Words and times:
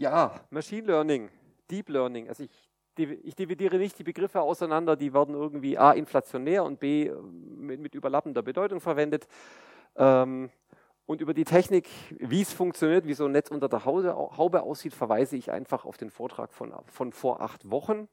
Ja, 0.00 0.40
Machine 0.48 0.86
Learning, 0.86 1.28
Deep 1.70 1.90
Learning. 1.90 2.26
Also 2.26 2.44
ich, 2.44 2.70
ich 3.22 3.34
dividiere 3.34 3.76
nicht 3.76 3.98
die 3.98 4.02
Begriffe 4.02 4.40
auseinander, 4.40 4.96
die 4.96 5.12
werden 5.12 5.34
irgendwie 5.34 5.76
A 5.76 5.92
inflationär 5.92 6.64
und 6.64 6.80
B 6.80 7.12
mit, 7.12 7.80
mit 7.80 7.94
überlappender 7.94 8.40
Bedeutung 8.40 8.80
verwendet. 8.80 9.28
Ähm, 9.96 10.48
und 11.04 11.20
über 11.20 11.34
die 11.34 11.44
Technik, 11.44 11.86
wie 12.18 12.40
es 12.40 12.50
funktioniert, 12.50 13.06
wie 13.06 13.12
so 13.12 13.26
ein 13.26 13.32
Netz 13.32 13.50
unter 13.50 13.68
der 13.68 13.84
Haube 13.84 14.62
aussieht, 14.62 14.94
verweise 14.94 15.36
ich 15.36 15.50
einfach 15.50 15.84
auf 15.84 15.98
den 15.98 16.08
Vortrag 16.08 16.54
von, 16.54 16.72
von 16.86 17.12
vor 17.12 17.42
acht 17.42 17.70
Wochen. 17.70 18.08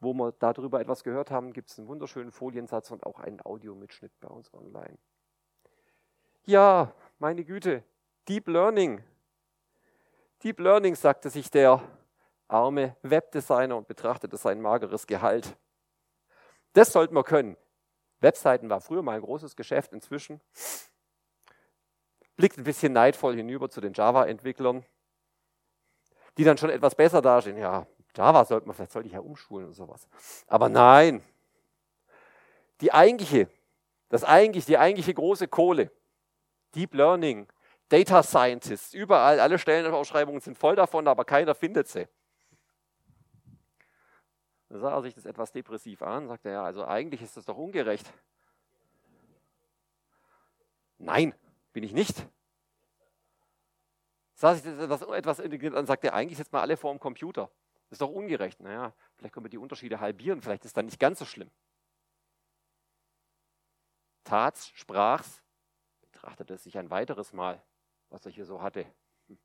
Wo 0.00 0.14
wir 0.14 0.32
darüber 0.32 0.80
etwas 0.80 1.04
gehört 1.04 1.30
haben, 1.30 1.52
gibt 1.52 1.70
es 1.70 1.78
einen 1.78 1.86
wunderschönen 1.86 2.32
Foliensatz 2.32 2.90
und 2.90 3.06
auch 3.06 3.20
einen 3.20 3.40
Audiomitschnitt 3.40 4.10
bei 4.18 4.26
uns 4.26 4.52
online. 4.52 4.98
Ja, 6.46 6.92
meine 7.20 7.44
Güte, 7.44 7.84
Deep 8.28 8.48
Learning. 8.48 9.04
Deep 10.42 10.58
Learning, 10.58 10.96
sagte 10.96 11.30
sich 11.30 11.50
der 11.50 11.80
arme 12.48 12.96
Webdesigner 13.02 13.76
und 13.76 13.86
betrachtete 13.86 14.36
sein 14.36 14.60
mageres 14.60 15.06
Gehalt. 15.06 15.56
Das 16.72 16.92
sollten 16.92 17.14
wir 17.14 17.22
können. 17.22 17.56
Webseiten 18.18 18.68
war 18.68 18.80
früher 18.80 19.02
mal 19.02 19.14
ein 19.14 19.22
großes 19.22 19.54
Geschäft, 19.54 19.92
inzwischen 19.92 20.40
blickt 22.36 22.58
ein 22.58 22.64
bisschen 22.64 22.92
neidvoll 22.92 23.36
hinüber 23.36 23.68
zu 23.68 23.80
den 23.80 23.92
Java-Entwicklern, 23.92 24.84
die 26.38 26.44
dann 26.44 26.58
schon 26.58 26.70
etwas 26.70 26.96
besser 26.96 27.22
dastehen. 27.22 27.58
Ja, 27.58 27.86
Java 28.16 28.44
sollte 28.44 28.66
man, 28.66 28.74
vielleicht 28.74 28.92
sollte 28.92 29.06
ich 29.06 29.14
ja 29.14 29.20
umschulen 29.20 29.66
oder 29.66 29.74
sowas. 29.74 30.08
Aber 30.48 30.68
nein, 30.68 31.22
die 32.80 32.92
eigentliche, 32.92 33.48
das 34.08 34.24
eigentlich, 34.24 34.64
die 34.64 34.78
eigentliche 34.78 35.14
große 35.14 35.46
Kohle, 35.46 35.92
Deep 36.74 36.94
Learning, 36.94 37.46
Data 37.88 38.22
Scientists, 38.22 38.94
überall, 38.94 39.38
alle 39.38 39.58
Stellenausschreibungen 39.58 40.40
sind 40.40 40.56
voll 40.56 40.76
davon, 40.76 41.06
aber 41.06 41.24
keiner 41.24 41.54
findet 41.54 41.88
sie. 41.88 42.08
Da 44.68 44.78
sah 44.78 44.94
er 44.94 45.02
sich 45.02 45.14
das 45.14 45.26
etwas 45.26 45.52
depressiv 45.52 46.00
an, 46.00 46.28
sagte 46.28 46.48
er, 46.48 46.54
ja, 46.54 46.64
also 46.64 46.86
eigentlich 46.86 47.20
ist 47.20 47.36
das 47.36 47.44
doch 47.44 47.58
ungerecht. 47.58 48.10
Nein, 50.96 51.34
bin 51.74 51.84
ich 51.84 51.92
nicht. 51.92 52.26
Sah 54.34 54.54
sich 54.54 54.64
das 54.64 55.02
etwas 55.02 55.38
integriert 55.40 55.74
an, 55.74 55.84
sagte 55.84 56.06
er, 56.06 56.14
eigentlich 56.14 56.38
jetzt 56.38 56.52
mal 56.52 56.62
alle 56.62 56.78
vor 56.78 56.90
dem 56.90 57.00
Computer. 57.00 57.50
Das 57.90 57.96
ist 57.96 58.00
doch 58.00 58.08
ungerecht. 58.08 58.60
Naja, 58.60 58.94
vielleicht 59.16 59.34
können 59.34 59.44
wir 59.44 59.50
die 59.50 59.58
Unterschiede 59.58 60.00
halbieren, 60.00 60.40
vielleicht 60.40 60.64
ist 60.64 60.74
dann 60.76 60.86
nicht 60.86 60.98
ganz 60.98 61.18
so 61.18 61.26
schlimm. 61.26 61.50
Tat's, 64.24 64.68
sprach's, 64.74 65.42
betrachtete 66.00 66.54
es 66.54 66.64
sich 66.64 66.78
ein 66.78 66.88
weiteres 66.88 67.34
Mal, 67.34 67.62
was 68.12 68.24
er 68.26 68.32
hier 68.32 68.44
so 68.44 68.60
hatte. 68.60 68.86
Hm. 69.26 69.38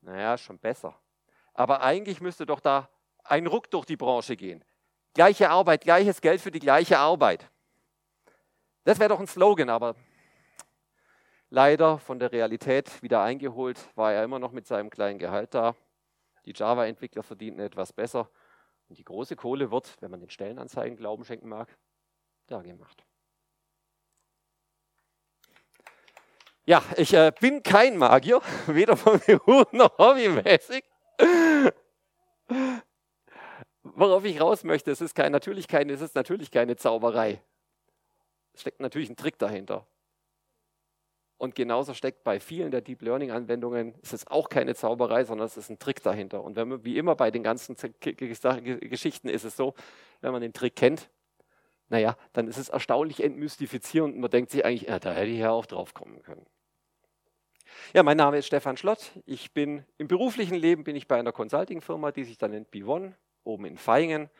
Naja, 0.00 0.38
schon 0.38 0.58
besser. 0.58 0.98
Aber 1.52 1.82
eigentlich 1.82 2.20
müsste 2.20 2.46
doch 2.46 2.60
da 2.60 2.88
ein 3.24 3.46
Ruck 3.46 3.70
durch 3.70 3.84
die 3.84 3.96
Branche 3.96 4.36
gehen. 4.36 4.64
Gleiche 5.14 5.50
Arbeit, 5.50 5.82
gleiches 5.82 6.20
Geld 6.20 6.40
für 6.40 6.50
die 6.50 6.60
gleiche 6.60 6.98
Arbeit. 6.98 7.50
Das 8.84 8.98
wäre 8.98 9.10
doch 9.10 9.20
ein 9.20 9.26
Slogan, 9.26 9.68
aber 9.68 9.94
leider 11.50 11.98
von 11.98 12.18
der 12.18 12.32
Realität 12.32 13.02
wieder 13.02 13.22
eingeholt, 13.22 13.78
war 13.96 14.12
er 14.12 14.24
immer 14.24 14.38
noch 14.38 14.52
mit 14.52 14.66
seinem 14.66 14.88
kleinen 14.88 15.18
Gehalt 15.18 15.54
da. 15.54 15.74
Die 16.46 16.54
Java-Entwickler 16.54 17.22
verdienten 17.22 17.62
etwas 17.62 17.92
besser. 17.92 18.30
Und 18.88 18.98
die 18.98 19.04
große 19.04 19.36
Kohle 19.36 19.70
wird, 19.70 19.96
wenn 20.00 20.10
man 20.10 20.20
den 20.20 20.30
Stellenanzeigen 20.30 20.96
Glauben 20.96 21.24
schenken 21.24 21.48
mag, 21.48 21.76
da 22.46 22.62
gemacht. 22.62 23.04
Ja, 26.66 26.82
ich 26.96 27.14
äh, 27.14 27.32
bin 27.40 27.62
kein 27.62 27.96
Magier, 27.96 28.40
weder 28.66 28.96
von 28.96 29.20
Beruf 29.20 29.72
noch 29.72 29.96
hobbymäßig. 29.98 30.84
Worauf 33.82 34.24
ich 34.24 34.40
raus 34.40 34.64
möchte, 34.64 34.90
es 34.90 35.00
ist 35.00 35.14
kein, 35.14 35.32
natürlich 35.32 35.68
keine, 35.68 35.92
es 35.92 36.00
ist 36.00 36.14
natürlich 36.14 36.50
keine 36.50 36.76
Zauberei. 36.76 37.42
Es 38.52 38.62
steckt 38.62 38.80
natürlich 38.80 39.08
ein 39.10 39.16
Trick 39.16 39.38
dahinter. 39.38 39.86
Und 41.38 41.54
genauso 41.54 41.94
steckt 41.94 42.22
bei 42.22 42.38
vielen 42.38 42.70
der 42.70 42.82
Deep 42.82 43.00
Learning 43.00 43.30
Anwendungen, 43.30 43.94
es 44.02 44.12
ist 44.12 44.30
auch 44.30 44.50
keine 44.50 44.74
Zauberei, 44.74 45.24
sondern 45.24 45.46
es 45.46 45.56
ist 45.56 45.70
ein 45.70 45.78
Trick 45.78 46.02
dahinter. 46.02 46.44
Und 46.44 46.54
wenn 46.56 46.68
man, 46.68 46.84
wie 46.84 46.98
immer 46.98 47.16
bei 47.16 47.30
den 47.30 47.42
ganzen 47.42 47.76
Geschichten 48.00 49.30
ist 49.30 49.44
es 49.44 49.56
so, 49.56 49.72
wenn 50.20 50.32
man 50.32 50.42
den 50.42 50.52
Trick 50.52 50.76
kennt, 50.76 51.08
naja, 51.90 52.16
dann 52.32 52.46
ist 52.46 52.56
es 52.56 52.68
erstaunlich 52.68 53.22
entmystifizierend 53.22 54.14
und 54.14 54.20
man 54.20 54.30
denkt 54.30 54.52
sich 54.52 54.64
eigentlich, 54.64 54.88
ja, 54.88 54.98
da 54.98 55.12
hätte 55.12 55.30
ich 55.30 55.40
ja 55.40 55.50
auch 55.50 55.66
drauf 55.66 55.92
kommen 55.92 56.22
können. 56.22 56.46
Ja, 57.92 58.04
mein 58.04 58.16
Name 58.16 58.38
ist 58.38 58.46
Stefan 58.46 58.76
Schlott. 58.76 59.12
Ich 59.26 59.52
bin 59.52 59.84
im 59.98 60.06
beruflichen 60.06 60.54
Leben 60.54 60.84
bin 60.84 60.94
ich 60.94 61.08
bei 61.08 61.18
einer 61.18 61.32
Consulting-Firma, 61.32 62.12
die 62.12 62.24
sich 62.24 62.38
dann 62.38 62.52
nennt 62.52 62.70
B1, 62.70 63.12
oben 63.42 63.64
in 63.64 63.76
Feingen. 63.76 64.30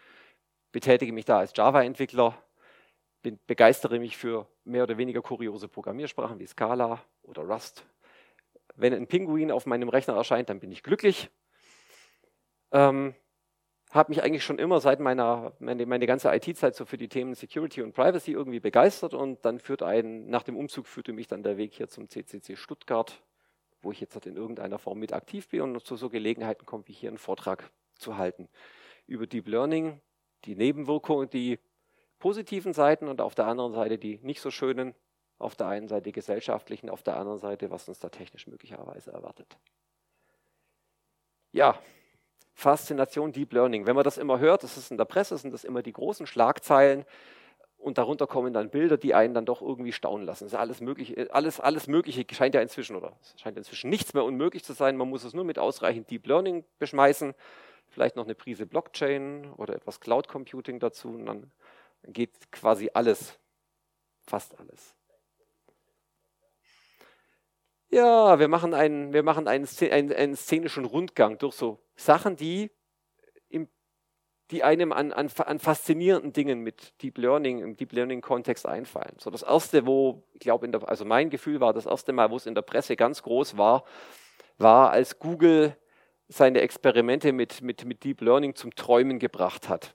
Betätige 0.71 1.13
mich 1.13 1.25
da 1.25 1.39
als 1.41 1.53
Java-Entwickler, 1.57 2.41
begeistere 3.49 3.99
mich 3.99 4.17
für 4.17 4.47
mehr 4.65 4.85
oder 4.85 4.97
weniger 4.97 5.21
kuriose 5.21 5.67
Programmiersprachen 5.67 6.39
wie 6.39 6.47
Scala 6.47 7.03
oder 7.23 7.43
Rust. 7.43 7.85
Wenn 8.77 8.95
ein 8.95 9.09
Pinguin 9.09 9.51
auf 9.51 9.67
meinem 9.67 9.89
Rechner 9.89 10.15
erscheint, 10.15 10.49
dann 10.49 10.61
bin 10.61 10.71
ich 10.71 10.85
glücklich. 10.85 11.29
Ähm, 12.71 13.17
habe 13.91 14.11
mich 14.11 14.23
eigentlich 14.23 14.45
schon 14.45 14.59
immer 14.59 14.81
seit 14.81 15.01
meiner 15.01 15.53
meine, 15.59 15.85
meine 15.85 16.07
ganze 16.07 16.33
IT-Zeit 16.33 16.77
so 16.77 16.85
für 16.85 16.97
die 16.97 17.09
Themen 17.09 17.35
Security 17.35 17.83
und 17.83 17.93
Privacy 17.93 18.33
irgendwie 18.33 18.61
begeistert 18.61 19.15
und 19.15 19.45
dann 19.45 19.59
führt 19.59 19.83
ein, 19.83 20.29
nach 20.29 20.45
dem 20.45 20.57
Umzug 20.57 20.87
führte 20.87 21.13
mich 21.13 21.27
dann 21.27 21.43
der 21.43 21.57
Weg 21.57 21.75
hier 21.75 21.89
zum 21.89 22.09
CCC 22.09 22.57
Stuttgart, 22.57 23.21
wo 23.83 23.91
ich 23.91 24.01
jetzt 24.01 24.15
halt 24.15 24.27
in 24.27 24.37
irgendeiner 24.37 24.79
Form 24.79 24.99
mit 24.99 25.13
aktiv 25.13 25.49
bin 25.49 25.63
und 25.63 25.85
zu 25.85 25.97
so 25.97 26.09
Gelegenheiten 26.09 26.67
komme, 26.67 26.87
wie 26.87 26.93
hier 26.93 27.11
einen 27.11 27.19
Vortrag 27.19 27.71
zu 27.95 28.17
halten 28.17 28.49
über 29.07 29.27
Deep 29.27 29.49
Learning, 29.49 30.01
die 30.45 30.55
Nebenwirkungen, 30.55 31.29
die 31.29 31.59
positiven 32.21 32.73
Seiten 32.73 33.09
und 33.09 33.21
auf 33.21 33.35
der 33.35 33.47
anderen 33.47 33.73
Seite 33.73 33.99
die 33.99 34.21
nicht 34.23 34.41
so 34.41 34.53
schönen, 34.53 34.95
auf 35.39 35.57
der 35.57 35.67
einen 35.67 35.89
Seite 35.89 36.05
die 36.05 36.13
gesellschaftlichen, 36.13 36.91
auf 36.91 37.03
der 37.03 37.17
anderen 37.17 37.39
Seite, 37.39 37.71
was 37.71 37.89
uns 37.89 37.99
da 37.99 38.09
technisch 38.09 38.47
möglicherweise 38.47 39.11
erwartet. 39.11 39.59
Ja, 41.51 41.81
Faszination 42.61 43.33
Deep 43.33 43.55
Learning. 43.55 43.87
Wenn 43.87 43.95
man 43.95 44.05
das 44.05 44.19
immer 44.19 44.39
hört, 44.39 44.63
das 44.63 44.77
ist 44.77 44.91
in 44.91 44.99
der 44.99 45.07
Presse, 45.07 45.37
sind 45.39 45.53
das 45.53 45.65
immer 45.65 45.83
die 45.83 45.95
großen 45.95 46.27
Schlagzeilen 46.27 47.07
und 47.79 47.97
darunter 47.97 48.27
kommen 48.27 48.53
dann 48.53 48.69
Bilder, 48.69 48.99
die 48.99 49.15
einen 49.15 49.33
dann 49.33 49.47
doch 49.47 49.63
irgendwie 49.63 49.93
staunen 49.93 50.27
lassen. 50.27 50.45
Das 50.45 50.53
ist 50.53 50.59
alles 50.59 50.83
mögliche, 50.83 51.33
alles, 51.33 51.59
alles 51.59 51.87
Mögliche 51.87 52.27
scheint 52.35 52.55
ja 52.55 52.61
inzwischen 52.61 52.97
oder 52.97 53.17
scheint 53.37 53.57
inzwischen 53.57 53.89
nichts 53.89 54.13
mehr 54.13 54.25
unmöglich 54.25 54.63
zu 54.63 54.75
sein. 54.75 54.99
Man 54.99 55.09
muss 55.09 55.25
es 55.25 55.33
nur 55.33 55.45
mit 55.45 55.59
ausreichend 55.59 56.11
Deep 56.11 56.27
Learning 56.27 56.65
beschmeißen, 56.79 57.35
vielleicht 57.89 58.17
noch 58.17 58.25
eine 58.25 58.35
Prise 58.35 58.67
Blockchain 58.67 59.51
oder 59.57 59.75
etwas 59.75 59.99
Cloud 59.99 60.29
Computing 60.29 60.81
dazu 60.81 61.09
und 61.09 61.25
dann 61.25 61.51
geht 62.09 62.53
quasi 62.53 62.91
alles, 62.93 63.39
fast 64.27 64.61
alles. 64.61 64.95
Ja, 67.89 68.39
wir 68.39 68.49
machen 68.49 68.75
einen, 68.75 69.15
wir 69.15 69.23
machen 69.23 69.49
einen, 69.49 69.67
einen, 69.91 70.13
einen 70.13 70.37
szenischen 70.37 70.85
Rundgang 70.85 71.39
durch 71.39 71.55
so 71.55 71.81
Sachen, 72.01 72.37
die, 72.37 72.71
im, 73.49 73.69
die 74.51 74.63
einem 74.63 74.93
an, 74.93 75.13
an, 75.13 75.31
an, 75.45 75.59
faszinierenden 75.59 76.33
Dingen 76.33 76.61
mit 76.61 77.01
Deep 77.03 77.19
Learning, 77.19 77.61
im 77.61 77.77
Deep 77.77 77.93
Learning-Kontext 77.93 78.67
einfallen. 78.67 79.17
So 79.19 79.31
das 79.31 79.43
erste, 79.43 79.87
wo, 79.87 80.25
ich 80.35 80.41
glaube, 80.41 80.69
also 80.89 81.05
mein 81.05 81.31
Gefühl 81.31 81.61
war, 81.61 81.73
das 81.73 81.87
erste 81.87 82.13
Mal, 82.13 82.31
wo 82.31 82.37
es 82.37 82.47
in 82.47 82.55
der 82.55 82.63
Presse 82.63 82.97
ganz 82.97 83.23
groß 83.23 83.57
war, 83.57 83.85
war, 84.59 84.91
als 84.91 85.19
Google 85.19 85.77
seine 86.29 86.61
Experimente 86.61 87.33
mit, 87.33 87.61
mit, 87.63 87.85
mit 87.85 88.05
Deep 88.05 88.21
Learning 88.21 88.55
zum 88.55 88.75
Träumen 88.75 89.19
gebracht 89.19 89.69
hat. 89.69 89.95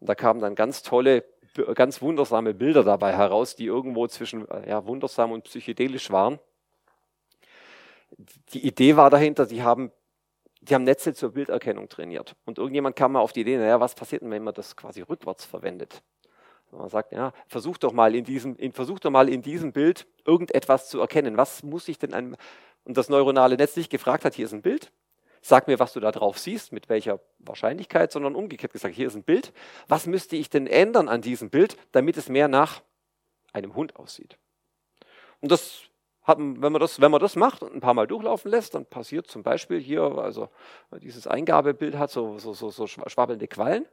Und 0.00 0.08
da 0.08 0.14
kamen 0.14 0.40
dann 0.40 0.54
ganz 0.54 0.82
tolle 0.82 1.24
ganz 1.74 2.00
wundersame 2.00 2.54
Bilder 2.54 2.82
dabei 2.82 3.12
heraus, 3.14 3.56
die 3.56 3.66
irgendwo 3.66 4.06
zwischen 4.06 4.48
äh, 4.48 4.68
ja, 4.68 4.86
wundersam 4.86 5.32
und 5.32 5.44
psychedelisch 5.44 6.10
waren. 6.10 6.38
Die 8.52 8.66
Idee 8.66 8.96
war 8.96 9.10
dahinter, 9.10 9.46
die 9.46 9.62
haben, 9.62 9.90
die 10.62 10.74
haben 10.74 10.84
Netze 10.84 11.12
zur 11.12 11.32
Bilderkennung 11.32 11.88
trainiert. 11.88 12.36
Und 12.44 12.58
irgendjemand 12.58 12.94
kam 12.94 13.12
mal 13.12 13.20
auf 13.20 13.32
die 13.32 13.40
Idee, 13.40 13.58
naja, 13.58 13.80
was 13.80 13.94
passiert 13.94 14.22
denn, 14.22 14.30
wenn 14.30 14.44
man 14.44 14.54
das 14.54 14.76
quasi 14.76 15.02
rückwärts 15.02 15.44
verwendet? 15.44 16.02
Und 16.70 16.78
man 16.78 16.88
sagt, 16.88 17.12
ja, 17.12 17.32
versuch 17.48 17.78
doch 17.78 17.92
mal 17.92 18.14
in 18.14 18.24
diesem, 18.24 18.56
in, 18.56 18.72
versuch 18.72 19.00
doch 19.00 19.10
mal 19.10 19.28
in 19.28 19.42
diesem 19.42 19.72
Bild 19.72 20.06
irgendetwas 20.24 20.88
zu 20.88 21.00
erkennen. 21.00 21.36
Was 21.36 21.64
muss 21.64 21.88
ich 21.88 21.98
denn 21.98 22.14
an, 22.14 22.36
und 22.84 22.96
das 22.96 23.08
neuronale 23.08 23.56
Netz 23.56 23.76
nicht 23.76 23.90
gefragt 23.90 24.24
hat, 24.24 24.34
hier 24.34 24.46
ist 24.46 24.54
ein 24.54 24.62
Bild, 24.62 24.92
sag 25.42 25.66
mir, 25.66 25.80
was 25.80 25.92
du 25.92 26.00
da 26.00 26.12
drauf 26.12 26.38
siehst, 26.38 26.72
mit 26.72 26.88
welcher 26.88 27.18
Wahrscheinlichkeit, 27.40 28.12
sondern 28.12 28.36
umgekehrt 28.36 28.72
gesagt, 28.72 28.94
hier 28.94 29.08
ist 29.08 29.16
ein 29.16 29.24
Bild. 29.24 29.52
Was 29.88 30.06
müsste 30.06 30.36
ich 30.36 30.48
denn 30.48 30.68
ändern 30.68 31.08
an 31.08 31.20
diesem 31.22 31.50
Bild, 31.50 31.76
damit 31.90 32.16
es 32.16 32.28
mehr 32.28 32.46
nach 32.46 32.82
einem 33.52 33.74
Hund 33.74 33.96
aussieht? 33.96 34.38
Und 35.40 35.50
das 35.50 35.82
hat, 36.24 36.38
wenn 36.38 36.72
man 36.72 36.80
das, 36.80 37.00
wenn 37.00 37.10
man 37.10 37.20
das 37.20 37.36
macht 37.36 37.62
und 37.62 37.74
ein 37.74 37.80
paar 37.80 37.94
Mal 37.94 38.06
durchlaufen 38.06 38.50
lässt, 38.50 38.74
dann 38.74 38.86
passiert 38.86 39.26
zum 39.26 39.42
Beispiel 39.42 39.80
hier, 39.80 40.02
also 40.02 40.48
dieses 41.00 41.26
Eingabebild 41.26 41.98
hat 41.98 42.10
so, 42.10 42.38
so, 42.38 42.52
so, 42.52 42.70
so 42.70 42.86
schwabbelnde 42.86 43.48
Quallen. 43.48 43.86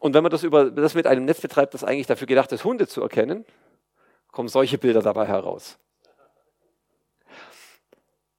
Und 0.00 0.14
wenn 0.14 0.22
man 0.22 0.30
das, 0.30 0.42
über, 0.42 0.70
das 0.70 0.94
mit 0.94 1.06
einem 1.06 1.24
Netz 1.24 1.40
betreibt, 1.40 1.74
das 1.74 1.84
eigentlich 1.84 2.06
dafür 2.06 2.26
gedacht 2.26 2.50
ist, 2.52 2.64
Hunde 2.64 2.86
zu 2.86 3.02
erkennen, 3.02 3.44
kommen 4.32 4.48
solche 4.48 4.78
Bilder 4.78 5.02
dabei 5.02 5.26
heraus. 5.26 5.78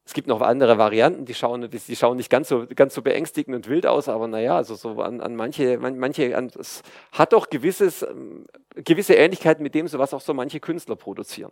Es 0.06 0.14
gibt 0.14 0.28
noch 0.28 0.42
andere 0.42 0.80
Varianten, 0.80 1.26
die 1.26 1.36
schauen, 1.36 1.70
die 1.70 1.96
schauen 1.96 2.18
nicht 2.18 2.32
ganz 2.32 2.50
so, 2.50 2.66
ganz 2.76 2.96
so 2.96 3.04
beängstigend 3.04 3.56
und 3.56 3.70
wild 3.70 3.86
aus, 3.86 4.10
aber 4.10 4.28
naja, 4.28 4.56
also 4.56 4.74
so 4.74 5.00
an, 5.02 5.22
an 5.22 5.36
manche, 5.36 5.78
manche 5.78 6.36
an, 6.36 6.52
es 6.60 6.82
hat 7.12 7.32
doch 7.32 7.50
gewisses, 7.50 8.02
ähm, 8.02 8.48
gewisse 8.74 9.14
Ähnlichkeiten 9.14 9.62
mit 9.62 9.76
dem, 9.76 9.88
so 9.88 10.00
was 10.00 10.14
auch 10.16 10.22
so 10.22 10.34
manche 10.34 10.60
Künstler 10.60 10.96
produzieren. 10.96 11.52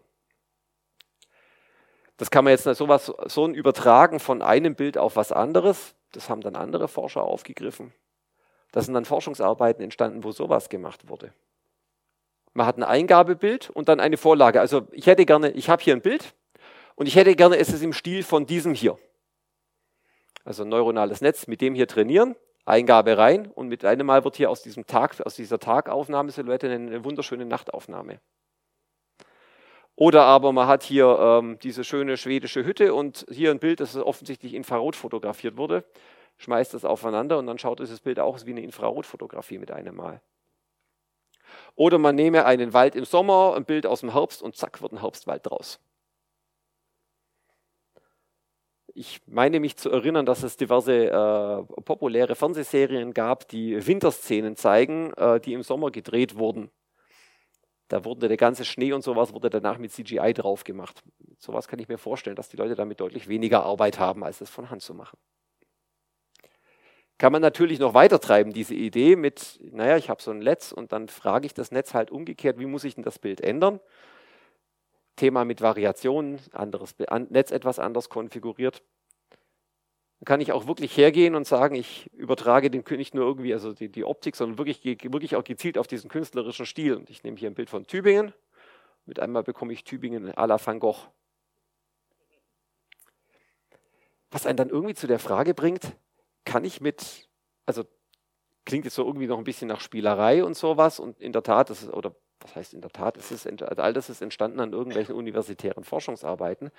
Das 2.17 2.31
kann 2.31 2.43
man 2.43 2.51
jetzt 2.51 2.63
sowas, 2.63 3.13
so 3.25 3.45
ein 3.45 3.53
Übertragen 3.53 4.19
von 4.19 4.41
einem 4.41 4.75
Bild 4.75 4.97
auf 4.97 5.15
was 5.15 5.31
anderes, 5.31 5.95
das 6.11 6.29
haben 6.29 6.41
dann 6.41 6.55
andere 6.55 6.87
Forscher 6.87 7.23
aufgegriffen. 7.23 7.93
Da 8.71 8.81
sind 8.81 8.93
dann 8.93 9.05
Forschungsarbeiten 9.05 9.83
entstanden, 9.83 10.23
wo 10.23 10.31
sowas 10.31 10.69
gemacht 10.69 11.07
wurde. 11.09 11.31
Man 12.53 12.65
hat 12.65 12.77
ein 12.77 12.83
Eingabebild 12.83 13.69
und 13.69 13.87
dann 13.87 13.99
eine 13.99 14.17
Vorlage. 14.17 14.59
Also 14.59 14.87
ich 14.91 15.05
hätte 15.05 15.25
gerne, 15.25 15.51
ich 15.51 15.69
habe 15.69 15.83
hier 15.83 15.95
ein 15.95 16.01
Bild, 16.01 16.33
und 16.97 17.05
ich 17.05 17.15
hätte 17.15 17.35
gerne, 17.35 17.57
es 17.57 17.69
ist 17.69 17.83
im 17.83 17.93
Stil 17.93 18.23
von 18.23 18.47
diesem 18.47 18.73
hier. 18.73 18.97
Also 20.43 20.63
ein 20.63 20.69
neuronales 20.69 21.21
Netz 21.21 21.45
mit 21.45 21.61
dem 21.61 21.75
hier 21.75 21.87
trainieren, 21.87 22.35
Eingabe 22.65 23.19
rein 23.19 23.51
und 23.51 23.67
mit 23.67 23.85
einem 23.85 24.07
Mal 24.07 24.23
wird 24.23 24.35
hier 24.35 24.49
aus, 24.49 24.63
diesem 24.63 24.87
Tag, 24.87 25.21
aus 25.23 25.35
dieser 25.35 25.59
Tagaufnahmesilhouette 25.59 26.69
eine 26.69 27.05
wunderschöne 27.05 27.45
Nachtaufnahme. 27.45 28.19
Oder 29.97 30.23
aber 30.23 30.53
man 30.53 30.67
hat 30.67 30.83
hier 30.83 31.17
ähm, 31.19 31.59
diese 31.61 31.83
schöne 31.83 32.15
schwedische 32.15 32.63
Hütte 32.63 32.93
und 32.93 33.25
hier 33.29 33.51
ein 33.51 33.59
Bild, 33.59 33.81
das 33.81 33.97
offensichtlich 33.97 34.53
infrarot 34.53 34.95
fotografiert 34.95 35.57
wurde, 35.57 35.83
schmeißt 36.37 36.73
das 36.73 36.85
aufeinander 36.85 37.37
und 37.39 37.47
dann 37.47 37.57
schaut 37.57 37.79
dieses 37.79 37.99
Bild 37.99 38.19
auch 38.19 38.35
aus 38.35 38.45
wie 38.45 38.51
eine 38.51 38.61
Infrarotfotografie 38.61 39.57
mit 39.57 39.71
einem 39.71 39.95
Mal. 39.95 40.21
Oder 41.75 41.97
man 41.97 42.15
nehme 42.15 42.45
einen 42.45 42.73
Wald 42.73 42.95
im 42.95 43.03
Sommer, 43.03 43.55
ein 43.57 43.65
Bild 43.65 43.85
aus 43.85 43.99
dem 43.99 44.13
Herbst 44.13 44.41
und 44.41 44.55
zack 44.55 44.81
wird 44.81 44.93
ein 44.93 45.01
Herbstwald 45.01 45.45
draus 45.45 45.79
ich 48.97 49.21
meine 49.27 49.59
mich 49.59 49.77
zu 49.77 49.91
erinnern, 49.91 50.25
dass 50.25 50.41
es 50.41 50.57
diverse 50.57 51.05
äh, 51.05 51.81
populäre 51.83 52.33
Fernsehserien 52.33 53.13
gab, 53.13 53.47
die 53.47 53.85
Winterszenen 53.85 54.55
zeigen, 54.55 55.13
äh, 55.13 55.39
die 55.39 55.53
im 55.53 55.61
Sommer 55.61 55.91
gedreht 55.91 56.35
wurden. 56.35 56.71
Da 57.87 58.03
wurde 58.03 58.27
der 58.27 58.37
ganze 58.37 58.65
Schnee 58.65 58.91
und 58.91 59.03
sowas 59.03 59.33
wurde 59.33 59.49
danach 59.49 59.77
mit 59.77 59.91
CGI 59.91 60.33
drauf 60.33 60.63
gemacht. 60.63 61.03
Sowas 61.37 61.67
kann 61.67 61.79
ich 61.79 61.87
mir 61.87 61.97
vorstellen, 61.97 62.35
dass 62.35 62.49
die 62.49 62.57
Leute 62.57 62.75
damit 62.75 62.99
deutlich 62.99 63.27
weniger 63.27 63.63
Arbeit 63.63 63.99
haben, 63.99 64.23
als 64.23 64.41
es 64.41 64.49
von 64.49 64.69
Hand 64.69 64.81
zu 64.81 64.93
machen. 64.93 65.17
Kann 67.17 67.31
man 67.31 67.41
natürlich 67.41 67.79
noch 67.79 67.93
weiter 67.93 68.19
treiben, 68.19 68.53
diese 68.53 68.75
Idee 68.75 69.15
mit, 69.15 69.59
naja, 69.71 69.97
ich 69.97 70.09
habe 70.09 70.21
so 70.21 70.31
ein 70.31 70.39
Netz 70.39 70.71
und 70.71 70.91
dann 70.91 71.07
frage 71.07 71.47
ich 71.47 71.53
das 71.53 71.71
Netz 71.71 71.93
halt 71.93 72.11
umgekehrt, 72.11 72.59
wie 72.59 72.67
muss 72.67 72.83
ich 72.83 72.95
denn 72.95 73.03
das 73.03 73.17
Bild 73.17 73.41
ändern? 73.41 73.79
Thema 75.15 75.43
mit 75.43 75.61
Variationen, 75.61 76.39
anderes 76.51 76.95
Netz 77.29 77.51
etwas 77.51 77.79
anders 77.79 78.09
konfiguriert. 78.09 78.83
Dann 80.19 80.25
kann 80.25 80.41
ich 80.41 80.51
auch 80.51 80.65
wirklich 80.67 80.97
hergehen 80.97 81.35
und 81.35 81.45
sagen, 81.45 81.75
ich 81.75 82.11
übertrage 82.13 82.71
den 82.71 82.83
nicht 82.97 83.13
nur 83.13 83.25
irgendwie 83.25 83.53
also 83.53 83.73
die, 83.73 83.89
die 83.89 84.03
Optik, 84.03 84.35
sondern 84.35 84.57
wirklich, 84.57 84.83
wirklich 84.83 85.35
auch 85.35 85.43
gezielt 85.43 85.77
auf 85.77 85.87
diesen 85.87 86.09
künstlerischen 86.09 86.65
Stil. 86.65 86.95
Und 86.95 87.09
ich 87.09 87.23
nehme 87.23 87.37
hier 87.37 87.49
ein 87.49 87.55
Bild 87.55 87.69
von 87.69 87.85
Tübingen. 87.85 88.33
Mit 89.05 89.19
einmal 89.19 89.43
bekomme 89.43 89.73
ich 89.73 89.83
Tübingen 89.83 90.31
à 90.33 90.47
la 90.47 90.59
Van 90.63 90.79
Gogh. 90.79 90.97
Was 94.31 94.45
einen 94.45 94.57
dann 94.57 94.69
irgendwie 94.69 94.95
zu 94.95 95.07
der 95.07 95.19
Frage 95.19 95.53
bringt, 95.53 95.95
kann 96.43 96.65
ich 96.65 96.81
mit, 96.81 97.29
also 97.65 97.85
klingt 98.65 98.85
jetzt 98.85 98.95
so 98.95 99.05
irgendwie 99.05 99.27
noch 99.27 99.37
ein 99.37 99.43
bisschen 99.43 99.67
nach 99.67 99.79
Spielerei 99.79 100.43
und 100.43 100.57
sowas 100.57 100.99
und 100.99 101.21
in 101.21 101.31
der 101.31 101.43
Tat, 101.43 101.69
das 101.69 101.83
ist, 101.83 101.93
oder 101.93 102.15
was 102.39 102.55
heißt 102.55 102.73
in 102.73 102.81
der 102.81 102.91
Tat, 102.91 103.17
es 103.17 103.31
ist, 103.31 103.47
also 103.47 103.81
all 103.81 103.93
das 103.93 104.09
ist 104.09 104.21
entstanden 104.21 104.59
an 104.59 104.73
irgendwelchen 104.73 105.15
universitären 105.15 105.83
Forschungsarbeiten. 105.83 106.71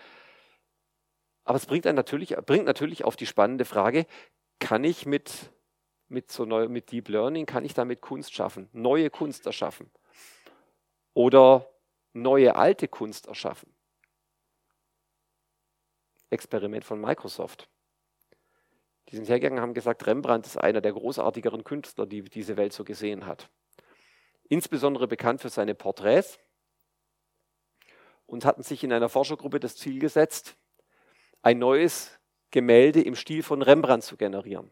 Aber 1.49 1.57
es 1.57 1.65
bringt, 1.65 1.87
einen 1.87 1.97
natürlich, 1.97 2.37
bringt 2.45 2.67
natürlich 2.67 3.05
auf 3.05 3.17
die 3.17 3.25
spannende 3.25 3.65
Frage, 3.65 4.05
kann 4.59 4.85
ich 4.85 5.07
mit, 5.07 5.51
mit, 6.09 6.31
so 6.31 6.45
neu, 6.45 6.69
mit 6.69 6.93
Deep 6.93 7.09
Learning, 7.09 7.47
kann 7.47 7.65
ich 7.65 7.73
damit 7.73 8.03
Kunst 8.03 8.35
schaffen, 8.35 8.69
neue 8.75 9.09
Kunst 9.09 9.47
erschaffen 9.47 9.91
oder 11.15 11.67
neue 12.13 12.55
alte 12.55 12.87
Kunst 12.87 13.29
erschaffen? 13.29 13.75
Experiment 16.29 16.85
von 16.85 17.01
Microsoft. 17.01 17.71
Die 19.09 19.17
sind 19.17 19.27
hergegangen 19.31 19.59
und 19.59 19.63
haben 19.63 19.73
gesagt, 19.73 20.07
Rembrandt 20.07 20.47
ist 20.47 20.59
einer 20.59 20.83
der 20.83 20.93
großartigeren 20.93 21.65
Künstler, 21.65 22.05
die 22.05 22.23
diese 22.25 22.59
Welt 22.59 22.75
so 22.75 22.85
gesehen 22.85 23.25
hat 23.25 23.49
insbesondere 24.49 25.07
bekannt 25.07 25.41
für 25.41 25.51
seine 25.51 25.75
Porträts 25.75 26.39
und 28.27 28.45
hatten 28.45 28.63
sich 28.63 28.83
in 28.85 28.93
einer 28.93 29.09
Forschergruppe 29.09 29.61
das 29.61 29.77
Ziel 29.77 29.99
gesetzt, 29.99 30.57
ein 31.43 31.59
neues 31.59 32.19
Gemälde 32.51 33.03
im 33.03 33.15
Stil 33.15 33.43
von 33.43 33.63
Rembrandt 33.63 34.05
zu 34.05 34.17
generieren. 34.17 34.71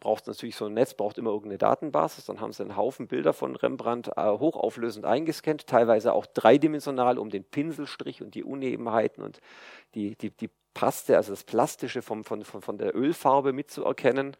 Braucht 0.00 0.26
natürlich 0.26 0.56
so 0.56 0.66
ein 0.66 0.74
Netz, 0.74 0.94
braucht 0.94 1.16
immer 1.16 1.30
irgendeine 1.30 1.58
Datenbasis. 1.58 2.26
Dann 2.26 2.40
haben 2.40 2.52
sie 2.52 2.62
einen 2.62 2.76
Haufen 2.76 3.08
Bilder 3.08 3.32
von 3.32 3.56
Rembrandt 3.56 4.08
äh, 4.16 4.26
hochauflösend 4.26 5.06
eingescannt, 5.06 5.66
teilweise 5.66 6.12
auch 6.12 6.26
dreidimensional, 6.26 7.18
um 7.18 7.30
den 7.30 7.44
Pinselstrich 7.44 8.22
und 8.22 8.34
die 8.34 8.44
Unebenheiten 8.44 9.24
und 9.24 9.40
die, 9.94 10.14
die, 10.16 10.30
die 10.30 10.50
Paste, 10.74 11.16
also 11.16 11.32
das 11.32 11.44
Plastische 11.44 12.02
vom, 12.02 12.24
von, 12.24 12.44
von, 12.44 12.60
von 12.60 12.76
der 12.76 12.94
Ölfarbe 12.94 13.54
mitzuerkennen. 13.54 14.36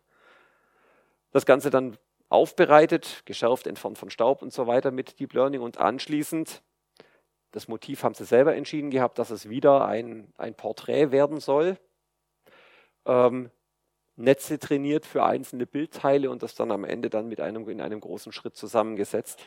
Das 1.32 1.46
Ganze 1.46 1.70
dann 1.70 1.96
aufbereitet, 2.28 3.22
geschärft, 3.24 3.66
entfernt 3.66 3.98
von 3.98 4.10
Staub 4.10 4.42
und 4.42 4.52
so 4.52 4.66
weiter 4.66 4.90
mit 4.90 5.18
Deep 5.20 5.32
Learning 5.32 5.62
und 5.62 5.78
anschließend, 5.78 6.62
das 7.56 7.68
Motiv 7.68 8.02
haben 8.02 8.14
sie 8.14 8.26
selber 8.26 8.54
entschieden 8.54 8.90
gehabt, 8.90 9.18
dass 9.18 9.30
es 9.30 9.48
wieder 9.48 9.88
ein, 9.88 10.30
ein 10.36 10.54
Porträt 10.54 11.10
werden 11.10 11.40
soll. 11.40 11.78
Ähm, 13.06 13.50
Netze 14.16 14.58
trainiert 14.58 15.06
für 15.06 15.24
einzelne 15.24 15.64
Bildteile 15.64 16.28
und 16.28 16.42
das 16.42 16.54
dann 16.54 16.70
am 16.70 16.84
Ende 16.84 17.08
dann 17.08 17.28
mit 17.28 17.40
einem, 17.40 17.66
in 17.70 17.80
einem 17.80 18.00
großen 18.00 18.30
Schritt 18.30 18.56
zusammengesetzt. 18.56 19.46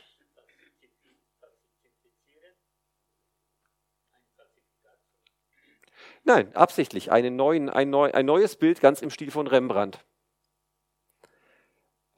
Nein, 6.23 6.55
absichtlich. 6.55 7.11
Neuen, 7.11 7.69
ein, 7.69 7.91
neu, 7.91 8.11
ein 8.11 8.25
neues 8.25 8.55
Bild 8.55 8.81
ganz 8.81 9.03
im 9.03 9.11
Stil 9.11 9.29
von 9.29 9.45
Rembrandt 9.45 10.03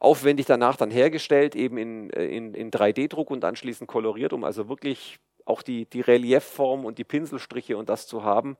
aufwendig 0.01 0.47
danach 0.47 0.77
dann 0.77 0.89
hergestellt, 0.89 1.55
eben 1.55 1.77
in, 1.77 2.09
äh, 2.09 2.25
in, 2.25 2.55
in 2.55 2.71
3D-Druck 2.71 3.29
und 3.29 3.45
anschließend 3.45 3.87
koloriert, 3.87 4.33
um 4.33 4.43
also 4.43 4.67
wirklich 4.67 5.19
auch 5.45 5.61
die, 5.61 5.85
die 5.85 6.01
Reliefform 6.01 6.85
und 6.85 6.97
die 6.97 7.03
Pinselstriche 7.03 7.77
und 7.77 7.89
das 7.89 8.07
zu 8.07 8.23
haben. 8.23 8.57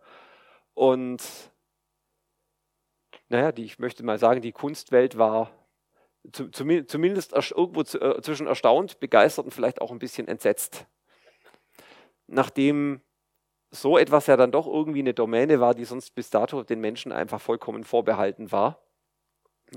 Und 0.74 1.22
naja, 3.30 3.52
die, 3.52 3.66
ich 3.66 3.80
möchte 3.80 4.04
mal 4.04 4.20
sagen, 4.20 4.42
die 4.42 4.52
Kunstwelt 4.52 5.18
war 5.18 5.52
zu, 6.32 6.50
zu, 6.50 6.86
zumindest 6.86 7.34
irgendwo 7.34 7.84
zu, 7.84 8.00
äh, 8.00 8.22
zwischen 8.22 8.48
erstaunt, 8.48 9.00
begeistert 9.00 9.46
und 9.46 9.52
vielleicht 9.52 9.82
auch 9.82 9.92
ein 9.92 10.00
bisschen 10.00 10.28
entsetzt. 10.28 10.86
Nachdem 12.28 13.02
so 13.72 13.98
etwas 13.98 14.28
ja 14.28 14.38
dann 14.38 14.52
doch 14.52 14.68
irgendwie 14.68 15.00
eine 15.00 15.14
Domäne 15.14 15.60
war, 15.60 15.74
die 15.74 15.86
sonst 15.86 16.14
bis 16.14 16.30
dato 16.30 16.64
den 16.64 16.80
Menschen 16.80 17.12
einfach 17.12 17.42
vollkommen 17.42 17.84
vorbehalten 17.84 18.52
war, 18.52 18.82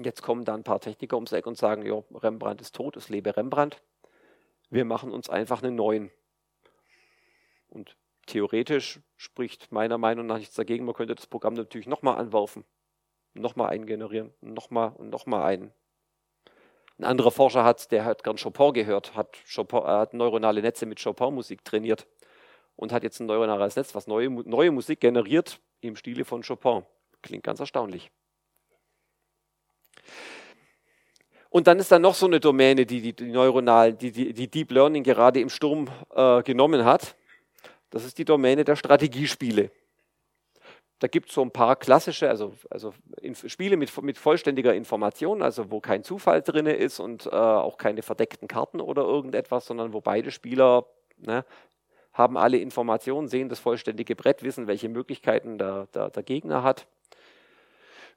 Jetzt 0.03 0.23
kommen 0.23 0.45
da 0.45 0.55
ein 0.55 0.65
paar 0.65 0.81
Techniker 0.81 1.17
ums 1.17 1.33
Eck 1.33 1.47
und 1.47 1.57
sagen, 1.57 1.87
ja, 1.87 2.03
Rembrandt 2.15 2.61
ist 2.61 2.75
tot, 2.75 2.97
es 2.97 3.09
lebe 3.09 3.37
Rembrandt. 3.37 3.81
Wir 4.69 4.85
machen 4.85 5.13
uns 5.13 5.31
einfach 5.31 5.63
einen 5.63 5.77
neuen. 5.77 6.11
Und 7.75 7.97
theoretisch 8.27 9.01
spricht 9.17 9.73
meiner 9.73 9.99
Meinung 9.99 10.27
nach 10.27 10.39
nichts 10.39 10.55
dagegen. 10.55 10.85
Man 10.85 10.95
könnte 10.95 11.15
das 11.15 11.27
Programm 11.27 11.55
natürlich 11.55 11.87
nochmal 11.87 12.17
anwerfen, 12.17 12.65
nochmal 13.35 13.71
eingenerieren, 13.71 14.33
nochmal 14.41 14.93
und 14.97 15.11
nochmal 15.11 15.43
ein. 15.43 15.73
Ein 16.99 17.05
anderer 17.05 17.33
Forscher 17.33 17.65
hat, 17.65 17.91
der 17.91 18.05
hat 18.05 18.23
gern 18.23 18.37
Chopin 18.37 18.73
gehört, 18.73 19.17
hat, 19.17 19.37
Chopin, 19.53 19.83
hat 19.83 20.15
neuronale 20.15 20.63
Netze 20.63 20.87
mit 20.87 21.03
Chopin-Musik 21.03 21.65
trainiert 21.65 22.07
und 22.77 22.93
hat 22.93 23.03
jetzt 23.03 23.19
ein 23.19 23.27
neuronales 23.27 23.75
Netz, 23.75 23.95
was 23.97 24.07
neue, 24.07 24.31
neue 24.31 24.71
Musik 24.71 25.01
generiert 25.01 25.61
im 25.81 25.97
Stile 25.97 26.25
von 26.25 26.43
Chopin. 26.43 26.85
Klingt 27.21 27.43
ganz 27.43 27.59
erstaunlich. 27.59 28.13
Und 31.51 31.67
dann 31.67 31.79
ist 31.79 31.91
da 31.91 31.99
noch 31.99 32.15
so 32.15 32.27
eine 32.27 32.39
Domäne, 32.39 32.87
die 32.87 33.01
die, 33.01 33.13
die 33.13 33.31
neuronalen, 33.31 33.99
die, 33.99 34.13
die, 34.13 34.33
die, 34.33 34.49
Deep 34.49 34.71
Learning 34.71 35.03
gerade 35.03 35.41
im 35.41 35.49
Sturm 35.49 35.89
äh, 36.15 36.43
genommen 36.43 36.85
hat. 36.85 37.17
Das 37.95 38.05
ist 38.05 38.19
die 38.19 38.25
Domäne 38.25 38.65
der 38.65 38.75
Strategiespiele. 38.75 39.71
Da 40.99 41.07
gibt 41.07 41.29
es 41.29 41.35
so 41.37 41.43
ein 41.43 41.53
paar 41.53 41.77
klassische, 41.77 42.29
also, 42.29 42.53
also 42.69 42.93
Spiele 43.47 43.77
mit, 43.77 44.03
mit, 44.03 44.19
vollständiger 44.19 44.75
Information, 44.75 45.43
also 45.43 45.71
wo 45.71 45.79
kein 45.79 46.03
Zufall 46.03 46.43
drin 46.43 46.67
ist 46.67 46.99
und 46.99 47.27
äh, 47.27 47.31
auch 47.31 47.79
keine 47.79 48.03
verdeckten 48.03 48.49
Karten 48.49 48.81
oder 48.81 49.03
irgendetwas, 49.03 49.67
sondern 49.67 49.93
wo 49.93 50.01
beide 50.01 50.33
Spieler 50.33 50.87
ne, 51.19 51.45
haben 52.13 52.37
alle 52.37 52.57
Informationen, 52.57 53.29
sehen 53.29 53.49
das 53.49 53.61
vollständige 53.61 54.17
Brett, 54.17 54.43
wissen, 54.43 54.67
welche 54.67 54.89
Möglichkeiten 54.89 55.57
der, 55.57 55.87
der, 55.95 56.11
der 56.11 56.25
Gegner 56.25 56.65
hat. 56.65 56.89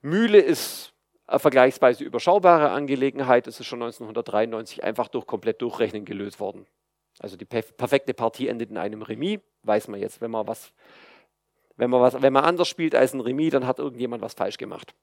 Mühle 0.02 0.40
ist 0.40 0.92
vergleichsweise 1.28 2.02
überschaubare 2.02 2.70
Angelegenheit. 2.70 3.46
Es 3.46 3.60
ist 3.60 3.66
schon 3.66 3.80
1993 3.82 4.82
einfach 4.82 5.06
durch 5.06 5.24
komplett 5.24 5.62
durchrechnen 5.62 6.04
gelöst 6.04 6.40
worden. 6.40 6.66
Also 7.20 7.36
die 7.36 7.44
perfekte 7.44 8.14
Partie 8.14 8.48
endet 8.48 8.70
in 8.70 8.78
einem 8.78 9.02
Remis, 9.02 9.40
weiß 9.68 9.88
man 9.88 10.00
jetzt, 10.00 10.20
wenn 10.20 10.30
man 10.30 10.46
was, 10.48 10.72
Wenn 11.76 11.90
man, 11.90 12.00
was, 12.00 12.20
wenn 12.20 12.32
man 12.32 12.44
anders 12.44 12.66
spielt 12.66 12.94
als 12.96 13.14
ein 13.14 13.20
Remis, 13.20 13.52
dann 13.52 13.66
hat 13.66 13.78
irgendjemand 13.78 14.22
was 14.22 14.34
falsch 14.34 14.56
gemacht. 14.56 14.94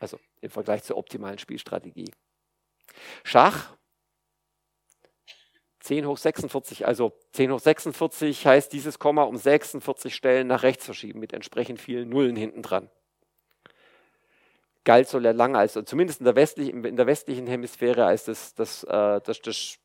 Also 0.00 0.18
im 0.40 0.48
Vergleich 0.50 0.82
zur 0.82 0.96
optimalen 0.96 1.38
Spielstrategie. 1.38 2.10
Schach 3.22 3.76
10 5.80 6.06
hoch 6.06 6.18
46, 6.18 6.86
also 6.86 7.12
10 7.32 7.52
hoch 7.52 7.60
46 7.60 8.46
heißt 8.46 8.72
dieses 8.72 8.98
Komma 8.98 9.22
um 9.22 9.36
46 9.36 10.14
Stellen 10.14 10.46
nach 10.46 10.62
rechts 10.62 10.84
verschieben 10.84 11.20
mit 11.20 11.32
entsprechend 11.32 11.80
vielen 11.80 12.08
Nullen 12.08 12.36
hinten 12.36 12.62
dran. 12.62 12.90
Galt 14.84 15.08
so 15.08 15.18
lange 15.18 15.58
als, 15.58 15.78
zumindest 15.84 16.20
in 16.20 16.24
der 16.24 16.36
westlichen, 16.36 16.84
in 16.84 16.96
der 16.96 17.06
westlichen 17.06 17.46
Hemisphäre, 17.46 18.06
als 18.06 18.24
das, 18.24 18.54
das, 18.54 18.84
äh, 18.84 19.20
das, 19.22 19.40
das, 19.40 19.78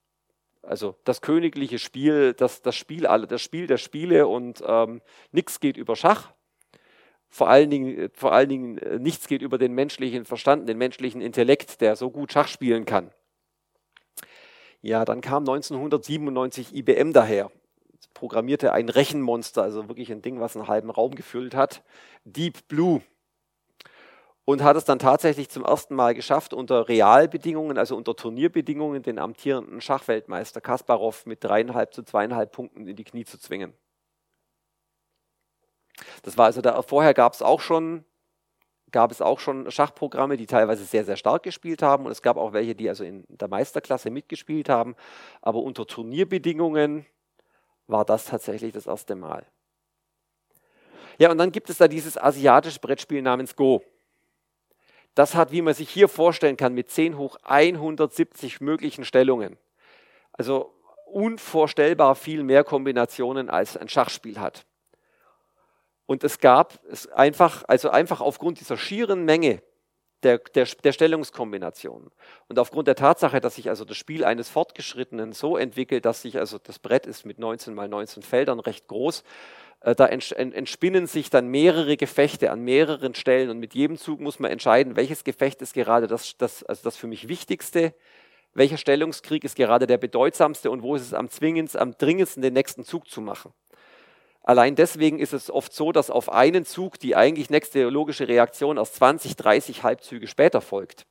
also 0.68 0.96
das 1.04 1.22
königliche 1.22 1.80
Spiel, 1.80 2.34
das, 2.34 2.62
das, 2.62 2.76
Spiel, 2.76 3.04
das 3.04 3.42
Spiel 3.42 3.68
der 3.68 3.78
Spiele 3.78 4.28
und 4.28 4.64
ähm, 4.66 5.02
nichts 5.32 5.60
geht 5.60 5.78
über 5.78 5.96
Schach. 5.96 6.32
Vor 7.30 7.50
allen, 7.50 7.70
Dingen, 7.70 8.10
vor 8.14 8.32
allen 8.32 8.50
Dingen 8.50 8.78
äh, 8.78 9.00
nichts 9.00 9.28
geht 9.28 9.42
über 9.42 9.58
den 9.58 9.74
menschlichen 9.74 10.26
Verstand, 10.26 10.70
den 10.70 10.78
menschlichen 10.78 11.22
Intellekt, 11.22 11.82
der 11.82 11.96
so 11.96 12.10
gut 12.10 12.32
Schach 12.32 12.48
spielen 12.48 12.86
kann. 12.86 13.12
Ja, 14.82 15.04
dann 15.04 15.22
kam 15.22 15.42
1997 15.44 16.76
IBM 16.76 17.12
daher, 17.12 17.52
programmierte 18.14 18.72
ein 18.72 18.88
Rechenmonster, 18.88 19.64
also 19.64 19.88
wirklich 19.90 20.12
ein 20.12 20.22
Ding, 20.22 20.40
was 20.40 20.56
einen 20.56 20.68
halben 20.68 20.92
Raum 20.92 21.16
gefüllt 21.16 21.56
hat, 21.56 21.84
Deep 22.24 22.68
Blue. 22.68 23.02
Und 24.46 24.64
hat 24.64 24.78
es 24.78 24.86
dann 24.86 25.00
tatsächlich 25.00 25.50
zum 25.50 25.66
ersten 25.66 25.96
Mal 25.96 26.14
geschafft, 26.14 26.54
unter 26.54 26.88
Realbedingungen, 26.88 27.80
also 27.80 27.96
unter 27.96 28.16
Turnierbedingungen, 28.16 29.02
den 29.02 29.18
amtierenden 29.18 29.82
Schachweltmeister 29.82 30.62
Kasparov 30.62 31.26
mit 31.26 31.44
dreieinhalb 31.44 31.94
zu 31.94 32.04
zweieinhalb 32.04 32.52
Punkten 32.52 32.88
in 32.88 32.96
die 32.96 33.04
Knie 33.04 33.26
zu 33.26 33.40
zwingen. 33.40 33.74
Das 36.22 36.38
war 36.38 36.46
also 36.46 36.62
da, 36.62 36.80
vorher 36.84 37.14
gab 37.14 37.34
es 37.34 37.42
auch 37.42 37.60
schon 37.60 38.06
gab 38.96 39.12
es 39.12 39.22
auch 39.22 39.42
schon 39.42 39.70
Schachprogramme, 39.70 40.38
die 40.38 40.46
teilweise 40.46 40.86
sehr, 40.86 41.04
sehr 41.04 41.18
stark 41.18 41.44
gespielt 41.44 41.82
haben. 41.82 42.06
Und 42.06 42.14
es 42.14 42.22
gab 42.22 42.38
auch 42.38 42.54
welche, 42.54 42.76
die 42.76 42.88
also 42.88 43.04
in 43.04 43.26
der 43.28 43.50
Meisterklasse 43.50 44.10
mitgespielt 44.10 44.70
haben. 44.70 44.96
Aber 45.42 45.60
unter 45.60 45.86
Turnierbedingungen 45.86 47.06
war 47.88 48.06
das 48.06 48.24
tatsächlich 48.24 48.72
das 48.72 48.88
erste 48.88 49.16
Mal. 49.16 49.46
Ja, 51.18 51.30
und 51.30 51.38
dann 51.38 51.52
gibt 51.52 51.70
es 51.70 51.78
da 51.78 51.90
dieses 51.90 52.18
asiatische 52.18 52.80
Brettspiel 52.80 53.22
namens 53.22 53.58
Go. 53.58 53.84
Das 55.16 55.34
hat, 55.34 55.52
wie 55.52 55.62
man 55.62 55.74
sich 55.74 55.90
hier 55.90 56.10
vorstellen 56.10 56.58
kann, 56.58 56.74
mit 56.74 56.92
10 56.92 57.18
hoch 57.18 57.38
170 57.44 58.62
möglichen 58.62 59.06
Stellungen. 59.06 59.58
Also 60.34 60.74
unvorstellbar 61.06 62.16
viel 62.16 62.44
mehr 62.44 62.66
Kombinationen 62.66 63.50
als 63.50 63.78
ein 63.78 63.88
Schachspiel 63.88 64.40
hat. 64.40 64.66
Und 66.06 66.24
es 66.24 66.40
gab 66.40 66.80
es 66.92 67.08
einfach, 67.08 67.64
also 67.68 67.90
einfach 67.90 68.20
aufgrund 68.22 68.60
dieser 68.60 68.78
schieren 68.78 69.24
Menge 69.24 69.64
der, 70.24 70.40
der, 70.40 70.66
der 70.66 70.92
Stellungskombinationen 70.92 72.12
und 72.48 72.60
aufgrund 72.60 72.88
der 72.88 72.96
Tatsache, 72.96 73.40
dass 73.40 73.56
sich 73.56 73.70
also 73.70 73.86
das 73.86 73.98
Spiel 73.98 74.26
eines 74.26 74.50
Fortgeschrittenen 74.50 75.34
so 75.34 75.56
entwickelt, 75.56 76.06
dass 76.06 76.24
sich 76.24 76.38
also 76.38 76.58
das 76.58 76.80
Brett 76.80 77.06
ist 77.06 77.26
mit 77.26 77.40
19 77.40 77.74
mal 77.74 77.88
19 77.88 78.24
Feldern 78.24 78.60
recht 78.60 78.88
groß, 78.88 79.24
da 79.82 80.08
entspinnen 80.08 81.06
sich 81.06 81.30
dann 81.30 81.48
mehrere 81.48 81.96
Gefechte 81.96 82.52
an 82.52 82.62
mehreren 82.62 83.14
Stellen 83.14 83.50
und 83.50 83.60
mit 83.60 83.76
jedem 83.76 83.98
Zug 83.98 84.20
muss 84.20 84.40
man 84.40 84.52
entscheiden, 84.52 84.96
welches 84.96 85.24
Gefecht 85.24 85.62
ist 85.62 85.74
gerade 85.74 86.08
das, 86.08 86.38
das, 86.38 86.64
also 86.64 86.82
das 86.84 86.98
für 86.98 87.08
mich 87.08 87.28
wichtigste, 87.28 87.94
welcher 88.56 88.78
Stellungskrieg 88.78 89.44
ist 89.44 89.56
gerade 89.56 89.86
der 89.86 89.98
bedeutsamste 89.98 90.72
und 90.72 90.82
wo 90.82 90.96
ist 90.96 91.04
es 91.04 91.14
am 91.14 91.30
zwingendsten, 91.30 91.82
am 91.82 91.98
dringendsten 91.98 92.42
den 92.42 92.54
nächsten 92.54 92.84
Zug 92.84 93.08
zu 93.10 93.22
machen. 93.22 93.54
Allein 94.42 94.76
deswegen 94.76 95.20
ist 95.20 95.34
es 95.34 95.52
oft 95.52 95.74
so, 95.74 95.92
dass 95.92 96.10
auf 96.10 96.32
einen 96.32 96.66
Zug 96.66 97.00
die 97.00 97.16
eigentlich 97.16 97.50
nächste 97.50 97.84
logische 97.90 98.28
Reaktion 98.28 98.78
erst 98.78 98.96
20, 98.96 99.36
30 99.36 99.84
Halbzüge 99.84 100.28
später 100.28 100.62
folgt. 100.62 101.06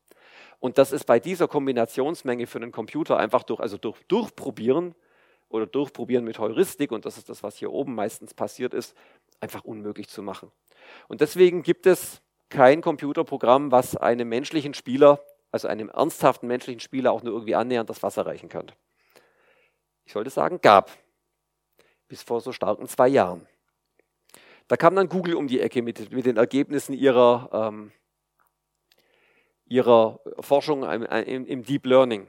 Und 0.60 0.78
das 0.78 0.92
ist 0.92 1.04
bei 1.04 1.20
dieser 1.20 1.48
Kombinationsmenge 1.48 2.46
für 2.46 2.58
einen 2.58 2.72
Computer 2.72 3.18
einfach 3.18 3.42
durch, 3.42 3.60
also 3.60 3.76
durch 3.76 4.02
Durchprobieren 4.08 4.94
oder 5.54 5.66
Durchprobieren 5.66 6.24
mit 6.24 6.40
Heuristik, 6.40 6.90
und 6.90 7.06
das 7.06 7.16
ist 7.16 7.28
das, 7.28 7.44
was 7.44 7.56
hier 7.56 7.70
oben 7.70 7.94
meistens 7.94 8.34
passiert 8.34 8.74
ist, 8.74 8.96
einfach 9.38 9.62
unmöglich 9.62 10.08
zu 10.08 10.20
machen. 10.20 10.50
Und 11.06 11.20
deswegen 11.20 11.62
gibt 11.62 11.86
es 11.86 12.20
kein 12.48 12.80
Computerprogramm, 12.80 13.70
was 13.70 13.96
einem 13.96 14.28
menschlichen 14.28 14.74
Spieler, 14.74 15.24
also 15.52 15.68
einem 15.68 15.90
ernsthaften 15.90 16.48
menschlichen 16.48 16.80
Spieler 16.80 17.12
auch 17.12 17.22
nur 17.22 17.32
irgendwie 17.32 17.54
annähernd 17.54 17.88
das 17.88 18.02
Wasser 18.02 18.26
reichen 18.26 18.48
könnte. 18.48 18.74
Ich 20.04 20.12
sollte 20.12 20.30
sagen, 20.30 20.58
gab 20.60 20.90
bis 22.08 22.24
vor 22.24 22.40
so 22.40 22.50
starken 22.50 22.88
zwei 22.88 23.06
Jahren. 23.06 23.46
Da 24.66 24.76
kam 24.76 24.96
dann 24.96 25.08
Google 25.08 25.36
um 25.36 25.46
die 25.46 25.60
Ecke 25.60 25.82
mit, 25.82 26.10
mit 26.10 26.26
den 26.26 26.36
Ergebnissen 26.36 26.94
ihrer, 26.94 27.48
ähm, 27.52 27.92
ihrer 29.66 30.18
Forschung 30.40 30.82
im, 30.82 31.04
im, 31.46 31.62
Deep 31.62 31.86
Learning. 31.86 32.26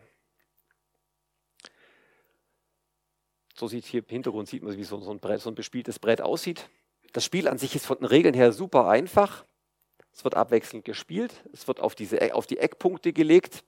So 3.58 3.70
sieht 3.70 3.86
hier 3.86 4.02
im 4.02 4.10
Hintergrund 4.10 4.50
sieht 4.50 4.64
man, 4.64 4.76
wie 4.78 4.84
so, 4.84 5.00
so, 5.00 5.12
ein 5.12 5.20
Brett, 5.20 5.40
so 5.40 5.50
ein 5.50 5.56
bespieltes 5.56 5.98
Brett 5.98 6.20
aussieht. 6.20 6.70
Das 7.14 7.24
Spiel 7.24 7.48
an 7.48 7.58
sich 7.58 7.74
ist 7.74 7.86
von 7.86 7.98
den 7.98 8.06
Regeln 8.06 8.34
her 8.34 8.52
super 8.52 8.88
einfach. 8.88 9.46
Es 10.12 10.26
wird 10.26 10.36
abwechselnd 10.36 10.84
gespielt. 10.84 11.32
Es 11.54 11.66
wird 11.66 11.80
auf, 11.80 11.96
diese, 11.96 12.36
auf 12.36 12.48
die 12.48 12.58
Eckpunkte 12.58 13.14
gelegt. 13.14 13.64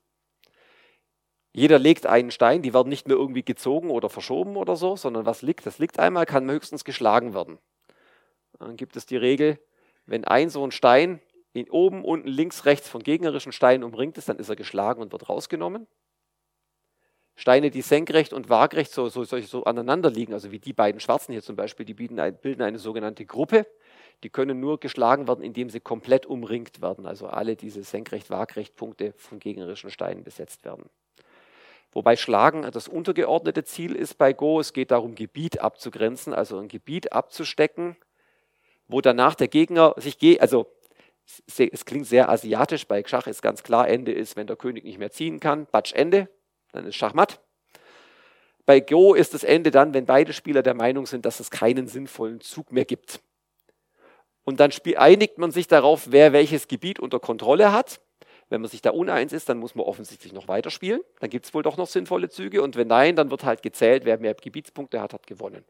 Jeder 1.53 1.79
legt 1.79 2.05
einen 2.05 2.31
Stein, 2.31 2.61
die 2.61 2.73
werden 2.73 2.89
nicht 2.89 3.07
mehr 3.07 3.15
irgendwie 3.15 3.43
gezogen 3.43 3.89
oder 3.89 4.09
verschoben 4.09 4.57
oder 4.57 4.75
so, 4.75 4.97
sondern 4.97 5.25
was 5.25 5.41
liegt, 5.41 5.65
das 5.65 5.79
liegt 5.79 5.97
einmal, 5.97 6.25
kann 6.25 6.51
höchstens 6.51 6.83
geschlagen 6.83 7.33
werden. 7.33 7.57
Dann 8.59 8.75
gibt 8.75 8.95
es 8.95 9.05
die 9.05 9.17
Regel, 9.17 9.57
wenn 10.05 10.25
ein 10.25 10.49
so 10.49 10.63
ein 10.63 10.71
Stein 10.71 11.21
in 11.53 11.69
oben, 11.69 12.03
unten, 12.03 12.27
links, 12.27 12.65
rechts 12.65 12.89
von 12.89 13.01
gegnerischen 13.01 13.51
Steinen 13.51 13.83
umringt 13.83 14.17
ist, 14.17 14.29
dann 14.29 14.37
ist 14.37 14.49
er 14.49 14.55
geschlagen 14.55 15.01
und 15.01 15.11
wird 15.11 15.29
rausgenommen. 15.29 15.87
Steine, 17.39 17.69
die 17.69 17.83
senkrecht 17.83 18.33
und 18.33 18.49
waagrecht 18.49 18.91
so, 18.91 19.09
so, 19.09 19.23
so, 19.23 19.39
so 19.39 19.63
aneinander 19.63 20.09
liegen, 20.09 20.33
also 20.33 20.51
wie 20.51 20.57
die 20.57 20.73
beiden 20.73 20.99
Schwarzen 20.99 21.33
hier 21.33 21.43
zum 21.43 21.55
Beispiel, 21.55 21.85
die 21.85 21.93
bilden, 21.93 22.19
ein, 22.19 22.35
bilden 22.35 22.63
eine 22.63 22.79
sogenannte 22.79 23.25
Gruppe. 23.25 23.67
Die 24.23 24.31
können 24.31 24.59
nur 24.59 24.79
geschlagen 24.79 25.27
werden, 25.27 25.43
indem 25.43 25.69
sie 25.69 25.79
komplett 25.79 26.25
umringt 26.25 26.81
werden, 26.81 27.05
also 27.05 27.27
alle 27.27 27.55
diese 27.55 27.83
senkrecht-waagrecht-Punkte 27.83 29.13
von 29.17 29.37
gegnerischen 29.37 29.91
Steinen 29.91 30.23
besetzt 30.23 30.65
werden. 30.65 30.89
Wobei 31.91 32.15
Schlagen 32.15 32.63
das 32.71 32.87
untergeordnete 32.87 33.63
Ziel 33.63 33.95
ist 33.95 34.17
bei 34.17 34.33
Go. 34.33 34.59
Es 34.59 34.73
geht 34.73 34.89
darum, 34.89 35.13
Gebiet 35.13 35.61
abzugrenzen, 35.61 36.33
also 36.33 36.57
ein 36.57 36.67
Gebiet 36.69 37.13
abzustecken, 37.13 37.95
wo 38.87 38.99
danach 38.99 39.35
der 39.35 39.47
Gegner 39.47 39.93
sich 39.97 40.17
geht. 40.17 40.41
Also 40.41 40.65
es 41.45 41.85
klingt 41.85 42.07
sehr 42.07 42.29
asiatisch, 42.29 42.87
bei 42.87 43.03
Schach 43.05 43.27
ist 43.27 43.43
ganz 43.43 43.61
klar, 43.61 43.87
Ende 43.87 44.11
ist, 44.11 44.35
wenn 44.35 44.47
der 44.47 44.55
König 44.55 44.83
nicht 44.85 44.97
mehr 44.97 45.11
ziehen 45.11 45.39
kann, 45.39 45.67
Batsch 45.71 45.93
Ende, 45.93 46.29
dann 46.77 46.87
ist 46.87 46.95
Schachmatt. 46.95 47.39
Bei 48.65 48.79
Go 48.79 49.13
ist 49.13 49.33
das 49.33 49.43
Ende 49.43 49.71
dann, 49.71 49.93
wenn 49.93 50.05
beide 50.05 50.33
Spieler 50.33 50.61
der 50.61 50.73
Meinung 50.73 51.05
sind, 51.05 51.25
dass 51.25 51.39
es 51.39 51.49
keinen 51.49 51.87
sinnvollen 51.87 52.41
Zug 52.41 52.71
mehr 52.71 52.85
gibt. 52.85 53.21
Und 54.43 54.59
dann 54.59 54.71
einigt 54.95 55.37
man 55.37 55.51
sich 55.51 55.67
darauf, 55.67 56.11
wer 56.11 56.33
welches 56.33 56.67
Gebiet 56.67 56.99
unter 56.99 57.19
Kontrolle 57.19 57.71
hat. 57.71 57.99
Wenn 58.49 58.61
man 58.61 58.69
sich 58.69 58.81
da 58.81 58.91
uneins 58.91 59.33
ist, 59.33 59.49
dann 59.49 59.57
muss 59.57 59.75
man 59.75 59.85
offensichtlich 59.85 60.31
noch 60.31 60.47
weiterspielen. 60.47 61.01
Dann 61.19 61.29
gibt 61.29 61.45
es 61.45 61.53
wohl 61.53 61.63
doch 61.63 61.75
noch 61.75 61.87
sinnvolle 61.87 62.29
Züge. 62.29 62.61
Und 62.61 62.77
wenn 62.77 62.87
nein, 62.87 63.15
dann 63.15 63.29
wird 63.29 63.43
halt 63.43 63.61
gezählt, 63.61 64.05
wer 64.05 64.17
mehr 64.19 64.33
Gebietspunkte 64.35 65.01
hat, 65.01 65.13
hat 65.13 65.27
gewonnen. 65.27 65.65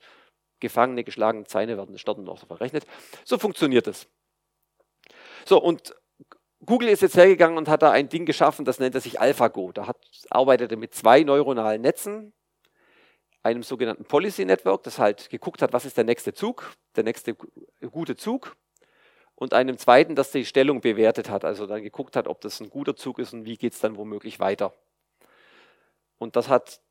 Gefangene, 0.60 1.04
geschlagene 1.04 1.46
Zeine 1.46 1.78
werden 1.78 1.98
starten 1.98 2.24
noch 2.24 2.46
verrechnet. 2.46 2.86
So 3.26 3.38
funktioniert 3.40 3.88
es. 3.88 4.08
So, 5.46 5.62
und 5.62 5.96
Google 6.66 6.90
ist 6.90 7.02
jetzt 7.02 7.16
hergegangen 7.16 7.58
und 7.58 7.70
hat 7.70 7.84
da 7.84 7.92
ein 7.92 8.10
Ding 8.10 8.26
geschaffen, 8.26 8.66
das 8.66 8.80
nennt 8.80 8.96
er 8.96 9.02
sich 9.02 9.20
AlphaGo. 9.20 9.72
Da 9.72 9.88
hat, 9.88 9.98
arbeitet 10.30 10.72
er 10.72 10.78
mit 10.78 10.96
zwei 10.96 11.24
neuronalen 11.24 11.82
Netzen, 11.82 12.34
einem 13.44 13.64
sogenannten 13.64 14.06
Policy 14.06 14.46
Network, 14.46 14.84
das 14.84 15.00
halt 15.00 15.30
geguckt 15.30 15.62
hat, 15.62 15.74
was 15.74 15.86
ist 15.86 15.98
der 15.98 16.04
nächste 16.04 16.34
Zug, 16.34 16.76
der 16.96 17.04
nächste 17.04 17.36
gute 17.92 18.16
Zug 18.16 18.56
und 19.36 19.54
einem 19.54 19.78
zweiten, 19.78 20.16
das 20.16 20.32
die 20.32 20.46
Stellung 20.46 20.82
bewertet 20.82 21.30
hat, 21.30 21.46
also 21.46 21.68
dann 21.68 21.84
geguckt 21.84 22.16
hat, 22.16 22.28
ob 22.28 22.42
das 22.42 22.60
ein 22.60 22.70
guter 22.70 22.96
Zug 22.96 23.20
ist 23.20 23.34
und 23.34 23.46
wie 23.46 23.58
geht 23.58 23.74
es 23.74 23.80
dann 23.80 23.96
womöglich 23.96 24.40
weiter. 24.40 24.74
Und 26.18 26.36
das 26.36 26.50
hat 26.50 26.82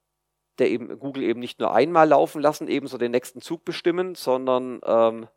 der 0.58 0.70
eben, 0.70 0.98
Google 0.98 1.24
eben 1.24 1.40
nicht 1.40 1.60
nur 1.60 1.74
einmal 1.74 2.08
laufen 2.08 2.40
lassen, 2.40 2.68
ebenso 2.68 2.98
den 2.98 3.10
nächsten 3.10 3.40
Zug 3.40 3.64
bestimmen, 3.64 4.14
sondern 4.14 4.80
ähm, 4.86 5.28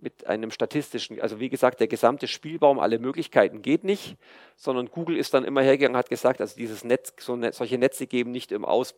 mit 0.00 0.26
einem 0.26 0.50
statistischen, 0.50 1.20
also 1.20 1.40
wie 1.40 1.48
gesagt, 1.48 1.80
der 1.80 1.88
gesamte 1.88 2.26
Spielbaum, 2.26 2.78
alle 2.78 2.98
Möglichkeiten 2.98 3.62
geht 3.62 3.84
nicht, 3.84 4.16
sondern 4.56 4.86
Google 4.86 5.16
ist 5.16 5.34
dann 5.34 5.44
immer 5.44 5.62
hergegangen 5.62 5.94
und 5.94 5.98
hat 5.98 6.08
gesagt, 6.08 6.40
also 6.40 6.56
dieses 6.56 6.84
Netz, 6.84 7.14
so 7.18 7.36
ne, 7.36 7.52
solche 7.52 7.78
Netze 7.78 8.06
geben 8.06 8.30
nicht 8.30 8.52
im 8.52 8.64
Aus, 8.64 8.94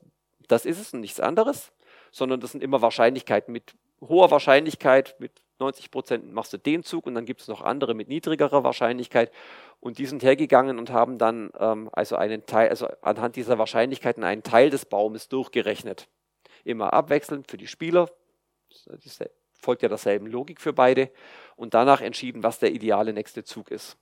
das 0.48 0.64
ist 0.64 0.80
es 0.80 0.92
und 0.92 1.00
nichts 1.00 1.20
anderes, 1.20 1.72
sondern 2.10 2.40
das 2.40 2.52
sind 2.52 2.62
immer 2.62 2.82
Wahrscheinlichkeiten 2.82 3.52
mit 3.52 3.74
hoher 4.00 4.30
Wahrscheinlichkeit, 4.30 5.16
mit 5.18 5.32
90 5.62 5.90
Prozent 5.90 6.32
machst 6.32 6.52
du 6.52 6.58
den 6.58 6.82
Zug 6.82 7.06
und 7.06 7.14
dann 7.14 7.24
gibt 7.24 7.40
es 7.40 7.48
noch 7.48 7.62
andere 7.62 7.94
mit 7.94 8.08
niedrigerer 8.08 8.64
Wahrscheinlichkeit. 8.64 9.30
Und 9.80 9.98
die 9.98 10.06
sind 10.06 10.22
hergegangen 10.22 10.78
und 10.78 10.90
haben 10.90 11.18
dann 11.18 11.50
ähm, 11.58 11.88
also 11.92 12.16
einen 12.16 12.46
Teil, 12.46 12.68
also 12.68 12.88
anhand 13.00 13.36
dieser 13.36 13.58
Wahrscheinlichkeiten 13.58 14.24
einen 14.24 14.42
Teil 14.42 14.70
des 14.70 14.86
Baumes 14.86 15.28
durchgerechnet. 15.28 16.08
Immer 16.64 16.92
abwechselnd 16.92 17.50
für 17.50 17.56
die 17.56 17.66
Spieler, 17.66 18.10
folgt 19.62 19.82
ja 19.82 19.88
derselben 19.88 20.26
Logik 20.26 20.60
für 20.60 20.72
beide. 20.72 21.10
Und 21.56 21.74
danach 21.74 22.00
entschieden, 22.00 22.42
was 22.42 22.58
der 22.58 22.72
ideale 22.72 23.12
nächste 23.12 23.44
Zug 23.44 23.70
ist. 23.70 23.96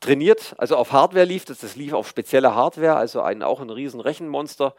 Trainiert, 0.00 0.54
also 0.58 0.76
auf 0.76 0.92
Hardware 0.92 1.24
lief 1.24 1.44
das, 1.44 1.60
das 1.60 1.76
lief 1.76 1.92
auf 1.92 2.08
spezielle 2.08 2.54
Hardware, 2.54 2.96
also 2.96 3.22
ein, 3.22 3.42
auch 3.42 3.60
ein 3.60 3.70
riesen 3.70 4.00
Rechenmonster. 4.00 4.74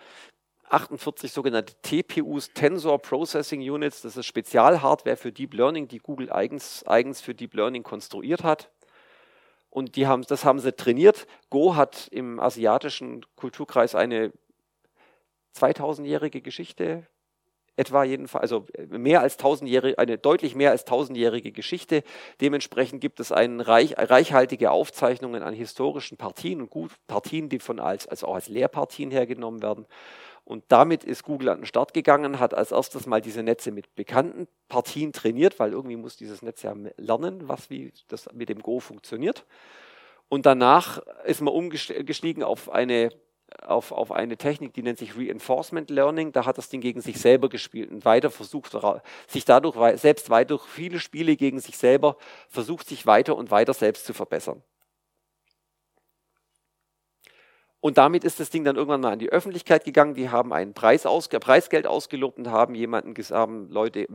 48 0.70 1.32
sogenannte 1.32 1.76
TPUs, 1.82 2.52
Tensor 2.54 3.00
Processing 3.00 3.62
Units, 3.62 4.02
das 4.02 4.18
ist 4.18 4.26
Spezialhardware 4.26 5.16
für 5.16 5.32
Deep 5.32 5.54
Learning, 5.54 5.88
die 5.88 6.00
Google 6.00 6.32
eigens, 6.32 6.86
eigens 6.88 7.22
für 7.22 7.34
Deep 7.34 7.54
Learning 7.54 7.84
konstruiert 7.84 8.44
hat. 8.44 8.72
Und 9.70 9.96
die 9.96 10.08
haben, 10.08 10.24
das 10.24 10.46
haben 10.46 10.60
sie 10.60 10.74
trainiert. 10.74 11.26
Go 11.50 11.76
hat 11.76 12.08
im 12.12 12.40
asiatischen 12.40 13.26
Kulturkreis 13.36 13.96
eine 13.96 14.34
2000-jährige 15.56 16.42
Geschichte, 16.42 17.08
etwa 17.76 18.04
jedenfalls, 18.04 18.44
also 18.44 18.66
mehr 18.90 19.22
als 19.22 19.38
tausendjährige, 19.38 19.98
eine 19.98 20.18
deutlich 20.18 20.56
mehr 20.56 20.72
als 20.72 20.86
tausendjährige 20.86 21.52
Geschichte. 21.52 22.04
Dementsprechend 22.42 23.02
gibt 23.02 23.20
es 23.20 23.32
eine 23.32 23.68
reich, 23.68 23.96
reichhaltige 23.98 24.72
Aufzeichnungen 24.72 25.44
an 25.44 25.54
historischen 25.54 26.18
Partien 26.18 26.62
und 26.62 26.70
gut 26.70 26.92
Partien, 27.08 27.50
die 27.50 27.60
von 27.60 27.80
als, 27.80 28.08
also 28.08 28.28
auch 28.28 28.36
als 28.36 28.48
Lehrpartien 28.48 29.12
hergenommen 29.12 29.62
werden. 29.62 29.86
Und 30.46 30.66
damit 30.68 31.04
ist 31.04 31.24
Google 31.24 31.50
an 31.50 31.60
den 31.60 31.66
Start 31.66 31.94
gegangen, 31.94 32.40
hat 32.40 32.54
als 32.54 32.72
erstes 32.72 33.06
mal 33.06 33.22
diese 33.22 33.44
Netze 33.44 33.72
mit 33.72 33.96
bekannten 33.96 34.48
Partien 34.68 35.14
trainiert, 35.14 35.58
weil 35.58 35.72
irgendwie 35.72 35.96
muss 35.96 36.18
dieses 36.18 36.42
Netz 36.42 36.64
ja 36.64 36.76
lernen, 36.98 37.48
was 37.48 37.70
wie 37.70 37.94
das 38.10 38.30
mit 38.34 38.50
dem 38.50 38.62
Go 38.62 38.80
funktioniert. 38.80 39.46
Und 40.28 40.46
danach 40.46 40.98
ist 41.26 41.42
man 41.42 41.54
umgestiegen 41.54 42.44
auf 42.44 42.70
eine, 42.70 43.10
auf, 43.62 43.92
auf 43.92 44.12
eine 44.12 44.38
Technik, 44.38 44.74
die 44.74 44.84
nennt 44.84 44.98
sich 44.98 45.18
Reinforcement 45.18 45.90
Learning. 45.90 46.32
Da 46.32 46.46
hat 46.46 46.58
das 46.58 46.70
Ding 46.70 46.82
gegen 46.82 47.02
sich 47.02 47.20
selber 47.20 47.50
gespielt 47.50 47.92
und 47.92 48.06
weiter 48.06 48.32
versucht, 48.32 48.76
sich 49.28 49.46
dadurch 49.46 50.00
selbst 50.00 50.30
weiter 50.30 50.50
durch 50.50 50.66
viele 50.66 51.00
Spiele 51.00 51.36
gegen 51.36 51.60
sich 51.60 51.78
selber 51.78 52.18
versucht, 52.50 52.88
sich 52.88 53.06
weiter 53.06 53.36
und 53.36 53.52
weiter 53.52 53.74
selbst 53.74 54.06
zu 54.06 54.14
verbessern. 54.14 54.64
Und 57.80 57.98
damit 57.98 58.24
ist 58.24 58.40
das 58.40 58.50
Ding 58.50 58.64
dann 58.64 58.78
irgendwann 58.78 59.02
mal 59.02 59.12
an 59.12 59.20
die 59.20 59.30
Öffentlichkeit 59.30 59.84
gegangen. 59.84 60.14
Die 60.16 60.30
haben 60.30 60.54
ein 60.54 60.74
Preis 60.74 61.06
ausge 61.06 61.40
Preisgeld 61.42 61.86
ausgelobt 61.86 62.38
und 62.38 62.50
haben 62.50 62.76
jemanden 62.76 63.14
haben 63.32 63.70
Leute, 63.70 64.08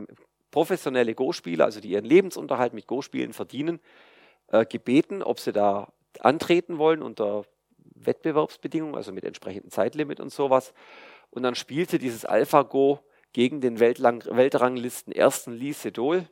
professionelle 0.49 1.13
Go-Spieler, 1.13 1.65
also 1.65 1.79
die 1.79 1.89
ihren 1.89 2.05
Lebensunterhalt 2.05 2.73
mit 2.73 2.87
Go-Spielen 2.87 3.33
verdienen, 3.33 3.79
äh, 4.47 4.65
gebeten, 4.65 5.21
ob 5.21 5.39
sie 5.39 5.51
da 5.51 5.93
antreten 6.19 6.79
wollen 6.79 7.03
unter 7.03 7.45
Wettbewerbsbedingungen, 8.05 8.95
also 8.95 9.11
mit 9.11 9.23
entsprechendem 9.23 9.71
Zeitlimit 9.71 10.19
und 10.19 10.31
sowas. 10.31 10.73
Und 11.29 11.43
dann 11.43 11.55
spielte 11.55 11.99
dieses 11.99 12.25
AlphaGo 12.25 12.99
gegen 13.33 13.61
den 13.61 13.79
Weltlang 13.79 14.23
Weltranglisten 14.25 15.13
ersten 15.13 15.53
Lee 15.53 15.73
Sedol 15.73 16.27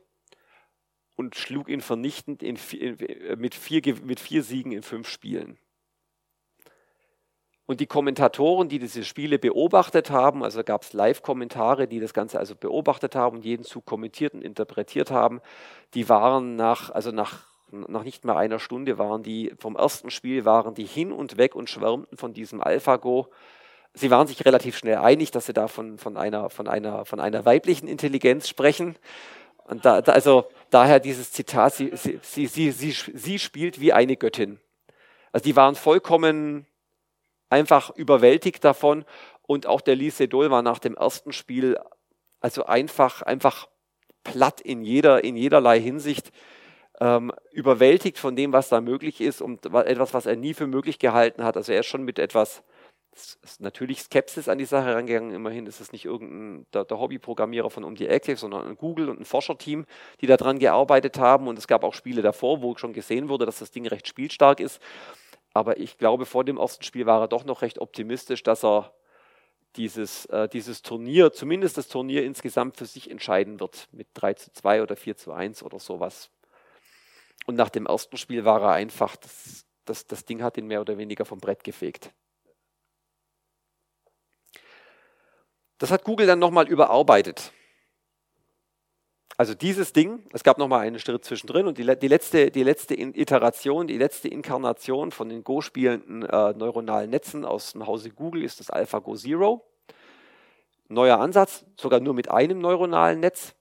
und 1.16 1.36
schlug 1.36 1.68
ihn 1.68 1.80
vernichtend 1.80 2.42
in, 2.42 2.56
in, 2.72 2.96
mit, 3.38 3.54
vier, 3.54 3.82
mit 4.04 4.20
vier 4.20 4.42
Siegen 4.42 4.72
in 4.72 4.82
fünf 4.82 5.08
Spielen. 5.08 5.58
Und 7.66 7.80
die 7.80 7.86
Kommentatoren, 7.86 8.70
die 8.70 8.78
diese 8.78 9.04
Spiele 9.04 9.38
beobachtet 9.38 10.10
haben, 10.10 10.42
also 10.42 10.64
gab 10.64 10.84
es 10.84 10.94
Live-Kommentare, 10.94 11.86
die 11.86 12.00
das 12.00 12.14
Ganze 12.14 12.38
also 12.38 12.54
beobachtet 12.54 13.14
haben 13.14 13.36
und 13.36 13.44
jeden 13.44 13.62
Zug 13.62 13.84
kommentiert 13.84 14.32
und 14.32 14.42
interpretiert 14.42 15.10
haben, 15.10 15.42
die 15.92 16.08
waren 16.08 16.56
nach, 16.56 16.88
also 16.88 17.10
nach, 17.10 17.47
nach 17.70 18.04
nicht 18.04 18.24
mal 18.24 18.36
einer 18.36 18.58
Stunde 18.58 18.98
waren 18.98 19.22
die, 19.22 19.52
vom 19.58 19.76
ersten 19.76 20.10
Spiel 20.10 20.44
waren 20.44 20.74
die 20.74 20.84
hin 20.84 21.12
und 21.12 21.36
weg 21.36 21.54
und 21.54 21.68
schwärmten 21.70 22.16
von 22.16 22.32
diesem 22.32 22.60
AlphaGo. 22.60 23.28
Sie 23.94 24.10
waren 24.10 24.26
sich 24.26 24.44
relativ 24.44 24.76
schnell 24.76 24.98
einig, 24.98 25.30
dass 25.30 25.46
sie 25.46 25.52
da 25.52 25.68
von, 25.68 25.98
von, 25.98 26.16
einer, 26.16 26.50
von, 26.50 26.68
einer, 26.68 27.04
von 27.04 27.20
einer 27.20 27.44
weiblichen 27.44 27.88
Intelligenz 27.88 28.48
sprechen. 28.48 28.96
Und 29.64 29.84
da, 29.84 30.00
da, 30.00 30.12
also 30.12 30.46
daher 30.70 31.00
dieses 31.00 31.32
Zitat, 31.32 31.74
sie, 31.74 31.90
sie, 31.94 32.18
sie, 32.22 32.46
sie, 32.46 32.70
sie, 32.70 32.92
sie 32.92 33.38
spielt 33.38 33.80
wie 33.80 33.92
eine 33.92 34.16
Göttin. 34.16 34.60
Also 35.32 35.44
die 35.44 35.56
waren 35.56 35.74
vollkommen 35.74 36.66
einfach 37.50 37.90
überwältigt 37.90 38.64
davon. 38.64 39.04
Und 39.46 39.66
auch 39.66 39.80
der 39.80 39.96
Lee 39.96 40.10
Sedol 40.10 40.50
war 40.50 40.62
nach 40.62 40.78
dem 40.78 40.94
ersten 40.94 41.32
Spiel 41.32 41.78
also 42.40 42.66
einfach, 42.66 43.22
einfach 43.22 43.68
platt 44.24 44.60
in, 44.60 44.82
jeder, 44.82 45.24
in 45.24 45.36
jederlei 45.36 45.80
Hinsicht, 45.80 46.30
ähm, 47.00 47.32
überwältigt 47.52 48.18
von 48.18 48.36
dem, 48.36 48.52
was 48.52 48.68
da 48.68 48.80
möglich 48.80 49.20
ist 49.20 49.40
und 49.40 49.66
etwas, 49.66 50.14
was 50.14 50.26
er 50.26 50.36
nie 50.36 50.54
für 50.54 50.66
möglich 50.66 50.98
gehalten 50.98 51.44
hat. 51.44 51.56
Also 51.56 51.72
er 51.72 51.80
ist 51.80 51.86
schon 51.86 52.02
mit 52.02 52.18
etwas 52.18 52.62
natürlich 53.58 54.02
Skepsis 54.02 54.48
an 54.48 54.58
die 54.58 54.64
Sache 54.64 54.86
herangegangen. 54.86 55.34
Immerhin 55.34 55.66
ist 55.66 55.80
es 55.80 55.92
nicht 55.92 56.04
irgendein 56.04 56.66
der, 56.72 56.84
der 56.84 56.98
Hobbyprogrammierer 56.98 57.70
von 57.70 57.84
um 57.84 57.94
die 57.94 58.06
Ecke, 58.06 58.36
sondern 58.36 58.66
ein 58.66 58.76
Google 58.76 59.08
und 59.08 59.20
ein 59.20 59.24
Forscherteam, 59.24 59.86
die 60.20 60.26
daran 60.26 60.58
gearbeitet 60.58 61.18
haben. 61.18 61.48
Und 61.48 61.58
es 61.58 61.66
gab 61.66 61.84
auch 61.84 61.94
Spiele 61.94 62.22
davor, 62.22 62.62
wo 62.62 62.76
schon 62.76 62.92
gesehen 62.92 63.28
wurde, 63.28 63.46
dass 63.46 63.58
das 63.58 63.70
Ding 63.70 63.86
recht 63.86 64.06
spielstark 64.06 64.60
ist. 64.60 64.80
Aber 65.52 65.78
ich 65.78 65.98
glaube, 65.98 66.26
vor 66.26 66.44
dem 66.44 66.58
ersten 66.58 66.84
Spiel 66.84 67.06
war 67.06 67.20
er 67.20 67.28
doch 67.28 67.44
noch 67.44 67.62
recht 67.62 67.80
optimistisch, 67.80 68.42
dass 68.42 68.64
er 68.64 68.92
dieses, 69.76 70.26
äh, 70.26 70.48
dieses 70.48 70.82
Turnier, 70.82 71.32
zumindest 71.32 71.76
das 71.76 71.88
Turnier 71.88 72.24
insgesamt 72.24 72.76
für 72.76 72.86
sich 72.86 73.10
entscheiden 73.10 73.60
wird, 73.60 73.88
mit 73.92 74.08
3 74.14 74.34
zu 74.34 74.52
2 74.52 74.82
oder 74.82 74.96
4 74.96 75.16
zu 75.16 75.32
1 75.32 75.62
oder 75.62 75.78
sowas. 75.78 76.30
Und 77.46 77.54
nach 77.54 77.70
dem 77.70 77.86
ersten 77.86 78.16
Spiel 78.16 78.44
war 78.44 78.60
er 78.62 78.72
einfach, 78.72 79.16
das, 79.16 79.64
das, 79.84 80.06
das 80.06 80.24
Ding 80.24 80.42
hat 80.42 80.56
ihn 80.58 80.66
mehr 80.66 80.80
oder 80.80 80.98
weniger 80.98 81.24
vom 81.24 81.38
Brett 81.38 81.64
gefegt. 81.64 82.12
Das 85.78 85.90
hat 85.90 86.04
Google 86.04 86.26
dann 86.26 86.40
nochmal 86.40 86.68
überarbeitet. 86.68 87.52
Also 89.38 89.54
dieses 89.54 89.92
Ding, 89.92 90.24
es 90.32 90.42
gab 90.42 90.58
nochmal 90.58 90.80
einen 90.80 90.98
Schritt 90.98 91.24
zwischendrin 91.24 91.68
und 91.68 91.78
die, 91.78 91.84
die, 91.96 92.08
letzte, 92.08 92.50
die 92.50 92.64
letzte 92.64 92.94
Iteration, 92.94 93.86
die 93.86 93.96
letzte 93.96 94.26
Inkarnation 94.26 95.12
von 95.12 95.28
den 95.28 95.44
Go 95.44 95.60
spielenden 95.60 96.24
äh, 96.24 96.52
neuronalen 96.54 97.08
Netzen 97.08 97.44
aus 97.44 97.72
dem 97.72 97.86
Hause 97.86 98.10
Google 98.10 98.42
ist 98.42 98.58
das 98.58 98.68
AlphaGo 98.68 99.14
Zero. 99.14 99.64
Neuer 100.88 101.20
Ansatz, 101.20 101.64
sogar 101.76 102.00
nur 102.00 102.14
mit 102.14 102.32
einem 102.32 102.58
neuronalen 102.58 103.20
Netz. 103.20 103.54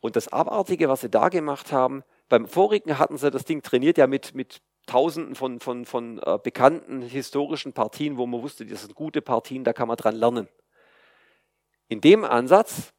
Und 0.00 0.14
das 0.14 0.28
Abartige, 0.28 0.90
was 0.90 1.00
sie 1.00 1.08
da 1.08 1.30
gemacht 1.30 1.72
haben, 1.72 2.04
beim 2.28 2.46
vorigen 2.46 2.98
hatten 2.98 3.18
sie 3.18 3.30
das 3.30 3.44
Ding 3.44 3.62
trainiert 3.62 3.98
ja 3.98 4.06
mit, 4.06 4.34
mit 4.34 4.60
Tausenden 4.86 5.34
von, 5.34 5.60
von, 5.60 5.84
von 5.84 6.18
äh, 6.24 6.38
bekannten 6.42 7.02
historischen 7.02 7.72
Partien, 7.74 8.16
wo 8.16 8.26
man 8.26 8.42
wusste, 8.42 8.64
das 8.64 8.82
sind 8.82 8.94
gute 8.94 9.20
Partien, 9.20 9.62
da 9.62 9.72
kann 9.72 9.88
man 9.88 9.98
dran 9.98 10.16
lernen. 10.16 10.48
In 11.88 12.00
dem 12.00 12.24
Ansatz 12.24 12.92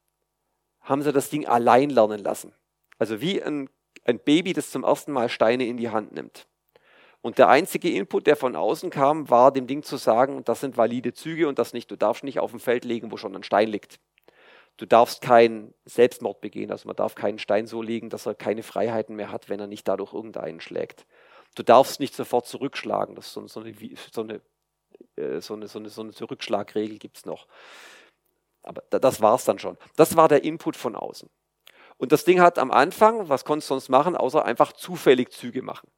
haben 0.82 1.02
sie 1.02 1.12
das 1.12 1.30
Ding 1.30 1.48
allein 1.48 1.90
lernen 1.90 2.20
lassen. 2.20 2.54
Also 2.98 3.22
wie 3.22 3.42
ein, 3.42 3.70
ein 4.04 4.20
Baby, 4.20 4.54
das 4.54 4.72
zum 4.72 4.84
ersten 4.84 5.12
Mal 5.12 5.30
Steine 5.30 5.66
in 5.66 5.78
die 5.78 5.90
Hand 5.90 6.12
nimmt. 6.12 6.48
Und 7.22 7.38
der 7.38 7.50
einzige 7.50 7.90
Input, 7.92 8.28
der 8.28 8.36
von 8.36 8.56
außen 8.56 8.90
kam, 8.90 9.30
war 9.30 9.52
dem 9.52 9.68
Ding 9.68 9.84
zu 9.84 9.98
sagen, 9.98 10.44
das 10.46 10.62
sind 10.62 10.78
valide 10.78 11.14
Züge 11.14 11.48
und 11.48 11.60
das 11.60 11.74
nicht. 11.74 11.92
Du 11.92 11.98
darfst 11.98 12.24
nicht 12.24 12.40
auf 12.40 12.52
dem 12.52 12.60
Feld 12.60 12.86
legen, 12.86 13.12
wo 13.12 13.18
schon 13.18 13.36
ein 13.36 13.44
Stein 13.44 13.68
liegt. 13.68 14.00
Du 14.80 14.86
darfst 14.86 15.20
keinen 15.20 15.74
Selbstmord 15.84 16.40
begehen, 16.40 16.72
also 16.72 16.88
man 16.88 16.96
darf 16.96 17.14
keinen 17.14 17.38
Stein 17.38 17.68
so 17.68 17.82
legen, 17.82 18.10
dass 18.10 18.26
er 18.26 18.34
keine 18.34 18.64
Freiheiten 18.64 19.14
mehr 19.14 19.30
hat, 19.30 19.50
wenn 19.50 19.60
er 19.60 19.68
nicht 19.68 19.86
dadurch 19.86 20.14
irgendeinen 20.14 20.62
schlägt. 20.62 21.06
Du 21.56 21.64
darfst 21.64 22.00
nicht 22.00 22.16
sofort 22.16 22.48
zurückschlagen, 22.48 23.14
das 23.14 23.28
ist 23.28 23.34
so, 23.34 23.46
so, 23.46 23.60
eine, 23.60 23.76
so, 24.14 24.22
eine, 24.22 24.42
äh, 25.18 25.42
so, 25.42 25.56
eine, 25.56 25.68
so, 25.68 25.80
eine, 25.80 25.90
so 25.90 26.02
eine 26.02 26.14
Zurückschlagregel 26.14 26.98
gibt 26.98 27.18
es 27.18 27.26
noch. 27.26 27.46
Aber 28.64 28.82
das 28.90 29.20
war 29.22 29.36
es 29.36 29.44
dann 29.44 29.60
schon. 29.60 29.78
Das 29.98 30.16
war 30.16 30.30
der 30.30 30.46
Input 30.46 30.78
von 30.78 30.96
außen. 30.96 31.30
Und 31.98 32.14
das 32.14 32.24
Ding 32.24 32.40
hat 32.40 32.58
am 32.58 32.72
Anfang, 32.72 33.28
was 33.28 33.44
konnte 33.44 33.64
es 33.64 33.68
sonst 33.68 33.90
machen, 33.90 34.16
außer 34.16 34.46
einfach 34.46 34.72
zufällig 34.72 35.34
Züge 35.34 35.62
machen. 35.62 35.92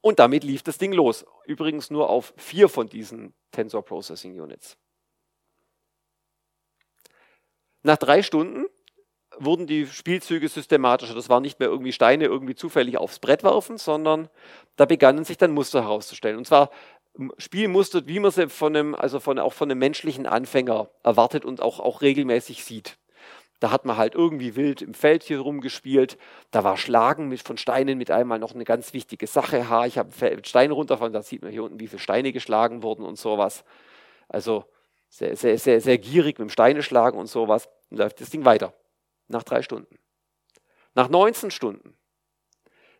Und 0.00 0.20
damit 0.20 0.44
lief 0.44 0.62
das 0.62 0.78
Ding 0.78 0.92
los. 0.92 1.26
Übrigens 1.44 1.90
nur 1.90 2.08
auf 2.08 2.32
vier 2.36 2.68
von 2.68 2.88
diesen 2.88 3.34
Tensor 3.50 3.84
Processing 3.84 4.40
Units. 4.40 4.78
Nach 7.82 7.96
drei 7.96 8.22
Stunden 8.22 8.66
wurden 9.38 9.66
die 9.66 9.86
Spielzüge 9.86 10.48
systematischer. 10.48 11.14
Das 11.14 11.28
war 11.28 11.40
nicht 11.40 11.58
mehr 11.58 11.68
irgendwie 11.68 11.92
Steine 11.92 12.26
irgendwie 12.26 12.54
zufällig 12.54 12.98
aufs 12.98 13.18
Brett 13.18 13.44
werfen, 13.44 13.78
sondern 13.78 14.28
da 14.76 14.84
begannen 14.84 15.24
sich 15.24 15.38
dann 15.38 15.52
Muster 15.52 15.82
herauszustellen. 15.82 16.38
Und 16.38 16.46
zwar 16.46 16.70
Spielmuster, 17.38 18.06
wie 18.06 18.20
man 18.20 18.30
sie 18.30 18.48
von 18.48 18.74
einem, 18.74 18.94
also 18.94 19.20
von, 19.20 19.38
auch 19.38 19.52
von 19.52 19.70
einem 19.70 19.78
menschlichen 19.78 20.26
Anfänger 20.26 20.88
erwartet 21.02 21.44
und 21.44 21.60
auch, 21.60 21.80
auch 21.80 22.00
regelmäßig 22.00 22.64
sieht. 22.64 22.98
Da 23.60 23.70
hat 23.70 23.84
man 23.84 23.96
halt 23.96 24.14
irgendwie 24.14 24.56
wild 24.56 24.82
im 24.82 24.92
Feld 24.94 25.22
hier 25.22 25.38
rumgespielt. 25.38 26.18
Da 26.50 26.64
war 26.64 26.76
Schlagen 26.76 27.28
mit, 27.28 27.42
von 27.42 27.56
Steinen 27.56 27.96
mit 27.96 28.10
einmal 28.10 28.38
noch 28.38 28.54
eine 28.54 28.64
ganz 28.64 28.92
wichtige 28.92 29.26
Sache. 29.26 29.68
Ha, 29.68 29.86
ich 29.86 29.98
habe 29.98 30.10
einen 30.20 30.44
Stein 30.44 30.72
runterfallen, 30.72 31.12
da 31.12 31.22
sieht 31.22 31.42
man 31.42 31.52
hier 31.52 31.62
unten, 31.62 31.78
wie 31.78 31.86
viele 31.86 32.00
Steine 32.00 32.32
geschlagen 32.32 32.82
wurden 32.82 33.04
und 33.04 33.18
sowas. 33.18 33.64
Also 34.28 34.64
sehr, 35.12 35.36
sehr, 35.36 35.58
sehr, 35.58 35.80
sehr 35.82 35.98
gierig 35.98 36.38
mit 36.38 36.48
dem 36.48 36.50
Steine 36.50 36.82
schlagen 36.82 37.18
und 37.18 37.26
sowas. 37.26 37.68
Und 37.90 37.98
läuft 37.98 38.20
das 38.22 38.30
Ding 38.30 38.46
weiter. 38.46 38.72
Nach 39.28 39.42
drei 39.42 39.60
Stunden. 39.60 39.98
Nach 40.94 41.08
19 41.08 41.50
Stunden 41.50 41.94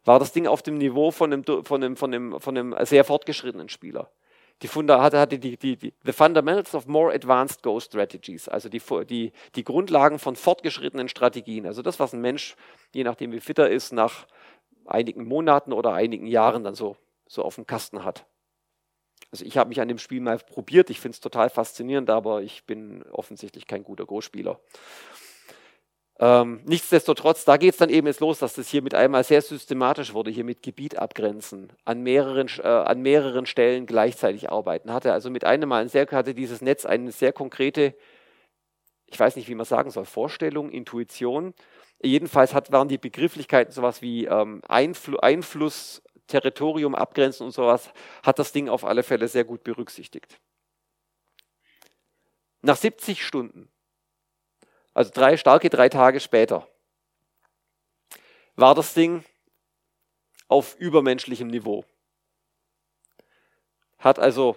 war 0.04 0.18
das 0.18 0.32
Ding 0.32 0.46
auf 0.46 0.62
dem 0.62 0.76
Niveau 0.76 1.10
von 1.10 1.32
einem, 1.32 1.44
von 1.44 1.82
einem, 1.82 1.96
von 1.96 2.12
einem, 2.12 2.40
von 2.40 2.58
einem 2.58 2.76
sehr 2.84 3.04
fortgeschrittenen 3.04 3.70
Spieler. 3.70 4.10
Die 4.60 4.68
Funda 4.68 5.00
hatte, 5.00 5.18
hatte 5.18 5.38
die, 5.38 5.56
die, 5.56 5.76
die, 5.76 5.94
The 6.04 6.12
Fundamentals 6.12 6.74
of 6.74 6.86
More 6.86 7.14
Advanced 7.14 7.62
Go 7.62 7.80
Strategies, 7.80 8.46
also 8.46 8.68
die, 8.68 8.82
die, 9.06 9.32
die 9.54 9.64
Grundlagen 9.64 10.18
von 10.18 10.36
fortgeschrittenen 10.36 11.08
Strategien. 11.08 11.66
Also 11.66 11.80
das, 11.80 11.98
was 11.98 12.12
ein 12.12 12.20
Mensch, 12.20 12.56
je 12.94 13.04
nachdem 13.04 13.32
wie 13.32 13.40
fit 13.40 13.58
er 13.58 13.70
ist, 13.70 13.92
nach 13.92 14.26
einigen 14.84 15.26
Monaten 15.26 15.72
oder 15.72 15.94
einigen 15.94 16.26
Jahren 16.26 16.62
dann 16.62 16.74
so, 16.74 16.96
so 17.26 17.42
auf 17.42 17.54
dem 17.54 17.66
Kasten 17.66 18.04
hat. 18.04 18.26
Also 19.32 19.46
ich 19.46 19.56
habe 19.56 19.68
mich 19.68 19.80
an 19.80 19.88
dem 19.88 19.98
Spiel 19.98 20.20
mal 20.20 20.38
probiert, 20.38 20.90
ich 20.90 21.00
finde 21.00 21.16
es 21.16 21.20
total 21.20 21.48
faszinierend, 21.48 22.10
aber 22.10 22.42
ich 22.42 22.64
bin 22.64 23.02
offensichtlich 23.10 23.66
kein 23.66 23.82
guter 23.82 24.04
Go-Spieler. 24.04 24.60
Ähm, 26.20 26.60
nichtsdestotrotz, 26.66 27.44
da 27.44 27.56
geht 27.56 27.72
es 27.72 27.78
dann 27.78 27.88
eben 27.88 28.06
jetzt 28.06 28.20
los, 28.20 28.38
dass 28.38 28.54
das 28.54 28.68
hier 28.68 28.82
mit 28.82 28.94
einmal 28.94 29.24
sehr 29.24 29.40
systematisch 29.40 30.12
wurde, 30.12 30.30
hier 30.30 30.44
mit 30.44 30.62
Gebiet 30.62 30.98
abgrenzen, 30.98 31.72
an 31.84 32.02
mehreren, 32.02 32.48
äh, 32.58 32.68
an 32.68 33.00
mehreren 33.00 33.46
Stellen 33.46 33.86
gleichzeitig 33.86 34.50
arbeiten. 34.50 34.92
Hatte 34.92 35.12
also 35.12 35.30
mit 35.30 35.44
einem 35.44 35.70
Mal 35.70 35.82
ein 35.82 35.88
sehr, 35.88 36.06
hatte 36.10 36.34
dieses 36.34 36.60
Netz 36.60 36.84
eine 36.84 37.10
sehr 37.10 37.32
konkrete, 37.32 37.96
ich 39.06 39.18
weiß 39.18 39.34
nicht, 39.36 39.48
wie 39.48 39.54
man 39.54 39.66
sagen 39.66 39.90
soll, 39.90 40.04
Vorstellung, 40.04 40.70
Intuition. 40.70 41.54
Jedenfalls 42.02 42.54
hat, 42.54 42.70
waren 42.70 42.88
die 42.88 42.98
Begrifflichkeiten 42.98 43.72
sowas 43.72 44.02
wie 44.02 44.26
ähm, 44.26 44.60
Einfl 44.68 45.18
Einfluss, 45.18 46.02
Territorium 46.32 46.94
abgrenzen 46.94 47.44
und 47.44 47.52
sowas, 47.52 47.90
hat 48.22 48.38
das 48.38 48.52
Ding 48.52 48.68
auf 48.68 48.84
alle 48.84 49.02
Fälle 49.02 49.28
sehr 49.28 49.44
gut 49.44 49.62
berücksichtigt. 49.62 50.40
Nach 52.62 52.76
70 52.76 53.24
Stunden, 53.24 53.68
also 54.94 55.10
drei 55.12 55.36
starke 55.36 55.68
drei 55.68 55.88
Tage 55.88 56.20
später, 56.20 56.66
war 58.56 58.74
das 58.74 58.94
Ding 58.94 59.24
auf 60.48 60.76
übermenschlichem 60.78 61.48
Niveau. 61.48 61.84
Hat 63.98 64.18
also 64.18 64.56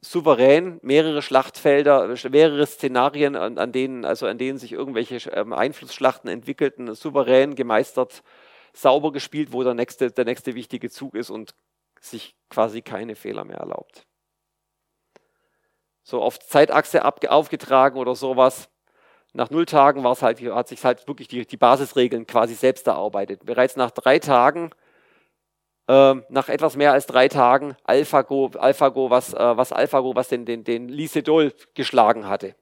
souverän 0.00 0.78
mehrere 0.82 1.22
Schlachtfelder, 1.22 2.14
mehrere 2.30 2.66
Szenarien, 2.66 3.36
an, 3.36 3.72
denen, 3.72 4.04
also 4.04 4.26
an 4.26 4.38
denen 4.38 4.58
sich 4.58 4.72
irgendwelche 4.72 5.16
ähm, 5.30 5.52
Einflussschlachten 5.52 6.30
entwickelten, 6.30 6.94
souverän 6.94 7.54
gemeistert 7.54 8.22
sauber 8.76 9.12
gespielt, 9.12 9.52
wo 9.52 9.62
der 9.62 9.74
nächste, 9.74 10.10
der 10.10 10.24
nächste 10.24 10.54
wichtige 10.54 10.90
Zug 10.90 11.14
ist 11.14 11.30
und 11.30 11.54
sich 12.00 12.36
quasi 12.50 12.82
keine 12.82 13.16
Fehler 13.16 13.44
mehr 13.44 13.58
erlaubt. 13.58 14.06
So 16.02 16.22
auf 16.22 16.38
Zeitachse 16.38 17.04
aufgetragen 17.04 17.98
oder 17.98 18.14
sowas. 18.14 18.68
Nach 19.32 19.50
null 19.50 19.66
Tagen 19.66 20.04
war 20.04 20.12
es 20.12 20.22
halt, 20.22 20.40
hat 20.40 20.68
sich 20.68 20.84
halt 20.84 21.08
wirklich 21.08 21.28
die, 21.28 21.46
die 21.46 21.56
Basisregeln 21.56 22.26
quasi 22.26 22.54
selbst 22.54 22.86
erarbeitet. 22.86 23.44
Bereits 23.44 23.76
nach 23.76 23.90
drei 23.90 24.18
Tagen, 24.18 24.70
äh, 25.88 26.14
nach 26.28 26.48
etwas 26.48 26.76
mehr 26.76 26.92
als 26.92 27.06
drei 27.06 27.28
Tagen, 27.28 27.76
AlphaGo, 27.84 28.52
AlphaGo 28.56 29.10
was, 29.10 29.34
äh, 29.34 29.56
was 29.56 29.72
AlphaGo, 29.72 30.14
was 30.14 30.28
den, 30.28 30.44
den, 30.44 30.64
den 30.64 30.88
Lisedol 30.88 31.52
geschlagen 31.74 32.28
hatte. 32.28 32.54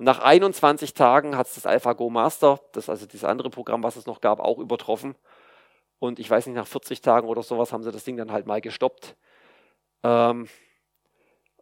Und 0.00 0.06
nach 0.06 0.20
21 0.20 0.94
Tagen 0.94 1.36
hat 1.36 1.48
es 1.48 1.56
das 1.56 1.66
AlphaGo 1.66 2.08
Master, 2.08 2.58
das 2.72 2.88
also 2.88 3.04
dieses 3.04 3.22
andere 3.22 3.50
Programm, 3.50 3.82
was 3.82 3.96
es 3.96 4.06
noch 4.06 4.22
gab, 4.22 4.40
auch 4.40 4.56
übertroffen. 4.56 5.14
Und 5.98 6.18
ich 6.18 6.30
weiß 6.30 6.46
nicht, 6.46 6.54
nach 6.54 6.66
40 6.66 7.02
Tagen 7.02 7.28
oder 7.28 7.42
sowas 7.42 7.70
haben 7.70 7.82
sie 7.82 7.92
das 7.92 8.04
Ding 8.04 8.16
dann 8.16 8.32
halt 8.32 8.46
mal 8.46 8.62
gestoppt. 8.62 9.14
Ähm, 10.02 10.48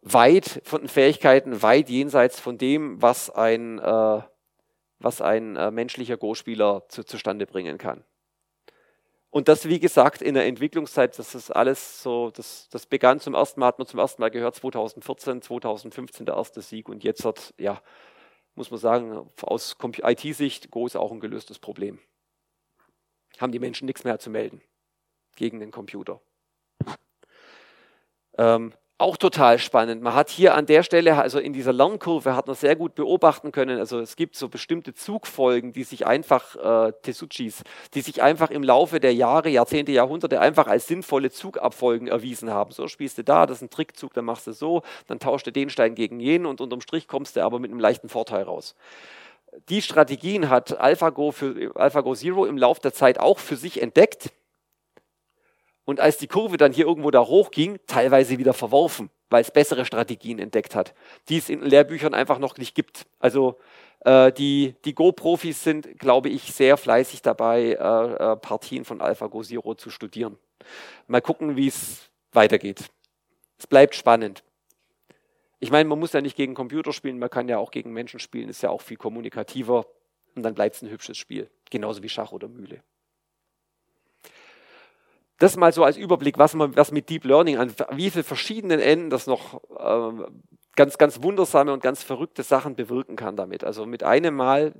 weit 0.01 0.61
von 0.63 0.83
den 0.83 0.87
Fähigkeiten, 0.87 1.61
weit 1.61 1.89
jenseits 1.89 2.39
von 2.39 2.57
dem, 2.57 3.01
was 3.01 3.29
ein, 3.29 3.77
äh, 3.77 4.21
was 4.99 5.19
ein 5.19 5.57
äh, 5.57 5.69
menschlicher 5.69 6.15
Go-Spieler 6.15 6.85
zu, 6.87 7.03
zustande 7.03 7.45
bringen 7.45 7.77
kann. 7.77 8.05
Und 9.31 9.49
das, 9.49 9.67
wie 9.67 9.81
gesagt, 9.81 10.21
in 10.21 10.35
der 10.35 10.45
Entwicklungszeit, 10.45 11.19
das 11.19 11.35
ist 11.35 11.51
alles 11.51 12.01
so, 12.01 12.31
das, 12.31 12.69
das 12.71 12.85
begann 12.85 13.19
zum 13.19 13.33
ersten 13.33 13.59
Mal, 13.59 13.67
hat 13.67 13.79
man 13.79 13.85
zum 13.85 13.99
ersten 13.99 14.21
Mal 14.21 14.31
gehört, 14.31 14.55
2014, 14.55 15.41
2015 15.41 16.25
der 16.25 16.35
erste 16.35 16.61
Sieg 16.61 16.87
und 16.87 17.03
jetzt 17.03 17.25
hat, 17.25 17.53
ja, 17.57 17.81
muss 18.59 18.69
man 18.69 18.79
sagen, 18.79 19.27
aus 19.41 19.75
IT-Sicht, 19.81 20.69
Go 20.69 20.85
ist 20.85 20.95
auch 20.95 21.11
ein 21.11 21.19
gelöstes 21.19 21.57
Problem 21.57 21.99
haben 23.39 23.51
die 23.51 23.59
Menschen 23.59 23.85
nichts 23.85 24.03
mehr 24.03 24.19
zu 24.19 24.29
melden 24.29 24.61
gegen 25.35 25.59
den 25.59 25.71
Computer. 25.71 26.21
Ähm, 28.37 28.73
auch 28.99 29.15
total 29.15 29.59
spannend. 29.59 30.01
Man 30.01 30.13
hat 30.13 30.29
hier 30.29 30.55
an 30.55 30.65
der 30.65 30.83
Stelle, 30.83 31.17
also 31.17 31.39
in 31.39 31.53
dieser 31.53 31.71
Lernkurve, 31.71 32.35
hat 32.35 32.47
man 32.47 32.55
sehr 32.55 32.75
gut 32.75 32.95
beobachten 32.95 33.51
können. 33.51 33.79
Also 33.79 33.99
es 33.99 34.17
gibt 34.17 34.35
so 34.35 34.49
bestimmte 34.49 34.93
Zugfolgen, 34.93 35.71
die 35.71 35.83
sich 35.83 36.05
einfach, 36.05 36.55
äh, 36.57 36.91
Tesuchis, 37.01 37.63
die 37.93 38.01
sich 38.01 38.21
einfach 38.21 38.51
im 38.51 38.61
Laufe 38.61 38.99
der 38.99 39.13
Jahre, 39.13 39.49
Jahrzehnte, 39.49 39.93
Jahrhunderte 39.93 40.41
einfach 40.41 40.67
als 40.67 40.87
sinnvolle 40.87 41.31
Zugabfolgen 41.31 42.09
erwiesen 42.09 42.51
haben. 42.51 42.71
So 42.71 42.87
spielst 42.87 43.17
du 43.17 43.23
da, 43.23 43.45
das 43.45 43.57
ist 43.57 43.63
ein 43.63 43.69
Trickzug, 43.69 44.13
dann 44.13 44.25
machst 44.25 44.47
du 44.47 44.51
so, 44.51 44.83
dann 45.07 45.19
tauscht 45.19 45.47
du 45.47 45.51
den 45.51 45.69
Stein 45.69 45.95
gegen 45.95 46.19
jenen 46.19 46.45
und 46.45 46.59
unterm 46.59 46.81
Strich 46.81 47.07
kommst 47.07 47.37
du 47.37 47.43
aber 47.43 47.59
mit 47.59 47.71
einem 47.71 47.79
leichten 47.79 48.09
Vorteil 48.09 48.43
raus 48.43 48.75
die 49.69 49.81
Strategien 49.81 50.49
hat 50.49 50.79
AlphaGo, 50.79 51.31
für, 51.31 51.71
AlphaGo 51.75 52.13
Zero 52.13 52.45
im 52.45 52.57
Laufe 52.57 52.81
der 52.81 52.93
Zeit 52.93 53.19
auch 53.19 53.39
für 53.39 53.55
sich 53.55 53.81
entdeckt. 53.81 54.31
Und 55.89 55.99
als 55.99 56.17
die 56.17 56.27
Kurve 56.27 56.57
dann 56.57 56.71
hier 56.71 56.85
irgendwo 56.85 57.09
da 57.09 57.25
hochging, 57.25 57.79
teilweise 57.87 58.37
wieder 58.37 58.53
verworfen, 58.53 59.09
weil 59.31 59.41
es 59.41 59.49
bessere 59.49 59.85
Strategien 59.85 60.37
entdeckt 60.37 60.75
hat, 60.75 60.93
die 61.29 61.37
es 61.37 61.49
in 61.49 61.63
Lehrbüchern 61.63 62.13
einfach 62.13 62.37
noch 62.37 62.57
nicht 62.57 62.75
gibt. 62.75 63.07
Also 63.17 63.57
äh, 64.01 64.31
die, 64.31 64.75
die 64.85 64.93
Go-Profis 64.93 65.63
sind, 65.63 65.97
glaube 65.97 66.29
ich, 66.29 66.53
sehr 66.53 66.77
fleißig 66.77 67.23
dabei, 67.23 67.71
äh, 67.71 67.73
äh, 68.33 68.35
Partien 68.35 68.85
von 68.85 69.01
AlphaGo 69.01 69.41
Zero 69.41 69.73
zu 69.73 69.89
studieren. 69.89 70.37
Mal 71.07 71.23
gucken, 71.23 71.55
wie 71.55 71.69
es 71.69 72.11
weitergeht. 72.33 72.85
Es 73.57 73.65
bleibt 73.65 73.95
spannend. 73.95 74.43
Ich 75.59 75.71
meine, 75.71 75.89
man 75.89 75.97
muss 75.97 76.13
ja 76.13 76.21
nicht 76.21 76.37
gegen 76.37 76.53
Computer 76.53 76.93
spielen, 76.93 77.17
man 77.17 77.31
kann 77.31 77.49
ja 77.49 77.57
auch 77.57 77.71
gegen 77.71 77.93
Menschen 77.93 78.19
spielen, 78.19 78.47
ist 78.47 78.61
ja 78.61 78.69
auch 78.69 78.81
viel 78.81 78.97
kommunikativer 78.97 79.87
und 80.35 80.43
dann 80.43 80.53
bleibt 80.53 80.75
es 80.75 80.83
ein 80.83 80.91
hübsches 80.91 81.17
Spiel. 81.17 81.49
Genauso 81.71 82.03
wie 82.03 82.09
Schach 82.09 82.31
oder 82.31 82.47
Mühle. 82.47 82.83
Das 85.39 85.57
mal 85.57 85.71
so 85.73 85.83
als 85.83 85.97
Überblick, 85.97 86.37
was 86.37 86.53
man 86.53 86.75
was 86.75 86.91
mit 86.91 87.09
Deep 87.09 87.23
Learning 87.23 87.57
an 87.57 87.73
wie 87.91 88.09
viele 88.09 88.23
verschiedenen 88.23 88.79
Enden 88.79 89.09
das 89.09 89.25
noch 89.25 89.61
äh, 89.77 90.23
ganz, 90.75 90.97
ganz 90.97 91.23
wundersame 91.23 91.73
und 91.73 91.81
ganz 91.81 92.03
verrückte 92.03 92.43
Sachen 92.43 92.75
bewirken 92.75 93.15
kann 93.15 93.35
damit. 93.35 93.63
Also 93.63 93.85
mit 93.85 94.03
einem 94.03 94.35
Mal, 94.35 94.73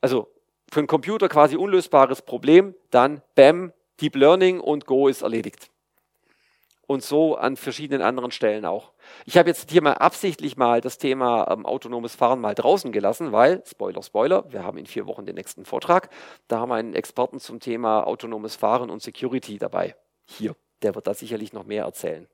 also 0.00 0.28
für 0.70 0.80
einen 0.80 0.86
Computer 0.86 1.28
quasi 1.28 1.56
unlösbares 1.56 2.22
Problem, 2.22 2.74
dann 2.90 3.22
Bam, 3.34 3.72
Deep 4.00 4.14
Learning 4.14 4.60
und 4.60 4.86
Go 4.86 5.08
ist 5.08 5.22
erledigt 5.22 5.70
und 6.90 7.04
so 7.04 7.36
an 7.36 7.56
verschiedenen 7.56 8.02
anderen 8.02 8.32
Stellen 8.32 8.64
auch. 8.64 8.90
Ich 9.24 9.38
habe 9.38 9.48
jetzt 9.48 9.70
hier 9.70 9.80
mal 9.80 9.92
absichtlich 9.92 10.56
mal 10.56 10.80
das 10.80 10.98
Thema 10.98 11.48
ähm, 11.48 11.64
autonomes 11.64 12.16
Fahren 12.16 12.40
mal 12.40 12.56
draußen 12.56 12.90
gelassen, 12.90 13.30
weil, 13.30 13.62
Spoiler, 13.64 14.02
Spoiler, 14.02 14.52
wir 14.52 14.64
haben 14.64 14.76
in 14.76 14.86
vier 14.86 15.06
Wochen 15.06 15.24
den 15.24 15.36
nächsten 15.36 15.64
Vortrag. 15.64 16.10
Da 16.48 16.58
haben 16.58 16.70
wir 16.70 16.74
einen 16.74 16.96
Experten 16.96 17.38
zum 17.38 17.60
Thema 17.60 18.08
autonomes 18.08 18.56
Fahren 18.56 18.90
und 18.90 19.02
Security 19.02 19.56
dabei. 19.56 19.94
Hier, 20.24 20.56
der 20.82 20.96
wird 20.96 21.06
da 21.06 21.14
sicherlich 21.14 21.52
noch 21.52 21.62
mehr 21.62 21.84
erzählen. 21.84 22.26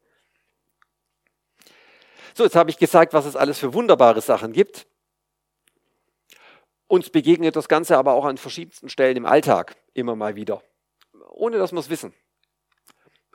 So, 2.33 2.43
jetzt 2.43 2.57
habe 2.57 2.71
ich 2.71 2.79
gesagt, 2.79 3.13
was 3.13 3.27
es 3.27 3.37
alles 3.37 3.59
für 3.59 3.75
wunderbare 3.75 4.23
Sachen 4.23 4.55
gibt. 4.55 4.87
Uns 6.87 7.11
begegnet 7.11 7.57
das 7.57 7.69
Ganze 7.69 7.99
aber 7.99 8.15
auch 8.15 8.25
an 8.25 8.39
verschiedensten 8.39 8.89
Stellen 8.89 9.19
im 9.19 9.27
Alltag 9.27 9.77
immer 9.93 10.17
mal 10.17 10.35
wieder, 10.35 10.63
ohne 11.29 11.59
dass 11.59 11.73
wir 11.73 11.81
es 11.81 11.91
wissen. 11.91 12.15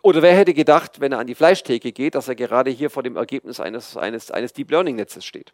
Oder 0.04 0.22
wer 0.22 0.36
hätte 0.36 0.54
gedacht, 0.54 1.00
wenn 1.00 1.12
er 1.12 1.20
an 1.20 1.28
die 1.28 1.36
Fleischtheke 1.36 1.92
geht, 1.92 2.16
dass 2.16 2.28
er 2.28 2.36
gerade 2.36 2.72
hier 2.72 2.90
vor 2.90 3.04
dem 3.04 3.16
Ergebnis 3.16 3.60
eines, 3.60 3.98
eines, 3.98 4.32
eines 4.32 4.54
Deep 4.54 4.72
Learning 4.72 4.96
Netzes 4.96 5.26
steht? 5.26 5.54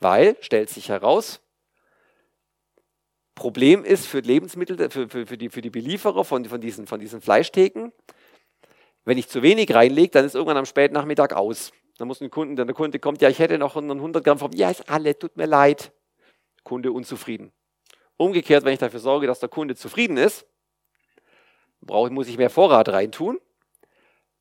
Weil, 0.00 0.36
stellt 0.40 0.68
sich 0.68 0.88
heraus, 0.88 1.40
Problem 3.36 3.84
ist 3.84 4.06
für 4.06 4.20
Lebensmittel, 4.20 4.90
für, 4.90 5.08
für, 5.08 5.26
für, 5.26 5.38
die, 5.38 5.50
für 5.50 5.60
die 5.60 5.70
Belieferer 5.70 6.24
von, 6.24 6.44
von, 6.46 6.60
diesen, 6.60 6.86
von 6.86 6.98
diesen 6.98 7.20
Fleischtheken, 7.20 7.92
wenn 9.04 9.18
ich 9.18 9.28
zu 9.28 9.42
wenig 9.42 9.72
reinlege, 9.72 10.10
dann 10.10 10.24
ist 10.24 10.34
irgendwann 10.34 10.56
am 10.56 10.66
späten 10.66 10.94
Nachmittag 10.94 11.34
aus. 11.34 11.70
Dann 11.98 12.08
muss 12.08 12.20
ein 12.20 12.30
Kunde, 12.30 12.66
der 12.66 12.74
Kunde 12.74 12.98
kommt, 12.98 13.22
ja, 13.22 13.28
ich 13.28 13.38
hätte 13.38 13.58
noch 13.58 13.76
100 13.76 14.24
Gramm 14.24 14.38
vom, 14.38 14.52
ja, 14.52 14.70
ist 14.70 14.88
alle, 14.88 15.18
tut 15.18 15.36
mir 15.36 15.46
leid. 15.46 15.92
Kunde 16.64 16.90
unzufrieden. 16.90 17.52
Umgekehrt, 18.16 18.64
wenn 18.64 18.72
ich 18.72 18.78
dafür 18.78 19.00
sorge, 19.00 19.26
dass 19.26 19.38
der 19.38 19.50
Kunde 19.50 19.76
zufrieden 19.76 20.16
ist, 20.16 20.46
brauche, 21.80 22.10
muss 22.10 22.28
ich 22.28 22.38
mehr 22.38 22.50
Vorrat 22.50 22.88
reintun. 22.88 23.38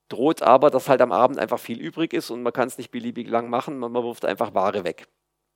Droht 0.09 0.41
aber, 0.41 0.69
dass 0.69 0.87
halt 0.87 1.01
am 1.01 1.11
Abend 1.11 1.39
einfach 1.39 1.59
viel 1.59 1.79
übrig 1.79 2.13
ist 2.13 2.29
und 2.29 2.43
man 2.43 2.53
kann 2.53 2.67
es 2.67 2.77
nicht 2.77 2.91
beliebig 2.91 3.27
lang 3.27 3.49
machen, 3.49 3.79
man 3.79 3.93
wirft 3.93 4.25
einfach 4.25 4.53
Ware 4.53 4.83
weg. 4.83 5.07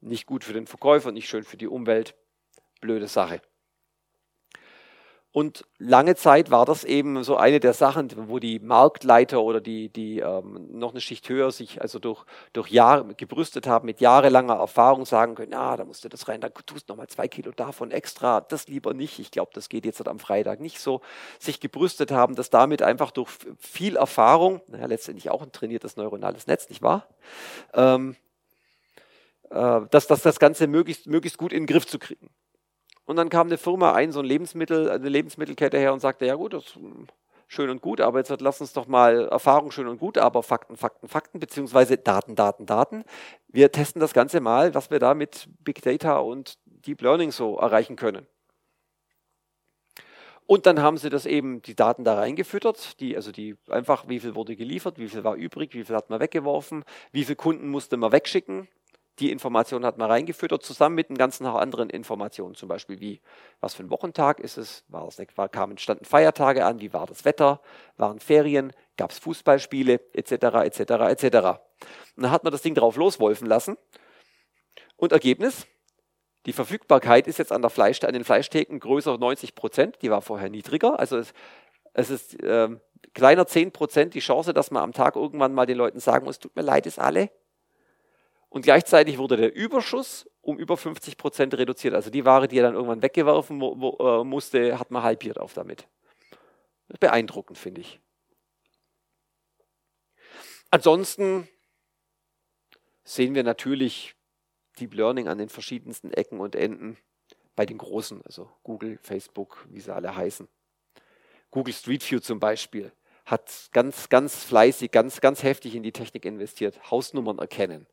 Nicht 0.01 0.25
gut 0.25 0.43
für 0.43 0.53
den 0.53 0.65
Verkäufer, 0.65 1.11
nicht 1.11 1.29
schön 1.29 1.43
für 1.43 1.57
die 1.57 1.67
Umwelt. 1.67 2.15
Blöde 2.81 3.07
Sache. 3.07 3.41
Und 5.31 5.63
lange 5.77 6.15
Zeit 6.15 6.49
war 6.49 6.65
das 6.65 6.83
eben 6.83 7.23
so 7.23 7.37
eine 7.37 7.59
der 7.59 7.73
Sachen, 7.73 8.09
wo 8.27 8.39
die 8.39 8.57
Marktleiter 8.57 9.43
oder 9.43 9.61
die, 9.61 9.89
die 9.89 10.19
ähm, 10.19 10.67
noch 10.71 10.89
eine 10.89 11.01
Schicht 11.01 11.29
höher 11.29 11.51
sich 11.51 11.81
also 11.81 11.99
durch, 11.99 12.25
durch 12.51 12.69
Jahre 12.69 13.13
gebrüstet 13.13 13.67
haben, 13.67 13.85
mit 13.85 14.01
jahrelanger 14.01 14.55
Erfahrung 14.55 15.05
sagen 15.05 15.35
können, 15.35 15.51
ja, 15.51 15.77
da 15.77 15.85
musst 15.85 16.03
du 16.03 16.09
das 16.09 16.27
rein, 16.27 16.41
da 16.41 16.49
tust 16.49 16.89
du 16.89 16.93
nochmal 16.93 17.09
zwei 17.09 17.27
Kilo 17.27 17.51
davon 17.51 17.91
extra, 17.91 18.41
das 18.41 18.67
lieber 18.67 18.95
nicht. 18.95 19.19
Ich 19.19 19.29
glaube, 19.29 19.51
das 19.53 19.69
geht 19.69 19.85
jetzt 19.85 20.05
am 20.07 20.17
Freitag 20.17 20.61
nicht 20.61 20.79
so. 20.79 21.01
Sich 21.37 21.59
gebrüstet 21.59 22.11
haben, 22.11 22.33
dass 22.33 22.49
damit 22.49 22.81
einfach 22.81 23.11
durch 23.11 23.29
viel 23.59 23.97
Erfahrung, 23.97 24.61
naja, 24.67 24.87
letztendlich 24.87 25.29
auch 25.29 25.43
ein 25.43 25.51
trainiertes 25.51 25.95
neuronales 25.95 26.47
Netz, 26.47 26.69
nicht 26.69 26.81
wahr? 26.81 27.07
Ähm, 27.75 28.15
äh, 29.51 29.81
dass, 29.91 30.07
dass 30.07 30.23
das 30.23 30.39
Ganze 30.39 30.65
möglichst, 30.65 31.05
möglichst 31.05 31.37
gut 31.37 31.53
in 31.53 31.63
den 31.63 31.67
Griff 31.67 31.85
zu 31.85 31.99
kriegen. 31.99 32.31
Und 33.09 33.15
dann 33.15 33.29
kam 33.29 33.47
eine 33.47 33.57
Firma 33.57 33.93
ein, 33.93 34.11
so 34.11 34.19
ein 34.19 34.25
Lebensmittel, 34.25 34.87
eine 34.87 35.09
Lebensmittelkette 35.09 35.79
her 35.79 35.93
und 35.93 35.99
sagte, 35.99 36.27
ja 36.27 36.35
gut, 36.35 36.53
das 36.53 36.65
ist 36.65 36.79
schön 37.47 37.71
und 37.71 37.81
gut, 37.81 38.01
aber 38.01 38.19
jetzt 38.19 38.39
lass 38.39 38.61
uns 38.61 38.73
doch 38.73 38.85
mal 38.85 39.27
Erfahrung 39.29 39.71
schön 39.71 39.87
und 39.87 39.97
gut, 39.97 40.19
aber 40.19 40.43
Fakten, 40.43 40.77
Fakten, 40.77 41.07
Fakten, 41.07 41.39
beziehungsweise 41.39 41.97
Daten, 41.97 42.35
Daten, 42.35 42.67
Daten. 42.67 43.03
Wir 43.47 43.71
testen 43.71 43.99
das 43.99 44.13
Ganze 44.13 44.41
mal, 44.41 44.75
was 44.75 44.91
wir 44.91 44.99
da 44.99 45.15
mit 45.15 45.49
Big 45.63 45.81
Data 45.81 46.19
und 46.19 46.59
Deep 46.65 47.01
Learning 47.01 47.31
so 47.31 47.57
erreichen 47.57 47.95
können. 47.95 48.27
Und 50.45 50.67
dann 50.67 50.79
haben 50.79 50.97
sie 50.97 51.09
das 51.09 51.25
eben, 51.25 51.63
die 51.63 51.75
Daten 51.75 52.03
da 52.03 52.13
reingefüttert, 52.13 52.99
die, 52.99 53.15
also 53.15 53.31
die 53.31 53.55
einfach, 53.69 54.07
wie 54.07 54.19
viel 54.19 54.35
wurde 54.35 54.55
geliefert, 54.55 54.99
wie 54.99 55.07
viel 55.07 55.23
war 55.23 55.33
übrig, 55.33 55.73
wie 55.73 55.83
viel 55.83 55.95
hat 55.95 56.11
man 56.11 56.19
weggeworfen, 56.19 56.85
wie 57.11 57.23
viele 57.23 57.37
Kunden 57.37 57.69
musste 57.69 57.97
man 57.97 58.11
wegschicken, 58.11 58.67
die 59.19 59.31
Information 59.31 59.85
hat 59.85 59.97
man 59.97 60.09
reingefüttert, 60.09 60.63
zusammen 60.63 60.95
mit 60.95 61.09
den 61.09 61.17
ganzen 61.17 61.45
anderen 61.45 61.89
Informationen, 61.89 62.55
zum 62.55 62.69
Beispiel 62.69 62.99
wie, 62.99 63.21
was 63.59 63.73
für 63.73 63.83
ein 63.83 63.89
Wochentag 63.89 64.39
ist 64.39 64.57
es, 64.57 64.83
war 64.87 65.07
es, 65.07 65.19
war, 65.35 65.49
kamen, 65.49 65.77
standen 65.77 66.05
Feiertage 66.05 66.65
an, 66.65 66.79
wie 66.79 66.93
war 66.93 67.05
das 67.05 67.25
Wetter, 67.25 67.61
waren 67.97 68.19
Ferien, 68.19 68.71
gab 68.97 69.11
es 69.11 69.19
Fußballspiele, 69.19 69.99
etc., 70.13 70.31
etc., 70.31 70.79
etc. 70.79 71.25
Und 72.15 72.23
dann 72.23 72.31
hat 72.31 72.43
man 72.43 72.51
das 72.51 72.61
Ding 72.61 72.75
drauf 72.75 72.95
loswolfen 72.95 73.47
lassen. 73.47 73.77
Und 74.95 75.11
Ergebnis, 75.11 75.67
die 76.45 76.53
Verfügbarkeit 76.53 77.27
ist 77.27 77.39
jetzt 77.39 77.51
an, 77.51 77.61
der 77.61 77.69
Fleisch, 77.69 78.01
an 78.03 78.13
den 78.13 78.23
Fleischtheken 78.23 78.79
größer 78.79 79.17
90 79.17 79.55
Prozent, 79.55 79.97
die 80.01 80.09
war 80.09 80.21
vorher 80.21 80.49
niedriger. 80.49 80.99
Also 80.99 81.17
es, 81.17 81.33
es 81.93 82.09
ist 82.09 82.41
äh, 82.43 82.69
kleiner 83.13 83.45
10 83.45 83.71
Prozent 83.71 84.13
die 84.13 84.19
Chance, 84.19 84.53
dass 84.53 84.71
man 84.71 84.83
am 84.83 84.93
Tag 84.93 85.15
irgendwann 85.15 85.53
mal 85.53 85.65
den 85.65 85.77
Leuten 85.77 85.99
sagen 85.99 86.25
muss, 86.25 86.39
tut 86.39 86.55
mir 86.55 86.61
leid, 86.61 86.85
ist 86.85 86.99
alle. 86.99 87.29
Und 88.49 88.63
gleichzeitig 88.63 89.19
wurde 89.19 89.37
der 89.37 89.55
Überschuss 89.55 90.27
um 90.41 90.57
über 90.57 90.75
50 90.75 91.17
Prozent 91.17 91.53
reduziert. 91.53 91.93
Also 91.93 92.09
die 92.09 92.25
Ware, 92.25 92.47
die 92.47 92.57
er 92.57 92.63
dann 92.63 92.73
irgendwann 92.73 93.03
weggeworfen 93.03 93.61
äh, 93.61 94.23
musste, 94.23 94.79
hat 94.79 94.89
man 94.89 95.03
halbiert 95.03 95.39
auf 95.39 95.53
damit. 95.53 95.87
Beeindruckend, 96.99 97.57
finde 97.57 97.81
ich. 97.81 97.99
Ansonsten 100.71 101.47
sehen 103.03 103.35
wir 103.35 103.43
natürlich 103.43 104.15
Deep 104.79 104.95
Learning 104.95 105.27
an 105.27 105.37
den 105.37 105.49
verschiedensten 105.49 106.11
Ecken 106.11 106.39
und 106.39 106.55
Enden 106.55 106.97
bei 107.55 107.65
den 107.65 107.77
großen, 107.77 108.23
also 108.25 108.49
Google, 108.63 108.97
Facebook, 109.01 109.67
wie 109.69 109.79
sie 109.79 109.93
alle 109.93 110.15
heißen. 110.15 110.47
Google 111.51 111.73
Street 111.73 112.09
View 112.09 112.19
zum 112.19 112.39
Beispiel 112.39 112.91
hat 113.25 113.69
ganz, 113.73 114.09
ganz 114.09 114.43
fleißig, 114.43 114.89
ganz, 114.89 115.21
ganz 115.21 115.43
heftig 115.43 115.75
in 115.75 115.83
die 115.83 115.91
Technik 115.91 116.25
investiert. 116.25 116.89
Hausnummern 116.89 117.37
erkennen 117.37 117.85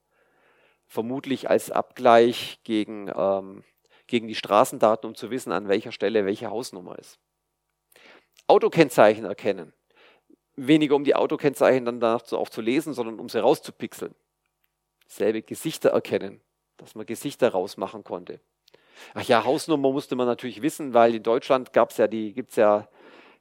vermutlich 0.87 1.51
als 1.51 1.70
Abgleich 1.70 2.61
gegen, 2.64 3.11
ähm, 3.14 3.64
gegen 4.07 4.29
die 4.29 4.35
Straßendaten, 4.35 5.09
um 5.09 5.14
zu 5.14 5.31
wissen, 5.31 5.53
an 5.53 5.68
welcher 5.68 5.92
Stelle 5.92 6.25
welche 6.25 6.51
Hausnummer 6.51 6.99
ist. 6.99 7.18
Autokennzeichen 8.46 9.25
erkennen. 9.25 9.72
Weniger 10.55 10.94
um 10.94 11.05
die 11.05 11.14
Autokennzeichen 11.14 11.85
dann 11.85 12.01
danach 12.01 12.33
auch 12.33 12.49
zu 12.49 12.61
lesen, 12.61 12.94
sondern 12.94 13.18
um 13.18 13.29
sie 13.29 13.40
rauszupixeln. 13.40 14.14
Selbe 15.09 15.42
Gesichter 15.42 15.90
erkennen, 15.90 16.40
dass 16.77 16.94
man 16.94 17.07
Gesichter 17.07 17.51
rausmachen 17.51 18.05
konnte. 18.05 18.40
Ach 19.14 19.22
ja, 19.22 19.44
Hausnummer 19.44 19.92
musste 19.92 20.16
man 20.16 20.27
natürlich 20.27 20.62
wissen, 20.62 20.94
weil 20.94 21.14
in 21.14 21.22
Deutschland 21.22 21.72
gab 21.72 21.90
es 21.90 21.99
ja 21.99 22.09
die, 22.09 22.33
gibt's 22.33 22.57
ja 22.57 22.88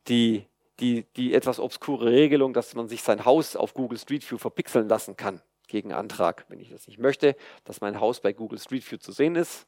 die, 0.07 0.45
die, 0.81 1.05
die 1.15 1.33
etwas 1.33 1.59
obskure 1.59 2.11
Regelung, 2.11 2.53
dass 2.53 2.75
man 2.75 2.89
sich 2.89 3.01
sein 3.01 3.23
Haus 3.23 3.55
auf 3.55 3.73
Google 3.73 3.97
Street 3.97 4.29
View 4.29 4.37
verpixeln 4.37 4.89
lassen 4.89 5.15
kann 5.15 5.41
gegen 5.67 5.93
Antrag. 5.93 6.45
Wenn 6.49 6.59
ich 6.59 6.69
das 6.69 6.87
nicht 6.87 6.99
möchte, 6.99 7.35
dass 7.63 7.81
mein 7.81 7.99
Haus 7.99 8.19
bei 8.19 8.33
Google 8.33 8.59
Street 8.59 8.89
View 8.89 8.97
zu 8.97 9.11
sehen 9.11 9.35
ist, 9.35 9.67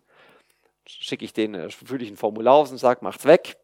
schicke 0.88 1.25
ich 1.25 1.33
den, 1.33 1.55
äh, 1.55 1.69
fülle 1.69 2.05
ein 2.05 2.17
Formular 2.17 2.55
aus 2.55 2.71
und 2.71 2.77
sage, 2.77 3.03
macht's 3.03 3.25
weg. 3.25 3.57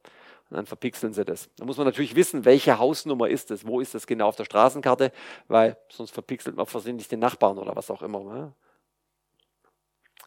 Und 0.49 0.57
dann 0.57 0.65
verpixeln 0.65 1.13
sie 1.13 1.25
das. 1.25 1.49
Da 1.55 1.65
muss 1.65 1.77
man 1.77 1.85
natürlich 1.85 2.15
wissen, 2.15 2.45
welche 2.45 2.77
Hausnummer 2.77 3.29
ist 3.29 3.49
es, 3.49 3.65
wo 3.65 3.79
ist 3.79 3.95
es 3.95 4.05
genau 4.05 4.27
auf 4.27 4.35
der 4.35 4.45
Straßenkarte, 4.45 5.11
weil 5.47 5.77
sonst 5.89 6.11
verpixelt 6.11 6.55
man 6.55 6.65
versehentlich 6.65 7.07
den 7.07 7.19
Nachbarn 7.19 7.57
oder 7.57 7.75
was 7.75 7.89
auch 7.89 8.01
immer. 8.01 8.23
Ne? 8.23 8.53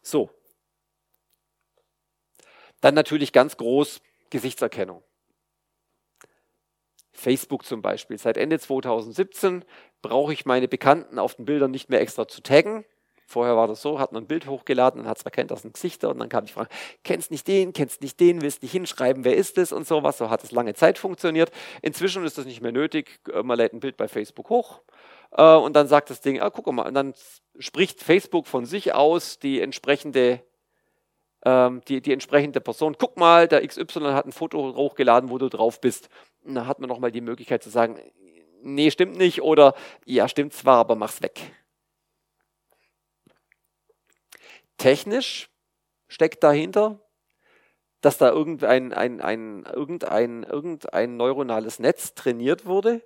So. 0.03 0.31
Dann 2.81 2.95
natürlich 2.95 3.33
ganz 3.33 3.57
groß 3.57 4.01
Gesichtserkennung. 4.31 5.03
Facebook 7.13 7.65
zum 7.65 7.83
Beispiel. 7.83 8.19
Seit 8.19 8.37
Ende 8.37 8.59
2017 8.59 9.65
brauche 10.03 10.33
ich 10.33 10.47
meine 10.47 10.69
Bekannten 10.69 11.19
auf 11.19 11.35
den 11.35 11.45
Bildern 11.45 11.71
nicht 11.71 11.89
mehr 11.89 12.01
extra 12.01 12.29
zu 12.29 12.43
taggen. 12.43 12.85
Vorher 13.29 13.57
war 13.57 13.67
das 13.67 13.83
so, 13.83 13.99
hat 13.99 14.13
man 14.13 14.23
ein 14.23 14.27
Bild 14.29 14.47
hochgeladen 14.47 15.01
und 15.01 15.09
hat 15.09 15.19
es 15.19 15.25
erkennt, 15.25 15.51
das 15.51 15.63
sind 15.63 15.75
Gesichter 15.75 16.11
und 16.11 16.21
dann 16.21 16.29
kam 16.29 16.45
die 16.45 16.53
Frage, 16.53 16.69
kennst 17.03 17.33
nicht 17.33 17.49
den, 17.49 17.73
kennst 17.73 18.01
nicht 18.01 18.21
den, 18.21 18.41
willst 18.41 18.63
nicht 18.63 18.71
hinschreiben, 18.71 19.25
wer 19.25 19.37
ist 19.37 19.59
es 19.59 19.73
und 19.73 19.85
sowas. 19.85 20.19
So 20.19 20.31
hat 20.31 20.45
es 20.45 20.53
lange 20.53 20.75
Zeit 20.75 20.97
funktioniert. 20.97 21.51
Inzwischen 21.83 22.25
ist 22.25 22.39
das 22.39 22.45
nicht 22.45 22.61
mehr 22.61 22.71
nötig. 22.71 23.19
Man 23.43 23.59
lädt 23.59 23.73
ein 23.73 23.81
Bild 23.81 23.97
bei 23.97 24.07
Facebook 24.07 24.49
hoch 24.49 24.81
äh, 25.33 25.43
und 25.43 25.75
dann 25.75 25.89
sagt 25.89 26.11
das 26.11 26.21
Ding, 26.21 26.41
ah, 26.41 26.51
guck 26.51 26.73
mal, 26.73 26.87
und 26.87 26.95
dann 26.95 27.15
spricht 27.59 28.01
Facebook 28.01 28.47
von 28.47 28.65
sich 28.65 28.95
aus 28.95 29.41
die 29.41 29.61
entsprechende 29.61 30.41
ähm, 31.45 31.81
die, 31.87 32.01
die 32.01 32.13
entsprechende 32.13 32.61
Person, 32.61 32.97
guck 32.99 33.17
mal, 33.17 33.47
der 33.47 33.67
XY 33.67 34.01
hat 34.13 34.27
ein 34.27 34.33
Foto 34.33 34.75
hochgeladen, 34.75 35.31
wo 35.31 35.39
du 35.39 35.49
drauf 35.49 35.81
bist. 35.81 36.09
Und 36.45 36.57
dann 36.57 36.67
hat 36.67 36.81
man 36.81 36.89
nochmal 36.89 37.13
die 37.13 37.21
Möglichkeit 37.21 37.63
zu 37.63 37.71
sagen, 37.71 38.01
nee, 38.63 38.91
stimmt 38.91 39.17
nicht 39.17 39.43
oder 39.43 39.75
ja, 40.05 40.29
stimmt 40.29 40.53
zwar, 40.53 40.79
aber 40.79 40.97
mach's 40.97 41.23
weg. 41.23 41.41
Technisch 44.79 45.49
steckt 46.09 46.43
dahinter, 46.43 47.01
dass 48.01 48.19
da 48.19 48.31
irgendein, 48.31 48.93
ein, 48.93 49.21
ein, 49.21 49.65
irgendein, 49.65 50.43
irgendein 50.45 51.17
neuronales 51.17 51.79
Netz 51.79 52.15
trainiert 52.15 52.67
wurde, 52.67 53.03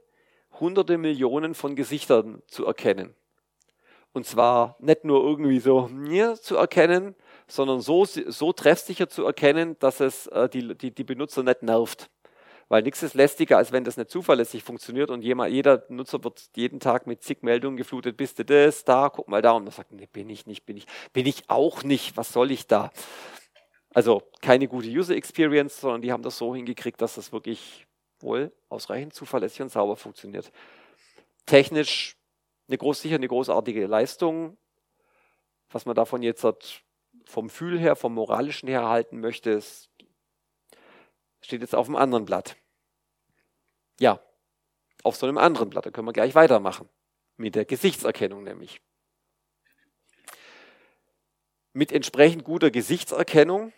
hunderte 0.58 0.98
Millionen 0.98 1.54
von 1.54 1.76
Gesichtern 1.76 2.42
zu 2.48 2.66
erkennen. 2.66 3.14
Und 4.12 4.26
zwar 4.26 4.76
nicht 4.80 5.04
nur 5.04 5.22
irgendwie 5.22 5.60
so 5.60 5.88
mir 5.88 6.34
zu 6.34 6.56
erkennen, 6.56 7.14
sondern 7.46 7.80
so, 7.80 8.04
so 8.04 8.52
treffsicher 8.52 9.08
zu 9.08 9.24
erkennen, 9.24 9.76
dass 9.78 10.00
es 10.00 10.26
äh, 10.26 10.48
die, 10.48 10.76
die, 10.76 10.92
die 10.92 11.04
Benutzer 11.04 11.44
nicht 11.44 11.62
nervt. 11.62 12.10
Weil 12.70 12.84
nichts 12.84 13.02
ist 13.02 13.14
lästiger, 13.14 13.56
als 13.56 13.72
wenn 13.72 13.82
das 13.82 13.96
nicht 13.96 14.10
zuverlässig 14.10 14.62
funktioniert 14.62 15.10
und 15.10 15.22
jeder 15.22 15.84
Nutzer 15.88 16.22
wird 16.22 16.50
jeden 16.54 16.78
Tag 16.78 17.08
mit 17.08 17.20
zig 17.20 17.42
Meldungen 17.42 17.76
geflutet, 17.76 18.16
bist 18.16 18.38
du 18.38 18.44
das, 18.44 18.84
da, 18.84 19.08
guck 19.08 19.26
mal 19.26 19.42
da. 19.42 19.50
Und 19.50 19.64
man 19.64 19.72
sagt, 19.72 19.90
nee, 19.90 20.06
bin 20.06 20.30
ich 20.30 20.46
nicht, 20.46 20.66
bin 20.66 20.76
ich, 20.76 20.86
bin 21.12 21.26
ich 21.26 21.50
auch 21.50 21.82
nicht, 21.82 22.16
was 22.16 22.32
soll 22.32 22.52
ich 22.52 22.68
da? 22.68 22.92
Also 23.92 24.22
keine 24.40 24.68
gute 24.68 24.86
User 24.86 25.16
Experience, 25.16 25.80
sondern 25.80 26.00
die 26.00 26.12
haben 26.12 26.22
das 26.22 26.38
so 26.38 26.54
hingekriegt, 26.54 27.02
dass 27.02 27.16
das 27.16 27.32
wirklich 27.32 27.88
wohl 28.20 28.52
ausreichend 28.68 29.14
zuverlässig 29.14 29.62
und 29.62 29.72
sauber 29.72 29.96
funktioniert. 29.96 30.52
Technisch 31.46 32.16
eine 32.68 32.78
groß, 32.78 33.02
sicher 33.02 33.16
eine 33.16 33.26
großartige 33.26 33.84
Leistung. 33.88 34.56
Was 35.70 35.86
man 35.86 35.96
davon 35.96 36.22
jetzt 36.22 36.44
hat, 36.44 36.84
vom 37.24 37.50
Fühl 37.50 37.80
her, 37.80 37.96
vom 37.96 38.14
moralischen 38.14 38.68
her 38.68 38.88
halten 38.88 39.18
möchte, 39.18 39.50
ist 39.50 39.89
Steht 41.40 41.62
jetzt 41.62 41.74
auf 41.74 41.86
dem 41.86 41.96
anderen 41.96 42.24
Blatt. 42.24 42.56
Ja, 43.98 44.20
auf 45.02 45.16
so 45.16 45.26
einem 45.26 45.38
anderen 45.38 45.70
Blatt. 45.70 45.86
Da 45.86 45.90
können 45.90 46.06
wir 46.06 46.12
gleich 46.12 46.34
weitermachen. 46.34 46.88
Mit 47.36 47.54
der 47.54 47.64
Gesichtserkennung 47.64 48.44
nämlich. 48.44 48.80
Mit 51.72 51.92
entsprechend 51.92 52.44
guter 52.44 52.70
Gesichtserkennung 52.70 53.72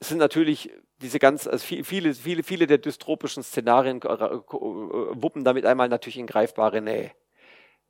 sind 0.00 0.18
natürlich 0.18 0.70
diese 1.00 1.18
ganz, 1.18 1.46
also 1.46 1.64
viele, 1.64 2.14
viele, 2.14 2.42
viele 2.42 2.66
der 2.66 2.78
dystropischen 2.78 3.42
Szenarien 3.42 4.00
äh, 4.02 4.08
wuppen 4.08 5.44
damit 5.44 5.66
einmal 5.66 5.88
natürlich 5.88 6.18
in 6.18 6.26
greifbare 6.26 6.80
Nähe. 6.80 7.12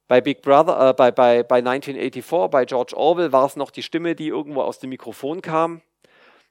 Bei 0.09 0.21
Big 0.21 0.43
Brother, 0.43 0.91
äh, 0.91 0.95
bei, 0.95 1.11
bei, 1.11 1.43
bei 1.43 1.59
1984, 1.59 2.51
bei 2.51 2.65
George 2.65 2.97
Orwell 2.97 3.33
war 3.33 3.47
es 3.47 3.57
noch 3.57 3.71
die 3.71 3.83
Stimme, 3.83 4.15
die 4.15 4.29
irgendwo 4.29 4.63
aus 4.63 4.79
dem 4.79 4.91
Mikrofon 4.91 5.43
kam. 5.43 5.83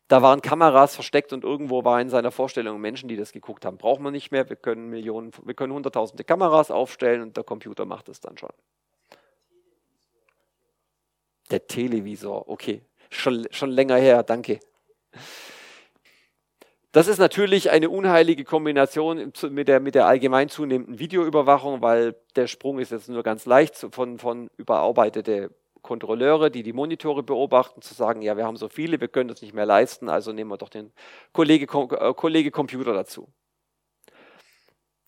Da 0.08 0.22
waren 0.22 0.42
Kameras 0.42 0.96
versteckt 0.96 1.32
und 1.32 1.44
irgendwo 1.44 1.86
war 1.86 2.02
in 2.02 2.10
seiner 2.10 2.32
Vorstellung 2.32 2.82
Menschen, 2.82 3.08
die 3.08 3.16
das 3.16 3.32
geguckt 3.32 3.66
haben. 3.66 3.78
Brauchen 3.78 4.04
wir 4.04 4.12
nicht 4.12 4.32
mehr. 4.32 4.50
Wir 4.50 4.58
können 4.58 4.90
Millionen, 4.90 5.32
wir 5.44 5.54
können 5.54 5.74
hunderttausende 5.74 6.24
Kameras 6.24 6.70
aufstellen 6.70 7.22
und 7.22 7.38
der 7.38 7.44
Computer 7.44 7.86
macht 7.86 8.10
es 8.10 8.20
dann 8.20 8.38
schon. 8.38 8.52
Der 11.50 11.66
Televisor, 11.68 12.48
okay. 12.50 12.82
Schon, 13.10 13.46
schon 13.52 13.70
länger 13.72 13.98
her, 13.98 14.24
danke. 14.24 14.60
Das 16.94 17.08
ist 17.08 17.20
natürlich 17.20 17.70
eine 17.70 17.90
unheilige 17.90 18.44
Kombination 18.44 19.32
mit 19.50 19.68
der, 19.70 19.80
mit 19.80 19.96
der 19.96 20.08
allgemein 20.08 20.50
zunehmenden 20.50 21.00
Videoüberwachung, 21.00 21.82
weil 21.82 22.16
der 22.36 22.48
Sprung 22.48 22.80
ist 22.80 22.92
jetzt 22.92 23.08
nur 23.08 23.24
ganz 23.24 23.46
leicht 23.46 23.78
von, 23.78 24.18
von 24.18 24.50
überarbeitete 24.58 25.52
Kontrolleure, 25.82 26.52
die 26.52 26.64
die 26.64 26.74
Monitore 26.74 27.24
beobachten, 27.24 27.82
zu 27.82 27.94
sagen, 27.94 28.22
ja, 28.22 28.38
wir 28.38 28.46
haben 28.46 28.58
so 28.58 28.70
viele, 28.70 29.02
wir 29.02 29.08
können 29.08 29.30
das 29.30 29.42
nicht 29.42 29.54
mehr 29.54 29.66
leisten, 29.66 30.10
also 30.10 30.32
nehmen 30.32 30.52
wir 30.52 30.58
doch 30.58 30.70
den 30.70 30.92
Kollege, 31.34 31.66
äh, 31.66 32.14
Kollege 32.14 32.52
Computer 32.52 32.94
dazu. 32.94 33.28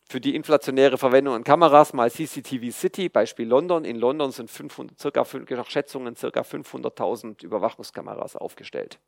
Für 0.09 0.21
die 0.21 0.35
inflationäre 0.35 0.97
Verwendung 0.97 1.33
an 1.33 1.43
Kameras 1.43 1.93
mal 1.93 2.11
CCTV 2.11 2.71
City, 2.71 3.09
Beispiel 3.09 3.47
London. 3.47 3.83
In 3.83 3.97
London 3.97 4.31
sind 4.31 4.51
500, 4.51 4.99
circa, 4.99 5.25
nach 5.55 5.69
Schätzungen 5.69 6.13
ca. 6.13 6.27
500.000 6.27 7.43
Überwachungskameras 7.43 8.35
aufgestellt. 8.35 8.99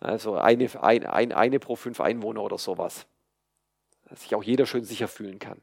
Also 0.00 0.34
eine, 0.34 0.68
ein, 0.82 1.06
ein, 1.06 1.32
eine 1.32 1.58
pro 1.60 1.76
fünf 1.76 2.00
Einwohner 2.00 2.42
oder 2.42 2.58
sowas. 2.58 3.06
Dass 4.08 4.22
sich 4.22 4.34
auch 4.34 4.42
jeder 4.42 4.66
schön 4.66 4.84
sicher 4.84 5.06
fühlen 5.06 5.38
kann. 5.38 5.60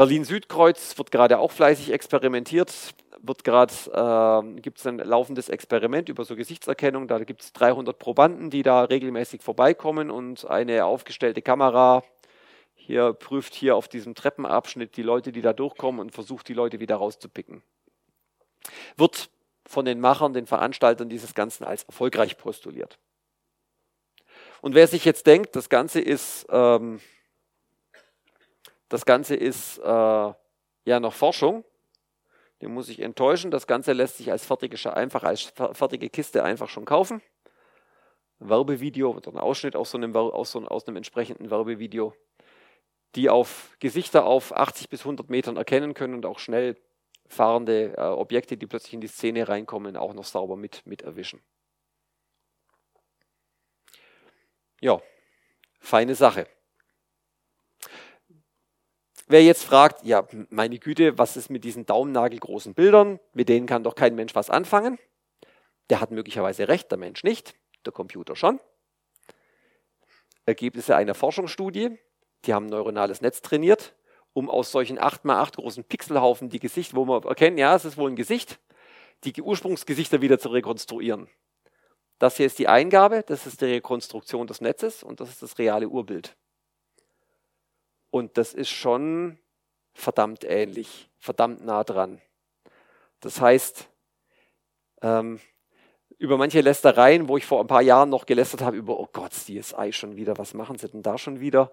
Berlin-Südkreuz 0.00 0.96
wird 0.96 1.10
gerade 1.10 1.38
auch 1.38 1.52
fleißig 1.52 1.92
experimentiert. 1.92 2.72
Wird 3.20 3.44
gerade, 3.44 3.74
äh, 3.92 4.60
gibt 4.62 4.78
es 4.78 4.86
ein 4.86 4.96
laufendes 4.96 5.50
Experiment 5.50 6.08
über 6.08 6.24
so 6.24 6.36
Gesichtserkennung. 6.36 7.06
Da 7.06 7.18
gibt 7.18 7.42
es 7.42 7.52
300 7.52 7.98
Probanden, 7.98 8.48
die 8.48 8.62
da 8.62 8.84
regelmäßig 8.84 9.42
vorbeikommen 9.42 10.10
und 10.10 10.46
eine 10.46 10.86
aufgestellte 10.86 11.42
Kamera 11.42 12.02
hier 12.74 13.12
prüft 13.12 13.54
hier 13.54 13.76
auf 13.76 13.88
diesem 13.88 14.14
Treppenabschnitt 14.14 14.96
die 14.96 15.02
Leute, 15.02 15.32
die 15.32 15.42
da 15.42 15.52
durchkommen 15.52 16.00
und 16.00 16.12
versucht, 16.12 16.48
die 16.48 16.54
Leute 16.54 16.80
wieder 16.80 16.96
rauszupicken. 16.96 17.62
Wird 18.96 19.28
von 19.66 19.84
den 19.84 20.00
Machern, 20.00 20.32
den 20.32 20.46
Veranstaltern 20.46 21.10
dieses 21.10 21.34
Ganzen 21.34 21.64
als 21.64 21.82
erfolgreich 21.82 22.38
postuliert. 22.38 22.98
Und 24.62 24.74
wer 24.74 24.86
sich 24.86 25.04
jetzt 25.04 25.26
denkt, 25.26 25.54
das 25.56 25.68
Ganze 25.68 26.00
ist, 26.00 26.46
ähm, 26.48 27.00
das 28.90 29.06
Ganze 29.06 29.36
ist 29.36 29.78
äh, 29.78 29.82
ja 29.82 31.00
noch 31.00 31.14
Forschung, 31.14 31.64
den 32.60 32.74
muss 32.74 32.88
ich 32.88 33.00
enttäuschen. 33.00 33.50
Das 33.50 33.66
Ganze 33.66 33.92
lässt 33.92 34.18
sich 34.18 34.30
als 34.30 34.44
fertige, 34.44 34.94
einfach 34.94 35.22
als 35.22 35.52
fertige 35.72 36.10
Kiste 36.10 36.42
einfach 36.42 36.68
schon 36.68 36.84
kaufen. 36.84 37.22
Ein 38.40 38.50
Werbevideo 38.50 39.12
oder 39.12 39.30
ein 39.30 39.38
Ausschnitt 39.38 39.76
aus, 39.76 39.92
so 39.92 39.96
einem, 39.96 40.14
aus, 40.14 40.50
so, 40.50 40.66
aus 40.66 40.86
einem 40.86 40.96
entsprechenden 40.96 41.50
Werbevideo, 41.50 42.14
die 43.14 43.30
auf 43.30 43.76
Gesichter 43.78 44.24
auf 44.26 44.54
80 44.54 44.88
bis 44.88 45.00
100 45.00 45.30
Metern 45.30 45.56
erkennen 45.56 45.94
können 45.94 46.14
und 46.14 46.26
auch 46.26 46.40
schnell 46.40 46.76
fahrende 47.28 47.94
äh, 47.96 48.00
Objekte, 48.00 48.56
die 48.56 48.66
plötzlich 48.66 48.94
in 48.94 49.00
die 49.00 49.06
Szene 49.06 49.48
reinkommen, 49.48 49.96
auch 49.96 50.14
noch 50.14 50.24
sauber 50.24 50.56
mit, 50.56 50.84
mit 50.84 51.02
erwischen. 51.02 51.40
Ja, 54.80 55.00
feine 55.78 56.16
Sache. 56.16 56.48
Wer 59.30 59.44
jetzt 59.44 59.62
fragt, 59.62 60.04
ja, 60.04 60.26
meine 60.48 60.80
Güte, 60.80 61.16
was 61.16 61.36
ist 61.36 61.50
mit 61.50 61.62
diesen 61.62 61.86
daumennagelgroßen 61.86 62.74
Bildern? 62.74 63.20
Mit 63.32 63.48
denen 63.48 63.66
kann 63.66 63.84
doch 63.84 63.94
kein 63.94 64.16
Mensch 64.16 64.34
was 64.34 64.50
anfangen. 64.50 64.98
Der 65.88 66.00
hat 66.00 66.10
möglicherweise 66.10 66.66
recht, 66.66 66.90
der 66.90 66.98
Mensch 66.98 67.22
nicht, 67.22 67.54
der 67.86 67.92
Computer 67.92 68.34
schon. 68.34 68.58
Ergebnisse 70.46 70.96
einer 70.96 71.14
Forschungsstudie, 71.14 71.96
die 72.44 72.54
haben 72.54 72.66
ein 72.66 72.70
neuronales 72.70 73.20
Netz 73.20 73.40
trainiert 73.40 73.94
um 74.32 74.48
aus 74.48 74.72
solchen 74.72 74.98
8x8 74.98 75.56
großen 75.56 75.84
Pixelhaufen 75.84 76.48
die 76.48 76.60
Gesichter, 76.60 76.96
wo 76.96 77.04
wir 77.04 77.24
erkennen, 77.24 77.58
ja, 77.58 77.74
es 77.74 77.84
ist 77.84 77.96
wohl 77.96 78.10
ein 78.10 78.16
Gesicht, 78.16 78.58
die 79.24 79.40
Ursprungsgesichter 79.40 80.20
wieder 80.20 80.38
zu 80.38 80.48
rekonstruieren. 80.48 81.28
Das 82.18 82.36
hier 82.36 82.46
ist 82.46 82.58
die 82.58 82.68
Eingabe, 82.68 83.22
das 83.26 83.46
ist 83.46 83.60
die 83.60 83.66
Rekonstruktion 83.66 84.46
des 84.46 84.60
Netzes 84.60 85.02
und 85.02 85.20
das 85.20 85.30
ist 85.30 85.42
das 85.42 85.58
reale 85.58 85.88
Urbild. 85.88 86.36
Und 88.10 88.36
das 88.36 88.54
ist 88.54 88.70
schon 88.70 89.38
verdammt 89.92 90.44
ähnlich, 90.44 91.08
verdammt 91.18 91.64
nah 91.64 91.84
dran. 91.84 92.20
Das 93.20 93.40
heißt, 93.40 93.88
ähm, 95.02 95.40
über 96.18 96.36
manche 96.36 96.60
Lästereien, 96.60 97.28
wo 97.28 97.36
ich 97.36 97.46
vor 97.46 97.60
ein 97.60 97.66
paar 97.66 97.82
Jahren 97.82 98.10
noch 98.10 98.26
gelästert 98.26 98.62
habe, 98.62 98.76
über, 98.76 98.98
oh 98.98 99.08
Gott, 99.12 99.32
CSI 99.32 99.92
schon 99.92 100.16
wieder, 100.16 100.36
was 100.36 100.54
machen 100.54 100.78
sie 100.78 100.88
denn 100.88 101.02
da 101.02 101.16
schon 101.16 101.40
wieder? 101.40 101.72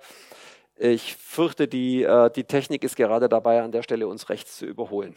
Ich 0.76 1.16
fürchte, 1.16 1.68
die, 1.68 2.04
äh, 2.04 2.30
die 2.32 2.44
Technik 2.44 2.84
ist 2.84 2.96
gerade 2.96 3.28
dabei, 3.28 3.62
an 3.62 3.72
der 3.72 3.84
Stelle 3.84 4.08
uns 4.08 4.30
rechts 4.30 4.58
zu 4.58 4.66
überholen. 4.66 5.16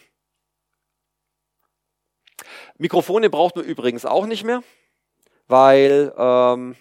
Mikrofone 2.78 3.28
braucht 3.28 3.56
man 3.56 3.64
übrigens 3.66 4.06
auch 4.06 4.26
nicht 4.26 4.44
mehr, 4.44 4.62
weil 5.46 6.12
ähm, 6.16 6.76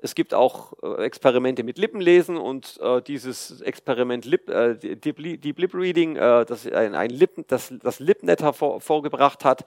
es 0.00 0.14
gibt 0.14 0.32
auch 0.32 0.72
äh, 0.82 1.04
Experimente 1.04 1.64
mit 1.64 1.78
Lippenlesen 1.78 2.36
und 2.36 2.78
äh, 2.80 3.02
dieses 3.02 3.60
Experiment 3.60 4.24
Lip, 4.24 4.48
äh, 4.48 4.74
Deep, 4.74 5.40
Deep 5.40 5.58
Lip 5.58 5.74
Reading, 5.74 6.16
äh, 6.16 6.44
das 6.44 6.66
ein, 6.66 6.94
ein 6.94 7.10
Lippen, 7.10 7.44
das, 7.48 7.72
das 7.82 7.98
LipNet 7.98 8.42
hervorgebracht 8.42 9.44
hat, 9.44 9.64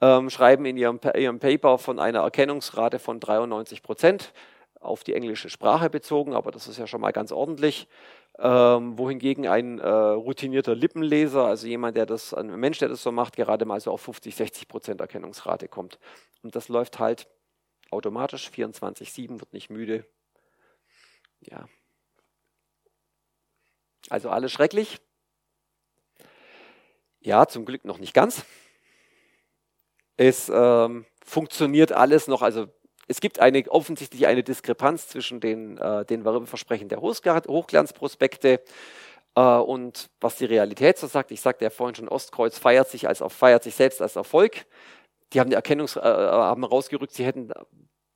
ähm, 0.00 0.30
schreiben 0.30 0.64
in 0.64 0.76
ihrem, 0.76 0.98
ihrem 1.14 1.38
Paper 1.38 1.78
von 1.78 1.98
einer 1.98 2.20
Erkennungsrate 2.20 2.98
von 2.98 3.20
93 3.20 3.82
Prozent 3.82 4.32
auf 4.80 5.04
die 5.04 5.14
englische 5.14 5.50
Sprache 5.50 5.90
bezogen, 5.90 6.34
aber 6.34 6.50
das 6.50 6.68
ist 6.68 6.78
ja 6.78 6.86
schon 6.86 7.00
mal 7.00 7.12
ganz 7.12 7.32
ordentlich. 7.32 7.88
Ähm, 8.38 8.98
wohingegen 8.98 9.46
ein 9.46 9.78
äh, 9.78 9.88
routinierter 9.88 10.74
Lippenleser, 10.74 11.46
also 11.46 11.66
jemand, 11.66 11.96
der 11.96 12.04
das, 12.04 12.34
ein 12.34 12.54
Mensch, 12.60 12.78
der 12.78 12.90
das 12.90 13.02
so 13.02 13.10
macht, 13.10 13.34
gerade 13.36 13.64
mal 13.64 13.80
so 13.80 13.90
auf 13.90 14.02
50, 14.02 14.36
60 14.36 14.68
Prozent 14.68 15.00
Erkennungsrate 15.00 15.68
kommt. 15.68 15.98
Und 16.42 16.54
das 16.54 16.68
läuft 16.68 16.98
halt 16.98 17.26
automatisch, 17.90 18.48
24-7, 18.48 19.40
wird 19.40 19.52
nicht 19.52 19.70
müde. 19.70 20.06
Ja. 21.40 21.68
Also 24.08 24.30
alles 24.30 24.52
schrecklich. 24.52 25.00
Ja, 27.20 27.46
zum 27.46 27.64
Glück 27.64 27.84
noch 27.84 27.98
nicht 27.98 28.14
ganz. 28.14 28.44
Es 30.16 30.50
ähm, 30.52 31.04
funktioniert 31.24 31.92
alles 31.92 32.28
noch, 32.28 32.42
also 32.42 32.68
es 33.08 33.20
gibt 33.20 33.38
eine, 33.38 33.64
offensichtlich 33.68 34.26
eine 34.26 34.42
Diskrepanz 34.42 35.08
zwischen 35.08 35.40
den, 35.40 35.78
äh, 35.78 36.04
den 36.04 36.24
Werbeversprechen 36.24 36.88
der 36.88 37.00
Hochglanzprospekte 37.00 38.62
äh, 39.36 39.40
und 39.40 40.10
was 40.20 40.36
die 40.36 40.46
Realität 40.46 40.98
so 40.98 41.06
sagt. 41.06 41.30
Ich 41.30 41.40
sagte 41.40 41.64
ja 41.64 41.70
vorhin 41.70 41.94
schon, 41.94 42.08
Ostkreuz 42.08 42.58
feiert 42.58 42.88
sich, 42.88 43.06
als, 43.06 43.22
feiert 43.28 43.62
sich 43.62 43.74
selbst 43.74 44.02
als 44.02 44.16
Erfolg. 44.16 44.66
Die 45.32 45.40
haben, 45.40 45.48
eine 45.48 45.56
Erkennungs, 45.56 45.96
äh, 45.96 46.00
äh, 46.00 46.02
haben 46.02 46.64
rausgerückt, 46.64 47.12
sie 47.12 47.24
hätten 47.24 47.52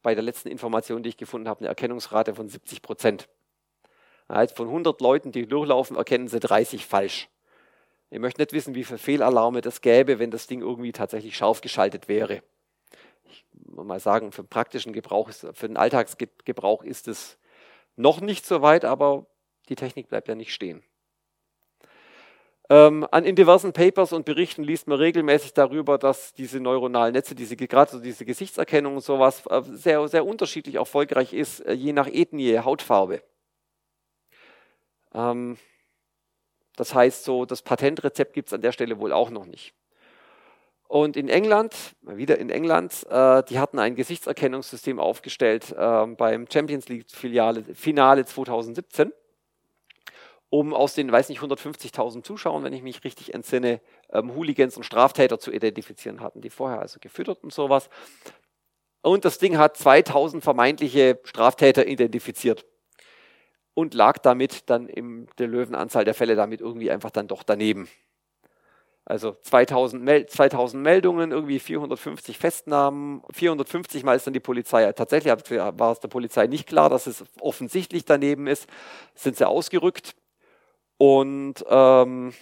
bei 0.02 0.14
der 0.14 0.22
letzten 0.22 0.48
Information, 0.48 1.02
die 1.02 1.10
ich 1.10 1.16
gefunden 1.16 1.48
habe, 1.48 1.60
eine 1.60 1.68
Erkennungsrate 1.68 2.34
von 2.34 2.48
70 2.48 2.82
Prozent. 2.82 3.28
Also 4.28 4.54
von 4.54 4.68
100 4.68 5.00
Leuten, 5.00 5.32
die 5.32 5.46
durchlaufen, 5.46 5.96
erkennen 5.96 6.28
sie 6.28 6.40
30 6.40 6.86
falsch. 6.86 7.28
Ich 8.10 8.18
möchte 8.18 8.40
nicht 8.40 8.52
wissen, 8.52 8.74
wie 8.74 8.84
viele 8.84 8.98
Fehlalarme 8.98 9.60
das 9.60 9.80
gäbe, 9.80 10.18
wenn 10.18 10.30
das 10.30 10.46
Ding 10.46 10.62
irgendwie 10.62 10.92
tatsächlich 10.92 11.36
scharf 11.36 11.60
geschaltet 11.60 12.08
wäre 12.08 12.42
mal 13.84 14.00
sagen, 14.00 14.32
für 14.32 14.42
den 14.42 14.48
praktischen 14.48 14.92
Gebrauch, 14.92 15.30
für 15.30 15.66
den 15.66 15.76
Alltagsgebrauch 15.76 16.82
ist 16.82 17.08
es 17.08 17.38
noch 17.96 18.20
nicht 18.20 18.46
so 18.46 18.62
weit, 18.62 18.84
aber 18.84 19.26
die 19.68 19.76
Technik 19.76 20.08
bleibt 20.08 20.28
ja 20.28 20.34
nicht 20.34 20.52
stehen. 20.52 20.82
Ähm, 22.70 23.04
an 23.10 23.24
in 23.24 23.34
diversen 23.34 23.72
Papers 23.72 24.12
und 24.12 24.24
Berichten 24.24 24.62
liest 24.62 24.86
man 24.86 24.98
regelmäßig 24.98 25.54
darüber, 25.54 25.98
dass 25.98 26.32
diese 26.34 26.60
neuronalen 26.60 27.12
Netze, 27.12 27.34
diese, 27.34 27.56
gerade 27.56 27.90
so 27.90 27.98
diese 27.98 28.24
Gesichtserkennung 28.24 28.94
und 28.94 29.02
sowas, 29.02 29.44
äh, 29.46 29.60
sehr, 29.72 30.06
sehr 30.06 30.24
unterschiedlich 30.24 30.76
erfolgreich 30.76 31.32
ist, 31.32 31.60
äh, 31.66 31.72
je 31.72 31.92
nach 31.92 32.06
Ethnie, 32.06 32.60
Hautfarbe. 32.60 33.24
Ähm, 35.12 35.58
das 36.76 36.94
heißt, 36.94 37.24
so 37.24 37.44
das 37.44 37.62
Patentrezept 37.62 38.34
gibt 38.34 38.50
es 38.50 38.52
an 38.52 38.62
der 38.62 38.70
Stelle 38.70 39.00
wohl 39.00 39.12
auch 39.12 39.30
noch 39.30 39.46
nicht. 39.46 39.74
Und 40.86 41.16
in 41.16 41.28
England, 41.28 41.74
wieder 42.02 42.38
in 42.38 42.50
England, 42.50 43.04
äh, 43.10 43.42
die 43.48 43.58
hatten 43.58 43.80
ein 43.80 43.96
Gesichtserkennungssystem 43.96 45.00
aufgestellt 45.00 45.74
äh, 45.76 46.06
beim 46.06 46.46
Champions 46.48 46.88
League 46.88 47.10
Filiale, 47.10 47.64
Finale 47.74 48.24
2017, 48.24 49.12
um 50.50 50.74
aus 50.74 50.94
den, 50.94 51.10
weiß 51.10 51.28
nicht, 51.28 51.40
150.000 51.40 52.24
Zuschauern, 52.24 52.64
wenn 52.64 52.72
ich 52.72 52.82
mich 52.82 53.04
richtig 53.04 53.32
entsinne, 53.34 53.80
ähm, 54.12 54.34
Hooligans 54.34 54.76
und 54.76 54.82
Straftäter 54.82 55.38
zu 55.38 55.52
identifizieren 55.52 56.20
hatten, 56.20 56.40
die 56.40 56.50
vorher 56.50 56.80
also 56.80 56.98
gefüttert 57.00 57.42
und 57.42 57.52
sowas. 57.52 57.88
Und 59.02 59.24
das 59.24 59.38
Ding 59.38 59.56
hat 59.56 59.76
2000 59.76 60.42
vermeintliche 60.42 61.20
Straftäter 61.22 61.86
identifiziert 61.86 62.66
und 63.74 63.94
lag 63.94 64.18
damit 64.18 64.68
dann 64.68 64.88
in 64.88 65.28
der 65.38 65.46
Löwenanzahl 65.46 66.04
der 66.04 66.14
Fälle 66.14 66.34
damit 66.34 66.60
irgendwie 66.60 66.90
einfach 66.90 67.10
dann 67.10 67.28
doch 67.28 67.44
daneben. 67.44 67.88
Also 69.06 69.36
2000, 69.42 70.02
Mel 70.02 70.26
2000 70.26 70.82
Meldungen, 70.82 71.32
irgendwie 71.32 71.58
450 71.58 72.38
Festnahmen, 72.38 73.22
450 73.32 74.04
Mal 74.04 74.16
ist 74.16 74.26
dann 74.26 74.34
die 74.34 74.40
Polizei, 74.40 74.92
tatsächlich 74.92 75.32
war 75.32 75.92
es 75.92 76.00
der 76.00 76.08
Polizei 76.08 76.46
nicht 76.46 76.68
klar, 76.68 76.90
dass 76.90 77.06
es 77.06 77.24
offensichtlich 77.40 78.04
daneben 78.04 78.46
ist, 78.46 78.68
sind 79.14 79.36
sie 79.36 79.48
ausgerückt 79.48 80.14
und 81.00 81.64
ähm, 81.68 82.34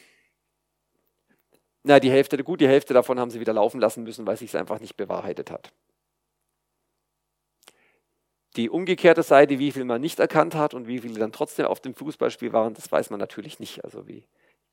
na, 1.85 2.01
die 2.01 2.11
Hälfte, 2.11 2.43
gut, 2.43 2.61
die 2.61 2.69
Hälfte 2.69 2.93
davon 2.93 3.21
haben 3.21 3.31
sie 3.31 3.41
wieder 3.41 3.53
laufen 3.53 3.81
lassen 3.81 4.03
müssen, 4.03 4.27
weil 4.27 4.37
sich 4.37 4.51
es 4.51 4.55
einfach 4.57 4.81
nicht 4.81 4.97
bewahrheitet 4.97 5.51
hat. 5.51 5.73
die 8.59 8.71
umgekehrte 8.71 9.23
Seite, 9.23 9.61
wie 9.61 9.71
viel 9.71 9.85
man 9.85 10.01
nicht 10.01 10.19
erkannt 10.19 10.57
hat 10.57 10.75
und 10.75 10.89
wie 10.89 10.99
viele 10.99 11.21
dann 11.21 11.31
trotzdem 11.33 11.67
auf 11.67 11.81
dem 11.81 11.95
Fußballspiel 11.95 12.53
waren, 12.53 12.75
das 12.75 12.91
weiß 12.91 13.11
man 13.11 13.21
natürlich 13.21 13.61
nicht. 13.61 13.85
Also 13.85 14.09
wie 14.09 14.25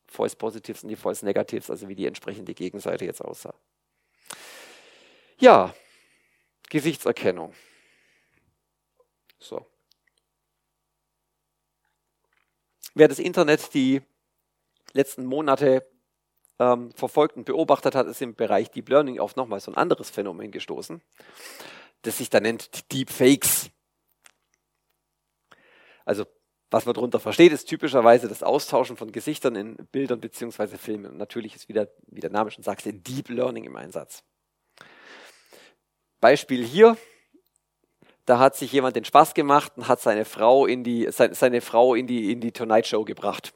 False 0.07 0.35
Positives 0.35 0.83
und 0.83 0.89
die 0.89 0.95
False 0.95 1.23
Negatives, 1.23 1.69
also 1.69 1.87
wie 1.87 1.95
die 1.95 2.07
entsprechende 2.07 2.55
Gegenseite 2.55 3.05
jetzt 3.05 3.23
aussah. 3.23 3.53
Ja, 5.37 5.75
Gesichtserkennung. 6.69 7.53
So. 9.37 9.65
Wer 12.95 13.09
das 13.09 13.19
Internet 13.19 13.73
die 13.73 14.01
letzten 14.93 15.25
Monate 15.25 15.85
ähm, 16.59 16.91
verfolgt 16.93 17.35
und 17.35 17.43
beobachtet 17.43 17.93
hat, 17.93 18.07
ist 18.07 18.21
im 18.21 18.35
Bereich 18.35 18.71
Deep 18.71 18.87
Learning 18.87 19.19
auf 19.19 19.35
nochmal 19.35 19.59
so 19.59 19.69
ein 19.69 19.77
anderes 19.77 20.09
Phänomen 20.09 20.51
gestoßen, 20.51 21.01
das 22.03 22.17
sich 22.17 22.29
da 22.29 22.39
nennt 22.39 22.91
Deepfakes. 22.93 23.69
Also 26.05 26.25
was 26.71 26.85
man 26.85 26.95
darunter 26.95 27.19
versteht, 27.19 27.51
ist 27.51 27.65
typischerweise 27.65 28.29
das 28.29 28.43
Austauschen 28.43 28.95
von 28.95 29.11
Gesichtern 29.11 29.55
in 29.55 29.75
Bildern 29.91 30.21
bzw. 30.21 30.77
Filmen. 30.77 31.11
Und 31.11 31.17
natürlich 31.17 31.55
ist 31.55 31.67
wieder, 31.67 31.89
wie 32.07 32.21
der 32.21 32.31
Name 32.31 32.49
schon 32.49 32.63
sagt, 32.63 32.85
Deep 32.85 33.29
Learning 33.29 33.65
im 33.65 33.75
Einsatz. 33.75 34.23
Beispiel 36.21 36.65
hier, 36.65 36.97
da 38.25 38.39
hat 38.39 38.55
sich 38.55 38.71
jemand 38.71 38.95
den 38.95 39.05
Spaß 39.05 39.33
gemacht 39.33 39.73
und 39.75 39.87
hat 39.87 40.01
seine 40.01 40.25
Frau 40.25 40.65
in 40.65 40.83
die, 40.83 41.07
seine, 41.11 41.61
Frau 41.61 41.93
in 41.93 42.07
die, 42.07 42.31
in 42.31 42.41
die 42.41 42.51
Tonight 42.51 42.87
Show 42.87 43.03
gebracht. 43.03 43.53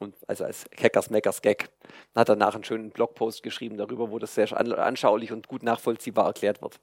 Und 0.00 0.16
also 0.26 0.44
als 0.44 0.64
Hackers 0.80 1.10
Mackers 1.10 1.42
Gag. 1.42 1.68
Dann 2.14 2.22
hat 2.22 2.28
danach 2.28 2.54
einen 2.54 2.64
schönen 2.64 2.90
Blogpost 2.90 3.42
geschrieben 3.42 3.76
darüber, 3.76 4.10
wo 4.10 4.18
das 4.18 4.34
sehr 4.34 4.50
anschaulich 4.56 5.30
und 5.30 5.46
gut 5.46 5.62
nachvollziehbar 5.62 6.26
erklärt 6.26 6.62
wird. 6.62 6.80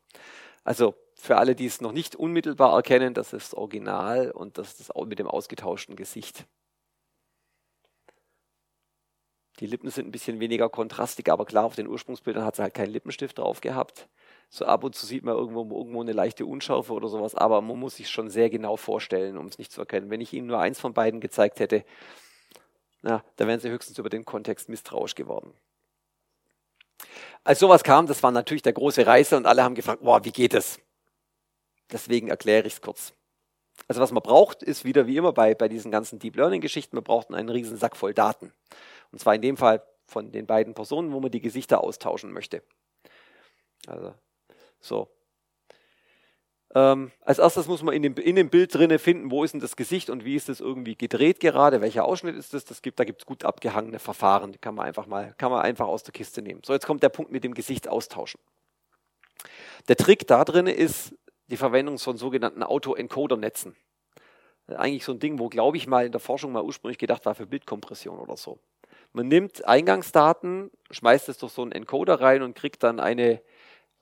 Also 0.63 0.95
für 1.15 1.37
alle, 1.37 1.55
die 1.55 1.65
es 1.65 1.81
noch 1.81 1.91
nicht 1.91 2.15
unmittelbar 2.15 2.73
erkennen, 2.73 3.13
das 3.13 3.33
ist 3.33 3.53
das 3.53 3.53
Original 3.55 4.31
und 4.31 4.57
das 4.57 4.79
ist 4.79 4.89
das 4.89 5.05
mit 5.05 5.19
dem 5.19 5.27
ausgetauschten 5.27 5.95
Gesicht. 5.95 6.45
Die 9.59 9.65
Lippen 9.65 9.89
sind 9.89 10.07
ein 10.07 10.11
bisschen 10.11 10.39
weniger 10.39 10.69
kontrastig, 10.69 11.29
aber 11.29 11.45
klar, 11.45 11.65
auf 11.65 11.75
den 11.75 11.87
Ursprungsbildern 11.87 12.45
hat 12.45 12.55
sie 12.55 12.61
halt 12.61 12.75
keinen 12.75 12.91
Lippenstift 12.91 13.39
drauf 13.39 13.59
gehabt. 13.61 14.07
So 14.49 14.65
ab 14.65 14.83
und 14.83 14.95
zu 14.95 15.05
sieht 15.05 15.23
man 15.23 15.35
irgendwo, 15.35 15.61
irgendwo 15.77 16.01
eine 16.01 16.13
leichte 16.13 16.45
Unschärfe 16.45 16.93
oder 16.93 17.09
sowas, 17.09 17.35
aber 17.35 17.61
man 17.61 17.77
muss 17.77 17.97
sich 17.97 18.09
schon 18.09 18.29
sehr 18.29 18.49
genau 18.49 18.77
vorstellen, 18.77 19.37
um 19.37 19.47
es 19.47 19.57
nicht 19.57 19.71
zu 19.71 19.81
erkennen. 19.81 20.09
Wenn 20.09 20.21
ich 20.21 20.33
Ihnen 20.33 20.47
nur 20.47 20.59
eins 20.59 20.79
von 20.79 20.93
beiden 20.93 21.19
gezeigt 21.19 21.59
hätte, 21.59 21.83
na, 23.01 23.23
da 23.35 23.47
wären 23.47 23.59
Sie 23.59 23.69
höchstens 23.69 23.97
über 23.97 24.09
den 24.09 24.25
Kontext 24.25 24.69
misstrauisch 24.69 25.15
geworden. 25.15 25.53
Als 27.43 27.59
sowas 27.59 27.83
kam, 27.83 28.07
das 28.07 28.23
war 28.23 28.31
natürlich 28.31 28.63
der 28.63 28.73
große 28.73 29.05
Reise 29.05 29.37
und 29.37 29.45
alle 29.45 29.63
haben 29.63 29.75
gefragt, 29.75 30.01
boah, 30.01 30.23
wie 30.25 30.31
geht 30.31 30.53
es? 30.53 30.79
Deswegen 31.91 32.29
erkläre 32.29 32.67
ich 32.67 32.73
es 32.73 32.81
kurz. 32.81 33.13
Also 33.87 34.01
was 34.01 34.11
man 34.11 34.23
braucht, 34.23 34.63
ist 34.63 34.83
wieder 34.83 35.07
wie 35.07 35.17
immer 35.17 35.33
bei, 35.33 35.53
bei 35.55 35.69
diesen 35.69 35.91
ganzen 35.91 36.19
Deep 36.19 36.35
Learning-Geschichten, 36.35 36.95
man 36.95 37.03
braucht 37.03 37.31
einen 37.31 37.49
riesen 37.49 37.77
Sack 37.77 37.95
voll 37.95 38.13
Daten. 38.13 38.51
Und 39.11 39.19
zwar 39.19 39.35
in 39.35 39.41
dem 39.41 39.55
Fall 39.55 39.85
von 40.05 40.31
den 40.31 40.47
beiden 40.47 40.73
Personen, 40.73 41.11
wo 41.11 41.19
man 41.19 41.31
die 41.31 41.41
Gesichter 41.41 41.83
austauschen 41.83 42.31
möchte. 42.31 42.63
Also 43.85 44.13
so. 44.79 45.09
Ähm, 46.75 47.11
als 47.21 47.39
erstes 47.39 47.67
muss 47.67 47.81
man 47.81 47.93
in 47.93 48.03
dem, 48.03 48.15
in 48.15 48.35
dem 48.35 48.49
Bild 48.49 48.73
drinne 48.75 48.99
finden, 48.99 49.31
wo 49.31 49.43
ist 49.43 49.53
denn 49.53 49.61
das 49.61 49.77
Gesicht 49.77 50.09
und 50.09 50.25
wie 50.25 50.35
ist 50.35 50.49
das 50.49 50.59
irgendwie 50.59 50.95
gedreht 50.95 51.39
gerade, 51.39 51.81
welcher 51.81 52.05
Ausschnitt 52.05 52.35
ist 52.35 52.53
das, 52.53 52.65
das 52.65 52.81
gibt, 52.81 52.99
da 52.99 53.05
gibt 53.05 53.21
es 53.21 53.25
gut 53.25 53.45
abgehangene 53.45 53.99
Verfahren, 53.99 54.51
die 54.51 54.59
kann 54.59 54.75
man 54.75 54.85
einfach 54.85 55.07
mal, 55.07 55.33
kann 55.37 55.51
man 55.51 55.61
einfach 55.61 55.87
aus 55.87 56.03
der 56.03 56.11
Kiste 56.11 56.41
nehmen. 56.41 56.61
So, 56.65 56.73
jetzt 56.73 56.85
kommt 56.85 57.03
der 57.03 57.09
Punkt 57.09 57.31
mit 57.31 57.43
dem 57.43 57.53
Gesicht 57.53 57.87
austauschen. 57.87 58.39
Der 59.87 59.95
Trick 59.95 60.27
da 60.27 60.43
drin 60.43 60.67
ist 60.67 61.15
die 61.47 61.57
Verwendung 61.57 61.97
von 61.97 62.17
sogenannten 62.17 62.63
Auto-Encoder-Netzen. 62.63 63.75
Eigentlich 64.67 65.05
so 65.05 65.13
ein 65.13 65.19
Ding, 65.19 65.39
wo, 65.39 65.47
glaube 65.47 65.77
ich, 65.77 65.87
mal 65.87 66.05
in 66.05 66.11
der 66.11 66.19
Forschung 66.19 66.51
mal 66.51 66.63
ursprünglich 66.63 66.97
gedacht 66.97 67.25
war 67.25 67.35
für 67.35 67.47
Bildkompression 67.47 68.19
oder 68.19 68.35
so. 68.35 68.59
Man 69.13 69.29
nimmt 69.29 69.65
Eingangsdaten, 69.65 70.69
schmeißt 70.91 71.29
es 71.29 71.37
durch 71.37 71.53
so 71.53 71.61
einen 71.61 71.71
Encoder 71.71 72.19
rein 72.19 72.41
und 72.41 72.55
kriegt 72.55 72.83
dann 72.83 72.99
eine, 72.99 73.41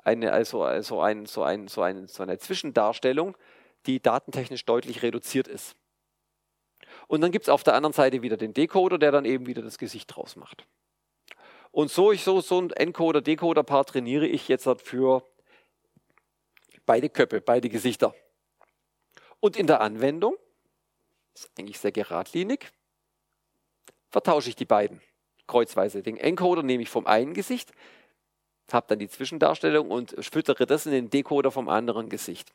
eine, 0.05 0.31
also, 0.31 0.63
also 0.63 1.01
ein, 1.01 1.25
so, 1.25 1.43
ein, 1.43 1.67
so, 1.67 1.81
ein, 1.81 2.07
so 2.07 2.23
eine 2.23 2.37
Zwischendarstellung, 2.37 3.35
die 3.85 4.01
datentechnisch 4.01 4.65
deutlich 4.65 5.03
reduziert 5.03 5.47
ist. 5.47 5.75
Und 7.07 7.21
dann 7.21 7.31
gibt 7.31 7.45
es 7.45 7.49
auf 7.49 7.63
der 7.63 7.73
anderen 7.73 7.93
Seite 7.93 8.21
wieder 8.21 8.37
den 8.37 8.53
Decoder, 8.53 8.97
der 8.97 9.11
dann 9.11 9.25
eben 9.25 9.47
wieder 9.47 9.61
das 9.61 9.77
Gesicht 9.77 10.15
draus 10.15 10.35
macht. 10.35 10.65
Und 11.71 11.91
so, 11.91 12.11
ich, 12.11 12.23
so, 12.23 12.39
so 12.39 12.59
ein 12.59 12.71
Encoder-Decoder-Paar 12.71 13.85
trainiere 13.85 14.27
ich 14.27 14.47
jetzt 14.47 14.65
halt 14.65 14.81
für 14.81 15.23
beide 16.85 17.09
Köpfe, 17.09 17.41
beide 17.41 17.67
Gesichter. 17.67 18.15
Und 19.39 19.57
in 19.57 19.67
der 19.67 19.81
Anwendung, 19.81 20.37
ist 21.33 21.51
eigentlich 21.59 21.79
sehr 21.79 21.91
geradlinig, 21.91 22.71
vertausche 24.09 24.49
ich 24.49 24.55
die 24.55 24.65
beiden 24.65 25.01
kreuzweise. 25.47 26.01
Den 26.01 26.17
Encoder 26.17 26.63
nehme 26.63 26.83
ich 26.83 26.89
vom 26.89 27.07
einen 27.07 27.33
Gesicht, 27.33 27.73
habe 28.73 28.87
dann 28.89 28.99
die 28.99 29.09
Zwischendarstellung 29.09 29.91
und 29.91 30.15
füttere 30.19 30.65
das 30.65 30.85
in 30.85 30.91
den 30.91 31.09
Decoder 31.09 31.51
vom 31.51 31.69
anderen 31.69 32.09
Gesicht. 32.09 32.51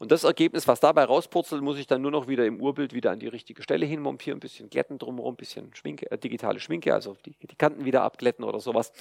Und 0.00 0.10
das 0.12 0.24
Ergebnis, 0.24 0.66
was 0.66 0.80
dabei 0.80 1.04
rauspurzelt, 1.04 1.60
muss 1.62 1.76
ich 1.76 1.86
dann 1.86 2.00
nur 2.00 2.10
noch 2.10 2.26
wieder 2.26 2.46
im 2.46 2.58
Urbild 2.58 2.94
wieder 2.94 3.10
an 3.10 3.18
die 3.18 3.28
richtige 3.28 3.62
Stelle 3.62 3.84
hinmontieren, 3.84 4.38
ein 4.38 4.40
bisschen 4.40 4.70
glätten 4.70 4.98
drumherum, 4.98 5.34
ein 5.34 5.36
bisschen 5.36 5.74
Schminke, 5.74 6.10
äh, 6.10 6.16
digitale 6.16 6.58
Schminke, 6.58 6.94
also 6.94 7.18
die, 7.26 7.32
die 7.32 7.54
Kanten 7.54 7.84
wieder 7.84 8.02
abglätten 8.02 8.42
oder 8.42 8.60
sowas. 8.60 8.92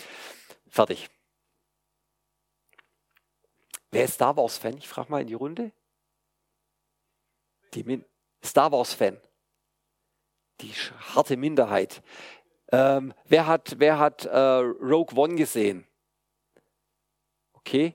Fertig. 0.67 1.09
Wer 3.91 4.03
ist 4.03 4.15
Star 4.15 4.35
Wars-Fan? 4.35 4.77
Ich 4.77 4.89
frage 4.89 5.09
mal 5.09 5.21
in 5.21 5.27
die 5.27 5.35
Runde. 5.35 5.71
Die 7.73 7.83
Min 7.83 8.03
Star 8.43 8.71
Wars-Fan. 8.71 9.17
Die 10.59 10.73
harte 11.15 11.37
Minderheit. 11.37 12.01
Ähm, 12.73 13.13
wer 13.25 13.47
hat, 13.47 13.75
wer 13.79 13.99
hat 13.99 14.25
äh, 14.25 14.37
Rogue 14.37 15.17
One 15.17 15.35
gesehen? 15.35 15.87
Okay, 17.69 17.93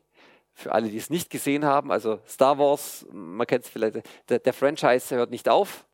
für 0.52 0.70
alle, 0.70 0.88
die 0.88 0.96
es 0.96 1.10
nicht 1.10 1.30
gesehen 1.30 1.64
haben, 1.64 1.90
also 1.90 2.20
Star 2.28 2.60
Wars, 2.60 3.04
man 3.10 3.44
kennt 3.44 3.64
es 3.64 3.70
vielleicht, 3.70 4.02
der, 4.28 4.38
der, 4.38 4.52
Franchise 4.52 5.16
hört 5.16 5.32
nicht 5.32 5.48
auf, 5.48 5.84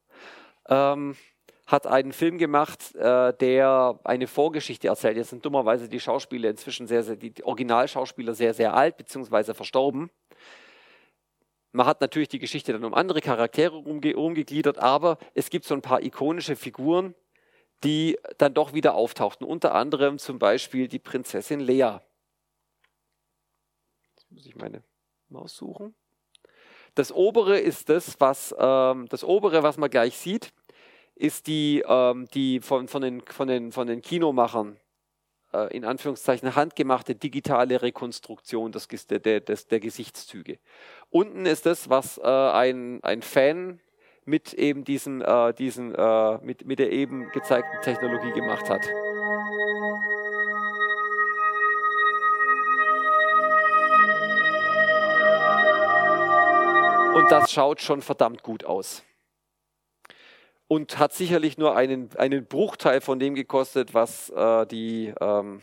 ähm, 0.68 1.16
hat 1.66 1.86
einen 1.86 2.12
Film 2.12 2.36
gemacht, 2.36 2.94
äh, 2.94 3.32
der 3.32 3.98
eine 4.04 4.26
Vorgeschichte 4.26 4.88
erzählt. 4.88 5.16
Jetzt 5.16 5.30
sind 5.30 5.46
dummerweise 5.46 5.88
die 5.88 5.98
Schauspieler 5.98 6.50
inzwischen 6.50 6.86
sehr, 6.88 7.02
sehr, 7.02 7.16
die 7.16 7.42
Originalschauspieler 7.42 8.34
sehr, 8.34 8.52
sehr 8.52 8.74
alt, 8.74 8.98
beziehungsweise 8.98 9.54
verstorben. 9.54 10.10
Man 11.72 11.86
hat 11.86 12.02
natürlich 12.02 12.28
die 12.28 12.38
Geschichte 12.38 12.74
dann 12.74 12.84
um 12.84 12.92
andere 12.92 13.22
Charaktere 13.22 13.76
umge 13.76 14.14
umgegliedert, 14.14 14.76
aber 14.76 15.16
es 15.32 15.48
gibt 15.48 15.64
so 15.64 15.72
ein 15.72 15.80
paar 15.80 16.02
ikonische 16.02 16.54
Figuren, 16.54 17.14
die 17.82 18.18
dann 18.36 18.52
doch 18.52 18.74
wieder 18.74 18.92
auftauchten. 18.92 19.46
Unter 19.46 19.74
anderem 19.74 20.18
zum 20.18 20.38
Beispiel 20.38 20.86
die 20.86 20.98
Prinzessin 20.98 21.60
Lea 21.60 22.00
muss 24.30 24.46
ich 24.46 24.56
meine 24.56 24.82
Maus 25.28 25.56
suchen. 25.56 25.94
Das 26.94 27.12
obere 27.12 27.58
ist 27.58 27.88
das, 27.88 28.20
was 28.20 28.54
ähm, 28.58 29.06
das 29.08 29.22
obere, 29.24 29.62
was 29.62 29.76
man 29.76 29.90
gleich 29.90 30.16
sieht, 30.16 30.52
ist 31.14 31.46
die, 31.46 31.84
ähm, 31.86 32.26
die 32.34 32.60
von, 32.60 32.88
von, 32.88 33.02
den, 33.02 33.20
von, 33.20 33.46
den, 33.46 33.72
von 33.72 33.86
den 33.86 34.02
Kinomachern 34.02 34.80
äh, 35.52 35.76
in 35.76 35.84
Anführungszeichen 35.84 36.54
handgemachte 36.56 37.14
digitale 37.14 37.82
Rekonstruktion 37.82 38.72
des, 38.72 38.88
der, 38.88 39.40
des, 39.40 39.68
der 39.68 39.80
Gesichtszüge. 39.80 40.58
Unten 41.10 41.46
ist 41.46 41.66
das, 41.66 41.90
was 41.90 42.18
äh, 42.18 42.22
ein, 42.22 43.02
ein 43.02 43.22
Fan 43.22 43.80
mit 44.24 44.54
eben 44.54 44.80
äh, 44.82 45.54
diesen, 45.54 45.94
äh, 45.94 46.38
mit, 46.42 46.66
mit 46.66 46.78
der 46.78 46.92
eben 46.92 47.30
gezeigten 47.30 47.80
Technologie 47.82 48.32
gemacht 48.32 48.68
hat. 48.70 48.86
Und 57.14 57.30
das 57.30 57.52
schaut 57.52 57.80
schon 57.80 58.02
verdammt 58.02 58.42
gut 58.42 58.64
aus. 58.64 59.02
Und 60.68 60.98
hat 60.98 61.12
sicherlich 61.12 61.58
nur 61.58 61.76
einen, 61.76 62.14
einen 62.16 62.46
Bruchteil 62.46 63.00
von 63.00 63.18
dem 63.18 63.34
gekostet, 63.34 63.92
was 63.94 64.30
äh, 64.30 64.66
die 64.66 65.12
ähm, 65.20 65.62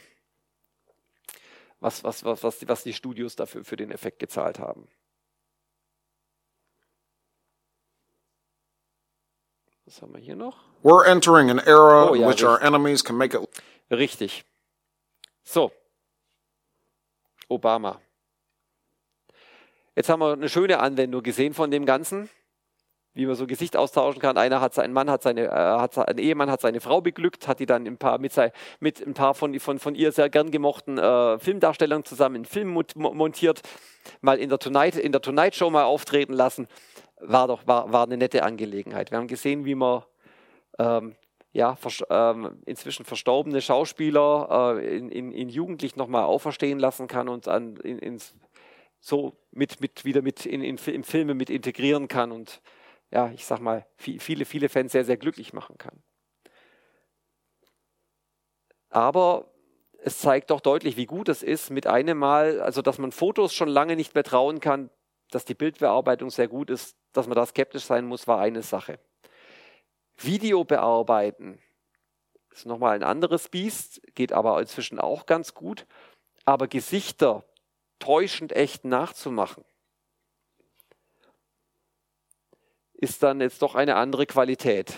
was, 1.80 2.04
was, 2.04 2.24
was, 2.24 2.44
was, 2.44 2.60
die, 2.60 2.68
was 2.68 2.84
die 2.84 2.94
Studios 2.94 3.36
dafür 3.36 3.64
für 3.64 3.76
den 3.76 3.92
Effekt 3.92 4.20
gezahlt 4.20 4.60
haben. 4.60 4.88
Was 9.86 10.02
haben 10.02 10.14
wir 10.14 10.20
hier 10.20 10.36
noch? 10.36 10.66
We're 10.84 11.06
entering 11.06 11.50
an 11.50 11.60
era 11.60 12.10
oh, 12.10 12.16
ja, 12.16 12.24
in 12.24 12.28
which 12.28 12.44
richtig. 12.44 12.48
our 12.48 12.62
enemies 12.62 13.04
can 13.04 13.16
make 13.16 13.38
it. 13.38 13.48
Richtig. 13.90 14.44
So. 15.44 15.72
Obama. 17.50 18.02
Jetzt 19.98 20.10
haben 20.10 20.20
wir 20.20 20.34
eine 20.34 20.48
schöne 20.48 20.80
Anwendung 20.80 21.24
gesehen 21.24 21.56
von 21.56 21.72
dem 21.72 21.88
Ganzen. 21.88 22.30
wie 23.16 23.26
man 23.26 23.34
so 23.34 23.48
Gesicht 23.48 23.76
austauschen 23.76 24.22
kann. 24.22 24.38
Einer 24.38 24.62
hat 24.62 24.76
seinen 24.76 24.94
Mann, 24.94 25.10
hat 25.10 25.24
seine, 25.24 25.46
äh, 25.46 25.50
hat, 25.50 25.98
ein 25.98 26.20
Ehemann 26.20 26.52
hat 26.52 26.62
seine 26.62 26.82
Frau 26.82 27.02
beglückt, 27.02 27.48
hat 27.48 27.60
die 27.60 27.66
dann 27.66 27.88
ein 27.88 27.98
paar 27.98 28.20
mit, 28.20 28.32
sei, 28.32 28.52
mit 28.80 29.02
ein 29.02 29.16
paar 29.16 29.34
von, 29.34 29.60
von, 29.60 29.80
von 29.80 29.96
ihr 29.96 30.12
sehr 30.12 30.30
gern 30.30 30.52
gemochten 30.52 31.00
äh, 31.00 31.40
Filmdarstellern 31.40 32.06
zusammen 32.06 32.36
einen 32.36 32.46
Film 32.46 32.68
montiert, 32.68 33.64
mal 34.22 34.38
in 34.38 34.50
der 34.50 34.60
Tonight, 34.60 34.98
in 34.98 35.14
der 35.14 35.22
Tonight 35.22 35.56
Show 35.56 35.72
mal 35.72 35.86
auftreten 35.86 36.34
lassen. 36.34 36.68
War 37.20 37.48
doch 37.48 37.66
war, 37.66 37.92
war 37.92 38.04
eine 38.04 38.18
nette 38.18 38.44
Angelegenheit. 38.44 39.10
Wir 39.10 39.18
haben 39.18 39.28
gesehen, 39.28 39.66
wie 39.66 39.74
man 39.74 40.04
ähm, 40.78 41.16
ja, 41.54 41.76
ähm, 42.12 42.62
inzwischen 42.68 43.04
verstorbene 43.04 43.62
Schauspieler 43.62 44.76
äh, 44.78 44.96
in, 44.96 45.10
in, 45.10 45.32
in 45.32 45.50
Jugendlich 45.50 45.96
nochmal 45.96 46.26
auferstehen 46.26 46.78
lassen 46.78 47.08
kann 47.08 47.28
und 47.30 47.48
an, 47.48 47.78
in, 47.78 47.98
ins, 47.98 48.36
so 49.00 49.38
mit, 49.52 49.80
mit, 49.82 50.06
wieder 50.06 50.22
mit 50.22 50.46
in, 50.46 50.62
in, 50.62 50.78
in 50.78 51.04
Filme 51.04 51.34
mit 51.34 51.50
integrieren 51.50 52.08
kann 52.08 52.32
und 52.32 52.62
ja, 53.12 53.32
ich 53.32 53.46
sag 53.46 53.60
mal, 53.60 53.86
viele, 53.98 54.46
viele 54.46 54.68
Fans 54.70 54.92
sehr, 54.92 55.06
sehr 55.06 55.18
glücklich 55.18 55.54
machen 55.54 55.78
kann. 55.78 56.04
Aber 58.90 59.50
es 60.00 60.20
zeigt 60.20 60.50
doch 60.50 60.62
deutlich, 60.62 60.98
wie 60.98 61.06
gut 61.06 61.30
es 61.30 61.44
ist, 61.44 61.70
mit 61.70 61.88
einem 61.88 62.18
Mal, 62.18 62.62
also 62.62 62.82
dass 62.82 62.98
man 62.98 63.12
Fotos 63.12 63.54
schon 63.54 63.70
lange 63.70 63.96
nicht 63.96 64.14
mehr 64.14 64.24
trauen 64.24 64.60
kann, 64.60 64.90
dass 65.32 65.46
die 65.46 65.56
Bildbearbeitung 65.56 66.30
sehr 66.30 66.48
gut 66.48 66.70
ist, 66.70 66.98
dass 67.14 67.28
man 67.28 67.36
da 67.36 67.46
skeptisch 67.46 67.84
sein 67.84 68.06
muss, 68.06 68.28
war 68.28 68.40
eine 68.40 68.62
Sache. 68.62 69.00
Video 70.18 70.64
bearbeiten 70.64 71.60
ist 72.52 72.66
nochmal 72.66 72.96
ein 72.96 73.04
anderes 73.04 73.50
Biest, 73.50 74.02
geht 74.16 74.34
aber 74.34 74.60
inzwischen 74.60 75.00
auch 75.00 75.26
ganz 75.26 75.54
gut. 75.54 75.86
Aber 76.46 76.68
Gesichter 76.68 77.44
täuschend 78.00 78.54
echt 78.54 78.86
nachzumachen, 78.86 79.64
ist 82.94 83.22
dann 83.24 83.42
jetzt 83.42 83.62
doch 83.62 83.76
eine 83.76 83.96
andere 83.96 84.26
Qualität. 84.26 84.94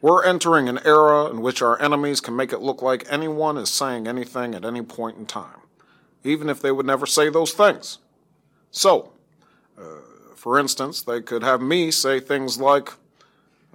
We're 0.00 0.22
entering 0.22 0.68
an 0.68 0.78
era 0.84 1.28
in 1.28 1.42
which 1.42 1.60
our 1.60 1.76
enemies 1.80 2.20
can 2.20 2.36
make 2.36 2.52
it 2.52 2.60
look 2.60 2.80
like 2.80 3.04
anyone 3.10 3.56
is 3.56 3.68
saying 3.68 4.06
anything 4.06 4.54
at 4.54 4.64
any 4.64 4.82
point 4.82 5.18
in 5.18 5.26
time, 5.26 5.62
even 6.22 6.48
if 6.48 6.60
they 6.60 6.70
would 6.70 6.86
never 6.86 7.04
say 7.04 7.30
those 7.30 7.52
things. 7.52 7.98
So, 8.70 9.10
uh, 9.76 10.34
for 10.36 10.56
instance, 10.56 11.02
they 11.02 11.20
could 11.20 11.42
have 11.42 11.60
me 11.60 11.90
say 11.90 12.20
things 12.20 12.60
like, 12.60 12.92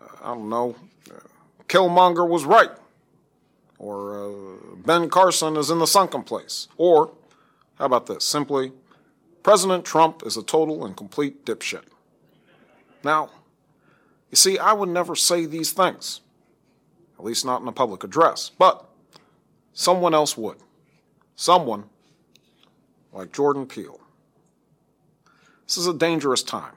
uh, 0.01 0.05
I 0.23 0.33
don't 0.33 0.49
know, 0.49 0.75
uh, 1.11 1.19
Killmonger 1.67 2.25
was 2.27 2.45
right, 2.45 2.71
or 3.77 4.15
uh, 4.17 4.75
Ben 4.77 5.09
Carson 5.09 5.57
is 5.57 5.69
in 5.69 5.79
the 5.79 5.87
sunken 5.87 6.23
place, 6.23 6.69
or, 6.77 7.11
how 7.75 7.85
about 7.85 8.05
this, 8.05 8.23
simply, 8.23 8.71
President 9.41 9.83
Trump 9.83 10.23
is 10.25 10.37
a 10.37 10.43
total 10.43 10.85
and 10.85 10.95
complete 10.95 11.45
dipshit. 11.45 11.83
Now, 13.03 13.29
you 14.29 14.37
see, 14.37 14.57
I 14.57 14.73
would 14.73 14.89
never 14.89 15.15
say 15.15 15.45
these 15.45 15.73
things, 15.73 16.21
at 17.19 17.25
least 17.25 17.45
not 17.45 17.61
in 17.61 17.67
a 17.67 17.73
public 17.73 18.03
address, 18.03 18.51
but 18.57 18.89
someone 19.73 20.13
else 20.13 20.37
would. 20.37 20.57
Someone 21.35 21.85
like 23.11 23.33
Jordan 23.33 23.65
Peele. 23.65 23.99
This 25.67 25.77
is 25.77 25.87
a 25.87 25.93
dangerous 25.93 26.43
time. 26.43 26.73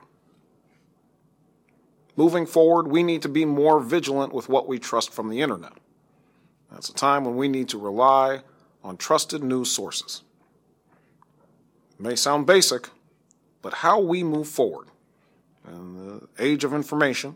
Moving 2.17 2.47
forward, 2.47 2.89
we 2.89 3.03
need 3.03 3.23
to 3.23 3.29
be 3.29 3.45
more 3.45 3.79
vigilant 3.79 4.33
with 4.33 4.49
what 4.49 4.67
we 4.67 4.79
trust 4.79 5.13
from 5.13 5.29
the 5.29 5.43
internet. 5.43 5.75
That's 6.71 6.89
a 6.89 6.95
time 6.95 7.25
when 7.25 7.37
we 7.37 7.49
need 7.49 7.69
to 7.71 7.79
rely 7.79 8.41
on 8.83 8.97
trusted 8.97 9.43
news 9.45 9.71
sources. 9.71 10.23
May 11.99 12.17
sound 12.17 12.47
basic, 12.47 12.89
but 13.63 13.73
how 13.75 14.01
we 14.01 14.23
move 14.23 14.49
forward 14.49 14.89
and 15.65 15.97
the 15.97 16.29
age 16.39 16.65
of 16.65 16.73
information 16.73 17.35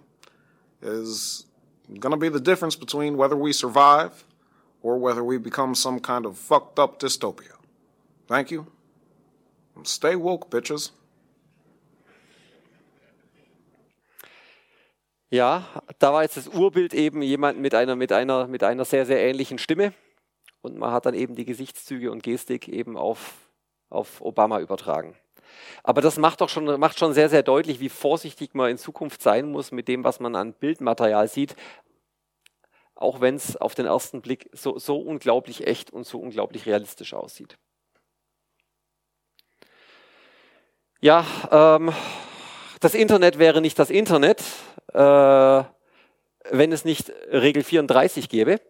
is 0.82 1.46
going 1.98 2.12
to 2.12 2.16
be 2.16 2.28
the 2.28 2.40
difference 2.40 2.76
between 2.76 3.16
whether 3.16 3.36
we 3.36 3.52
survive 3.52 4.24
or 4.82 4.98
whether 4.98 5.24
we 5.24 5.38
become 5.38 5.74
some 5.74 6.00
kind 6.00 6.24
of 6.24 6.36
fucked 6.38 6.78
up 6.78 7.00
dystopia. 7.00 7.56
Thank 8.26 8.50
you. 8.50 8.66
And 9.76 9.86
stay 9.86 10.14
woke, 10.14 10.50
bitches. 10.50 10.92
Ja, 15.32 15.64
da 16.00 16.12
war 16.12 16.22
jetzt 16.22 16.36
das 16.36 16.48
Urbild 16.48 16.92
eben 16.92 17.22
jemand 17.22 17.60
mit 17.60 17.72
einer, 17.74 17.94
mit 17.94 18.10
einer, 18.10 18.48
mit 18.48 18.64
einer 18.64 18.84
sehr, 18.84 19.06
sehr 19.06 19.20
ähnlichen 19.20 19.58
Stimme. 19.58 19.92
Und 20.60 20.76
man 20.76 20.90
hat 20.90 21.06
dann 21.06 21.14
eben 21.14 21.36
die 21.36 21.44
Gesichtszüge 21.44 22.10
und 22.10 22.22
Gestik 22.24 22.68
eben 22.68 22.96
auf, 22.96 23.34
auf 23.90 24.20
Obama 24.20 24.60
übertragen. 24.60 25.16
Aber 25.82 26.00
das 26.00 26.16
macht 26.16 26.40
doch 26.40 26.48
schon, 26.48 26.78
macht 26.78 26.98
schon 26.98 27.12
sehr, 27.12 27.28
sehr 27.28 27.42
deutlich, 27.42 27.80
wie 27.80 27.88
vorsichtig 27.88 28.54
man 28.54 28.70
in 28.70 28.78
Zukunft 28.78 29.22
sein 29.22 29.50
muss 29.50 29.72
mit 29.72 29.88
dem, 29.88 30.04
was 30.04 30.20
man 30.20 30.36
an 30.36 30.52
Bildmaterial 30.52 31.28
sieht. 31.28 31.56
Auch 32.94 33.20
wenn 33.20 33.34
es 33.34 33.56
auf 33.56 33.74
den 33.74 33.86
ersten 33.86 34.20
Blick 34.20 34.50
so, 34.52 34.78
so 34.78 34.98
unglaublich 34.98 35.66
echt 35.66 35.90
und 35.90 36.06
so 36.06 36.18
unglaublich 36.18 36.66
realistisch 36.66 37.14
aussieht. 37.14 37.56
Ja, 41.00 41.24
ähm, 41.50 41.92
das 42.80 42.94
Internet 42.94 43.38
wäre 43.38 43.62
nicht 43.62 43.78
das 43.78 43.88
Internet, 43.88 44.42
äh, 44.92 45.64
wenn 46.50 46.72
es 46.72 46.84
nicht 46.84 47.10
Regel 47.30 47.64
34 47.64 48.28
gäbe. 48.28 48.60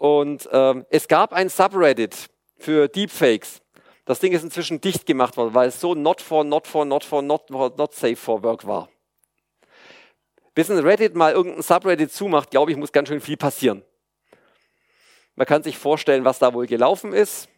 Und 0.00 0.48
ähm, 0.50 0.86
es 0.88 1.08
gab 1.08 1.34
ein 1.34 1.50
Subreddit, 1.50 2.30
für 2.56 2.88
Deepfakes. 2.88 3.60
Das 4.06 4.18
Ding 4.18 4.32
ist 4.32 4.42
inzwischen 4.42 4.80
dicht 4.80 5.04
gemacht 5.04 5.36
worden, 5.36 5.52
weil 5.52 5.68
es 5.68 5.78
so 5.78 5.94
not 5.94 6.22
for, 6.22 6.42
not 6.42 6.66
for, 6.66 6.86
not 6.86 7.04
for, 7.04 7.20
not, 7.20 7.48
for, 7.48 7.70
not 7.76 7.94
safe 7.94 8.16
for 8.16 8.42
work 8.42 8.66
war. 8.66 8.88
Bis 10.54 10.70
ein 10.70 10.78
Reddit 10.78 11.14
mal 11.14 11.32
irgendein 11.32 11.62
Subreddit 11.62 12.12
zumacht, 12.12 12.50
glaube 12.50 12.70
ich, 12.70 12.78
muss 12.78 12.92
ganz 12.92 13.08
schön 13.08 13.20
viel 13.20 13.36
passieren. 13.36 13.84
Man 15.34 15.46
kann 15.46 15.62
sich 15.62 15.76
vorstellen, 15.76 16.24
was 16.24 16.38
da 16.38 16.54
wohl 16.54 16.66
gelaufen 16.66 17.12
ist. 17.12 17.50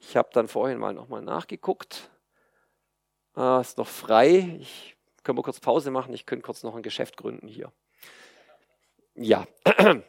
Ich 0.00 0.16
habe 0.16 0.30
dann 0.32 0.48
vorhin 0.48 0.78
mal 0.78 0.92
nochmal 0.92 1.22
nachgeguckt. 1.22 2.10
Ah, 3.34 3.60
ist 3.60 3.78
noch 3.78 3.88
frei. 3.88 4.58
Ich 4.60 4.96
können 5.22 5.38
wir 5.38 5.44
kurz 5.44 5.60
Pause 5.60 5.92
machen. 5.92 6.12
Ich 6.14 6.26
könnte 6.26 6.44
kurz 6.44 6.64
noch 6.64 6.74
ein 6.74 6.82
Geschäft 6.82 7.16
gründen 7.16 7.46
hier. 7.46 7.72
Ja. 9.14 9.46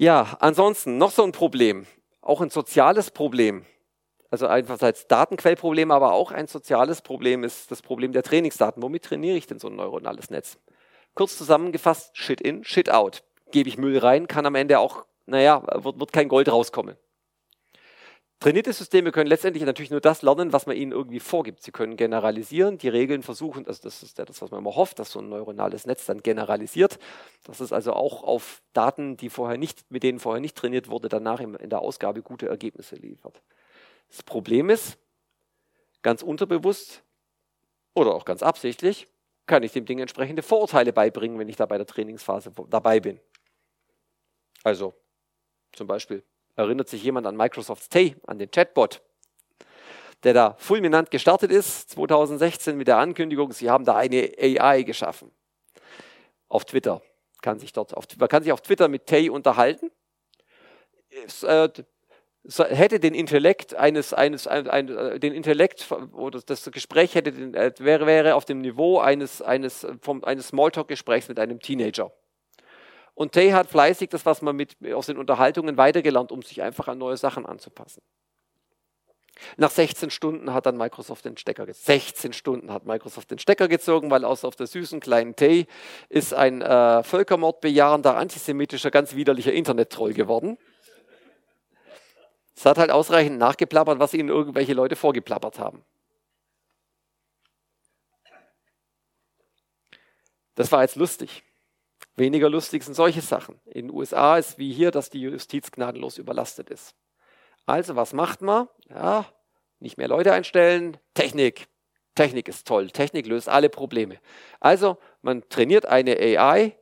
Ja, 0.00 0.36
ansonsten 0.38 0.96
noch 0.96 1.10
so 1.10 1.24
ein 1.24 1.32
Problem, 1.32 1.84
auch 2.22 2.40
ein 2.40 2.50
soziales 2.50 3.10
Problem. 3.10 3.66
Also 4.30 4.46
einerseits 4.46 5.08
Datenquellproblem, 5.08 5.90
aber 5.90 6.12
auch 6.12 6.30
ein 6.30 6.46
soziales 6.46 7.02
Problem 7.02 7.42
ist 7.42 7.72
das 7.72 7.82
Problem 7.82 8.12
der 8.12 8.22
Trainingsdaten. 8.22 8.80
Womit 8.80 9.06
trainiere 9.06 9.36
ich 9.36 9.48
denn 9.48 9.58
so 9.58 9.66
ein 9.66 9.74
neuronales 9.74 10.30
Netz? 10.30 10.56
Kurz 11.16 11.36
zusammengefasst, 11.36 12.16
Shit 12.16 12.40
in, 12.40 12.62
Shit 12.62 12.90
out. 12.90 13.24
Gebe 13.50 13.68
ich 13.68 13.76
Müll 13.76 13.98
rein, 13.98 14.28
kann 14.28 14.46
am 14.46 14.54
Ende 14.54 14.78
auch, 14.78 15.04
naja, 15.26 15.64
wird, 15.82 15.98
wird 15.98 16.12
kein 16.12 16.28
Gold 16.28 16.48
rauskommen. 16.48 16.96
Trainierte 18.40 18.72
Systeme 18.72 19.10
können 19.10 19.28
letztendlich 19.28 19.64
natürlich 19.64 19.90
nur 19.90 20.00
das 20.00 20.22
lernen, 20.22 20.52
was 20.52 20.66
man 20.66 20.76
ihnen 20.76 20.92
irgendwie 20.92 21.18
vorgibt. 21.18 21.60
Sie 21.60 21.72
können 21.72 21.96
generalisieren, 21.96 22.78
die 22.78 22.88
Regeln 22.88 23.24
versuchen, 23.24 23.66
also 23.66 23.82
das 23.82 24.04
ist 24.04 24.16
ja 24.16 24.24
das, 24.24 24.40
was 24.40 24.52
man 24.52 24.60
immer 24.60 24.76
hofft, 24.76 25.00
dass 25.00 25.10
so 25.10 25.18
ein 25.18 25.28
neuronales 25.28 25.86
Netz 25.86 26.06
dann 26.06 26.22
generalisiert. 26.22 27.00
Das 27.42 27.60
ist 27.60 27.72
also 27.72 27.94
auch 27.94 28.22
auf 28.22 28.62
Daten, 28.74 29.16
die 29.16 29.28
vorher 29.28 29.58
nicht, 29.58 29.90
mit 29.90 30.04
denen 30.04 30.20
vorher 30.20 30.40
nicht 30.40 30.56
trainiert 30.56 30.88
wurde, 30.88 31.08
danach 31.08 31.40
in 31.40 31.68
der 31.68 31.80
Ausgabe 31.80 32.22
gute 32.22 32.46
Ergebnisse 32.46 32.94
liefert. 32.94 33.42
Das 34.08 34.22
Problem 34.22 34.70
ist, 34.70 34.98
ganz 36.02 36.22
unterbewusst 36.22 37.02
oder 37.94 38.14
auch 38.14 38.24
ganz 38.24 38.44
absichtlich, 38.44 39.08
kann 39.46 39.64
ich 39.64 39.72
dem 39.72 39.84
Ding 39.84 39.98
entsprechende 39.98 40.42
Vorurteile 40.42 40.92
beibringen, 40.92 41.40
wenn 41.40 41.48
ich 41.48 41.56
da 41.56 41.66
bei 41.66 41.76
der 41.76 41.86
Trainingsphase 41.86 42.52
dabei 42.68 43.00
bin. 43.00 43.18
Also 44.62 44.94
zum 45.72 45.88
Beispiel 45.88 46.22
Erinnert 46.58 46.88
sich 46.88 47.04
jemand 47.04 47.24
an 47.24 47.36
Microsofts 47.36 47.88
Tay, 47.88 48.16
an 48.26 48.40
den 48.40 48.50
Chatbot, 48.50 49.00
der 50.24 50.34
da 50.34 50.56
fulminant 50.58 51.08
gestartet 51.12 51.52
ist, 51.52 51.90
2016 51.90 52.76
mit 52.76 52.88
der 52.88 52.98
Ankündigung, 52.98 53.52
sie 53.52 53.70
haben 53.70 53.84
da 53.84 53.94
eine 53.94 54.32
AI 54.36 54.82
geschaffen. 54.82 55.30
Auf 56.48 56.64
Twitter. 56.64 57.00
Kann 57.42 57.60
sich 57.60 57.72
dort 57.72 57.96
auf, 57.96 58.06
man 58.18 58.28
kann 58.28 58.42
sich 58.42 58.50
auf 58.50 58.60
Twitter 58.60 58.88
mit 58.88 59.06
Tay 59.06 59.30
unterhalten. 59.30 59.92
Es, 61.24 61.44
äh, 61.44 61.68
hätte 62.42 62.98
den 62.98 63.14
Intellekt 63.14 63.76
eines, 63.76 64.12
eines, 64.12 64.48
ein, 64.48 64.66
ein, 64.66 65.20
den 65.20 65.34
Intellekt 65.34 65.86
oder 66.12 66.40
das 66.44 66.68
Gespräch 66.72 67.14
hätte 67.14 67.30
den, 67.30 67.54
äh, 67.54 67.72
wäre, 67.78 68.04
wäre 68.04 68.34
auf 68.34 68.44
dem 68.44 68.58
Niveau 68.58 68.98
eines, 68.98 69.42
eines, 69.42 69.86
vom, 70.00 70.24
eines 70.24 70.48
Smalltalk-Gesprächs 70.48 71.28
mit 71.28 71.38
einem 71.38 71.60
Teenager. 71.60 72.10
Und 73.18 73.32
Tay 73.32 73.50
hat 73.50 73.68
fleißig 73.68 74.10
das, 74.10 74.24
was 74.26 74.42
man 74.42 74.54
mit, 74.54 74.76
aus 74.94 75.06
den 75.06 75.18
Unterhaltungen 75.18 75.76
weitergelernt, 75.76 76.30
um 76.30 76.40
sich 76.42 76.62
einfach 76.62 76.86
an 76.86 76.98
neue 76.98 77.16
Sachen 77.16 77.46
anzupassen. 77.46 78.00
Nach 79.56 79.72
16 79.72 80.10
Stunden 80.10 80.54
hat 80.54 80.66
dann 80.66 80.76
Microsoft 80.76 81.24
den 81.24 81.36
Stecker 81.36 81.66
gezogen. 81.66 81.84
16 81.84 82.32
Stunden 82.32 82.72
hat 82.72 82.86
Microsoft 82.86 83.32
den 83.32 83.40
Stecker 83.40 83.66
gezogen, 83.66 84.12
weil 84.12 84.24
aus 84.24 84.44
auf 84.44 84.54
der 84.54 84.68
süßen 84.68 85.00
kleinen 85.00 85.34
Tay 85.34 85.66
ist 86.08 86.32
ein 86.32 86.62
äh, 86.62 87.02
Völkermord 87.02 87.60
bejahender, 87.60 88.16
antisemitischer, 88.16 88.92
ganz 88.92 89.16
widerlicher 89.16 89.52
Internet-Troll 89.52 90.12
geworden. 90.12 90.56
Es 92.54 92.66
hat 92.66 92.78
halt 92.78 92.92
ausreichend 92.92 93.38
nachgeplappert, 93.38 93.98
was 93.98 94.14
ihnen 94.14 94.28
irgendwelche 94.28 94.74
Leute 94.74 94.94
vorgeplappert 94.94 95.58
haben. 95.58 95.84
Das 100.54 100.70
war 100.70 100.82
jetzt 100.82 100.94
lustig. 100.94 101.42
Weniger 102.18 102.50
lustig 102.50 102.82
sind 102.82 102.94
solche 102.94 103.20
Sachen. 103.20 103.60
In 103.66 103.88
den 103.88 103.96
USA 103.96 104.38
ist 104.38 104.58
wie 104.58 104.72
hier, 104.72 104.90
dass 104.90 105.08
die 105.08 105.20
Justiz 105.20 105.70
gnadenlos 105.70 106.18
überlastet 106.18 106.68
ist. 106.68 106.94
Also, 107.64 107.96
was 107.96 108.12
macht 108.12 108.42
man? 108.42 108.68
Ja, 108.88 109.26
nicht 109.78 109.98
mehr 109.98 110.08
Leute 110.08 110.32
einstellen. 110.32 110.96
Technik. 111.14 111.68
Technik 112.14 112.48
ist 112.48 112.66
toll. 112.66 112.90
Technik 112.90 113.26
löst 113.26 113.48
alle 113.48 113.68
Probleme. 113.68 114.18
Also, 114.58 114.98
man 115.22 115.48
trainiert 115.48 115.86
eine 115.86 116.16
AI, 116.18 116.76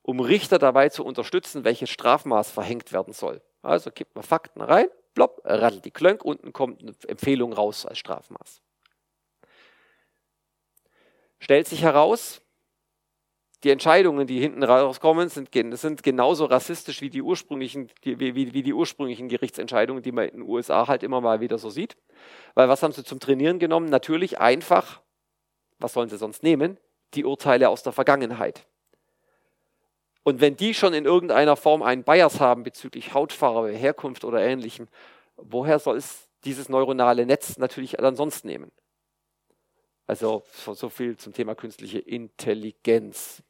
um 0.00 0.20
Richter 0.20 0.58
dabei 0.58 0.88
zu 0.88 1.04
unterstützen, 1.04 1.64
welches 1.64 1.90
Strafmaß 1.90 2.50
verhängt 2.50 2.90
werden 2.92 3.12
soll. 3.12 3.42
Also 3.60 3.90
gibt 3.90 4.14
man 4.14 4.24
Fakten 4.24 4.62
rein, 4.62 4.88
plopp, 5.12 5.42
rattelt 5.44 5.84
die 5.84 5.90
Klönk, 5.90 6.24
unten 6.24 6.54
kommt 6.54 6.80
eine 6.80 6.94
Empfehlung 7.06 7.52
raus 7.52 7.84
als 7.84 7.98
Strafmaß. 7.98 8.62
Stellt 11.40 11.68
sich 11.68 11.82
heraus, 11.82 12.40
die 13.64 13.70
Entscheidungen, 13.70 14.26
die 14.26 14.38
hinten 14.38 14.62
rauskommen, 14.62 15.28
sind, 15.28 15.50
sind 15.52 16.02
genauso 16.02 16.44
rassistisch 16.44 17.00
wie 17.00 17.10
die, 17.10 17.22
ursprünglichen, 17.22 17.90
die, 18.04 18.20
wie, 18.20 18.34
wie 18.52 18.62
die 18.62 18.72
ursprünglichen 18.72 19.28
Gerichtsentscheidungen, 19.28 20.02
die 20.02 20.12
man 20.12 20.28
in 20.28 20.40
den 20.40 20.48
USA 20.48 20.86
halt 20.86 21.02
immer 21.02 21.20
mal 21.20 21.40
wieder 21.40 21.58
so 21.58 21.68
sieht. 21.68 21.96
Weil 22.54 22.68
was 22.68 22.82
haben 22.82 22.92
sie 22.92 23.02
zum 23.02 23.18
Trainieren 23.18 23.58
genommen? 23.58 23.88
Natürlich 23.88 24.38
einfach, 24.38 25.00
was 25.78 25.92
sollen 25.92 26.08
sie 26.08 26.18
sonst 26.18 26.44
nehmen? 26.44 26.78
Die 27.14 27.24
Urteile 27.24 27.68
aus 27.68 27.82
der 27.82 27.92
Vergangenheit. 27.92 28.66
Und 30.22 30.40
wenn 30.40 30.56
die 30.56 30.74
schon 30.74 30.94
in 30.94 31.04
irgendeiner 31.04 31.56
Form 31.56 31.82
einen 31.82 32.04
Bias 32.04 32.38
haben 32.38 32.62
bezüglich 32.62 33.14
Hautfarbe, 33.14 33.72
Herkunft 33.72 34.24
oder 34.24 34.40
ähnlichem, 34.40 34.86
woher 35.36 35.78
soll 35.78 35.96
es 35.96 36.28
dieses 36.44 36.68
neuronale 36.68 37.26
Netz 37.26 37.56
natürlich 37.58 37.92
dann 37.92 38.14
sonst 38.14 38.44
nehmen? 38.44 38.70
Also 40.06 40.42
so 40.52 40.88
viel 40.88 41.16
zum 41.16 41.32
Thema 41.32 41.54
künstliche 41.54 41.98
Intelligenz. 41.98 43.42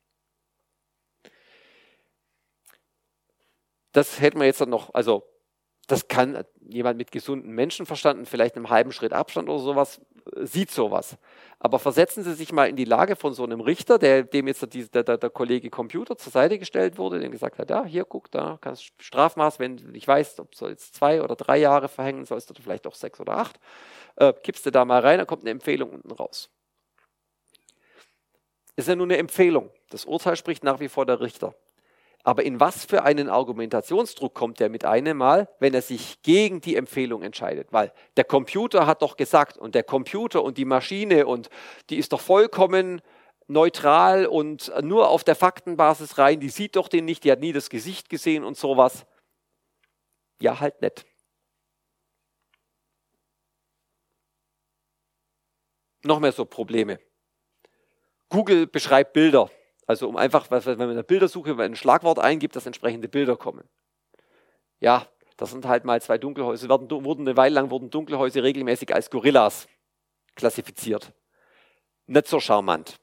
Das 3.98 4.20
hätten 4.20 4.38
wir 4.38 4.46
jetzt 4.46 4.64
noch, 4.64 4.94
also 4.94 5.24
das 5.88 6.06
kann 6.06 6.44
jemand 6.60 6.98
mit 6.98 7.10
gesundem 7.10 7.50
Menschenverstand, 7.50 8.28
vielleicht 8.28 8.54
einem 8.54 8.70
halben 8.70 8.92
Schritt 8.92 9.12
Abstand 9.12 9.48
oder 9.48 9.58
sowas, 9.58 10.00
sieht 10.36 10.70
sowas. 10.70 11.16
Aber 11.58 11.80
versetzen 11.80 12.22
Sie 12.22 12.34
sich 12.34 12.52
mal 12.52 12.68
in 12.68 12.76
die 12.76 12.84
Lage 12.84 13.16
von 13.16 13.34
so 13.34 13.42
einem 13.42 13.60
Richter, 13.60 13.98
der, 13.98 14.22
dem 14.22 14.46
jetzt 14.46 14.64
der, 14.72 15.02
der, 15.02 15.18
der 15.18 15.30
Kollege 15.30 15.68
Computer 15.68 16.16
zur 16.16 16.30
Seite 16.30 16.60
gestellt 16.60 16.96
wurde, 16.96 17.18
der 17.18 17.28
gesagt 17.28 17.58
hat, 17.58 17.70
ja, 17.70 17.84
hier, 17.84 18.04
guck, 18.04 18.30
da 18.30 18.56
kannst 18.60 18.82
du 18.82 19.02
Strafmaß, 19.02 19.58
wenn 19.58 19.78
du 19.78 19.88
nicht 19.88 20.06
weißt, 20.06 20.38
ob 20.38 20.54
du 20.54 20.68
jetzt 20.68 20.94
zwei 20.94 21.20
oder 21.20 21.34
drei 21.34 21.58
Jahre 21.58 21.88
verhängen 21.88 22.24
sollst 22.24 22.52
oder 22.52 22.62
vielleicht 22.62 22.86
auch 22.86 22.94
sechs 22.94 23.18
oder 23.18 23.36
acht, 23.36 23.58
äh, 24.14 24.32
kippst 24.32 24.64
du 24.64 24.70
da 24.70 24.84
mal 24.84 25.00
rein, 25.00 25.18
dann 25.18 25.26
kommt 25.26 25.42
eine 25.42 25.50
Empfehlung 25.50 25.90
unten 25.90 26.12
raus. 26.12 26.50
Ist 28.76 28.86
ja 28.86 28.94
nur 28.94 29.06
eine 29.06 29.16
Empfehlung. 29.16 29.70
Das 29.90 30.04
Urteil 30.04 30.36
spricht 30.36 30.62
nach 30.62 30.78
wie 30.78 30.88
vor 30.88 31.04
der 31.04 31.20
Richter. 31.20 31.56
Aber 32.24 32.42
in 32.42 32.60
was 32.60 32.84
für 32.84 33.04
einen 33.04 33.28
Argumentationsdruck 33.28 34.34
kommt 34.34 34.60
er 34.60 34.68
mit 34.68 34.84
einem 34.84 35.18
Mal, 35.18 35.48
wenn 35.60 35.72
er 35.72 35.82
sich 35.82 36.20
gegen 36.22 36.60
die 36.60 36.76
Empfehlung 36.76 37.22
entscheidet? 37.22 37.72
Weil 37.72 37.92
der 38.16 38.24
Computer 38.24 38.86
hat 38.86 39.02
doch 39.02 39.16
gesagt 39.16 39.56
und 39.56 39.74
der 39.74 39.84
Computer 39.84 40.42
und 40.42 40.58
die 40.58 40.64
Maschine 40.64 41.26
und 41.26 41.48
die 41.90 41.96
ist 41.96 42.12
doch 42.12 42.20
vollkommen 42.20 43.00
neutral 43.46 44.26
und 44.26 44.70
nur 44.82 45.08
auf 45.08 45.24
der 45.24 45.34
Faktenbasis 45.34 46.18
rein, 46.18 46.38
die 46.38 46.50
sieht 46.50 46.76
doch 46.76 46.88
den 46.88 47.06
nicht, 47.06 47.24
die 47.24 47.32
hat 47.32 47.40
nie 47.40 47.52
das 47.52 47.70
Gesicht 47.70 48.10
gesehen 48.10 48.44
und 48.44 48.56
sowas. 48.56 49.06
Ja, 50.40 50.60
halt 50.60 50.80
nicht. 50.82 51.04
Noch 56.04 56.20
mehr 56.20 56.32
so 56.32 56.44
Probleme. 56.44 57.00
Google 58.28 58.66
beschreibt 58.66 59.14
Bilder. 59.14 59.50
Also 59.88 60.06
um 60.06 60.18
einfach, 60.18 60.50
wenn 60.50 60.78
man 60.78 60.90
in 60.90 60.96
der 60.96 61.02
Bildersuche 61.02 61.56
ein 61.58 61.74
Schlagwort 61.74 62.18
eingibt, 62.18 62.54
dass 62.54 62.66
entsprechende 62.66 63.08
Bilder 63.08 63.36
kommen. 63.36 63.64
Ja, 64.80 65.08
das 65.38 65.50
sind 65.50 65.66
halt 65.66 65.86
mal 65.86 66.00
zwei 66.02 66.18
Dunkelhäuser. 66.18 66.68
Werden, 66.68 66.90
wurden 66.90 67.26
eine 67.26 67.38
Weile 67.38 67.54
lang 67.54 67.70
wurden 67.70 67.88
Dunkelhäuser 67.88 68.42
regelmäßig 68.42 68.94
als 68.94 69.08
Gorillas 69.08 69.66
klassifiziert. 70.34 71.12
Nicht 72.06 72.28
so 72.28 72.38
charmant. 72.38 73.00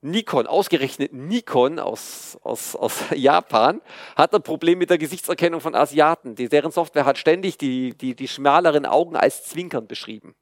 Nikon, 0.00 0.46
ausgerechnet 0.46 1.12
Nikon 1.12 1.78
aus, 1.78 2.38
aus, 2.42 2.74
aus 2.74 3.04
Japan, 3.14 3.82
hat 4.16 4.34
ein 4.34 4.42
Problem 4.42 4.78
mit 4.78 4.88
der 4.88 4.98
Gesichtserkennung 4.98 5.60
von 5.60 5.74
Asiaten. 5.74 6.36
Deren 6.36 6.72
Software 6.72 7.04
hat 7.04 7.18
ständig 7.18 7.58
die, 7.58 7.96
die, 7.96 8.14
die 8.14 8.28
schmaleren 8.28 8.86
Augen 8.86 9.14
als 9.14 9.44
Zwinkern 9.44 9.86
beschrieben. 9.86 10.34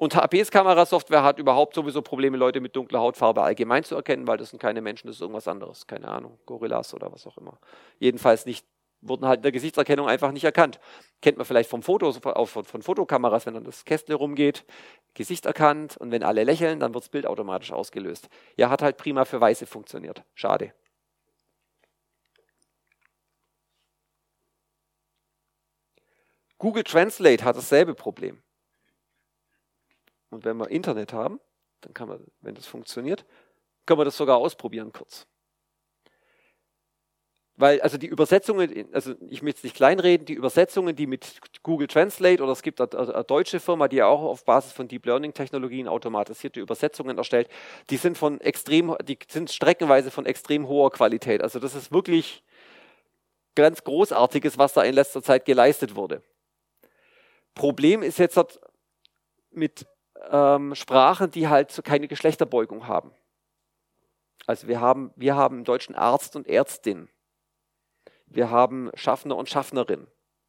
Und 0.00 0.14
HPs 0.14 0.50
Kamerasoftware 0.50 1.22
hat 1.22 1.38
überhaupt 1.38 1.74
sowieso 1.74 2.00
Probleme, 2.00 2.38
Leute 2.38 2.62
mit 2.62 2.74
dunkler 2.74 3.00
Hautfarbe 3.00 3.42
allgemein 3.42 3.84
zu 3.84 3.96
erkennen, 3.96 4.26
weil 4.26 4.38
das 4.38 4.48
sind 4.48 4.58
keine 4.58 4.80
Menschen, 4.80 5.08
das 5.08 5.16
ist 5.16 5.20
irgendwas 5.20 5.46
anderes. 5.46 5.86
Keine 5.86 6.08
Ahnung, 6.08 6.38
Gorillas 6.46 6.94
oder 6.94 7.12
was 7.12 7.26
auch 7.26 7.36
immer. 7.36 7.58
Jedenfalls 7.98 8.46
nicht, 8.46 8.64
wurden 9.02 9.26
halt 9.26 9.40
in 9.40 9.42
der 9.42 9.52
Gesichtserkennung 9.52 10.08
einfach 10.08 10.32
nicht 10.32 10.44
erkannt. 10.44 10.80
Kennt 11.20 11.36
man 11.36 11.44
vielleicht 11.44 11.68
vom 11.68 11.82
Foto, 11.82 12.14
von, 12.14 12.64
von 12.64 12.80
Fotokameras, 12.80 13.44
wenn 13.44 13.52
dann 13.52 13.64
das 13.64 13.84
Kästle 13.84 14.14
rumgeht, 14.14 14.64
Gesicht 15.12 15.44
erkannt 15.44 15.98
und 15.98 16.10
wenn 16.10 16.22
alle 16.22 16.44
lächeln, 16.44 16.80
dann 16.80 16.94
wird 16.94 17.04
das 17.04 17.10
Bild 17.10 17.26
automatisch 17.26 17.70
ausgelöst. 17.70 18.30
Ja, 18.56 18.70
hat 18.70 18.80
halt 18.80 18.96
prima 18.96 19.26
für 19.26 19.38
Weiße 19.38 19.66
funktioniert. 19.66 20.24
Schade. 20.34 20.72
Google 26.56 26.84
Translate 26.84 27.44
hat 27.44 27.58
dasselbe 27.58 27.94
Problem. 27.94 28.42
Und 30.30 30.44
wenn 30.44 30.56
wir 30.56 30.70
Internet 30.70 31.12
haben, 31.12 31.40
dann 31.80 31.94
kann 31.94 32.08
man, 32.08 32.24
wenn 32.40 32.54
das 32.54 32.66
funktioniert, 32.66 33.24
können 33.86 34.00
wir 34.00 34.04
das 34.04 34.16
sogar 34.16 34.36
ausprobieren 34.36 34.92
kurz. 34.92 35.26
Weil 37.56 37.82
also 37.82 37.98
die 37.98 38.06
Übersetzungen, 38.06 38.88
also 38.94 39.14
ich 39.28 39.42
möchte 39.42 39.58
es 39.58 39.64
nicht 39.64 39.76
kleinreden, 39.76 40.24
die 40.24 40.32
Übersetzungen, 40.32 40.96
die 40.96 41.06
mit 41.06 41.40
Google 41.62 41.88
Translate 41.88 42.42
oder 42.42 42.52
es 42.52 42.62
gibt 42.62 42.80
eine, 42.80 42.90
eine 42.90 43.24
deutsche 43.24 43.60
Firma, 43.60 43.86
die 43.86 44.02
auch 44.02 44.22
auf 44.22 44.46
Basis 44.46 44.72
von 44.72 44.88
Deep 44.88 45.04
Learning 45.04 45.34
Technologien 45.34 45.86
automatisierte 45.86 46.58
Übersetzungen 46.58 47.18
erstellt, 47.18 47.50
die 47.90 47.98
sind 47.98 48.16
von 48.16 48.40
extrem, 48.40 48.96
die 49.04 49.18
sind 49.28 49.50
streckenweise 49.50 50.10
von 50.10 50.24
extrem 50.24 50.68
hoher 50.68 50.90
Qualität. 50.90 51.42
Also 51.42 51.58
das 51.58 51.74
ist 51.74 51.92
wirklich 51.92 52.42
ganz 53.54 53.84
Großartiges, 53.84 54.56
was 54.56 54.72
da 54.72 54.82
in 54.82 54.94
letzter 54.94 55.22
Zeit 55.22 55.44
geleistet 55.44 55.96
wurde. 55.96 56.22
Problem 57.54 58.02
ist 58.02 58.18
jetzt 58.18 58.38
mit 59.50 59.86
ähm, 60.30 60.74
Sprachen, 60.74 61.30
die 61.30 61.48
halt 61.48 61.70
so 61.70 61.82
keine 61.82 62.08
Geschlechterbeugung 62.08 62.86
haben. 62.86 63.12
Also 64.46 64.68
wir 64.68 64.80
haben, 64.80 65.12
wir 65.16 65.36
haben 65.36 65.58
im 65.58 65.64
Deutschen 65.64 65.94
Arzt 65.94 66.36
und 66.36 66.46
Ärztin. 66.46 67.08
Wir 68.26 68.50
haben 68.50 68.90
Schaffner 68.94 69.36
und 69.36 69.48
Schaffnerin. 69.48 70.06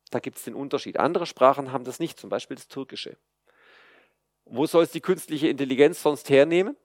Da 0.10 0.20
gibt 0.20 0.38
es 0.38 0.44
den 0.44 0.56
Unterschied. 0.56 0.98
Andere 0.98 1.26
Sprachen 1.26 1.72
haben 1.72 1.84
das 1.84 2.00
nicht, 2.00 2.20
zum 2.20 2.30
Beispiel 2.30 2.56
das 2.56 2.68
Türkische. 2.68 3.18
Wo 4.46 4.66
soll 4.66 4.84
es 4.84 4.92
die 4.92 5.02
künstliche 5.02 5.48
Intelligenz 5.48 6.02
sonst 6.02 6.30
hernehmen? 6.30 6.76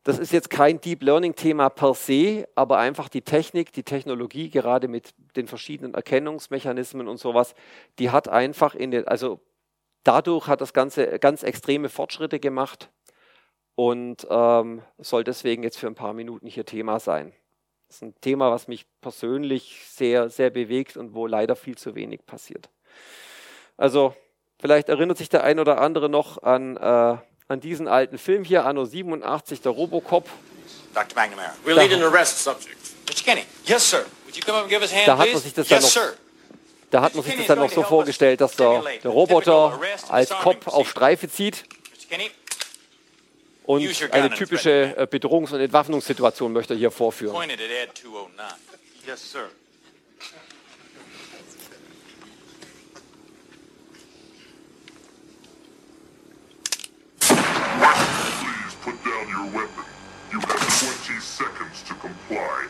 Das 0.05 0.18
ist 0.18 0.32
jetzt 0.32 0.49
kein 0.49 0.80
Deep 0.80 1.03
Learning 1.03 1.34
Thema 1.34 1.68
per 1.68 1.94
se, 1.94 2.49
aber 2.55 2.78
einfach 2.78 3.09
die 3.09 3.22
Technik, 3.22 3.72
die 3.72 3.82
Technologie, 3.82 4.49
gerade 4.49 4.88
mit 4.88 5.12
den 5.36 5.46
verschiedenen 5.49 5.94
Erkennungsmechanismen 5.94 7.09
und 7.09 7.18
sowas, 7.18 7.55
die 7.99 8.11
hat 8.11 8.28
einfach 8.28 8.74
in 8.74 8.90
den, 8.90 9.07
also 9.07 9.40
dadurch 10.05 10.46
hat 10.46 10.61
das 10.61 10.72
Ganze 10.72 11.18
ganz 11.18 11.42
extreme 11.42 11.88
Fortschritte 11.88 12.40
gemacht 12.40 12.90
und 13.74 14.26
ähm, 14.30 14.82
soll 14.99 15.24
deswegen 15.24 15.62
jetzt 15.62 15.78
für 15.78 15.86
ein 15.86 15.94
paar 15.94 16.14
Minuten 16.14 16.46
hier 16.46 16.64
Thema 16.64 16.99
sein. 17.01 17.32
Das 17.88 17.96
ist 17.96 18.03
ein 18.03 18.14
Thema, 18.20 18.51
was 18.51 18.68
mich 18.68 18.86
persönlich 19.01 19.82
sehr, 19.88 20.30
sehr 20.30 20.51
bewegt 20.51 20.96
und 20.96 21.14
wo 21.14 21.26
leider 21.26 21.57
viel 21.57 21.76
zu 21.76 21.94
wenig 21.94 22.24
passiert. 22.26 22.70
Also 23.76 24.14
vielleicht 24.59 24.88
erinnert 24.88 25.18
sich 25.18 25.28
der 25.28 25.44
ein 25.44 25.59
oder 25.59 25.80
andere 25.80 26.09
noch 26.09 26.42
an 26.42 26.76
äh, 26.76 27.16
an 27.49 27.61
diesen 27.61 27.88
alten 27.88 28.18
Film 28.18 28.44
hier, 28.44 28.64
Anno 28.64 28.84
87, 28.84 29.62
der 29.62 29.72
Robocop. 29.72 30.28
Dr. 30.94 31.14
McNamara, 31.14 31.55
we're 31.64 31.74
leading 31.74 32.03
an 32.03 32.12
arrest 32.12 32.42
subject. 32.42 32.76
Mr. 33.07 33.24
Kenny. 33.24 33.44
Yes, 33.64 33.90
sir. 33.90 34.05
Would 34.26 34.36
you 34.36 34.42
come 34.42 34.57
up 34.59 34.64
and 34.64 34.70
give 34.70 34.82
us 34.82 34.92
a 34.92 34.96
hand, 34.96 35.09
da 35.09 35.18
hat 35.18 35.32
man 35.32 35.40
sich 35.40 35.55
das 35.55 35.68
dann 35.68 35.80
yes, 35.80 35.94
noch, 35.94 36.03
Da 36.90 37.01
hat 37.03 37.14
man 37.14 37.24
sich 37.24 37.36
das 37.36 37.46
dann 37.46 37.59
noch 37.59 37.70
so 37.70 37.82
vorgestellt, 37.82 38.40
dass 38.40 38.57
der, 38.57 38.82
der 39.03 39.11
Roboter 39.11 39.80
als 40.09 40.30
Cop 40.30 40.66
auf 40.66 40.88
Streife 40.88 41.28
zieht 41.30 41.64
und 43.64 44.12
eine 44.12 44.30
typische 44.30 44.96
äh, 44.96 45.07
Bedrohungs- 45.07 45.53
und 45.53 45.61
Entwaffnungssituation 45.61 46.53
möchte 46.53 46.74
er 46.74 46.78
hier 46.78 46.90
vorführen. 46.90 47.36
Yes, 49.07 49.32
sir. 49.32 49.49
Put 58.91 59.05
down 59.05 59.28
your 59.28 59.45
weapon. 59.53 59.84
You 60.32 60.41
have 60.41 61.07
20 61.07 61.20
seconds 61.20 61.82
to 61.89 61.95
comply. 61.95 62.68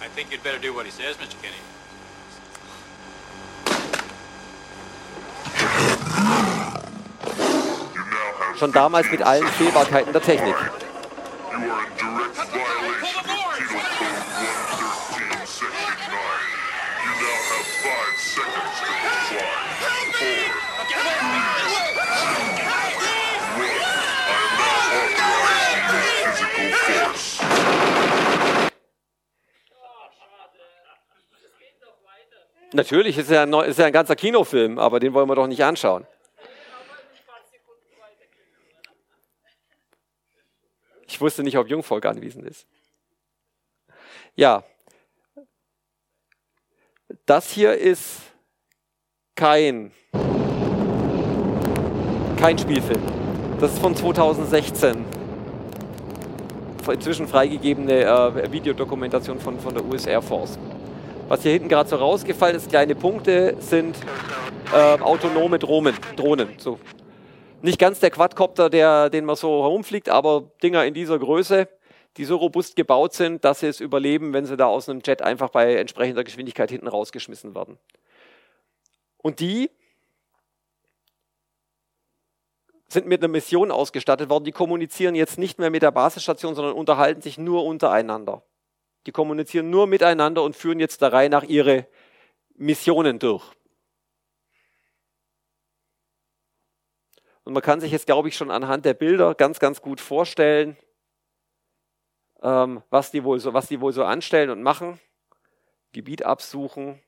I 0.00 0.08
think 0.08 0.30
you'd 0.30 0.42
better 0.44 0.58
do 0.58 0.72
what 0.74 0.86
he 0.86 0.92
says, 0.92 1.16
Mr. 1.16 1.36
Kenny. 1.42 1.56
Schon 8.56 8.72
damals 8.72 9.10
mit 9.10 9.22
allen 9.22 9.46
Fehlbarkeiten 9.48 10.12
der 10.12 10.22
Technik. 10.22 10.54
You 10.54 11.70
are 11.70 11.86
in 11.86 11.96
direct 11.96 12.65
Natürlich, 32.76 33.16
ist 33.16 33.30
ja, 33.30 33.44
ein, 33.44 33.52
ist 33.54 33.78
ja 33.78 33.86
ein 33.86 33.92
ganzer 33.92 34.14
Kinofilm, 34.14 34.78
aber 34.78 35.00
den 35.00 35.14
wollen 35.14 35.26
wir 35.30 35.34
doch 35.34 35.46
nicht 35.46 35.64
anschauen. 35.64 36.06
Ich 41.06 41.18
wusste 41.18 41.42
nicht, 41.42 41.56
ob 41.56 41.68
Jungvolk 41.68 42.04
anwesend 42.04 42.44
ist. 42.44 42.66
Ja, 44.34 44.62
das 47.24 47.50
hier 47.50 47.72
ist 47.72 48.20
kein, 49.34 49.92
kein 52.38 52.58
Spielfilm. 52.58 53.00
Das 53.58 53.72
ist 53.72 53.78
von 53.78 53.96
2016. 53.96 55.02
Inzwischen 56.92 57.26
freigegebene 57.26 58.04
äh, 58.04 58.52
Videodokumentation 58.52 59.40
von, 59.40 59.58
von 59.58 59.74
der 59.74 59.82
US 59.86 60.04
Air 60.04 60.20
Force. 60.20 60.58
Was 61.28 61.42
hier 61.42 61.52
hinten 61.52 61.68
gerade 61.68 61.88
so 61.88 61.96
rausgefallen 61.96 62.54
ist, 62.54 62.68
kleine 62.68 62.94
Punkte, 62.94 63.56
sind 63.58 63.96
äh, 64.72 64.76
autonome 65.00 65.58
Drohnen. 65.58 65.96
Drohnen 66.14 66.50
so. 66.58 66.78
Nicht 67.62 67.80
ganz 67.80 67.98
der 67.98 68.10
Quadcopter, 68.12 68.70
der, 68.70 69.10
den 69.10 69.24
man 69.24 69.34
so 69.34 69.64
herumfliegt, 69.64 70.08
aber 70.08 70.52
Dinger 70.62 70.84
in 70.84 70.94
dieser 70.94 71.18
Größe, 71.18 71.68
die 72.16 72.24
so 72.24 72.36
robust 72.36 72.76
gebaut 72.76 73.12
sind, 73.12 73.44
dass 73.44 73.58
sie 73.60 73.66
es 73.66 73.80
überleben, 73.80 74.32
wenn 74.34 74.46
sie 74.46 74.56
da 74.56 74.66
aus 74.66 74.88
einem 74.88 75.00
Jet 75.04 75.20
einfach 75.20 75.50
bei 75.50 75.74
entsprechender 75.74 76.22
Geschwindigkeit 76.22 76.70
hinten 76.70 76.86
rausgeschmissen 76.86 77.56
werden. 77.56 77.76
Und 79.18 79.40
die 79.40 79.68
sind 82.86 83.08
mit 83.08 83.20
einer 83.20 83.32
Mission 83.32 83.72
ausgestattet 83.72 84.30
worden. 84.30 84.44
Die 84.44 84.52
kommunizieren 84.52 85.16
jetzt 85.16 85.38
nicht 85.38 85.58
mehr 85.58 85.70
mit 85.70 85.82
der 85.82 85.90
Basisstation, 85.90 86.54
sondern 86.54 86.74
unterhalten 86.74 87.20
sich 87.20 87.36
nur 87.36 87.64
untereinander. 87.64 88.44
Die 89.06 89.12
kommunizieren 89.12 89.70
nur 89.70 89.86
miteinander 89.86 90.42
und 90.42 90.56
führen 90.56 90.80
jetzt 90.80 91.00
der 91.00 91.12
Reihe 91.12 91.30
nach 91.30 91.44
ihre 91.44 91.86
Missionen 92.56 93.18
durch. 93.20 93.44
Und 97.44 97.52
man 97.52 97.62
kann 97.62 97.80
sich 97.80 97.92
jetzt, 97.92 98.06
glaube 98.06 98.28
ich, 98.28 98.36
schon 98.36 98.50
anhand 98.50 98.84
der 98.84 98.94
Bilder 98.94 99.36
ganz, 99.36 99.60
ganz 99.60 99.80
gut 99.80 100.00
vorstellen, 100.00 100.76
ähm, 102.42 102.82
was, 102.90 103.12
die 103.12 103.22
wohl 103.22 103.38
so, 103.38 103.54
was 103.54 103.68
die 103.68 103.80
wohl 103.80 103.92
so 103.92 104.02
anstellen 104.02 104.50
und 104.50 104.62
machen. 104.62 105.00
Gebiet 105.92 106.24
absuchen, 106.24 107.00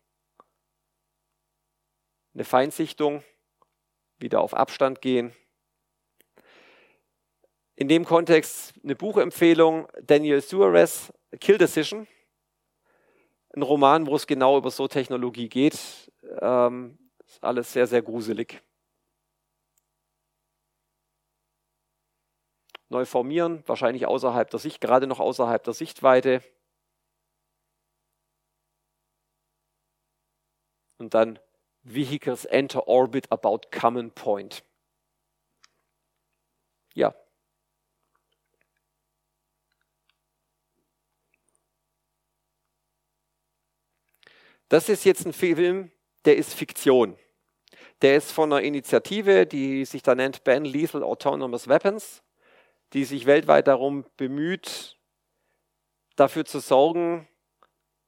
eine 2.34 2.44
Feinsichtung, 2.44 3.24
wieder 4.18 4.40
auf 4.40 4.54
Abstand 4.54 5.00
gehen. 5.00 5.34
In 7.74 7.88
dem 7.88 8.04
Kontext 8.04 8.74
eine 8.84 8.94
Buchempfehlung, 8.94 9.88
Daniel 10.00 10.40
Suarez, 10.40 11.12
Kill 11.36 11.58
Decision, 11.58 12.06
ein 13.54 13.62
Roman, 13.62 14.06
wo 14.06 14.16
es 14.16 14.26
genau 14.26 14.56
über 14.56 14.70
so 14.70 14.88
Technologie 14.88 15.48
geht. 15.48 16.10
Ähm, 16.40 16.98
ist 17.26 17.42
alles 17.44 17.72
sehr, 17.72 17.86
sehr 17.86 18.02
gruselig. 18.02 18.62
Neu 22.88 23.04
formieren, 23.04 23.62
wahrscheinlich 23.66 24.06
außerhalb 24.06 24.48
der 24.48 24.58
Sicht, 24.58 24.80
gerade 24.80 25.06
noch 25.06 25.20
außerhalb 25.20 25.62
der 25.62 25.74
Sichtweite. 25.74 26.42
Und 30.96 31.12
dann 31.14 31.38
Vehicles 31.82 32.44
enter 32.46 32.88
orbit 32.88 33.30
about 33.30 33.60
common 33.70 34.10
point. 34.10 34.64
Ja, 36.94 37.14
Das 44.68 44.88
ist 44.88 45.04
jetzt 45.04 45.24
ein 45.26 45.32
Film, 45.32 45.90
der 46.24 46.36
ist 46.36 46.54
Fiktion. 46.54 47.16
Der 48.02 48.16
ist 48.16 48.32
von 48.32 48.52
einer 48.52 48.62
Initiative, 48.62 49.46
die 49.46 49.84
sich 49.84 50.02
da 50.02 50.14
nennt 50.14 50.44
Ban 50.44 50.64
Lethal 50.64 51.02
Autonomous 51.02 51.68
Weapons, 51.68 52.22
die 52.92 53.04
sich 53.04 53.26
weltweit 53.26 53.66
darum 53.66 54.04
bemüht, 54.16 54.96
dafür 56.16 56.44
zu 56.44 56.60
sorgen, 56.60 57.28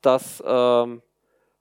dass, 0.00 0.42
ähm, 0.46 1.02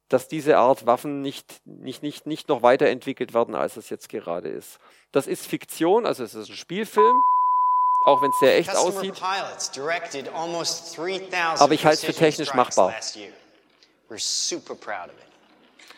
dass 0.09 0.27
diese 0.27 0.57
Art 0.57 0.85
Waffen 0.85 1.21
nicht, 1.21 1.61
nicht, 1.65 2.03
nicht, 2.03 2.25
nicht 2.25 2.49
noch 2.49 2.61
weiterentwickelt 2.61 3.33
werden, 3.33 3.55
als 3.55 3.77
es 3.77 3.89
jetzt 3.89 4.09
gerade 4.09 4.49
ist. 4.49 4.79
Das 5.11 5.27
ist 5.27 5.47
Fiktion, 5.47 6.05
also 6.05 6.23
es 6.23 6.33
ist 6.35 6.49
ein 6.49 6.55
Spielfilm, 6.55 7.21
auch 8.05 8.21
wenn 8.21 8.29
es 8.29 8.39
sehr 8.39 8.57
echt 8.57 8.75
aussieht. 8.75 9.15
Aber 11.59 11.73
ich 11.73 11.85
halte 11.85 11.99
es 11.99 12.05
für 12.05 12.13
technisch 12.13 12.53
machbar. 12.53 12.93
Das 14.09 14.51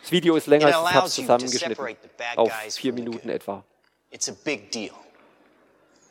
Video 0.09 0.35
ist 0.35 0.47
länger, 0.47 0.67
als 0.67 0.89
ich 0.89 0.95
habe 0.95 1.09
zusammengeschnitten. 1.09 1.97
Auf 2.35 2.51
vier 2.69 2.93
Minuten 2.93 3.29
etwa. 3.29 3.63
It's 4.11 4.27
a 4.27 4.35
big 4.43 4.71
deal. 4.71 4.93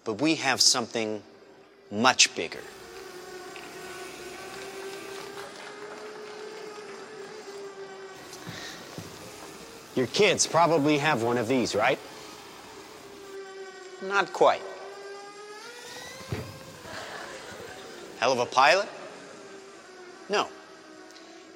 But 0.05 0.21
we 0.21 0.35
have 0.35 0.63
something 0.63 1.23
much 1.91 2.35
bigger. 2.35 2.63
Your 9.95 10.07
kids 10.07 10.47
probably 10.47 10.99
have 10.99 11.23
one 11.23 11.37
of 11.37 11.49
these, 11.49 11.75
right? 11.75 11.99
Not 14.01 14.33
quite. 14.33 14.63
Hell 18.19 18.33
of 18.33 18.39
a 18.39 18.47
pilot? 18.47 18.89
No. 20.31 20.49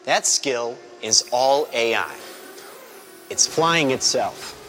That 0.05 0.27
skill 0.27 0.77
is 1.03 1.25
all 1.33 1.69
AI. 1.73 2.15
It's 3.31 3.47
flying 3.47 3.91
itself. 3.91 4.61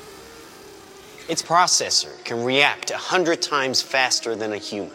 Its 1.27 1.41
processor 1.41 2.23
can 2.23 2.43
react 2.43 2.91
a 2.91 2.97
hundred 2.97 3.41
times 3.41 3.81
faster 3.81 4.36
than 4.36 4.53
a 4.53 4.57
human. 4.57 4.93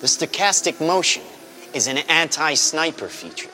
The 0.00 0.06
stochastic 0.06 0.84
motion 0.84 1.22
is 1.72 1.86
an 1.86 1.98
anti 1.98 2.54
sniper 2.54 3.08
feature. 3.08 3.50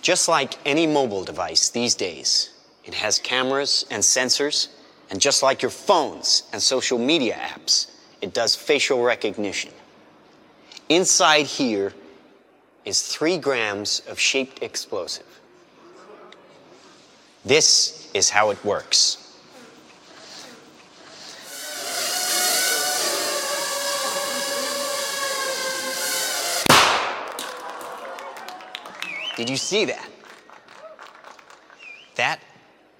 Just 0.00 0.28
like 0.28 0.54
any 0.64 0.86
mobile 0.86 1.24
device 1.24 1.68
these 1.68 1.94
days, 1.94 2.50
it 2.84 2.94
has 2.94 3.18
cameras 3.18 3.84
and 3.90 4.02
sensors, 4.02 4.68
and 5.10 5.20
just 5.20 5.42
like 5.42 5.62
your 5.62 5.70
phones 5.70 6.44
and 6.52 6.62
social 6.62 6.98
media 6.98 7.34
apps, 7.34 7.90
it 8.22 8.32
does 8.32 8.54
facial 8.54 9.02
recognition. 9.02 9.72
Inside 10.88 11.46
here 11.46 11.92
is 12.84 13.02
three 13.02 13.38
grams 13.38 14.02
of 14.08 14.20
shaped 14.20 14.62
explosive. 14.62 15.26
This 17.44 18.08
is 18.14 18.30
how 18.30 18.50
it 18.50 18.64
works. 18.64 19.22
Did 29.36 29.50
you 29.50 29.56
see 29.56 29.84
that? 29.84 30.08
That 32.14 32.40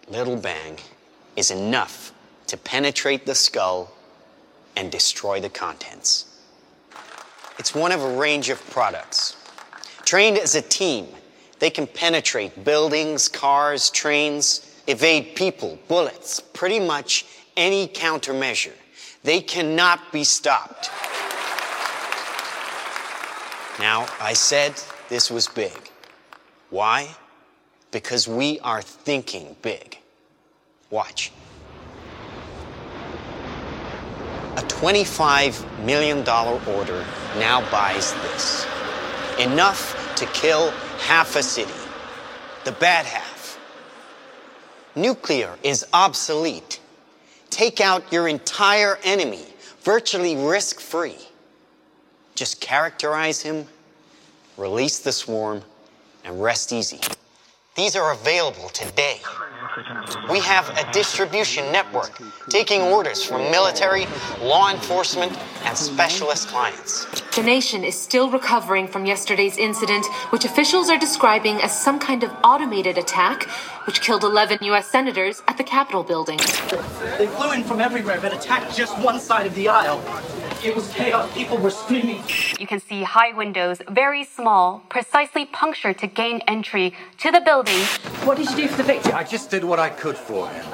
little 0.09 0.37
bang 0.37 0.79
is 1.35 1.51
enough 1.51 2.13
to 2.49 2.57
penetrate 2.57 3.25
the 3.27 3.35
skull 3.35 3.93
and 4.77 4.93
destroy 4.93 5.41
the 5.41 5.49
contents. 5.49 6.36
It's 7.59 7.75
one 7.75 7.93
of 7.93 8.03
a 8.03 8.17
range 8.17 8.49
of 8.51 8.65
products. 8.71 9.37
Trained 10.05 10.39
as 10.39 10.55
a 10.55 10.63
team, 10.63 11.09
they 11.59 11.71
can 11.71 11.87
penetrate 11.87 12.65
buildings, 12.65 13.29
cars, 13.29 13.91
trains, 13.91 14.75
evade 14.87 15.35
people, 15.35 15.79
bullets, 15.89 16.41
pretty 16.41 16.79
much 16.79 17.25
any 17.57 17.89
countermeasure. 17.89 18.75
They 19.23 19.41
cannot 19.41 20.13
be 20.13 20.23
stopped. 20.23 20.91
Now, 23.79 24.07
I 24.21 24.33
said 24.35 24.75
this 25.09 25.31
was 25.31 25.49
big. 25.49 25.91
Why? 26.71 27.09
Because 27.91 28.29
we 28.29 28.61
are 28.61 28.83
thinking 28.83 29.57
big. 29.63 29.99
Watch. 30.91 31.33
A 34.57 34.61
$25 34.61 35.85
million 35.85 36.27
order 36.27 37.05
now 37.39 37.71
buys 37.71 38.15
this. 38.15 38.67
Enough 39.39 40.15
to 40.17 40.25
kill 40.27 40.71
half 40.99 41.37
a 41.37 41.43
city. 41.43 41.73
The 42.65 42.73
bad 42.73 43.05
half. 43.05 43.59
Nuclear 44.95 45.55
is 45.63 45.87
obsolete. 45.93 46.81
Take 47.51 47.83
out 47.83 48.11
your 48.11 48.29
entire 48.29 48.99
enemy, 49.05 49.45
virtually 49.83 50.37
risk 50.37 50.81
free. 50.81 51.19
Just 52.35 52.61
characterize 52.61 53.43
him, 53.43 53.67
release 54.57 55.01
the 55.01 55.13
swarm, 55.13 55.61
and 56.25 56.43
rest 56.43 56.73
easy. 56.73 57.01
These 57.77 57.95
are 57.95 58.13
available 58.13 58.71
today. 58.71 59.21
We 60.31 60.41
have 60.41 60.67
a 60.79 60.91
distribution 60.93 61.71
network 61.71 62.19
taking 62.49 62.81
orders 62.81 63.23
from 63.23 63.51
military, 63.51 64.07
law 64.41 64.71
enforcement, 64.71 65.37
and 65.65 65.77
specialist 65.77 66.49
clients. 66.49 67.05
The 67.33 67.43
nation 67.43 67.85
is 67.85 67.95
still 67.95 68.31
recovering 68.31 68.89
from 68.89 69.05
yesterday's 69.05 69.59
incident, 69.59 70.07
which 70.31 70.47
officials 70.47 70.89
are 70.89 70.97
describing 70.99 71.57
as 71.57 71.79
some 71.79 71.99
kind 71.99 72.23
of 72.23 72.31
automated 72.43 72.97
attack, 72.97 73.43
which 73.87 74.01
killed 74.01 74.25
11 74.25 74.61
U.S. 74.63 74.91
senators 74.91 75.43
at 75.47 75.59
the 75.59 75.65
Capitol 75.65 76.03
building. 76.03 76.39
They 77.19 77.27
flew 77.27 77.53
in 77.53 77.63
from 77.63 77.83
everywhere 77.83 78.19
but 78.23 78.33
attacked 78.33 78.75
just 78.75 78.99
one 79.01 79.21
side 79.21 79.45
of 79.45 79.55
the 79.55 79.69
aisle. 79.69 80.01
It 80.67 80.75
was 80.75 80.93
chaos. 80.93 81.33
People 81.33 81.59
were 81.59 81.71
screaming. 81.71 82.25
You 82.59 82.67
can 82.67 82.81
see 82.81 83.05
high 83.05 83.33
windows, 83.33 83.81
very 83.89 84.25
small, 84.25 84.83
precisely 84.89 85.47
punctured 85.47 85.97
to 85.99 86.09
gain 86.09 86.41
entry 86.49 86.93
to 87.19 87.31
the 87.31 87.41
building. 87.41 87.79
What 88.27 88.37
did 88.37 88.51
you 88.51 88.57
do 88.57 88.67
for 88.67 88.79
the 88.79 88.83
victim? 88.83 89.15
I 89.15 89.23
just 89.23 89.49
did 89.49 89.63
what 89.63 89.79
I 89.79 89.91
could 89.91 90.17
for 90.17 90.49
him. 90.49 90.67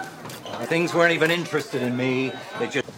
Things 0.64 0.94
weren't 0.94 1.12
even 1.12 1.30
interested 1.30 1.82
in 1.82 1.94
me. 1.94 2.32
They 2.58 2.68
just. 2.68 2.88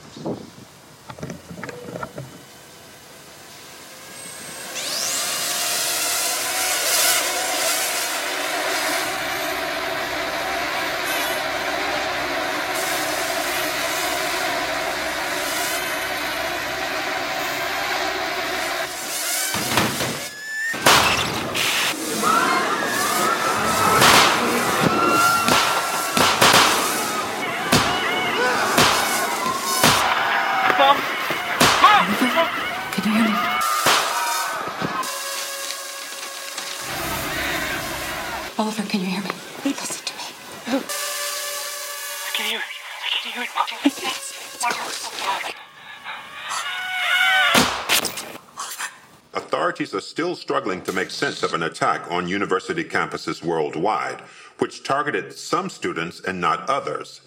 Struggling 50.64 50.82
to 50.82 50.94
make 50.94 51.10
sense 51.10 51.42
of 51.42 51.52
an 51.52 51.62
attack 51.62 52.10
on 52.10 52.26
university 52.26 52.82
campuses 52.82 53.44
worldwide, 53.44 54.22
which 54.60 54.82
targeted 54.82 55.30
some 55.30 55.68
students 55.68 56.20
and 56.20 56.40
not 56.40 56.66
others. 56.70 57.20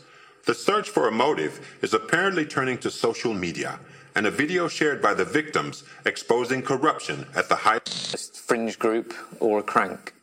The 0.47 0.55
search 0.55 0.89
for 0.89 1.07
a 1.07 1.11
motive 1.11 1.77
is 1.83 1.93
apparently 1.93 2.45
turning 2.45 2.79
to 2.79 2.89
social 2.89 3.35
media, 3.35 3.79
and 4.15 4.25
a 4.25 4.31
video 4.31 4.67
shared 4.67 5.03
by 5.03 5.13
the 5.13 5.23
victims 5.23 5.83
exposing 6.03 6.63
corruption 6.63 7.27
at 7.35 7.47
the 7.47 7.57
highest 7.57 8.39
fringe 8.39 8.79
group 8.79 9.13
or 9.39 9.59
a 9.59 9.63
crank. 9.63 10.15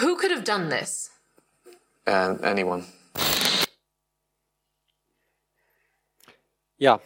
Who 0.00 0.16
could 0.16 0.30
have 0.30 0.44
done 0.44 0.70
this? 0.70 1.10
Uh, 2.06 2.36
anyone. 2.42 2.86
Ja. 6.78 7.00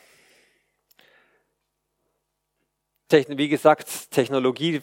Wie 3.11 3.48
gesagt, 3.48 4.11
Technologie, 4.11 4.80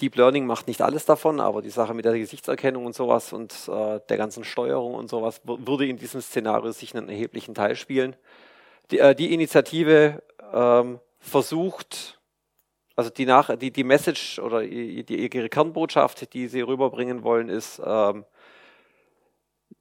Deep 0.00 0.16
Learning 0.16 0.46
macht 0.46 0.68
nicht 0.68 0.80
alles 0.80 1.04
davon, 1.04 1.38
aber 1.38 1.60
die 1.60 1.70
Sache 1.70 1.92
mit 1.92 2.06
der 2.06 2.18
Gesichtserkennung 2.18 2.86
und 2.86 2.94
sowas 2.94 3.32
und 3.32 3.52
äh, 3.68 4.00
der 4.08 4.16
ganzen 4.16 4.44
Steuerung 4.44 4.94
und 4.94 5.10
sowas 5.10 5.42
würde 5.44 5.86
in 5.86 5.98
diesem 5.98 6.22
Szenario 6.22 6.70
sich 6.72 6.96
einen 6.96 7.10
erheblichen 7.10 7.54
Teil 7.54 7.76
spielen. 7.76 8.16
Die, 8.90 8.98
äh, 8.98 9.14
die 9.14 9.34
Initiative 9.34 10.22
ähm, 10.52 10.98
versucht, 11.18 12.18
also 12.96 13.10
die, 13.10 13.26
nach, 13.26 13.54
die, 13.56 13.70
die 13.70 13.84
Message 13.84 14.38
oder 14.38 14.62
die, 14.62 15.28
ihre 15.36 15.48
Kernbotschaft, 15.50 16.32
die 16.32 16.48
sie 16.48 16.62
rüberbringen 16.62 17.22
wollen, 17.22 17.50
ist, 17.50 17.82
ähm, 17.84 18.24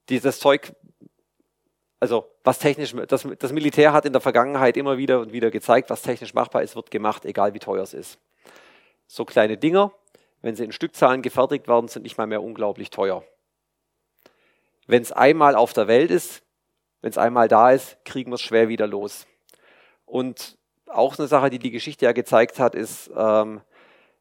dieses 0.09 0.39
Zeug 0.39 0.73
also 1.99 2.29
was 2.43 2.59
technisch, 2.59 2.93
das, 3.07 3.27
das 3.39 3.51
Militär 3.51 3.93
hat 3.93 4.05
in 4.05 4.13
der 4.13 4.21
Vergangenheit 4.21 4.77
immer 4.77 4.97
wieder 4.97 5.19
und 5.19 5.33
wieder 5.33 5.49
gezeigt, 5.49 5.89
was 5.89 6.01
technisch 6.01 6.33
machbar 6.33 6.61
ist, 6.61 6.75
wird 6.75 6.91
gemacht, 6.91 7.25
egal 7.25 7.53
wie 7.53 7.59
teuer 7.59 7.83
es 7.83 7.93
ist. 7.93 8.19
So 9.07 9.25
kleine 9.25 9.57
Dinger, 9.57 9.91
wenn 10.41 10.55
sie 10.55 10.63
in 10.63 10.71
Stückzahlen 10.71 11.21
gefertigt 11.21 11.67
werden, 11.67 11.87
sind 11.87 12.03
nicht 12.03 12.17
mal 12.17 12.27
mehr 12.27 12.43
unglaublich 12.43 12.89
teuer. 12.89 13.23
Wenn 14.85 15.01
es 15.01 15.11
einmal 15.11 15.55
auf 15.55 15.73
der 15.73 15.87
Welt 15.87 16.11
ist, 16.11 16.43
wenn 17.01 17.09
es 17.09 17.17
einmal 17.17 17.47
da 17.47 17.71
ist, 17.71 17.97
kriegen 18.05 18.31
wir 18.31 18.35
es 18.35 18.41
schwer 18.41 18.69
wieder 18.69 18.87
los. 18.87 19.25
Und 20.05 20.57
auch 20.87 21.17
eine 21.17 21.27
Sache, 21.27 21.49
die 21.49 21.59
die 21.59 21.71
Geschichte 21.71 22.05
ja 22.05 22.11
gezeigt 22.11 22.59
hat, 22.59 22.75
ist, 22.75 23.11
ähm, 23.15 23.61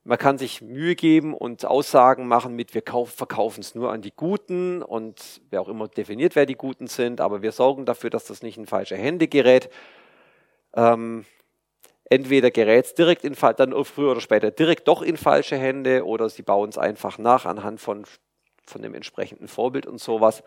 man 0.06 0.18
kann 0.18 0.38
sich 0.38 0.62
Mühe 0.62 0.94
geben 0.94 1.34
und 1.34 1.64
Aussagen 1.64 2.28
machen 2.28 2.54
mit, 2.54 2.74
wir 2.74 2.82
kauf, 2.82 3.10
verkaufen 3.10 3.60
es 3.60 3.74
nur 3.74 3.90
an 3.90 4.02
die 4.02 4.12
Guten 4.14 4.82
und 4.82 5.40
wer 5.50 5.60
auch 5.60 5.68
immer 5.68 5.88
definiert, 5.88 6.36
wer 6.36 6.46
die 6.46 6.54
Guten 6.54 6.86
sind, 6.86 7.20
aber 7.20 7.42
wir 7.42 7.50
sorgen 7.50 7.86
dafür, 7.86 8.08
dass 8.08 8.24
das 8.24 8.42
nicht 8.42 8.56
in 8.56 8.66
falsche 8.66 8.96
Hände 8.96 9.26
gerät. 9.26 9.68
Ähm, 10.74 11.24
entweder 12.04 12.52
gerät 12.52 12.84
es 12.84 12.94
direkt 12.94 13.24
in 13.24 13.34
dann 13.34 13.84
früher 13.84 14.12
oder 14.12 14.20
später 14.20 14.52
direkt 14.52 14.86
doch 14.86 15.02
in 15.02 15.16
falsche 15.16 15.56
Hände 15.56 16.06
oder 16.06 16.28
sie 16.28 16.42
bauen 16.42 16.68
es 16.68 16.78
einfach 16.78 17.18
nach 17.18 17.44
anhand 17.44 17.80
von, 17.80 18.04
von 18.64 18.82
dem 18.82 18.94
entsprechenden 18.94 19.48
Vorbild 19.48 19.86
und 19.86 19.98
sowas. 19.98 20.44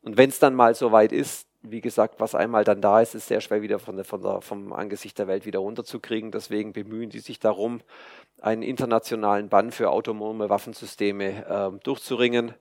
Und 0.00 0.16
wenn 0.16 0.30
es 0.30 0.38
dann 0.38 0.54
mal 0.54 0.74
soweit 0.74 1.12
ist, 1.12 1.46
wie 1.70 1.80
gesagt, 1.80 2.20
was 2.20 2.34
einmal 2.34 2.64
dann 2.64 2.80
da 2.80 3.00
ist, 3.00 3.14
ist 3.14 3.28
sehr 3.28 3.40
schwer 3.40 3.62
wieder 3.62 3.78
von 3.78 3.96
der, 3.96 4.04
von 4.04 4.22
der, 4.22 4.40
vom 4.40 4.72
Angesicht 4.72 5.18
der 5.18 5.26
Welt 5.26 5.46
wieder 5.46 5.58
runterzukriegen. 5.60 6.30
Deswegen 6.30 6.72
bemühen 6.72 7.10
die 7.10 7.20
sich 7.20 7.38
darum, 7.38 7.80
einen 8.40 8.62
internationalen 8.62 9.48
Bann 9.48 9.72
für 9.72 9.90
autonome 9.90 10.48
Waffensysteme 10.48 11.46
äh, 11.46 11.78
durchzuringen. 11.82 12.54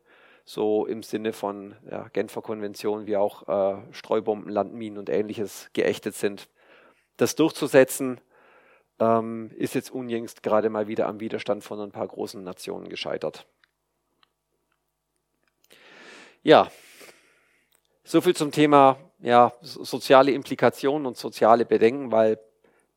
So 0.44 0.86
im 0.86 1.02
Sinne 1.02 1.34
von 1.34 1.76
ja, 1.90 2.08
Genfer 2.14 2.42
Konvention, 2.42 3.08
wie 3.08 3.18
auch 3.18 3.48
äh, 3.48 3.82
Streubomben, 3.92 4.52
Landminen 4.52 5.00
und 5.00 5.10
ähnliches 5.10 5.70
geächtet 5.74 6.16
sind. 6.16 6.48
Das 7.18 7.36
durchzusetzen, 7.36 8.22
ähm, 9.00 9.52
ist 9.56 9.76
jetzt 9.76 9.92
unjängst 9.92 10.44
gerade 10.44 10.70
mal 10.70 10.88
wieder 10.88 11.08
am 11.08 11.20
Widerstand 11.20 11.64
von 11.64 11.80
ein 11.80 11.92
paar 11.92 12.08
großen 12.08 12.44
Nationen 12.44 12.90
gescheitert. 12.90 13.48
Ja, 16.44 16.70
so 18.06 18.22
viel 18.22 18.36
zum 18.36 18.52
Thema 18.52 18.98
ja, 19.20 19.52
soziale 19.62 20.32
Implikationen 20.32 21.08
und 21.08 21.18
soziale 21.18 21.66
Bedenken, 21.66 22.12
weil 22.12 22.40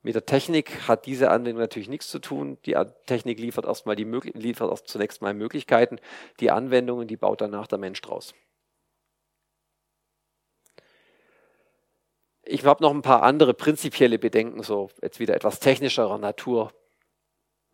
mit 0.02 0.14
der 0.14 0.26
Technik 0.26 0.86
hat 0.86 1.06
diese 1.06 1.30
Anwendung 1.30 1.61
natürlich 1.61 1.88
nichts 1.88 2.09
zu 2.09 2.20
tun. 2.20 2.59
Die 2.66 2.76
Technik 3.06 3.40
liefert 3.40 3.64
erstmal 3.64 3.96
die 3.96 4.04
liefert 4.04 4.70
erst 4.70 4.86
zunächst 4.86 5.22
mal 5.22 5.34
Möglichkeiten. 5.34 5.98
Die 6.40 6.50
Anwendungen, 6.50 7.09
die 7.09 7.16
baut 7.16 7.40
danach 7.40 7.66
der 7.66 7.78
Mensch 7.78 8.00
draus. 8.00 8.34
Ich 12.44 12.64
habe 12.64 12.82
noch 12.82 12.92
ein 12.92 13.02
paar 13.02 13.22
andere 13.22 13.54
prinzipielle 13.54 14.18
Bedenken, 14.18 14.62
so 14.62 14.90
jetzt 15.02 15.20
wieder 15.20 15.34
etwas 15.34 15.59
technischerer 15.61 16.16
Natur, 16.18 16.72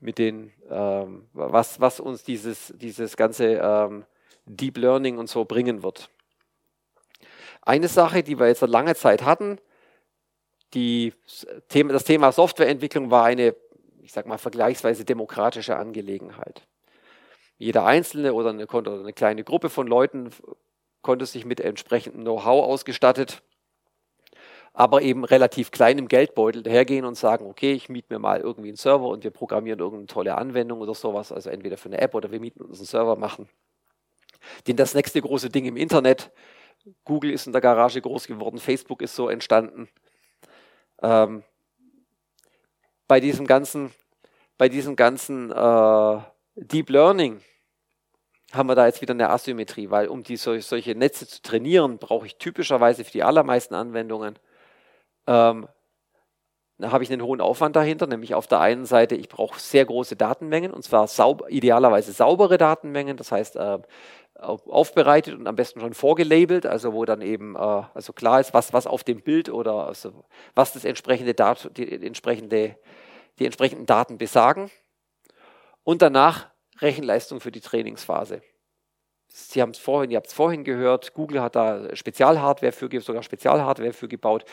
mit 0.00 0.18
den, 0.18 0.52
ähm, 0.68 1.28
was, 1.32 1.80
was 1.80 2.00
uns 2.00 2.24
dieses, 2.24 2.72
dieses 2.76 3.16
ganze 3.16 3.54
ähm, 3.62 4.04
Deep 4.46 4.76
Learning 4.78 5.18
und 5.18 5.28
so 5.28 5.44
bringen 5.44 5.82
wird. 5.82 6.10
Eine 7.64 7.88
Sache, 7.88 8.22
die 8.22 8.38
wir 8.38 8.46
jetzt 8.46 8.60
seit 8.60 8.70
langer 8.70 8.94
Zeit 8.94 9.24
hatten, 9.24 9.58
die, 10.74 11.14
das 11.68 12.04
Thema 12.04 12.32
Softwareentwicklung 12.32 13.10
war 13.10 13.24
eine, 13.24 13.54
ich 14.02 14.12
sag 14.12 14.26
mal, 14.26 14.38
vergleichsweise 14.38 15.04
demokratische 15.04 15.76
Angelegenheit. 15.76 16.66
Jeder 17.56 17.86
Einzelne 17.86 18.34
oder 18.34 18.50
eine, 18.50 18.66
oder 18.66 18.98
eine 18.98 19.12
kleine 19.12 19.44
Gruppe 19.44 19.70
von 19.70 19.86
Leuten 19.86 20.30
konnte 21.00 21.24
sich 21.26 21.44
mit 21.44 21.60
entsprechendem 21.60 22.22
Know-how 22.22 22.64
ausgestattet, 22.66 23.42
aber 24.72 25.02
eben 25.02 25.24
relativ 25.24 25.70
kleinem 25.70 26.08
Geldbeutel 26.08 26.62
dahergehen 26.62 27.04
und 27.04 27.14
sagen, 27.14 27.46
okay, 27.46 27.72
ich 27.72 27.88
miete 27.88 28.12
mir 28.12 28.18
mal 28.18 28.40
irgendwie 28.40 28.70
einen 28.70 28.76
Server 28.76 29.06
und 29.06 29.22
wir 29.22 29.30
programmieren 29.30 29.78
irgendeine 29.78 30.06
tolle 30.06 30.34
Anwendung 30.34 30.80
oder 30.80 30.94
sowas, 30.94 31.30
also 31.30 31.48
entweder 31.48 31.76
für 31.76 31.88
eine 31.88 32.00
App 32.00 32.14
oder 32.14 32.32
wir 32.32 32.40
mieten 32.40 32.62
uns 32.62 32.78
einen 32.78 32.86
Server 32.86 33.16
machen. 33.16 33.48
Denn 34.66 34.76
das 34.76 34.94
nächste 34.94 35.22
große 35.22 35.48
Ding 35.48 35.64
im 35.64 35.76
Internet, 35.76 36.32
Google 37.04 37.30
ist 37.30 37.46
in 37.46 37.52
der 37.52 37.60
Garage 37.60 38.00
groß 38.00 38.26
geworden, 38.26 38.58
Facebook 38.58 39.02
ist 39.02 39.14
so 39.14 39.28
entstanden. 39.28 39.88
Ähm, 41.02 41.42
bei 43.08 43.20
diesem 43.20 43.46
ganzen, 43.46 43.92
bei 44.58 44.68
diesem 44.68 44.96
ganzen 44.96 45.50
äh, 45.50 46.18
Deep 46.56 46.90
Learning 46.90 47.40
haben 48.52 48.68
wir 48.68 48.74
da 48.74 48.86
jetzt 48.86 49.00
wieder 49.00 49.14
eine 49.14 49.30
Asymmetrie, 49.30 49.90
weil 49.90 50.08
um 50.08 50.22
die, 50.22 50.36
solche 50.36 50.94
Netze 50.94 51.26
zu 51.26 51.42
trainieren, 51.42 51.98
brauche 51.98 52.26
ich 52.26 52.36
typischerweise 52.36 53.04
für 53.04 53.12
die 53.12 53.22
allermeisten 53.22 53.74
Anwendungen 53.74 54.38
ähm, 55.26 55.68
da 56.78 56.90
habe 56.90 57.04
ich 57.04 57.12
einen 57.12 57.22
hohen 57.22 57.40
Aufwand 57.40 57.76
dahinter, 57.76 58.06
nämlich 58.06 58.34
auf 58.34 58.46
der 58.48 58.60
einen 58.60 58.84
Seite, 58.84 59.14
ich 59.14 59.28
brauche 59.28 59.60
sehr 59.60 59.84
große 59.84 60.16
Datenmengen 60.16 60.72
und 60.72 60.82
zwar 60.82 61.06
saub 61.06 61.44
idealerweise 61.48 62.12
saubere 62.12 62.58
Datenmengen, 62.58 63.16
das 63.16 63.30
heißt 63.30 63.56
äh, 63.56 63.78
aufbereitet 64.34 65.34
und 65.34 65.46
am 65.46 65.54
besten 65.54 65.80
schon 65.80 65.94
vorgelabelt, 65.94 66.66
also 66.66 66.92
wo 66.92 67.04
dann 67.04 67.22
eben 67.22 67.54
äh, 67.54 67.58
also 67.58 68.12
klar 68.12 68.40
ist, 68.40 68.52
was, 68.52 68.72
was 68.72 68.86
auf 68.86 69.04
dem 69.04 69.22
Bild 69.22 69.48
oder 69.48 69.86
also 69.86 70.24
was 70.54 70.72
das 70.72 70.84
entsprechende 70.84 71.34
Dat 71.34 71.70
die, 71.76 72.04
entsprechende, 72.04 72.76
die 73.38 73.44
entsprechenden 73.44 73.86
Daten 73.86 74.18
besagen. 74.18 74.70
Und 75.84 76.02
danach 76.02 76.48
Rechenleistung 76.80 77.40
für 77.40 77.52
die 77.52 77.60
Trainingsphase. 77.60 78.42
Sie 79.28 79.62
haben 79.62 79.70
es 79.70 79.78
vorhin, 79.78 80.10
ihr 80.10 80.16
habt 80.16 80.28
es 80.28 80.32
vorhin 80.32 80.64
gehört, 80.64 81.14
Google 81.14 81.40
hat 81.40 81.54
da 81.56 81.94
Spezialhardware 81.94 82.72
für, 82.72 82.88
sogar 83.00 83.22
Spezialhardware 83.22 83.92
für 83.92 84.08
gebaut. 84.08 84.44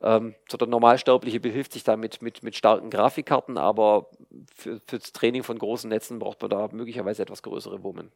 Ähm, 0.00 0.34
so 0.48 0.56
der 0.56 0.68
Normalsterbliche 0.68 1.40
behilft 1.40 1.72
sich 1.72 1.82
damit 1.82 2.22
mit, 2.22 2.42
mit 2.42 2.54
starken 2.54 2.90
Grafikkarten, 2.90 3.58
aber 3.58 4.08
für, 4.54 4.80
das 4.86 5.12
Training 5.12 5.42
von 5.42 5.58
großen 5.58 5.90
Netzen 5.90 6.18
braucht 6.18 6.40
man 6.40 6.50
da 6.50 6.68
möglicherweise 6.72 7.22
etwas 7.22 7.42
größere 7.42 7.82
Wummen. 7.82 8.12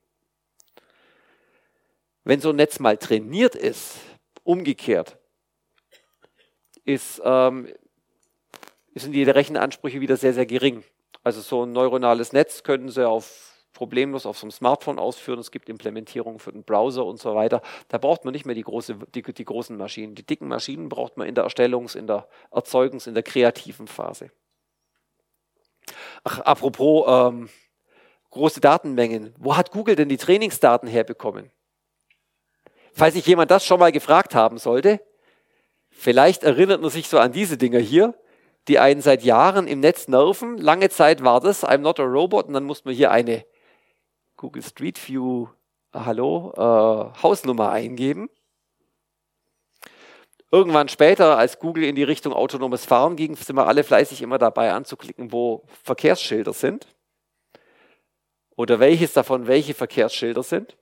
Wenn 2.24 2.40
so 2.40 2.50
ein 2.50 2.56
Netz 2.56 2.78
mal 2.78 2.96
trainiert 2.98 3.56
ist, 3.56 3.98
umgekehrt, 4.44 5.18
ist, 6.84 7.20
ähm, 7.24 7.68
sind 8.94 9.12
die 9.12 9.24
Rechenansprüche 9.24 10.00
wieder 10.00 10.16
sehr, 10.16 10.34
sehr 10.34 10.46
gering. 10.46 10.84
Also 11.24 11.40
so 11.40 11.64
ein 11.64 11.72
neuronales 11.72 12.32
Netz 12.32 12.62
können 12.62 12.90
Sie 12.90 13.06
auf 13.06 13.51
problemlos 13.72 14.26
auf 14.26 14.38
so 14.38 14.44
einem 14.44 14.50
Smartphone 14.50 14.98
ausführen. 14.98 15.38
Es 15.38 15.50
gibt 15.50 15.68
Implementierungen 15.68 16.38
für 16.38 16.52
den 16.52 16.64
Browser 16.64 17.04
und 17.04 17.18
so 17.18 17.34
weiter. 17.34 17.62
Da 17.88 17.98
braucht 17.98 18.24
man 18.24 18.32
nicht 18.32 18.46
mehr 18.46 18.54
die, 18.54 18.62
große, 18.62 18.96
die, 19.14 19.22
die 19.22 19.44
großen 19.44 19.76
Maschinen. 19.76 20.14
Die 20.14 20.26
dicken 20.26 20.48
Maschinen 20.48 20.88
braucht 20.88 21.16
man 21.16 21.26
in 21.26 21.34
der 21.34 21.44
Erstellungs-, 21.44 21.96
in 21.96 22.06
der 22.06 22.28
Erzeugungs-, 22.50 23.06
in 23.06 23.14
der 23.14 23.22
kreativen 23.22 23.86
Phase. 23.86 24.30
Ach, 26.24 26.40
apropos 26.40 27.04
ähm, 27.08 27.48
große 28.30 28.60
Datenmengen. 28.60 29.34
Wo 29.38 29.56
hat 29.56 29.70
Google 29.70 29.96
denn 29.96 30.08
die 30.08 30.16
Trainingsdaten 30.16 30.88
herbekommen? 30.88 31.50
Falls 32.92 33.14
sich 33.14 33.26
jemand 33.26 33.50
das 33.50 33.64
schon 33.64 33.80
mal 33.80 33.92
gefragt 33.92 34.34
haben 34.34 34.58
sollte, 34.58 35.00
vielleicht 35.90 36.44
erinnert 36.44 36.82
man 36.82 36.90
sich 36.90 37.08
so 37.08 37.18
an 37.18 37.32
diese 37.32 37.56
Dinger 37.56 37.78
hier, 37.78 38.14
die 38.68 38.78
einen 38.78 39.00
seit 39.00 39.22
Jahren 39.22 39.66
im 39.66 39.80
Netz 39.80 40.08
nerven. 40.08 40.58
Lange 40.58 40.90
Zeit 40.90 41.24
war 41.24 41.40
das 41.40 41.64
I'm 41.64 41.78
not 41.78 41.98
a 41.98 42.04
robot 42.04 42.46
und 42.46 42.54
dann 42.54 42.64
musste 42.64 42.88
man 42.88 42.94
hier 42.94 43.10
eine 43.10 43.44
Google 44.42 44.64
Street 44.64 44.98
View, 45.08 45.46
äh, 45.94 46.00
hallo, 46.00 46.52
äh, 46.56 47.22
Hausnummer 47.22 47.70
eingeben. 47.70 48.28
Irgendwann 50.50 50.88
später, 50.88 51.38
als 51.38 51.60
Google 51.60 51.84
in 51.84 51.94
die 51.94 52.02
Richtung 52.02 52.32
autonomes 52.32 52.84
Fahren 52.84 53.14
ging, 53.14 53.36
sind 53.36 53.54
wir 53.54 53.68
alle 53.68 53.84
fleißig 53.84 54.20
immer 54.20 54.38
dabei 54.38 54.72
anzuklicken, 54.72 55.30
wo 55.30 55.62
Verkehrsschilder 55.84 56.52
sind. 56.52 56.88
Oder 58.56 58.80
welches 58.80 59.12
davon 59.12 59.46
welche 59.46 59.74
Verkehrsschilder 59.74 60.42
sind. 60.42 60.76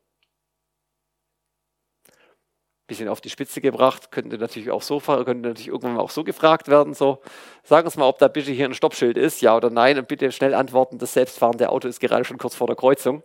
Bisschen 2.86 3.08
auf 3.08 3.20
die 3.20 3.28
Spitze 3.28 3.60
gebracht, 3.60 4.10
könnte 4.10 4.38
natürlich 4.38 4.70
auch 4.70 4.82
so 4.82 5.00
könnte 5.00 5.48
natürlich 5.48 5.68
irgendwann 5.68 5.98
auch 5.98 6.10
so 6.10 6.24
gefragt 6.24 6.68
werden. 6.68 6.94
So, 6.94 7.20
sagen 7.62 7.90
Sie 7.90 7.98
mal, 7.98 8.08
ob 8.08 8.18
da 8.18 8.28
bitte 8.28 8.52
hier 8.52 8.64
ein 8.64 8.74
Stoppschild 8.74 9.18
ist, 9.18 9.42
ja 9.42 9.54
oder 9.54 9.68
nein, 9.68 9.98
und 9.98 10.08
bitte 10.08 10.32
schnell 10.32 10.54
antworten, 10.54 10.96
das 10.96 11.12
selbstfahrende 11.12 11.68
Auto 11.68 11.88
ist 11.88 12.00
gerade 12.00 12.24
schon 12.24 12.38
kurz 12.38 12.54
vor 12.54 12.66
der 12.66 12.76
Kreuzung. 12.76 13.22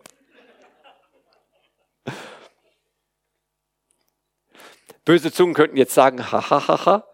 Böse 5.06 5.32
Zungen 5.32 5.54
könnten 5.54 5.78
jetzt 5.78 5.94
sagen, 5.94 6.32
hahaha, 6.32 7.06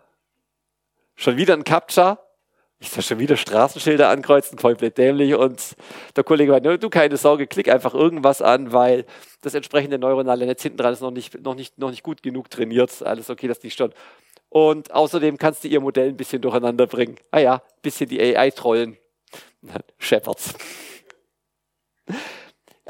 schon 1.16 1.38
wieder 1.38 1.54
ein 1.54 1.66
Captcha, 1.66 2.20
ich 2.82 2.90
soll 2.90 3.04
schon 3.04 3.20
wieder 3.20 3.38
Straßenschilder 3.38 4.10
ankreuzen, 4.10 4.58
komplett 4.58 4.98
dämlich. 4.98 5.36
Und 5.36 5.76
der 6.16 6.24
Kollege 6.24 6.52
meinte, 6.52 6.80
du 6.80 6.90
keine 6.90 7.16
Sorge, 7.16 7.46
klick 7.46 7.70
einfach 7.70 7.94
irgendwas 7.94 8.42
an, 8.42 8.74
weil 8.74 9.06
das 9.42 9.54
entsprechende 9.54 10.00
neuronale 10.00 10.48
Netz 10.48 10.64
hinten 10.64 10.80
dran 10.80 10.92
ist 10.92 11.02
noch 11.02 11.12
nicht, 11.12 11.40
noch 11.44 11.54
nicht, 11.54 11.78
noch 11.78 11.92
nicht 11.92 12.02
gut 12.02 12.24
genug 12.24 12.50
trainiert. 12.50 13.04
Alles 13.04 13.30
okay, 13.30 13.48
das 13.48 13.62
nicht 13.62 13.78
schon. 13.78 13.94
Und 14.50 14.92
außerdem 14.92 15.38
kannst 15.38 15.64
du 15.64 15.68
ihr 15.68 15.80
Modell 15.80 16.10
ein 16.10 16.18
bisschen 16.18 16.42
durcheinander 16.42 16.88
bringen. 16.88 17.18
Ah 17.30 17.40
ja, 17.40 17.62
bisschen 17.84 18.10
die 18.10 18.20
AI 18.20 18.50
trollen. 18.50 18.98
Shepherds 20.00 20.56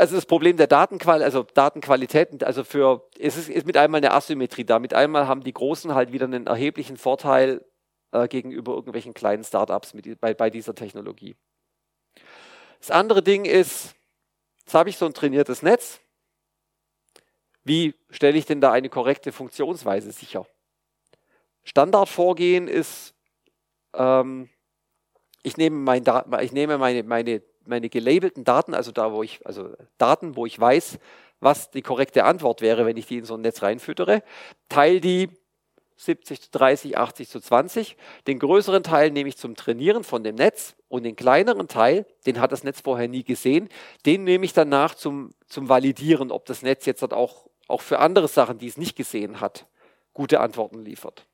also 0.01 0.15
das 0.15 0.25
Problem 0.25 0.57
der 0.57 0.65
Datenqualität, 0.65 1.23
also 1.23 1.43
Datenqualität, 1.43 2.43
also 2.43 2.63
für, 2.63 3.07
es 3.19 3.37
ist, 3.37 3.49
ist 3.49 3.67
mit 3.67 3.77
einmal 3.77 3.99
eine 3.99 4.11
Asymmetrie 4.13 4.65
da. 4.65 4.79
Mit 4.79 4.95
einmal 4.95 5.27
haben 5.27 5.43
die 5.43 5.53
Großen 5.53 5.93
halt 5.93 6.11
wieder 6.11 6.25
einen 6.25 6.47
erheblichen 6.47 6.97
Vorteil 6.97 7.63
äh, 8.11 8.27
gegenüber 8.27 8.73
irgendwelchen 8.73 9.13
kleinen 9.13 9.43
Startups 9.43 9.93
mit, 9.93 10.19
bei, 10.19 10.33
bei 10.33 10.49
dieser 10.49 10.73
Technologie. 10.73 11.35
Das 12.79 12.89
andere 12.89 13.21
Ding 13.21 13.45
ist, 13.45 13.93
jetzt 14.61 14.73
habe 14.73 14.89
ich 14.89 14.97
so 14.97 15.05
ein 15.05 15.13
trainiertes 15.13 15.61
Netz. 15.61 15.99
Wie 17.63 17.93
stelle 18.09 18.39
ich 18.39 18.47
denn 18.47 18.59
da 18.59 18.71
eine 18.71 18.89
korrekte 18.89 19.31
Funktionsweise 19.31 20.11
sicher? 20.11 20.47
Standardvorgehen 21.63 22.67
ist, 22.67 23.13
ähm, 23.93 24.49
ich 25.43 25.57
nehme, 25.57 25.75
mein, 25.75 26.03
ich 26.41 26.53
nehme 26.53 26.79
meine, 26.79 27.03
meine 27.03 27.43
meine 27.66 27.89
gelabelten 27.89 28.43
Daten, 28.43 28.74
also 28.74 28.91
da, 28.91 29.12
wo 29.12 29.24
ich, 29.24 29.45
also 29.45 29.76
Daten, 29.97 30.36
wo 30.36 30.45
ich 30.45 30.59
weiß, 30.59 30.99
was 31.39 31.72
die 31.72 31.82
korrekte 31.82 32.24
Antwort 32.24 32.62
wäre, 32.62 32.86
wenn 32.86 32.97
ich 32.97 33.07
die 33.07 33.18
in 33.18 33.26
so 33.26 33.36
ein 33.36 33.41
Netz 33.41 33.62
reinfüttere, 33.62 34.24
teile 34.70 35.01
die 35.01 35.30
70 35.97 36.41
zu 36.41 36.51
30, 36.51 36.97
80 36.97 37.30
zu 37.30 37.39
20. 37.39 37.95
Den 38.28 38.39
größeren 38.39 38.84
Teil 38.84 39.12
nehme 39.12 39.30
ich 39.30 39.38
zum 39.38 39.55
Trainieren 39.55 40.03
von 40.03 40.24
dem 40.24 40.36
Netz 40.36 40.76
und 40.88 41.03
den 41.03 41.16
kleineren 41.16 41.68
Teil, 41.68 42.05
den 42.26 42.39
hat 42.39 42.51
das 42.51 42.64
Netz 42.64 42.82
vorher 42.82 43.07
nie 43.07 43.24
gesehen, 43.24 43.70
den 44.05 44.24
nehme 44.24 44.45
ich 44.45 44.53
danach 44.53 44.95
zum, 44.95 45.32
zum 45.47 45.70
Validieren, 45.70 46.32
ob 46.32 46.45
das 46.45 46.64
Netz 46.64 46.86
jetzt 46.86 47.03
auch, 47.14 47.47
auch 47.68 47.82
für 47.82 47.99
andere 47.99 48.28
Sachen, 48.28 48.57
die 48.57 48.68
es 48.68 48.78
nicht 48.78 48.95
gesehen 48.95 49.41
hat, 49.41 49.68
gute 50.14 50.39
Antworten 50.39 50.84
liefert. 50.84 51.28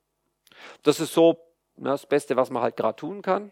Das 0.84 1.00
ist 1.00 1.14
so 1.14 1.38
na, 1.78 1.92
das 1.92 2.06
Beste, 2.06 2.36
was 2.36 2.50
man 2.50 2.64
halt 2.64 2.76
gerade 2.76 2.96
tun 2.96 3.22
kann. 3.22 3.52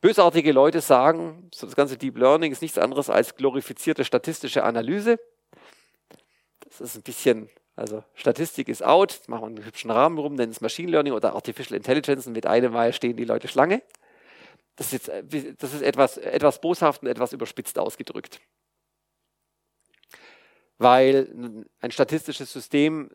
Bösartige 0.00 0.52
Leute 0.52 0.80
sagen, 0.80 1.50
so 1.54 1.66
das 1.66 1.74
ganze 1.74 1.96
Deep 1.96 2.18
Learning 2.18 2.52
ist 2.52 2.62
nichts 2.62 2.78
anderes 2.78 3.08
als 3.08 3.34
glorifizierte 3.34 4.04
statistische 4.04 4.62
Analyse. 4.62 5.18
Das 6.60 6.80
ist 6.80 6.96
ein 6.96 7.02
bisschen, 7.02 7.48
also 7.76 8.04
Statistik 8.14 8.68
ist 8.68 8.84
out, 8.84 9.22
machen 9.26 9.42
wir 9.42 9.46
einen 9.46 9.64
hübschen 9.64 9.90
Rahmen 9.90 10.18
rum, 10.18 10.34
nennen 10.34 10.52
es 10.52 10.60
Machine 10.60 10.90
Learning 10.90 11.14
oder 11.14 11.34
Artificial 11.34 11.76
Intelligence 11.76 12.26
und 12.26 12.34
mit 12.34 12.46
einem 12.46 12.72
Mal 12.72 12.92
stehen 12.92 13.16
die 13.16 13.24
Leute 13.24 13.48
Schlange. 13.48 13.82
Das 14.76 14.92
ist, 14.92 15.08
jetzt, 15.08 15.62
das 15.62 15.72
ist 15.72 15.80
etwas, 15.82 16.18
etwas 16.18 16.60
boshaft 16.60 17.02
und 17.02 17.08
etwas 17.08 17.32
überspitzt 17.32 17.78
ausgedrückt. 17.78 18.40
Weil 20.76 21.64
ein 21.80 21.90
statistisches 21.90 22.52
System 22.52 23.08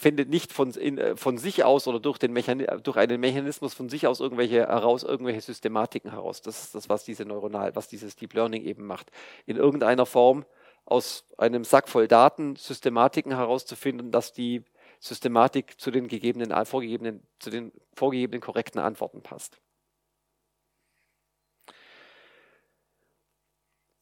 findet 0.00 0.30
nicht 0.30 0.50
von, 0.50 0.70
in, 0.70 0.96
äh, 0.96 1.14
von 1.14 1.36
sich 1.36 1.62
aus 1.62 1.86
oder 1.86 2.00
durch, 2.00 2.16
den 2.16 2.34
durch 2.34 2.96
einen 2.96 3.20
Mechanismus 3.20 3.74
von 3.74 3.90
sich 3.90 4.06
aus 4.06 4.20
irgendwelche 4.20 4.60
heraus, 4.60 5.02
irgendwelche 5.02 5.42
Systematiken 5.42 6.10
heraus. 6.10 6.40
Das 6.40 6.64
ist 6.64 6.74
das, 6.74 6.88
was 6.88 7.04
diese 7.04 7.26
neuronal, 7.26 7.76
was 7.76 7.86
dieses 7.86 8.16
Deep 8.16 8.32
Learning 8.32 8.64
eben 8.64 8.86
macht. 8.86 9.10
In 9.44 9.58
irgendeiner 9.58 10.06
Form 10.06 10.46
aus 10.86 11.24
einem 11.36 11.64
Sack 11.64 11.86
voll 11.86 12.08
Daten 12.08 12.56
Systematiken 12.56 13.36
herauszufinden, 13.36 14.10
dass 14.10 14.32
die 14.32 14.64
Systematik 15.00 15.78
zu 15.78 15.90
den 15.90 16.08
gegebenen, 16.08 16.50
vorgegebenen, 16.64 17.22
zu 17.38 17.50
den 17.50 17.70
vorgegebenen 17.94 18.40
korrekten 18.40 18.80
Antworten 18.80 19.20
passt. 19.20 19.60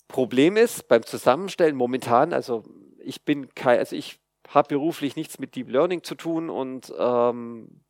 Problem 0.06 0.56
ist 0.56 0.86
beim 0.86 1.04
Zusammenstellen 1.04 1.74
momentan, 1.74 2.32
also 2.32 2.62
ich 3.00 3.24
bin 3.24 3.52
kein, 3.54 3.80
also 3.80 3.96
ich 3.96 4.20
habe 4.48 4.68
beruflich 4.68 5.16
nichts 5.16 5.38
mit 5.38 5.54
Deep 5.54 5.70
Learning 5.70 6.02
zu 6.02 6.14
tun 6.14 6.50
und 6.50 6.92
ähm, 6.98 7.82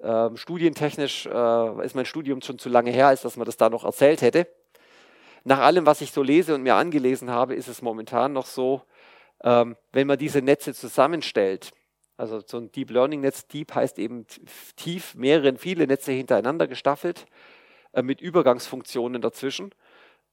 ähm, 0.00 0.36
studientechnisch 0.36 1.26
äh, 1.26 1.84
ist 1.84 1.96
mein 1.96 2.06
Studium 2.06 2.40
schon 2.42 2.58
zu 2.58 2.68
lange 2.68 2.90
her, 2.90 3.08
als 3.08 3.22
dass 3.22 3.36
man 3.36 3.46
das 3.46 3.56
da 3.56 3.68
noch 3.68 3.84
erzählt 3.84 4.22
hätte. 4.22 4.46
Nach 5.44 5.60
allem, 5.60 5.86
was 5.86 6.00
ich 6.00 6.12
so 6.12 6.22
lese 6.22 6.54
und 6.54 6.62
mir 6.62 6.74
angelesen 6.74 7.30
habe, 7.30 7.54
ist 7.54 7.68
es 7.68 7.82
momentan 7.82 8.32
noch 8.32 8.46
so, 8.46 8.82
ähm, 9.42 9.76
wenn 9.92 10.06
man 10.06 10.18
diese 10.18 10.42
Netze 10.42 10.74
zusammenstellt, 10.74 11.70
also 12.16 12.40
so 12.44 12.58
ein 12.58 12.70
Deep 12.72 12.90
Learning 12.90 13.20
Netz, 13.20 13.46
Deep 13.46 13.74
heißt 13.74 13.98
eben 13.98 14.26
tief, 14.76 15.14
mehrere, 15.14 15.56
viele 15.56 15.86
Netze 15.86 16.12
hintereinander 16.12 16.66
gestaffelt, 16.66 17.26
äh, 17.92 18.02
mit 18.02 18.20
Übergangsfunktionen 18.20 19.22
dazwischen 19.22 19.72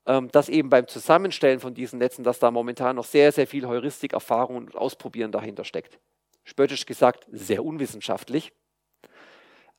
dass 0.06 0.50
eben 0.50 0.70
beim 0.70 0.88
Zusammenstellen 0.88 1.60
von 1.60 1.74
diesen 1.74 1.98
Netzen, 2.00 2.24
dass 2.24 2.38
da 2.40 2.52
momentan 2.52 2.96
noch 2.96 3.06
sehr, 3.06 3.32
sehr 3.32 3.48
viel 3.48 3.68
Heuristik, 3.68 4.14
Erfahrung 4.14 4.58
und 4.58 4.76
Ausprobieren 4.76 5.32
dahinter 5.32 5.64
steckt. 5.64 6.00
Spöttisch 6.44 6.86
gesagt, 6.86 7.26
sehr 7.32 7.66
unwissenschaftlich. 7.66 8.54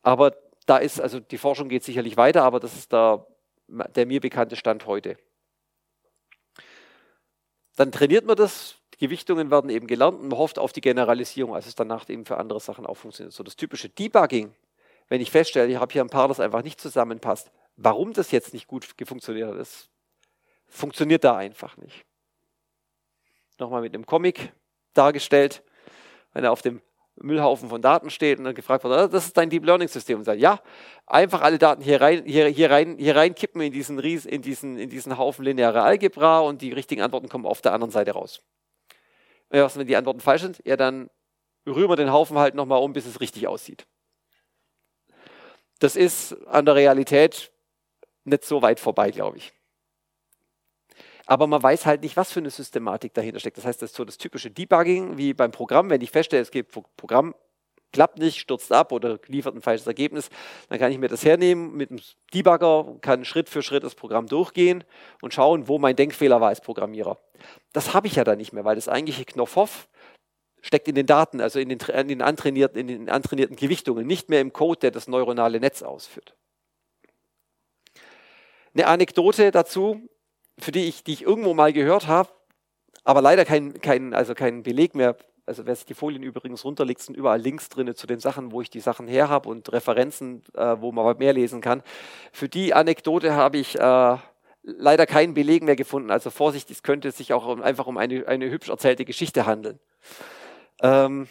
Aber 0.01 0.35
da 0.65 0.77
ist, 0.77 0.99
also 0.99 1.21
die 1.21 1.37
Forschung 1.37 1.69
geht 1.69 1.83
sicherlich 1.83 2.17
weiter, 2.17 2.43
aber 2.43 2.59
das 2.59 2.75
ist 2.75 2.91
der, 2.91 3.25
der 3.67 4.05
mir 4.05 4.19
bekannte 4.19 4.57
Stand 4.57 4.85
heute. 4.85 5.17
Dann 7.77 7.91
trainiert 7.91 8.25
man 8.25 8.35
das, 8.35 8.75
Gewichtungen 8.97 9.51
werden 9.51 9.69
eben 9.69 9.87
gelernt 9.87 10.19
und 10.19 10.29
man 10.29 10.37
hofft 10.37 10.59
auf 10.59 10.73
die 10.73 10.81
Generalisierung, 10.81 11.53
als 11.53 11.67
es 11.67 11.75
danach 11.75 12.09
eben 12.09 12.25
für 12.25 12.37
andere 12.37 12.59
Sachen 12.59 12.85
auch 12.85 12.97
funktioniert. 12.97 13.33
So 13.33 13.43
das 13.43 13.55
typische 13.55 13.89
Debugging, 13.89 14.53
wenn 15.07 15.21
ich 15.21 15.31
feststelle, 15.31 15.71
ich 15.71 15.79
habe 15.79 15.93
hier 15.93 16.03
ein 16.03 16.09
Paar, 16.09 16.27
das 16.27 16.39
einfach 16.39 16.63
nicht 16.63 16.81
zusammenpasst, 16.81 17.51
warum 17.77 18.13
das 18.13 18.31
jetzt 18.31 18.53
nicht 18.53 18.67
gut 18.67 18.85
funktioniert 19.05 19.49
hat, 19.49 19.57
ist 19.57 19.89
funktioniert 20.67 21.23
da 21.23 21.37
einfach 21.37 21.77
nicht. 21.77 22.05
Nochmal 23.59 23.81
mit 23.81 23.93
einem 23.93 24.05
Comic 24.05 24.53
dargestellt, 24.93 25.63
wenn 26.33 26.43
er 26.43 26.51
auf 26.51 26.61
dem 26.61 26.81
Müllhaufen 27.19 27.69
von 27.69 27.81
Daten 27.81 28.11
steht 28.11 28.37
und 28.37 28.45
dann 28.45 28.53
gefragt 28.53 28.83
wird, 28.83 28.93
ah, 28.93 29.07
das 29.07 29.25
ist 29.25 29.37
dein 29.37 29.49
Deep 29.49 29.65
Learning 29.65 29.87
System 29.87 30.19
und 30.19 30.25
sagt, 30.25 30.39
ja, 30.39 30.61
einfach 31.07 31.41
alle 31.41 31.57
Daten 31.57 31.81
hier 31.81 31.99
rein, 31.99 32.23
hier, 32.25 32.47
hier 32.47 32.69
rein, 32.69 32.97
hier 32.99 33.15
rein 33.15 33.33
kippen 33.33 33.61
in 33.61 33.71
diesen, 33.71 33.97
Ries, 33.97 34.25
in 34.25 34.43
diesen, 34.43 34.77
in 34.77 34.89
diesen 34.89 35.17
Haufen 35.17 35.43
lineare 35.43 35.81
Algebra 35.81 36.41
und 36.41 36.61
die 36.61 36.71
richtigen 36.71 37.01
Antworten 37.01 37.27
kommen 37.27 37.45
auf 37.45 37.61
der 37.61 37.73
anderen 37.73 37.91
Seite 37.91 38.11
raus. 38.11 38.43
Was, 39.49 39.77
wenn 39.77 39.87
die 39.87 39.95
Antworten 39.95 40.19
falsch 40.19 40.43
sind, 40.43 40.61
ja, 40.65 40.77
dann 40.77 41.09
rühren 41.65 41.89
wir 41.89 41.95
den 41.95 42.11
Haufen 42.11 42.37
halt 42.37 42.53
nochmal 42.53 42.81
um, 42.81 42.93
bis 42.93 43.07
es 43.07 43.19
richtig 43.19 43.47
aussieht. 43.47 43.87
Das 45.79 45.95
ist 45.95 46.33
an 46.47 46.65
der 46.65 46.75
Realität 46.75 47.51
nicht 48.25 48.43
so 48.43 48.61
weit 48.61 48.79
vorbei, 48.79 49.09
glaube 49.09 49.37
ich 49.37 49.56
aber 51.27 51.45
man 51.45 51.61
weiß 51.61 51.85
halt 51.85 52.01
nicht, 52.01 52.17
was 52.17 52.31
für 52.31 52.39
eine 52.39 52.49
Systematik 52.49 53.13
dahinter 53.13 53.39
steckt. 53.39 53.57
Das 53.57 53.65
heißt, 53.65 53.81
das 53.81 53.91
ist 53.91 53.97
so 53.97 54.05
das 54.05 54.17
typische 54.17 54.49
Debugging 54.49 55.17
wie 55.17 55.33
beim 55.33 55.51
Programm. 55.51 55.89
Wenn 55.89 56.01
ich 56.01 56.09
feststelle, 56.09 56.41
es 56.41 56.51
gibt 56.51 56.71
Programm 56.95 57.35
klappt 57.91 58.17
nicht, 58.19 58.39
stürzt 58.39 58.71
ab 58.71 58.91
oder 58.91 59.19
liefert 59.27 59.55
ein 59.55 59.61
falsches 59.61 59.87
Ergebnis, 59.87 60.29
dann 60.69 60.79
kann 60.79 60.91
ich 60.91 60.97
mir 60.97 61.07
das 61.07 61.23
hernehmen 61.25 61.75
mit 61.75 61.89
dem 61.89 61.99
Debugger, 62.33 62.97
kann 63.01 63.25
Schritt 63.25 63.49
für 63.49 63.61
Schritt 63.61 63.83
das 63.83 63.95
Programm 63.95 64.27
durchgehen 64.27 64.83
und 65.21 65.33
schauen, 65.33 65.67
wo 65.67 65.79
mein 65.79 65.95
Denkfehler 65.95 66.41
war 66.41 66.49
als 66.49 66.61
Programmierer. 66.61 67.17
Das 67.73 67.93
habe 67.93 68.07
ich 68.07 68.15
ja 68.15 68.23
da 68.23 68.35
nicht 68.35 68.53
mehr, 68.53 68.65
weil 68.65 68.75
das 68.75 68.89
eigentliche 68.89 69.25
Knopf-Off 69.25 69.87
steckt 70.61 70.87
in 70.87 70.95
den 70.95 71.05
Daten, 71.05 71.39
also 71.39 71.59
in 71.59 71.69
den, 71.69 71.79
in 71.79 72.07
den, 72.07 72.21
antrainierten, 72.21 72.79
in 72.79 72.87
den 72.87 73.09
antrainierten 73.09 73.55
Gewichtungen, 73.55 74.05
nicht 74.05 74.29
mehr 74.29 74.41
im 74.41 74.53
Code, 74.53 74.79
der 74.79 74.91
das 74.91 75.07
neuronale 75.07 75.59
Netz 75.59 75.81
ausführt. 75.81 76.35
Eine 78.73 78.87
Anekdote 78.87 79.51
dazu, 79.51 80.09
für 80.59 80.71
die 80.71 80.85
ich, 80.85 81.03
die 81.03 81.13
ich 81.13 81.23
irgendwo 81.23 81.53
mal 81.53 81.73
gehört 81.73 82.07
habe, 82.07 82.29
aber 83.03 83.21
leider 83.21 83.45
keinen 83.45 83.79
kein, 83.81 84.13
also 84.13 84.33
kein 84.33 84.63
Beleg 84.63 84.95
mehr. 84.95 85.15
Also 85.45 85.65
wer 85.65 85.75
sich 85.75 85.85
die 85.85 85.93
Folien 85.93 86.23
übrigens 86.23 86.65
runterlegt, 86.65 87.01
sind 87.01 87.15
überall 87.15 87.39
Links 87.39 87.69
drin 87.69 87.95
zu 87.95 88.05
den 88.05 88.19
Sachen, 88.19 88.51
wo 88.51 88.61
ich 88.61 88.69
die 88.69 88.81
Sachen 88.81 89.07
her 89.07 89.29
habe 89.29 89.47
und 89.47 89.71
Referenzen, 89.71 90.43
äh, 90.53 90.75
wo 90.81 90.91
man 90.91 91.17
mehr 91.17 91.31
lesen 91.31 91.61
kann. 91.61 91.83
Für 92.33 92.49
die 92.49 92.73
Anekdote 92.73 93.33
habe 93.33 93.57
ich 93.57 93.79
äh, 93.79 94.17
leider 94.63 95.05
keinen 95.05 95.33
Beleg 95.33 95.63
mehr 95.63 95.77
gefunden. 95.77 96.11
Also 96.11 96.29
Vorsicht, 96.31 96.69
es 96.69 96.83
könnte 96.83 97.11
sich 97.11 97.31
auch 97.31 97.59
einfach 97.59 97.87
um 97.87 97.97
eine, 97.97 98.27
eine 98.27 98.49
hübsch 98.49 98.67
erzählte 98.67 99.05
Geschichte 99.05 99.45
handeln. 99.45 99.79
Ähm, 100.81 101.29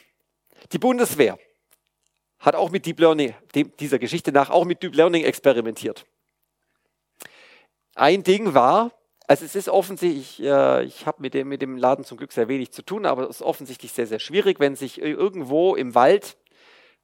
die 0.72 0.79
Bundeswehr 0.79 1.39
hat 2.39 2.55
auch 2.55 2.70
mit 2.70 2.87
Deep 2.87 2.99
Learning, 3.01 3.35
dem, 3.55 3.77
dieser 3.77 3.99
Geschichte 3.99 4.33
nach, 4.33 4.49
auch 4.49 4.64
mit 4.64 4.83
Deep 4.83 4.95
Learning 4.95 5.24
experimentiert. 5.24 6.07
Ein 7.95 8.22
Ding 8.22 8.55
war, 8.55 8.93
also 9.29 9.45
es 9.45 9.57
ist 9.57 9.68
offensichtlich, 9.68 10.43
äh, 10.43 10.85
ich 10.85 11.07
habe 11.07 11.20
mit 11.20 11.35
dem, 11.35 11.49
mit 11.49 11.61
dem 11.62 11.77
Laden 11.77 12.05
zum 12.05 12.16
Glück 12.16 12.33
sehr 12.33 12.49
wenig 12.49 12.72
zu 12.72 12.83
tun, 12.83 13.07
aber 13.07 13.24
es 13.24 13.37
ist 13.37 13.43
offensichtlich 13.43 13.93
sehr, 13.93 14.07
sehr 14.07 14.20
schwierig, 14.20 14.61
wenn 14.61 14.77
sich 14.77 15.01
irgendwo 15.01 15.74
im 15.74 15.95
Wald 15.95 16.37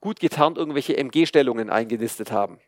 gut 0.01 0.20
getarnt 0.20 0.59
irgendwelche 0.59 0.97
MG-Stellungen 0.97 1.70
eingenistet 1.70 2.31
haben. 2.31 2.61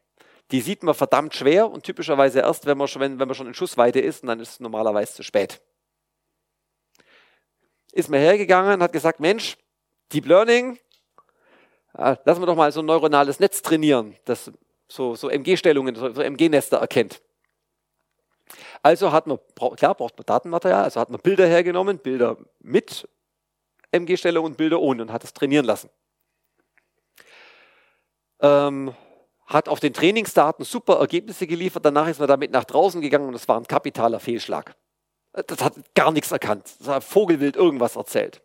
Die 0.51 0.61
sieht 0.61 0.83
man 0.83 0.95
verdammt 0.95 1.35
schwer 1.35 1.71
und 1.71 1.85
typischerweise 1.85 2.41
erst, 2.41 2.67
wenn 2.67 2.79
man 2.79 2.89
schon, 2.89 3.01
wenn, 3.01 3.19
wenn 3.19 3.29
man 3.29 3.35
schon 3.35 3.47
in 3.47 3.55
Schussweite 3.55 4.01
ist 4.01 4.23
und 4.23 4.29
dann 4.29 4.41
ist 4.41 4.51
es 4.51 4.61
normalerweise 4.61 5.15
zu 5.15 5.23
spät. 5.23 5.61
Ist 7.93 8.11
man 8.11 8.21
hergegangen 8.21 8.75
und 8.75 8.83
hat 8.83 8.93
gesagt, 8.93 9.21
Mensch, 9.21 9.57
Deep 10.13 10.27
Learning, 10.27 10.79
äh, 11.97 12.17
lassen 12.25 12.43
wir 12.43 12.47
doch 12.47 12.57
mal 12.57 12.73
so 12.73 12.81
ein 12.81 12.87
neuronales 12.87 13.41
Netz 13.41 13.63
trainieren, 13.63 14.17
das 14.25 14.51
so, 14.89 15.15
so 15.15 15.31
MG-Stellungen, 15.31 15.95
so, 15.95 16.13
so 16.13 16.23
MG-Nester 16.23 16.79
erkennt. 16.79 17.23
Also 18.85 19.13
hat 19.13 19.27
man, 19.27 19.39
klar 19.77 19.95
braucht 19.95 20.19
man 20.19 20.27
Datenmaterial, 20.27 20.85
also 20.85 21.01
hat 21.01 21.09
man 21.09 21.19
Bilder 21.19 21.47
hergenommen, 21.47 21.97
Bilder 21.97 22.37
mit 22.61 23.09
MG-Stellung 23.93 24.45
und 24.45 24.59
Bilder 24.59 24.79
ohne 24.79 25.01
und 25.01 25.11
hat 25.11 25.25
es 25.25 25.33
trainieren 25.33 25.65
lassen. 25.65 25.89
Ähm, 28.41 28.95
hat 29.47 29.71
auf 29.71 29.81
den 29.81 29.95
Trainingsdaten 29.95 30.67
super 30.67 30.99
Ergebnisse 30.99 31.47
geliefert, 31.47 31.87
danach 31.87 32.09
ist 32.09 32.19
man 32.19 32.29
damit 32.29 32.51
nach 32.51 32.65
draußen 32.65 33.01
gegangen 33.01 33.27
und 33.27 33.33
es 33.33 33.49
war 33.49 33.57
ein 33.57 33.67
kapitaler 33.67 34.21
Fehlschlag. 34.21 34.77
Das 35.33 35.65
hat 35.65 35.77
gar 35.95 36.13
nichts 36.13 36.31
erkannt. 36.31 36.77
Das 36.79 36.89
hat 36.89 37.05
Vogelwild 37.05 37.57
irgendwas 37.57 37.97
erzählt. 37.97 38.43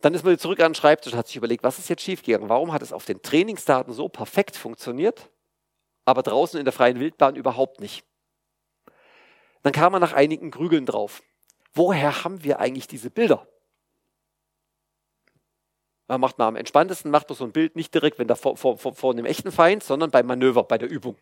Dann 0.00 0.14
ist 0.14 0.24
man 0.24 0.38
zurück 0.38 0.60
an 0.60 0.70
den 0.70 0.74
Schreibtisch 0.74 1.12
und 1.12 1.18
hat 1.18 1.26
sich 1.26 1.36
überlegt, 1.36 1.62
was 1.62 1.78
ist 1.78 1.90
jetzt 1.90 2.02
schiefgegangen? 2.02 2.48
Warum 2.48 2.72
hat 2.72 2.80
es 2.80 2.94
auf 2.94 3.04
den 3.04 3.20
Trainingsdaten 3.20 3.92
so 3.92 4.08
perfekt 4.08 4.56
funktioniert 4.56 5.28
aber 6.06 6.22
draußen 6.22 6.58
in 6.58 6.64
der 6.64 6.72
freien 6.72 6.98
Wildbahn 6.98 7.36
überhaupt 7.36 7.80
nicht. 7.80 8.04
Dann 9.62 9.72
kam 9.72 9.92
man 9.92 10.00
nach 10.00 10.14
einigen 10.14 10.50
Grügeln 10.50 10.86
drauf. 10.86 11.22
Woher 11.74 12.24
haben 12.24 12.42
wir 12.44 12.60
eigentlich 12.60 12.86
diese 12.86 13.10
Bilder? 13.10 13.46
Man 16.06 16.20
macht 16.20 16.38
man 16.38 16.48
am 16.48 16.56
entspanntesten, 16.56 17.10
macht 17.10 17.28
man 17.28 17.36
so 17.36 17.44
ein 17.44 17.52
Bild 17.52 17.74
nicht 17.74 17.92
direkt, 17.92 18.18
wenn 18.18 18.28
da 18.28 18.36
vor, 18.36 18.56
vor, 18.56 18.78
vor 18.78 19.12
einem 19.12 19.26
echten 19.26 19.50
Feind, 19.50 19.82
sondern 19.82 20.12
beim 20.12 20.26
Manöver, 20.26 20.62
bei 20.62 20.78
der 20.78 20.88
Übung. 20.88 21.18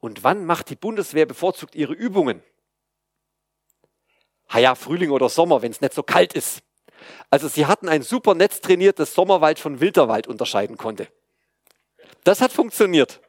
Und 0.00 0.24
wann 0.24 0.44
macht 0.44 0.68
die 0.70 0.76
Bundeswehr 0.76 1.24
bevorzugt 1.24 1.76
ihre 1.76 1.94
Übungen? 1.94 2.42
Ha 4.48 4.58
ja, 4.58 4.74
Frühling 4.74 5.10
oder 5.10 5.28
Sommer, 5.28 5.62
wenn 5.62 5.70
es 5.70 5.80
nicht 5.80 5.94
so 5.94 6.02
kalt 6.02 6.34
ist. 6.34 6.62
Also 7.30 7.46
sie 7.48 7.66
hatten 7.66 7.88
ein 7.88 8.02
super 8.02 8.34
Netz 8.34 8.60
trainiert, 8.60 8.98
das 8.98 9.14
Sommerwald 9.14 9.60
von 9.60 9.80
Winterwald 9.80 10.26
unterscheiden 10.26 10.76
konnte. 10.76 11.08
Das 12.24 12.40
hat 12.40 12.52
funktioniert. 12.52 13.20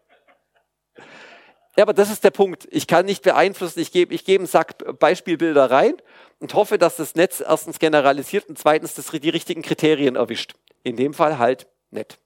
Ja, 1.76 1.84
aber 1.84 1.94
das 1.94 2.10
ist 2.10 2.24
der 2.24 2.32
Punkt. 2.32 2.68
Ich 2.72 2.88
kann 2.88 3.06
nicht 3.06 3.24
beeinflussen. 3.24 3.80
Ich 3.80 3.92
gebe, 3.92 4.14
ich 4.14 4.24
gebe 4.24 4.42
einen 4.42 4.48
Sack 4.48 5.00
Beispielbilder 5.00 5.70
rein 5.70 5.96
und 6.40 6.54
hoffe, 6.54 6.78
dass 6.78 6.96
das 6.96 7.16
Netz 7.16 7.42
erstens 7.42 7.80
generalisiert 7.80 8.48
und 8.48 8.58
zweitens 8.58 8.94
das, 8.94 9.12
die 9.12 9.30
richtigen 9.30 9.62
Kriterien 9.62 10.16
erwischt. 10.16 10.54
In 10.84 10.96
dem 10.96 11.14
Fall 11.14 11.38
halt 11.38 11.68
nett. 11.92 12.18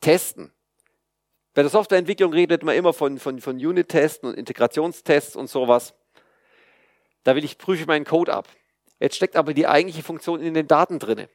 Testen. 0.00 0.52
Bei 1.54 1.62
der 1.62 1.70
Softwareentwicklung 1.70 2.32
redet 2.32 2.62
man 2.62 2.76
immer 2.76 2.92
von, 2.92 3.18
von, 3.18 3.40
von 3.40 3.56
Unit-Testen 3.56 4.28
und 4.28 4.36
Integrationstests 4.36 5.36
und 5.36 5.48
sowas. 5.48 5.94
Da 7.24 7.34
will 7.36 7.44
ich 7.44 7.58
prüfe 7.58 7.86
meinen 7.86 8.04
Code 8.04 8.32
ab. 8.32 8.48
Jetzt 8.98 9.16
steckt 9.16 9.36
aber 9.36 9.54
die 9.54 9.66
eigentliche 9.66 10.02
Funktion 10.02 10.40
in 10.40 10.54
den 10.54 10.68
Daten 10.68 10.98
drinne. 10.98 11.28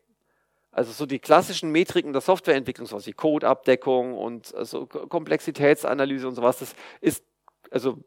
Also 0.75 0.91
so 0.91 1.05
die 1.05 1.19
klassischen 1.19 1.71
Metriken 1.71 2.11
der 2.11 2.21
Softwareentwicklung, 2.21 2.85
so 2.85 3.03
wie 3.05 3.13
Codeabdeckung 3.13 4.17
und 4.17 4.53
also 4.53 4.85
Komplexitätsanalyse 4.85 6.27
und 6.27 6.35
sowas, 6.35 6.59
das 6.59 6.75
ist, 6.99 7.23
also 7.71 8.03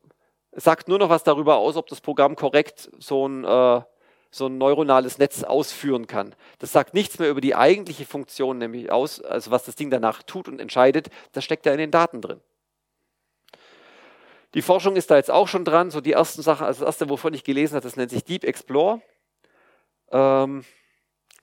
sagt 0.53 0.86
nur 0.86 0.99
noch 0.99 1.09
was 1.09 1.24
darüber 1.24 1.57
aus, 1.57 1.77
ob 1.77 1.86
das 1.86 2.03
Programm 2.03 2.36
korrekt 2.36 2.90
so 2.99 3.27
ein, 3.27 3.43
äh, 3.43 3.81
so 4.31 4.47
ein 4.49 4.59
neuronales 4.59 5.16
Netz 5.16 5.45
ausführen 5.45 6.07
kann. 6.07 6.35
Das 6.59 6.70
sagt 6.70 6.93
nichts 6.93 7.19
mehr 7.19 7.31
über 7.31 7.40
die 7.40 7.55
eigentliche 7.55 8.05
Funktion, 8.05 8.59
nämlich 8.59 8.93
aus, 8.93 9.23
also 9.23 9.51
was 9.51 9.65
das 9.65 9.74
Ding 9.74 9.89
danach 9.89 10.23
tut 10.23 10.47
und 10.47 10.61
entscheidet, 10.61 11.09
das 11.32 11.45
steckt 11.45 11.65
ja 11.65 11.73
in 11.73 11.78
den 11.78 11.90
Daten 11.90 12.20
drin. 12.20 12.43
Die 14.53 14.62
Forschung 14.62 14.97
ist 14.97 15.11
da 15.11 15.16
jetzt 15.16 15.31
auch 15.31 15.49
schon 15.49 15.65
dran. 15.65 15.90
So 15.90 16.03
die 16.03 16.12
ersten 16.12 16.43
Sachen, 16.43 16.66
also 16.66 16.81
das 16.81 16.89
erste, 16.89 17.09
wovon 17.09 17.32
ich 17.32 17.45
gelesen 17.45 17.77
habe, 17.77 17.85
das 17.85 17.97
nennt 17.97 18.11
sich 18.11 18.24
Deep 18.24 18.45
Explore. 18.45 19.01
Ähm, 20.11 20.66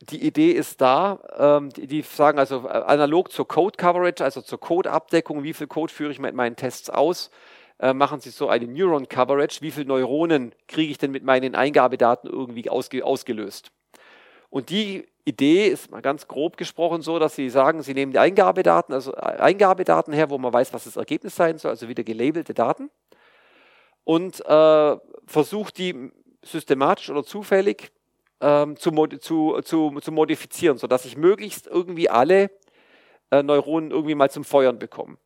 die 0.02 0.26
Idee 0.26 0.52
ist 0.52 0.82
da, 0.82 1.20
ähm, 1.38 1.70
die, 1.70 1.88
die, 1.88 2.02
sagen 2.02 2.38
also 2.38 2.66
äh, 2.68 2.72
analog 2.72 3.32
zur 3.32 3.48
Code 3.48 3.78
Coverage, 3.78 4.24
also 4.24 4.42
zur 4.42 4.60
Code-Abdeckung, 4.60 5.44
wie 5.44 5.54
viel 5.54 5.68
Code 5.68 5.92
führe 5.92 6.12
ich 6.12 6.20
mit 6.20 6.36
meinen 6.36 6.56
Tests 6.56 6.90
aus, 6.90 7.32
äh, 7.80 7.94
machen 7.94 8.20
sie 8.20 8.30
so 8.30 8.50
eine 8.50 8.68
Neuron 8.68 9.08
Coverage, 9.08 9.62
wie 9.62 9.72
viele 9.72 9.88
Neuronen 9.88 10.54
kriege 10.68 10.92
ich 10.92 10.98
denn 10.98 11.12
mit 11.12 11.24
meinen 11.24 11.56
Eingabedaten 11.56 12.30
irgendwie 12.30 12.70
ausge, 12.70 13.06
ausgelöst. 13.06 13.72
Und 14.50 14.70
die 14.70 15.08
Idee 15.26 15.68
ist 15.68 15.92
mal 15.92 16.02
ganz 16.02 16.28
grob 16.28 16.58
gesprochen 16.58 17.02
so, 17.02 17.18
dass 17.18 17.36
sie 17.36 17.50
sagen, 17.50 17.82
sie 17.82 17.94
nehmen 17.94 18.12
die 18.12 18.20
Eingabedaten, 18.20 18.94
also 18.94 19.14
äh, 19.14 19.38
Eingabedaten 19.40 20.14
her, 20.14 20.30
wo 20.30 20.38
man 20.38 20.54
weiß, 20.54 20.74
was 20.74 20.84
das 20.84 20.98
Ergebnis 20.98 21.36
sein 21.36 21.58
soll, 21.58 21.72
also 21.72 21.88
wieder 21.88 22.04
gelabelte 22.04 22.54
Daten, 22.54 22.90
und 24.04 24.46
äh, 24.46 24.98
versucht 25.26 25.78
die 25.78 26.12
systematisch 26.44 27.10
oder 27.10 27.24
zufällig 27.24 27.92
ähm, 28.42 28.76
zu, 28.78 28.92
zu, 29.20 29.62
zu, 29.64 30.00
zu 30.00 30.12
modifizieren, 30.12 30.78
sodass 30.78 31.06
ich 31.06 31.18
möglichst 31.18 31.68
irgendwie 31.68 32.10
alle 32.10 32.52
äh, 33.32 33.44
Neuronen 33.44 33.92
irgendwie 33.92 34.16
mal 34.16 34.30
zum 34.30 34.44
Feuern 34.44 34.80
bekomme. 34.80 35.18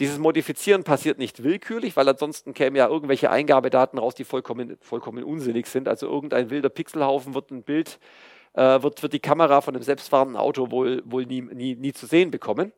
Dieses 0.00 0.18
Modifizieren 0.18 0.82
passiert 0.82 1.18
nicht 1.18 1.44
willkürlich, 1.44 1.96
weil 1.96 2.08
ansonsten 2.08 2.52
kämen 2.52 2.76
ja 2.76 2.88
irgendwelche 2.88 3.30
Eingabedaten 3.30 3.98
raus, 3.98 4.14
die 4.16 4.24
vollkommen, 4.24 4.76
vollkommen 4.80 5.22
unsinnig 5.22 5.66
sind. 5.68 5.86
Also 5.86 6.08
irgendein 6.08 6.50
wilder 6.50 6.68
Pixelhaufen 6.68 7.34
wird 7.34 7.52
ein 7.52 7.62
Bild, 7.62 8.00
äh, 8.54 8.82
wird, 8.82 9.02
wird 9.02 9.12
die 9.12 9.20
Kamera 9.20 9.60
von 9.60 9.74
einem 9.74 9.84
selbstfahrenden 9.84 10.36
Auto 10.36 10.72
wohl, 10.72 11.02
wohl 11.04 11.26
nie, 11.26 11.42
nie, 11.42 11.76
nie 11.76 11.92
zu 11.92 12.06
sehen 12.06 12.32
bekommen. 12.32 12.72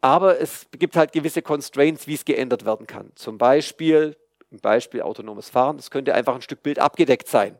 Aber 0.00 0.40
es 0.40 0.66
gibt 0.72 0.96
halt 0.96 1.12
gewisse 1.12 1.42
Constraints, 1.42 2.06
wie 2.06 2.14
es 2.14 2.24
geändert 2.24 2.64
werden 2.64 2.86
kann. 2.86 3.12
Zum 3.16 3.36
Beispiel, 3.36 4.16
Beispiel 4.62 5.02
autonomes 5.02 5.50
Fahren, 5.50 5.76
das 5.76 5.90
könnte 5.90 6.14
einfach 6.14 6.34
ein 6.34 6.40
Stück 6.40 6.62
Bild 6.62 6.78
abgedeckt 6.78 7.28
sein. 7.28 7.58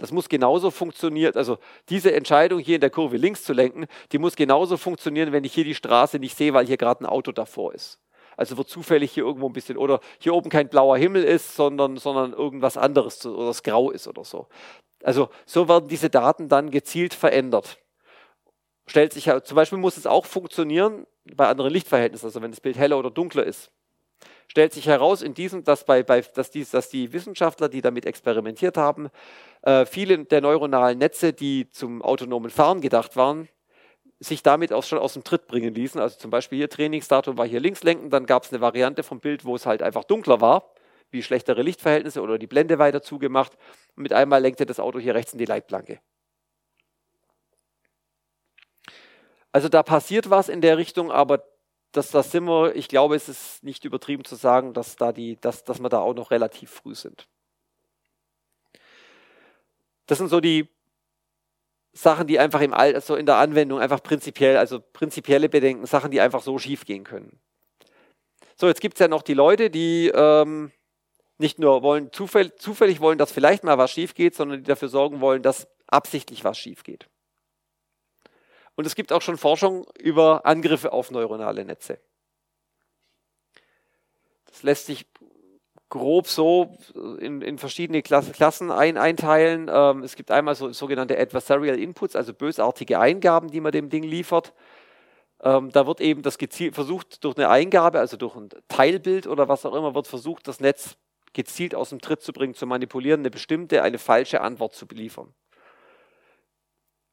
Das 0.00 0.12
muss 0.12 0.30
genauso 0.30 0.70
funktionieren. 0.70 1.34
Also 1.36 1.58
diese 1.90 2.14
Entscheidung 2.14 2.58
hier 2.58 2.76
in 2.76 2.80
der 2.80 2.88
Kurve 2.88 3.18
links 3.18 3.44
zu 3.44 3.52
lenken, 3.52 3.86
die 4.12 4.18
muss 4.18 4.34
genauso 4.34 4.78
funktionieren, 4.78 5.30
wenn 5.30 5.44
ich 5.44 5.52
hier 5.52 5.64
die 5.64 5.74
Straße 5.74 6.18
nicht 6.18 6.38
sehe, 6.38 6.54
weil 6.54 6.66
hier 6.66 6.78
gerade 6.78 7.04
ein 7.04 7.06
Auto 7.06 7.32
davor 7.32 7.74
ist. 7.74 8.00
Also 8.38 8.56
wird 8.56 8.70
zufällig 8.70 9.12
hier 9.12 9.24
irgendwo 9.24 9.46
ein 9.46 9.52
bisschen 9.52 9.76
oder 9.76 10.00
hier 10.18 10.32
oben 10.32 10.48
kein 10.48 10.70
blauer 10.70 10.96
Himmel 10.96 11.22
ist, 11.22 11.54
sondern, 11.54 11.98
sondern 11.98 12.32
irgendwas 12.32 12.78
anderes 12.78 13.26
oder 13.26 13.50
es 13.50 13.62
grau 13.62 13.90
ist 13.90 14.08
oder 14.08 14.24
so. 14.24 14.48
Also 15.02 15.28
so 15.44 15.68
werden 15.68 15.88
diese 15.88 16.08
Daten 16.08 16.48
dann 16.48 16.70
gezielt 16.70 17.12
verändert. 17.12 17.78
Stellt 18.86 19.12
sich 19.12 19.30
zum 19.44 19.54
Beispiel 19.54 19.78
muss 19.78 19.98
es 19.98 20.06
auch 20.06 20.24
funktionieren 20.24 21.06
bei 21.34 21.46
anderen 21.46 21.70
Lichtverhältnissen, 21.70 22.26
also 22.26 22.40
wenn 22.40 22.50
das 22.52 22.62
Bild 22.62 22.78
heller 22.78 22.98
oder 22.98 23.10
dunkler 23.10 23.44
ist 23.44 23.70
stellt 24.50 24.72
sich 24.72 24.86
heraus 24.86 25.22
in 25.22 25.32
diesem, 25.32 25.62
dass, 25.62 25.84
bei, 25.84 26.02
bei, 26.02 26.22
dass, 26.22 26.50
die, 26.50 26.66
dass 26.68 26.88
die 26.88 27.12
Wissenschaftler, 27.12 27.68
die 27.68 27.82
damit 27.82 28.04
experimentiert 28.04 28.76
haben, 28.76 29.08
äh, 29.62 29.86
viele 29.86 30.24
der 30.24 30.40
neuronalen 30.40 30.98
Netze, 30.98 31.32
die 31.32 31.70
zum 31.70 32.02
autonomen 32.02 32.50
Fahren 32.50 32.80
gedacht 32.80 33.14
waren, 33.14 33.48
sich 34.18 34.42
damit 34.42 34.72
auch 34.72 34.82
schon 34.82 34.98
aus 34.98 35.12
dem 35.12 35.22
Tritt 35.22 35.46
bringen 35.46 35.72
ließen. 35.72 36.00
Also 36.00 36.18
zum 36.18 36.32
Beispiel 36.32 36.58
hier 36.58 36.68
Trainingsdatum 36.68 37.38
war 37.38 37.46
hier 37.46 37.60
links 37.60 37.84
lenken, 37.84 38.10
dann 38.10 38.26
gab 38.26 38.42
es 38.42 38.52
eine 38.52 38.60
Variante 38.60 39.04
vom 39.04 39.20
Bild, 39.20 39.44
wo 39.44 39.54
es 39.54 39.66
halt 39.66 39.82
einfach 39.82 40.02
dunkler 40.02 40.40
war, 40.40 40.74
wie 41.12 41.22
schlechtere 41.22 41.62
Lichtverhältnisse 41.62 42.20
oder 42.20 42.36
die 42.36 42.48
Blende 42.48 42.80
weiter 42.80 43.02
zugemacht. 43.02 43.52
Und 43.94 44.02
mit 44.02 44.12
einmal 44.12 44.42
lenkte 44.42 44.66
das 44.66 44.80
Auto 44.80 44.98
hier 44.98 45.14
rechts 45.14 45.32
in 45.32 45.38
die 45.38 45.44
Leitplanke. 45.44 46.00
Also 49.52 49.68
da 49.68 49.84
passiert 49.84 50.28
was 50.28 50.48
in 50.48 50.60
der 50.60 50.76
Richtung, 50.76 51.12
aber 51.12 51.44
das, 51.92 52.10
das 52.10 52.30
sind 52.30 52.44
wir, 52.44 52.74
ich 52.76 52.88
glaube, 52.88 53.16
es 53.16 53.28
ist 53.28 53.64
nicht 53.64 53.84
übertrieben 53.84 54.24
zu 54.24 54.36
sagen, 54.36 54.72
dass, 54.72 54.96
da 54.96 55.12
die, 55.12 55.36
dass, 55.40 55.64
dass 55.64 55.80
wir 55.80 55.88
da 55.88 55.98
auch 55.98 56.14
noch 56.14 56.30
relativ 56.30 56.70
früh 56.70 56.94
sind. 56.94 57.26
Das 60.06 60.18
sind 60.18 60.28
so 60.28 60.40
die 60.40 60.68
Sachen, 61.92 62.26
die 62.26 62.38
einfach 62.38 62.60
im 62.60 62.72
All, 62.72 62.94
also 62.94 63.16
in 63.16 63.26
der 63.26 63.36
Anwendung 63.36 63.80
einfach 63.80 64.02
prinzipiell, 64.02 64.56
also 64.56 64.80
prinzipielle 64.80 65.48
Bedenken, 65.48 65.86
Sachen, 65.86 66.10
die 66.10 66.20
einfach 66.20 66.42
so 66.42 66.58
schief 66.58 66.84
gehen 66.84 67.04
können. 67.04 67.40
So, 68.56 68.68
jetzt 68.68 68.80
gibt 68.80 68.94
es 68.94 69.00
ja 69.00 69.08
noch 69.08 69.22
die 69.22 69.34
Leute, 69.34 69.70
die 69.70 70.08
ähm, 70.14 70.70
nicht 71.38 71.58
nur 71.58 71.82
wollen, 71.82 72.12
zufällig, 72.12 72.56
zufällig 72.58 73.00
wollen, 73.00 73.18
dass 73.18 73.32
vielleicht 73.32 73.64
mal 73.64 73.78
was 73.78 73.90
schief 73.90 74.14
geht, 74.14 74.34
sondern 74.34 74.58
die 74.58 74.68
dafür 74.68 74.88
sorgen 74.88 75.20
wollen, 75.20 75.42
dass 75.42 75.66
absichtlich 75.86 76.44
was 76.44 76.58
schief 76.58 76.84
geht. 76.84 77.08
Und 78.80 78.86
es 78.86 78.94
gibt 78.94 79.12
auch 79.12 79.20
schon 79.20 79.36
Forschung 79.36 79.86
über 79.98 80.46
Angriffe 80.46 80.90
auf 80.94 81.10
neuronale 81.10 81.66
Netze. 81.66 81.98
Das 84.46 84.62
lässt 84.62 84.86
sich 84.86 85.04
grob 85.90 86.26
so 86.26 86.74
in, 87.18 87.42
in 87.42 87.58
verschiedene 87.58 88.00
Klassen 88.00 88.70
ein, 88.70 88.96
einteilen. 88.96 89.70
Ähm, 89.70 90.02
es 90.02 90.16
gibt 90.16 90.30
einmal 90.30 90.54
so 90.54 90.72
sogenannte 90.72 91.18
Adversarial 91.18 91.78
Inputs, 91.78 92.16
also 92.16 92.32
bösartige 92.32 92.98
Eingaben, 92.98 93.50
die 93.50 93.60
man 93.60 93.72
dem 93.72 93.90
Ding 93.90 94.02
liefert. 94.02 94.54
Ähm, 95.42 95.70
da 95.72 95.86
wird 95.86 96.00
eben 96.00 96.22
das 96.22 96.38
gezielt 96.38 96.74
versucht, 96.74 97.22
durch 97.22 97.36
eine 97.36 97.50
Eingabe, 97.50 97.98
also 97.98 98.16
durch 98.16 98.34
ein 98.34 98.48
Teilbild 98.68 99.26
oder 99.26 99.46
was 99.46 99.66
auch 99.66 99.74
immer, 99.74 99.94
wird 99.94 100.06
versucht, 100.06 100.48
das 100.48 100.58
Netz 100.58 100.96
gezielt 101.34 101.74
aus 101.74 101.90
dem 101.90 102.00
Tritt 102.00 102.22
zu 102.22 102.32
bringen, 102.32 102.54
zu 102.54 102.64
manipulieren, 102.64 103.20
eine 103.20 103.30
bestimmte, 103.30 103.82
eine 103.82 103.98
falsche 103.98 104.40
Antwort 104.40 104.72
zu 104.74 104.86
beliefern. 104.86 105.34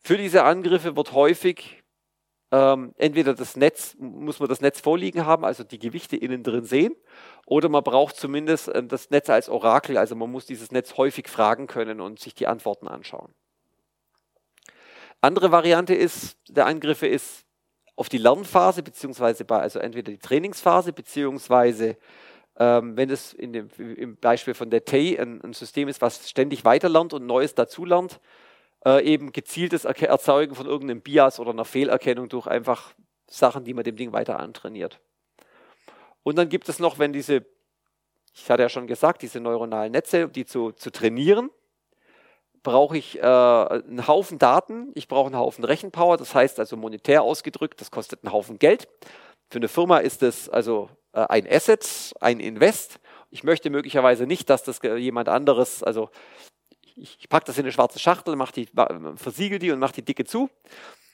Für 0.08 0.16
diese 0.16 0.46
Angriffe 0.46 0.96
wird 0.96 1.12
häufig 1.12 1.84
ähm, 2.54 2.94
entweder 2.96 3.34
das 3.34 3.58
Netz, 3.58 3.94
muss 4.00 4.40
man 4.40 4.48
das 4.48 4.62
Netz 4.62 4.80
vorliegen 4.80 5.26
haben, 5.26 5.44
also 5.44 5.66
die 5.66 5.80
Gewichte 5.80 6.16
innen 6.16 6.44
drin 6.44 6.64
sehen, 6.64 6.96
oder 7.46 7.68
man 7.68 7.84
braucht 7.84 8.16
zumindest 8.16 8.70
äh, 8.70 8.82
das 8.84 9.10
Netz 9.10 9.30
als 9.30 9.50
Orakel, 9.50 9.98
also 9.98 10.16
man 10.16 10.32
muss 10.32 10.46
dieses 10.46 10.72
Netz 10.72 10.96
häufig 10.96 11.28
fragen 11.28 11.68
können 11.68 12.00
und 12.00 12.20
sich 12.20 12.34
die 12.34 12.48
Antworten 12.48 12.88
anschauen. 12.88 13.34
Andere 15.20 15.52
Variante 15.52 15.94
ist, 15.94 16.38
der 16.48 16.68
Angriffe 16.68 17.08
ist 17.08 17.44
auf 17.98 18.08
die 18.08 18.18
Lernphase, 18.18 18.84
beziehungsweise 18.84 19.44
bei, 19.44 19.60
also 19.60 19.80
entweder 19.80 20.14
die 20.14 20.20
Trainingsphase, 20.20 20.94
beziehungsweise 20.94 21.98
ähm, 22.58 22.96
wenn 22.96 23.10
es 23.10 23.34
im 23.34 24.16
Beispiel 24.22 24.54
von 24.54 24.70
der 24.70 24.86
TAI 24.86 25.20
ein, 25.20 25.42
ein 25.42 25.52
System 25.52 25.90
ist, 25.90 26.00
was 26.02 26.30
ständig 26.30 26.64
weiterlernt 26.64 27.12
und 27.12 27.26
Neues 27.26 27.56
dazulernt, 27.56 28.22
äh, 28.88 29.04
eben 29.04 29.34
gezieltes 29.34 29.84
Erzeugen 29.84 30.56
von 30.56 30.66
irgendeinem 30.66 31.02
Bias 31.02 31.42
oder 31.42 31.52
einer 31.52 31.66
Fehlerkennung 31.66 32.30
durch 32.30 32.48
einfach 32.48 32.94
Sachen, 33.30 33.66
die 33.66 33.74
man 33.74 33.84
dem 33.84 33.98
Ding 33.98 34.14
weiter 34.14 34.40
antrainiert. 34.40 35.02
Und 36.24 36.38
dann 36.38 36.48
gibt 36.48 36.70
es 36.70 36.80
noch, 36.80 36.98
wenn 36.98 37.12
diese, 37.12 37.46
ich 38.34 38.50
hatte 38.50 38.64
ja 38.64 38.70
schon 38.70 38.88
gesagt, 38.88 39.22
diese 39.24 39.42
neuronalen 39.42 39.92
Netze, 39.92 40.30
die 40.30 40.46
zu, 40.46 40.72
zu 40.72 40.90
trainieren, 40.90 41.50
brauche 42.64 42.98
ich 42.98 43.18
äh, 43.18 43.22
einen 43.22 44.08
Haufen 44.08 44.40
Daten, 44.40 44.92
ich 44.96 45.10
brauche 45.10 45.28
einen 45.28 45.38
Haufen 45.38 45.66
Rechenpower, 45.66 46.16
das 46.16 46.34
heißt 46.34 46.58
also 46.60 46.78
monetär 46.78 47.24
ausgedrückt, 47.24 47.82
das 47.82 47.92
kostet 47.92 48.24
einen 48.24 48.32
Haufen 48.32 48.58
Geld. 48.58 48.88
Für 49.50 49.60
eine 49.60 49.68
Firma 49.68 49.98
ist 49.98 50.24
es 50.24 50.48
also 50.48 50.90
äh, 51.12 51.26
ein 51.28 51.46
Asset, 51.46 52.14
ein 52.22 52.40
Invest. 52.40 53.00
Ich 53.32 53.44
möchte 53.44 53.70
möglicherweise 53.70 54.28
nicht, 54.28 54.50
dass 54.50 54.64
das 54.64 54.80
jemand 54.82 55.28
anderes, 55.28 55.84
also 55.84 56.10
ich, 56.98 57.18
ich 57.20 57.30
packe 57.30 57.46
das 57.46 57.58
in 57.58 57.66
eine 57.66 57.72
schwarze 57.72 58.00
Schachtel, 58.00 58.36
mach 58.36 58.52
die, 58.52 58.68
versiegel 59.16 59.60
die 59.60 59.72
und 59.72 59.80
mache 59.80 59.94
die 59.94 60.02
dicke 60.04 60.26
zu. 60.26 60.50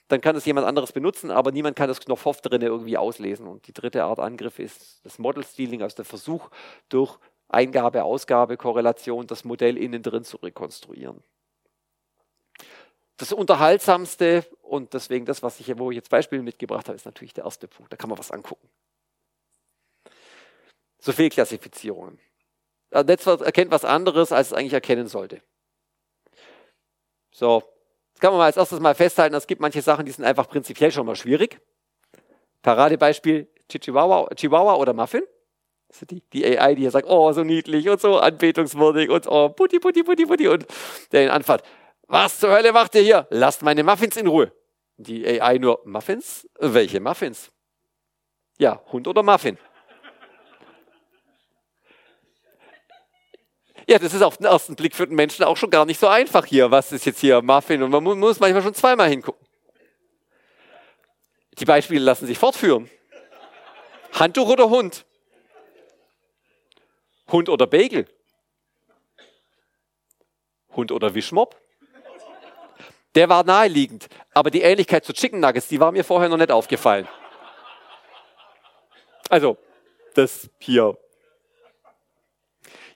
Dann 0.08 0.22
kann 0.22 0.36
es 0.36 0.46
jemand 0.46 0.68
anderes 0.68 0.92
benutzen, 0.92 1.32
aber 1.32 1.52
niemand 1.52 1.76
kann 1.76 1.88
das 1.88 2.00
Knopfhoff 2.00 2.42
drin 2.42 2.62
irgendwie 2.62 2.98
auslesen. 2.98 3.48
Und 3.48 3.68
die 3.68 3.74
dritte 3.74 4.04
Art 4.04 4.20
Angriff 4.20 4.60
ist 4.60 5.04
das 5.04 5.18
Model 5.18 5.44
Stealing, 5.44 5.82
also 5.82 5.96
der 5.96 6.06
Versuch, 6.06 6.50
durch 6.90 7.18
Eingabe, 7.48 8.04
Ausgabe, 8.04 8.58
Korrelation 8.58 9.28
das 9.28 9.44
Modell 9.44 9.78
innen 9.78 10.02
drin 10.04 10.24
zu 10.24 10.38
rekonstruieren. 10.38 11.24
Das 13.18 13.32
Unterhaltsamste 13.32 14.46
und 14.62 14.94
deswegen 14.94 15.26
das, 15.26 15.44
was 15.44 15.60
ich, 15.60 15.78
wo 15.78 15.92
ich 15.92 15.96
jetzt 15.96 16.10
Beispiele 16.10 16.42
mitgebracht 16.42 16.88
habe, 16.88 16.96
ist 16.96 17.06
natürlich 17.06 17.34
der 17.34 17.46
erste 17.46 17.68
Punkt. 17.68 17.94
Da 17.94 17.98
kann 17.98 18.10
man 18.10 18.18
was 18.18 18.32
angucken. 18.32 18.68
So 21.00 21.12
Fehlklassifizierungen. 21.12 22.20
Das 22.90 23.06
Netz 23.06 23.26
erkennt 23.26 23.72
was 23.72 23.86
anderes, 23.86 24.32
als 24.32 24.48
es 24.48 24.54
eigentlich 24.54 24.74
erkennen 24.74 25.08
sollte. 25.08 25.42
So, 27.34 27.64
jetzt 28.14 28.22
kann 28.22 28.32
man 28.32 28.38
mal 28.38 28.46
als 28.46 28.58
erstes 28.58 28.80
mal 28.80 28.96
festhalten, 28.96 29.36
es 29.36 29.48
gibt 29.48 29.60
manche 29.60 29.82
Sachen, 29.82 30.06
die 30.06 30.12
sind 30.12 30.24
einfach 30.24 30.48
prinzipiell 30.48 30.92
schon 30.92 31.06
mal 31.06 31.16
schwierig. 31.16 31.60
Paradebeispiel 32.62 33.48
Chihuahua, 33.68 34.30
Chihuahua 34.36 34.76
oder 34.76 34.94
Muffin. 34.94 35.24
Das 35.88 36.02
ist 36.02 36.12
die, 36.12 36.22
die 36.32 36.46
AI, 36.46 36.76
die 36.76 36.82
hier 36.82 36.92
sagt, 36.92 37.08
oh, 37.08 37.32
so 37.34 37.44
niedlich 37.44 37.90
und 37.90 38.00
so 38.00 38.20
anbetungswürdig 38.20 39.10
und 39.10 39.28
oh, 39.28 39.50
putti, 39.50 39.80
putti, 39.80 40.04
putti, 40.04 40.26
putti 40.26 40.48
und 40.48 40.66
der 41.12 41.26
ihn 41.26 41.30
anfasst. 41.30 41.66
Was 42.08 42.40
zur 42.40 42.52
Hölle 42.52 42.72
macht 42.72 42.96
ihr 42.96 43.02
hier? 43.02 43.28
Lasst 43.30 43.64
meine 43.64 43.84
Muffins 43.84 44.18
in 44.18 44.28
Ruhe. 44.28 44.52
Die 44.98 45.28
AI 45.28 45.58
nur, 45.58 45.82
Muffins? 45.86 46.48
Welche 46.60 47.00
Muffins? 47.00 47.52
Ja, 48.60 48.82
Hund 48.92 49.08
oder 49.08 49.24
Muffin? 49.24 49.58
Ja, 53.88 54.00
das 54.00 54.14
ist 54.14 54.22
auf 54.22 54.38
den 54.38 54.46
ersten 54.46 54.76
Blick 54.76 54.96
für 54.96 55.08
den 55.08 55.16
Menschen 55.16 55.44
auch 55.44 55.58
schon 55.58 55.70
gar 55.70 55.86
nicht 55.86 56.00
so 56.00 56.08
einfach 56.08 56.46
hier. 56.46 56.72
Was 56.72 56.92
ist 56.92 57.06
jetzt 57.06 57.20
hier 57.20 57.42
Muffin? 57.42 57.84
Und 57.84 57.92
man 57.92 58.04
muss 58.04 58.40
manchmal 58.40 58.62
schon 58.62 58.74
zweimal 58.74 59.10
hingucken. 59.10 59.46
Die 61.60 61.66
Beispiele 61.66 62.00
lassen 62.00 62.26
sich 62.26 62.38
fortführen. 62.38 62.90
Handtuch 64.14 64.50
oder 64.50 64.70
Hund? 64.70 65.06
Hund 67.32 67.50
oder 67.50 67.68
Bagel? 67.68 68.08
Hund 70.76 70.92
oder 70.92 71.14
Wischmopp? 71.14 71.60
Der 73.16 73.30
war 73.30 73.44
naheliegend, 73.44 74.08
aber 74.34 74.50
die 74.50 74.62
Ähnlichkeit 74.62 75.06
zu 75.06 75.14
Chicken 75.14 75.40
Nuggets, 75.40 75.68
die 75.68 75.80
war 75.80 75.92
mir 75.92 76.04
vorher 76.04 76.30
noch 76.30 76.38
nicht 76.38 76.52
aufgefallen. 76.52 77.08
Also, 79.30 79.58
das 80.16 80.50
hier. 80.60 80.98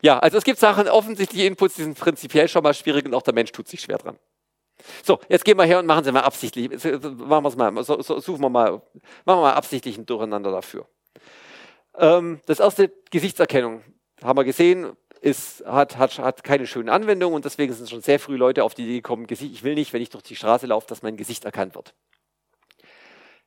Ja, 0.08 0.20
also 0.20 0.38
es 0.38 0.46
gibt 0.46 0.58
Sachen, 0.58 0.88
offensichtliche 0.88 1.46
Inputs, 1.46 1.76
die 1.76 1.84
sind 1.84 2.00
prinzipiell 2.00 2.48
schon 2.48 2.64
mal 2.64 2.74
schwierig 2.74 3.06
und 3.06 3.14
auch 3.14 3.24
der 3.24 3.34
Mensch 3.34 3.52
tut 3.52 3.68
sich 3.68 3.82
schwer 3.82 3.98
dran. 3.98 4.18
So, 5.04 5.20
jetzt 5.28 5.44
gehen 5.44 5.58
wir 5.58 5.66
her 5.66 5.80
und 5.80 5.86
machen 5.86 6.06
Sie 6.06 6.14
mal 6.14 6.22
absichtlich, 6.22 6.70
machen 6.70 7.44
wir 7.44 7.48
es 7.50 7.58
mal, 7.58 7.84
so, 7.84 8.02
so, 8.02 8.18
suchen 8.22 8.40
wir 8.40 8.50
mal, 8.50 8.72
machen 8.72 8.82
wir 9.26 9.42
mal 9.42 9.52
absichtlich 9.52 9.98
ein 9.98 10.06
Durcheinander 10.06 10.50
dafür. 10.50 10.88
Ähm, 11.98 12.40
das 12.46 12.62
erste, 12.62 12.90
Gesichtserkennung, 13.12 13.84
haben 14.24 14.40
wir 14.40 14.46
gesehen, 14.46 14.96
ist, 15.20 15.66
hat, 15.66 15.98
hat, 15.98 16.20
hat 16.20 16.42
keine 16.42 16.68
schöne 16.68 16.94
Anwendung 16.94 17.34
und 17.34 17.44
deswegen 17.44 17.74
sind 17.74 17.90
schon 17.90 18.02
sehr 18.02 18.22
früh 18.22 18.38
Leute 18.38 18.64
auf 18.64 18.76
die 18.76 18.84
Idee 18.84 19.02
gekommen, 19.02 19.28
ich 19.30 19.64
will 19.64 19.76
nicht, 19.76 19.92
wenn 19.92 20.02
ich 20.02 20.10
durch 20.10 20.24
die 20.24 20.38
Straße 20.38 20.68
laufe, 20.68 20.88
dass 20.88 21.02
mein 21.02 21.18
Gesicht 21.18 21.44
erkannt 21.44 21.76
wird. 21.76 21.94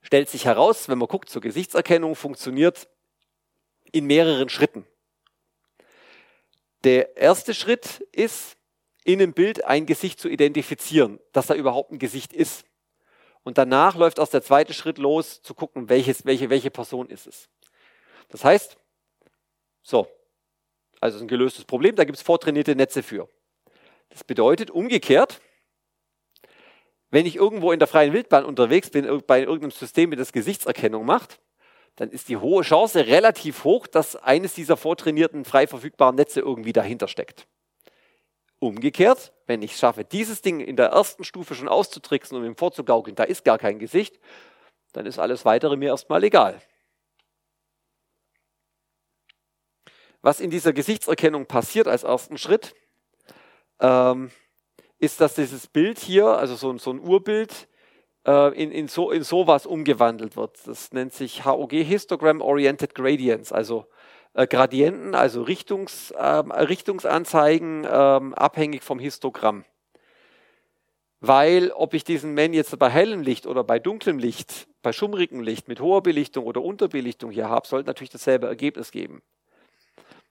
Stellt 0.03 0.29
sich 0.29 0.45
heraus, 0.45 0.91
wenn 0.91 0.99
man 0.99 1.09
guckt 1.09 1.31
zur 1.31 1.41
Gesichtserkennung, 1.41 2.17
funktioniert 2.17 2.87
in 3.93 4.05
mehreren 4.05 4.51
Schritten. 4.51 4.85
Der 6.85 7.17
erste 7.17 7.55
Schritt 7.55 8.07
ist, 8.13 8.57
in 9.05 9.21
einem 9.21 9.33
Bild 9.33 9.65
ein 9.65 9.87
Gesicht 9.87 10.21
zu 10.21 10.29
identifizieren, 10.29 11.19
dass 11.33 11.47
da 11.47 11.55
überhaupt 11.55 11.93
ein 11.93 11.99
Gesicht 11.99 12.33
ist. 12.33 12.65
Und 13.43 13.59
danach 13.59 13.97
läuft 13.97 14.19
erst 14.19 14.35
der 14.35 14.43
zweite 14.43 14.75
Schritt 14.75 14.99
los, 14.99 15.43
zu 15.43 15.55
gucken, 15.55 15.89
welches, 15.89 16.27
welche, 16.27 16.51
welche 16.51 16.71
Person 16.71 17.09
ist 17.09 17.27
es. 17.27 17.49
Das 18.29 18.45
heißt, 18.45 18.77
so, 19.83 20.07
also 21.01 21.19
ein 21.21 21.29
gelöstes 21.29 21.65
Problem, 21.65 21.97
da 21.97 22.05
gibt 22.05 22.19
es 22.19 22.23
vortrainierte 22.23 22.77
Netze 22.77 23.03
für. 23.03 23.29
Das 24.11 24.25
bedeutet 24.25 24.71
umgekehrt, 24.71 25.41
wenn 27.11 27.27
ich 27.27 27.37
irgendwo 27.37 27.73
in 27.73 27.79
der 27.79 27.89
freien 27.89 28.13
Wildbahn 28.13 28.45
unterwegs 28.45 28.91
bin, 28.91 29.23
bei 29.27 29.41
irgendeinem 29.41 29.73
System, 29.73 30.11
das 30.13 30.33
Gesichtserkennung 30.33 31.05
macht, 31.05 31.41
dann 31.97 32.11
ist 32.11 32.29
die 32.29 32.37
hohe 32.37 32.63
Chance 32.63 33.07
relativ 33.07 33.65
hoch, 33.65 33.87
dass 33.87 34.17
eines 34.17 34.55
dieser 34.55 34.77
vortrainierten, 34.77 35.45
frei 35.45 35.67
verfügbaren 35.67 36.17
Netze 36.17 36.41
irgendwie 36.41 36.73
dahinter 36.73 37.09
steckt. 37.09 37.47
Umgekehrt, 38.59 39.33
wenn 39.47 39.63
ich 39.63 39.77
schaffe, 39.77 40.05
dieses 40.05 40.43
Ding 40.43 40.61
in 40.61 40.77
der 40.77 40.89
ersten 40.89 41.25
Stufe 41.25 41.55
schon 41.55 41.69
auszutricksen 41.69 42.37
und 42.37 42.45
ihm 42.45 42.57
vorzugaukeln, 42.57 43.17
da 43.17 43.25
ist 43.25 43.45
gar 43.45 43.59
kein 43.59 43.79
Gesicht, 43.79 44.19
dann 44.93 45.07
ist 45.07 45.19
alles 45.19 45.45
weitere 45.45 45.77
mir 45.77 45.91
erstmal 45.91 46.23
egal. 46.25 46.61
Was 50.23 50.41
in 50.41 50.51
dieser 50.51 50.73
Gesichtserkennung 50.73 51.47
passiert 51.47 51.89
als 51.89 52.03
ersten 52.03 52.37
Schritt, 52.37 52.75
ähm, 53.81 54.31
ist, 54.99 55.21
dass 55.21 55.35
dieses 55.35 55.67
Bild 55.67 55.99
hier, 55.99 56.27
also 56.27 56.55
so, 56.55 56.77
so 56.77 56.91
ein 56.91 57.01
Urbild, 57.01 57.69
in, 58.29 58.71
in, 58.71 58.89
so, 58.89 59.11
in 59.11 59.23
sowas 59.23 59.65
umgewandelt 59.65 60.37
wird. 60.37 60.59
Das 60.67 60.93
nennt 60.93 61.15
sich 61.15 61.45
HOG, 61.45 61.73
Histogram 61.73 62.41
Oriented 62.41 62.95
Gradients, 62.95 63.51
also 63.53 63.87
äh, 64.35 64.47
Gradienten, 64.47 65.15
also 65.15 65.43
Richtungs, 65.43 66.13
äh, 66.13 66.25
Richtungsanzeigen, 66.25 67.87
ähm, 67.91 68.35
abhängig 68.35 68.83
vom 68.83 68.99
Histogramm. 68.99 69.65
Weil, 71.21 71.71
ob 71.73 71.95
ich 71.95 72.05
diesen 72.05 72.35
Man 72.35 72.55
jetzt 72.55 72.79
bei 72.79 72.89
hellem 72.89 73.23
Licht 73.23 73.47
oder 73.47 73.65
bei 73.65 73.79
dunklem 73.79 74.19
Licht, 74.19 74.69
bei 74.83 74.93
schummrigem 74.93 75.41
Licht, 75.41 75.69
mit 75.69 75.81
hoher 75.81 76.03
Belichtung 76.03 76.47
oder 76.47 76.63
Unterbelichtung 76.63 77.31
hier 77.31 77.49
habe, 77.49 77.67
sollte 77.67 77.89
natürlich 77.89 78.11
dasselbe 78.11 78.47
Ergebnis 78.47 78.91
geben. 78.91 79.21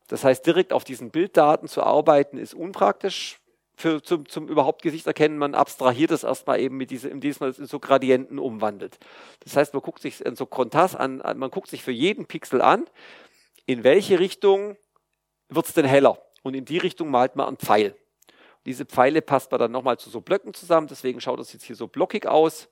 Das 0.08 0.24
heißt, 0.24 0.46
direkt 0.46 0.74
auf 0.74 0.84
diesen 0.84 1.12
Bilddaten 1.12 1.68
zu 1.68 1.84
arbeiten, 1.84 2.38
ist 2.38 2.56
unpraktisch. 2.56 3.39
Für, 3.80 4.04
zum, 4.04 4.28
zum 4.28 4.50
überhaupt 4.50 4.82
Gesicht 4.82 5.08
erkennen, 5.08 5.38
man 5.38 5.56
abstrahiert 5.56 6.12
es 6.12 6.26
erstmal 6.26 6.60
eben 6.60 6.76
mit 6.76 6.92
diesem, 6.92 7.12
indem 7.12 7.34
man 7.40 7.50
es 7.50 7.60
in 7.60 7.66
so 7.66 7.80
Gradienten 7.80 8.38
umwandelt. 8.38 9.00
Das 9.46 9.56
heißt, 9.56 9.74
man 9.74 9.82
guckt 9.82 10.02
sich 10.02 10.20
in 10.20 10.36
so 10.36 10.46
Kontrast 10.46 10.98
an, 10.98 11.22
man 11.38 11.50
guckt 11.50 11.70
sich 11.70 11.82
für 11.82 11.94
jeden 11.94 12.26
Pixel 12.26 12.62
an, 12.62 12.90
in 13.66 13.86
welche 13.86 14.20
Richtung 14.20 14.76
wird 15.48 15.66
es 15.66 15.74
denn 15.74 15.86
heller. 15.86 16.22
Und 16.44 16.56
in 16.56 16.66
die 16.66 16.78
Richtung 16.78 17.10
malt 17.10 17.38
man 17.38 17.48
einen 17.48 17.58
Pfeil. 17.58 17.96
Diese 18.66 18.84
Pfeile 18.84 19.22
passt 19.22 19.50
man 19.50 19.62
dann 19.62 19.72
nochmal 19.72 19.98
zu 19.98 20.10
so 20.10 20.20
Blöcken 20.20 20.54
zusammen, 20.54 20.88
deswegen 20.88 21.22
schaut 21.22 21.40
das 21.40 21.54
jetzt 21.54 21.64
hier 21.64 21.78
so 21.78 21.88
blockig 21.88 22.28
aus. 22.28 22.68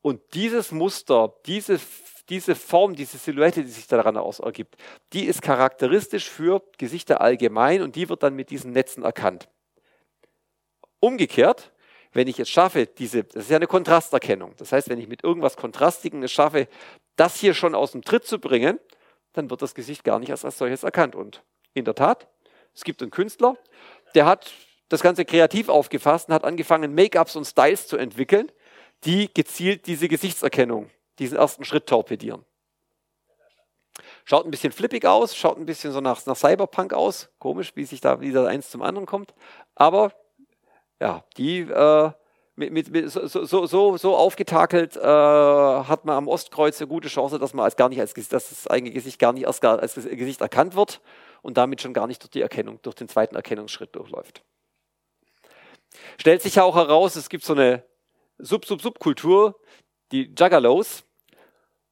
Und 0.00 0.22
dieses 0.32 0.72
Muster, 0.72 1.34
diese 1.44 1.78
diese 2.30 2.54
Form, 2.54 2.94
diese 2.94 3.18
Silhouette, 3.18 3.62
die 3.62 3.70
sich 3.70 3.88
daran 3.88 4.16
ergibt, 4.16 4.76
die 5.12 5.24
ist 5.24 5.42
charakteristisch 5.42 6.30
für 6.30 6.62
Gesichter 6.78 7.20
allgemein 7.20 7.82
und 7.82 7.96
die 7.96 8.08
wird 8.08 8.22
dann 8.22 8.34
mit 8.34 8.50
diesen 8.50 8.72
Netzen 8.72 9.02
erkannt. 9.02 9.48
Umgekehrt, 11.00 11.72
wenn 12.12 12.28
ich 12.28 12.38
es 12.38 12.48
schaffe, 12.48 12.86
diese, 12.86 13.24
das 13.24 13.44
ist 13.44 13.50
ja 13.50 13.56
eine 13.56 13.66
Kontrasterkennung. 13.66 14.54
Das 14.58 14.72
heißt, 14.72 14.88
wenn 14.88 15.00
ich 15.00 15.08
mit 15.08 15.24
irgendwas 15.24 15.56
Kontrastigem 15.56 16.22
es 16.22 16.32
schaffe, 16.32 16.68
das 17.16 17.36
hier 17.36 17.52
schon 17.52 17.74
aus 17.74 17.92
dem 17.92 18.02
Tritt 18.02 18.24
zu 18.24 18.38
bringen, 18.38 18.78
dann 19.32 19.50
wird 19.50 19.62
das 19.62 19.74
Gesicht 19.74 20.04
gar 20.04 20.18
nicht 20.18 20.30
als, 20.30 20.44
als 20.44 20.58
solches 20.58 20.82
erkannt. 20.82 21.14
Und 21.14 21.42
in 21.74 21.84
der 21.84 21.94
Tat, 21.94 22.28
es 22.74 22.84
gibt 22.84 23.02
einen 23.02 23.10
Künstler, 23.10 23.56
der 24.14 24.26
hat 24.26 24.52
das 24.88 25.02
Ganze 25.02 25.24
kreativ 25.24 25.68
aufgefasst 25.68 26.28
und 26.28 26.34
hat 26.34 26.44
angefangen, 26.44 26.94
Make-ups 26.94 27.36
und 27.36 27.44
Styles 27.44 27.86
zu 27.86 27.96
entwickeln, 27.96 28.50
die 29.04 29.32
gezielt 29.32 29.86
diese 29.86 30.08
Gesichtserkennung 30.08 30.90
diesen 31.20 31.38
ersten 31.38 31.64
Schritt 31.64 31.86
torpedieren. 31.86 32.44
Schaut 34.24 34.44
ein 34.44 34.50
bisschen 34.50 34.72
flippig 34.72 35.06
aus, 35.06 35.36
schaut 35.36 35.58
ein 35.58 35.66
bisschen 35.66 35.92
so 35.92 36.00
nach, 36.00 36.24
nach 36.26 36.36
Cyberpunk 36.36 36.92
aus. 36.92 37.30
Komisch, 37.38 37.72
wie 37.74 37.84
sich 37.84 38.00
da 38.00 38.20
wieder 38.20 38.46
eins 38.48 38.70
zum 38.70 38.82
anderen 38.82 39.06
kommt. 39.06 39.34
Aber 39.74 40.12
ja, 41.00 41.24
die 41.36 41.60
äh, 41.60 42.10
mit, 42.56 42.72
mit, 42.72 42.90
mit, 42.90 43.10
so, 43.10 43.66
so, 43.66 43.96
so, 43.96 44.16
aufgetakelt 44.16 44.96
äh, 44.96 45.00
hat 45.00 46.04
man 46.04 46.16
am 46.16 46.28
Ostkreuz 46.28 46.80
eine 46.80 46.88
gute 46.88 47.08
Chance, 47.08 47.38
dass 47.38 47.54
man 47.54 47.64
als 47.64 47.76
gar 47.76 47.88
nicht 47.88 48.00
als 48.00 48.12
dass 48.12 48.28
das 48.28 48.66
eigene 48.66 48.92
Gesicht 48.92 49.18
gar 49.18 49.32
nicht 49.32 49.44
erst 49.44 49.64
als 49.64 49.94
Gesicht 49.94 50.40
erkannt 50.40 50.76
wird 50.76 51.00
und 51.42 51.56
damit 51.56 51.80
schon 51.80 51.94
gar 51.94 52.06
nicht 52.06 52.22
durch 52.22 52.30
die 52.30 52.42
Erkennung, 52.42 52.78
durch 52.82 52.94
den 52.94 53.08
zweiten 53.08 53.34
Erkennungsschritt 53.34 53.94
durchläuft. 53.96 54.42
Stellt 56.18 56.42
sich 56.42 56.56
ja 56.56 56.64
auch 56.64 56.76
heraus, 56.76 57.16
es 57.16 57.30
gibt 57.30 57.44
so 57.44 57.54
eine 57.54 57.82
Sub-Sub-Subkultur, 58.38 59.58
die 60.12 60.32
Juggalos, 60.38 61.04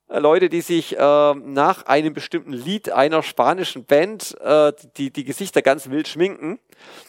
Leute, 0.08 0.48
die 0.48 0.62
sich 0.62 0.96
äh, 0.96 1.34
nach 1.34 1.84
einem 1.84 2.14
bestimmten 2.14 2.52
Lied 2.52 2.90
einer 2.90 3.22
spanischen 3.22 3.84
Band 3.84 4.40
äh, 4.40 4.72
die, 4.96 5.10
die 5.10 5.24
Gesichter 5.24 5.60
ganz 5.60 5.90
wild 5.90 6.08
schminken, 6.08 6.58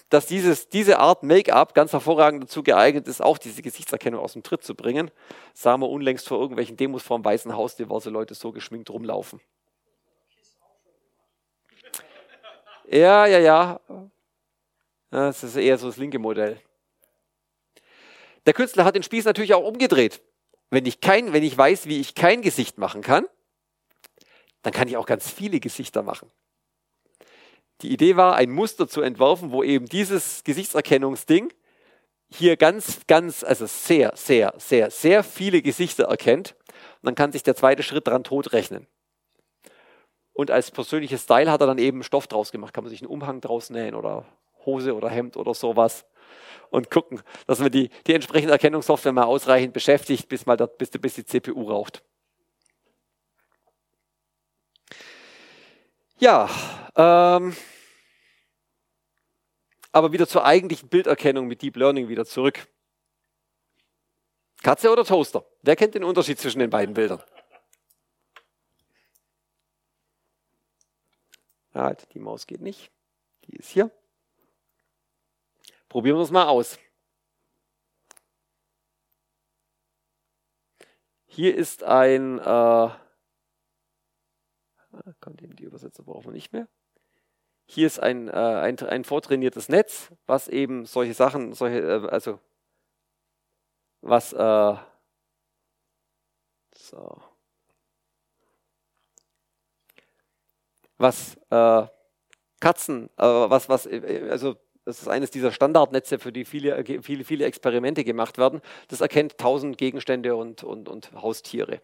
dass 0.10 0.26
dieses, 0.26 0.68
diese 0.68 1.00
Art 1.00 1.24
Make-up 1.24 1.74
ganz 1.74 1.94
hervorragend 1.94 2.44
dazu 2.44 2.62
geeignet 2.62 3.08
ist, 3.08 3.22
auch 3.22 3.38
diese 3.38 3.62
Gesichtserkennung 3.62 4.22
aus 4.22 4.34
dem 4.34 4.44
Tritt 4.44 4.64
zu 4.64 4.76
bringen. 4.76 5.12
Sahen 5.54 5.80
wir 5.80 5.90
unlängst 5.90 6.28
vor 6.28 6.42
irgendwelchen 6.42 6.76
Demos 6.76 7.02
vor 7.02 7.18
dem 7.18 7.24
Weißen 7.24 7.56
Haus, 7.56 7.78
diverse 7.78 8.10
Leute 8.10 8.34
so 8.34 8.52
geschminkt 8.52 8.90
rumlaufen. 8.90 9.40
Ja, 12.90 13.26
ja, 13.28 13.40
ja. 13.40 13.80
Das 15.10 15.44
ist 15.44 15.56
eher 15.56 15.78
so 15.78 15.88
das 15.88 15.98
linke 15.98 16.20
Modell. 16.20 16.60
Der 18.46 18.54
Künstler 18.54 18.84
hat 18.84 18.96
den 18.96 19.04
Spieß 19.04 19.26
natürlich 19.26 19.54
auch 19.54 19.64
umgedreht. 19.64 20.22
Wenn 20.70 20.86
ich, 20.86 21.02
kein, 21.02 21.34
wenn 21.34 21.44
ich 21.44 21.58
weiß, 21.58 21.88
wie 21.88 22.00
ich 22.00 22.16
kein 22.16 22.42
Gesicht 22.42 22.78
machen 22.78 23.02
kann, 23.02 23.26
dann 24.62 24.74
kann 24.74 24.88
ich 24.88 24.98
auch 24.98 25.06
ganz 25.06 25.30
viele 25.30 25.60
Gesichter 25.60 26.04
machen. 26.04 26.30
Die 27.82 27.92
Idee 27.92 28.18
war, 28.18 28.36
ein 28.36 28.52
Muster 28.52 28.88
zu 28.88 29.02
entwerfen, 29.02 29.52
wo 29.52 29.64
eben 29.64 29.86
dieses 29.86 30.44
Gesichtserkennungsding 30.44 31.54
hier 32.32 32.58
ganz, 32.58 33.02
ganz, 33.08 33.44
also 33.44 33.66
sehr, 33.66 34.12
sehr, 34.16 34.54
sehr, 34.58 34.92
sehr 34.92 35.24
viele 35.24 35.62
Gesichter 35.62 36.06
erkennt. 36.06 36.56
Und 37.02 37.08
dann 37.08 37.16
kann 37.16 37.32
sich 37.32 37.44
der 37.44 37.56
zweite 37.56 37.82
Schritt 37.82 38.08
daran 38.08 38.24
totrechnen. 38.24 38.86
Und 40.34 40.52
als 40.52 40.72
persönliches 40.72 41.24
Style 41.24 41.52
hat 41.52 41.62
er 41.62 41.68
dann 41.68 41.80
eben 41.80 42.04
Stoff 42.04 42.28
draus 42.28 42.52
gemacht. 42.52 42.74
Kann 42.74 42.84
man 42.84 42.92
sich 42.92 43.02
einen 43.02 43.10
Umhang 43.10 43.42
draus 43.42 43.70
nähen 43.70 43.96
oder 43.96 44.26
Hose 44.66 44.96
oder 44.96 45.10
Hemd 45.10 45.38
oder 45.38 45.54
sowas. 45.54 46.06
Und 46.70 46.92
gucken, 46.92 47.22
dass 47.48 47.60
man 47.60 47.72
die, 47.72 47.90
die 48.06 48.14
entsprechende 48.14 48.54
Erkennungssoftware 48.54 49.12
mal 49.12 49.24
ausreichend 49.24 49.74
beschäftigt, 49.74 50.30
bis, 50.30 50.46
mal 50.46 50.58
dort, 50.58 50.78
bis, 50.78 50.92
bis 50.92 51.16
die 51.16 51.26
CPU 51.26 51.70
raucht. 51.70 52.04
Ja, 56.20 56.50
ähm, 56.96 57.56
aber 59.92 60.12
wieder 60.12 60.28
zur 60.28 60.46
eigentlichen 60.46 60.90
Bilderkennung 60.90 61.48
mit 61.48 61.62
Deep 61.62 61.78
Learning 61.78 62.10
wieder 62.10 62.26
zurück. 62.26 62.68
Katze 64.62 64.92
oder 64.92 65.06
Toaster? 65.06 65.46
Wer 65.62 65.76
kennt 65.76 65.96
den 65.96 66.04
Unterschied 66.04 66.40
zwischen 66.40 66.60
den 66.60 66.70
beiden 66.70 66.94
Bildern? 66.94 67.24
Halt, 71.74 72.14
die 72.14 72.20
Maus 72.20 72.46
geht 72.46 72.62
nicht. 72.62 72.92
Die 73.46 73.56
ist 73.56 73.70
hier. 73.70 73.90
Probieren 75.90 76.18
wir 76.18 76.24
es 76.24 76.32
mal 76.32 76.48
aus. 76.48 76.80
Hier 81.26 81.56
ist 81.56 81.84
ein 81.84 82.40
äh, 82.40 82.90
Ah, 84.92 85.14
kommt 85.20 85.42
eben 85.42 85.56
die 85.56 85.64
Übersetzer 85.64 86.04
brauchen 86.04 86.26
wir 86.26 86.32
nicht 86.32 86.52
mehr. 86.54 86.68
Hier 87.66 87.88
ist 87.88 88.00
ein, 88.00 88.28
äh, 88.28 88.32
ein, 88.32 88.80
ein 88.80 89.04
vortrainiertes 89.04 89.70
Netz, 89.70 90.12
was 90.26 90.48
eben 90.48 90.86
solche 90.86 91.14
Sachen, 91.14 91.54
solche, 91.54 91.80
äh, 91.80 92.10
also 92.10 92.40
was 94.02 94.34
äh, 94.34 94.76
so, 96.76 97.22
was 100.98 101.36
äh, 101.52 101.88
Katzen, 102.60 103.10
äh, 103.18 103.24
was, 103.24 103.70
was, 103.70 103.86
äh, 103.86 104.28
also 104.32 104.58
das 104.90 105.04
ist 105.04 105.08
eines 105.08 105.30
dieser 105.30 105.52
Standardnetze, 105.52 106.18
für 106.18 106.32
die 106.32 106.46
viele, 106.46 106.84
viele, 107.04 107.24
viele 107.24 107.46
Experimente 107.46 108.04
gemacht 108.04 108.40
werden. 108.40 108.60
Das 108.88 109.02
erkennt 109.02 109.38
tausend 109.38 109.78
Gegenstände 109.78 110.36
und, 110.36 110.64
und, 110.64 110.90
und 110.90 111.12
Haustiere. 111.14 111.80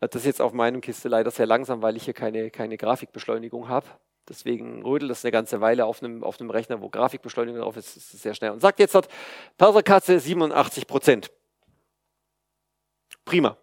Das 0.00 0.14
ist 0.14 0.24
jetzt 0.24 0.40
auf 0.40 0.54
meinem 0.54 0.80
Kiste 0.80 1.08
leider 1.08 1.30
sehr 1.30 1.44
langsam, 1.44 1.82
weil 1.82 1.96
ich 1.96 2.04
hier 2.04 2.14
keine, 2.14 2.50
keine 2.50 2.78
Grafikbeschleunigung 2.78 3.68
habe. 3.68 3.86
Deswegen 4.26 4.82
rödelt 4.84 5.10
das 5.10 5.22
eine 5.22 5.32
ganze 5.32 5.60
Weile 5.60 5.84
auf 5.84 6.02
einem, 6.02 6.24
auf 6.24 6.40
einem 6.40 6.48
Rechner, 6.48 6.80
wo 6.80 6.88
Grafikbeschleunigung 6.88 7.60
drauf 7.60 7.76
ist, 7.76 7.94
ist 7.94 8.10
sehr 8.12 8.34
schnell. 8.34 8.52
Und 8.52 8.60
sagt 8.60 8.78
jetzt 8.78 8.94
hat 8.94 9.08
Perserkatze 9.58 10.18
87 10.18 10.86
Prozent. 10.86 11.30
Prima. 13.26 13.58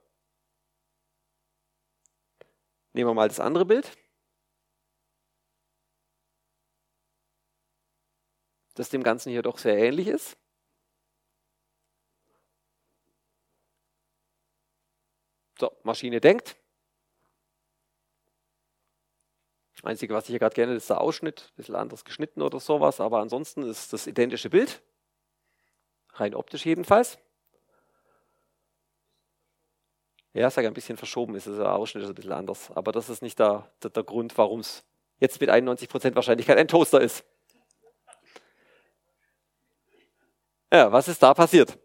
Nehmen 2.94 3.10
wir 3.10 3.14
mal 3.16 3.28
das 3.28 3.40
andere 3.40 3.66
Bild. 3.66 3.92
Das 8.76 8.90
dem 8.90 9.04
Ganzen 9.04 9.30
hier 9.30 9.42
doch 9.42 9.58
sehr 9.58 9.78
ähnlich 9.78 10.08
ist. 10.08 10.38
So, 15.60 15.72
Maschine 15.84 16.20
denkt. 16.20 16.56
Das 19.76 19.84
Einzige, 19.86 20.14
was 20.14 20.26
ich 20.26 20.30
hier 20.30 20.40
gerade 20.40 20.56
gerne, 20.56 20.74
ist 20.74 20.90
der 20.90 21.02
Ausschnitt, 21.02 21.52
ein 21.52 21.56
bisschen 21.56 21.76
anders 21.76 22.06
geschnitten 22.06 22.42
oder 22.42 22.60
sowas, 22.60 23.00
aber 23.00 23.20
ansonsten 23.20 23.64
ist 23.64 23.94
das 23.94 24.08
identische 24.08 24.50
Bild. 24.50 24.82
Rein 26.14 26.36
optisch 26.36 26.66
jedenfalls. 26.66 27.18
Ja, 30.34 30.50
sage 30.50 30.68
ein 30.68 30.74
bisschen 30.74 30.98
verschoben 30.98 31.36
ist 31.36 31.46
der 31.48 31.76
Ausschnitt 31.76 32.04
ist 32.04 32.10
ein 32.10 32.16
bisschen 32.16 32.32
anders. 32.32 32.72
Aber 32.72 32.92
das 32.92 33.10
ist 33.10 33.22
nicht 33.22 33.38
der, 33.38 33.70
der, 33.84 33.92
der 33.92 34.04
Grund, 34.04 34.36
warum 34.38 34.62
es 34.62 34.84
jetzt 35.20 35.40
mit 35.40 35.50
91% 35.50 36.16
Wahrscheinlichkeit 36.16 36.58
ein 36.58 36.68
Toaster 36.68 37.02
ist. 37.02 37.24
Ja, 40.74 40.92
was 40.92 41.08
ist 41.08 41.22
da 41.22 41.34
passiert? 41.34 41.78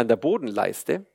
an 0.00 0.08
der 0.08 0.16
Bodenleiste 0.16 1.06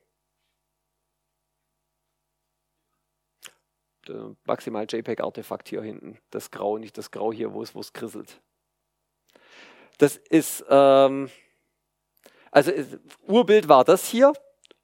maximal 4.44 4.86
JPEG-Artefakt 4.88 5.68
hier 5.68 5.82
hinten. 5.82 6.18
Das 6.30 6.52
Grau, 6.52 6.78
nicht 6.78 6.96
das 6.96 7.10
Grau 7.10 7.32
hier, 7.32 7.52
wo 7.52 7.62
es, 7.62 7.74
wo 7.74 7.80
es 7.80 7.92
krisselt. 7.92 8.40
Das 9.98 10.16
ist, 10.16 10.64
ähm, 10.68 11.28
also 12.52 12.70
ist, 12.70 13.00
Urbild 13.26 13.68
war 13.68 13.82
das 13.82 14.06
hier 14.06 14.32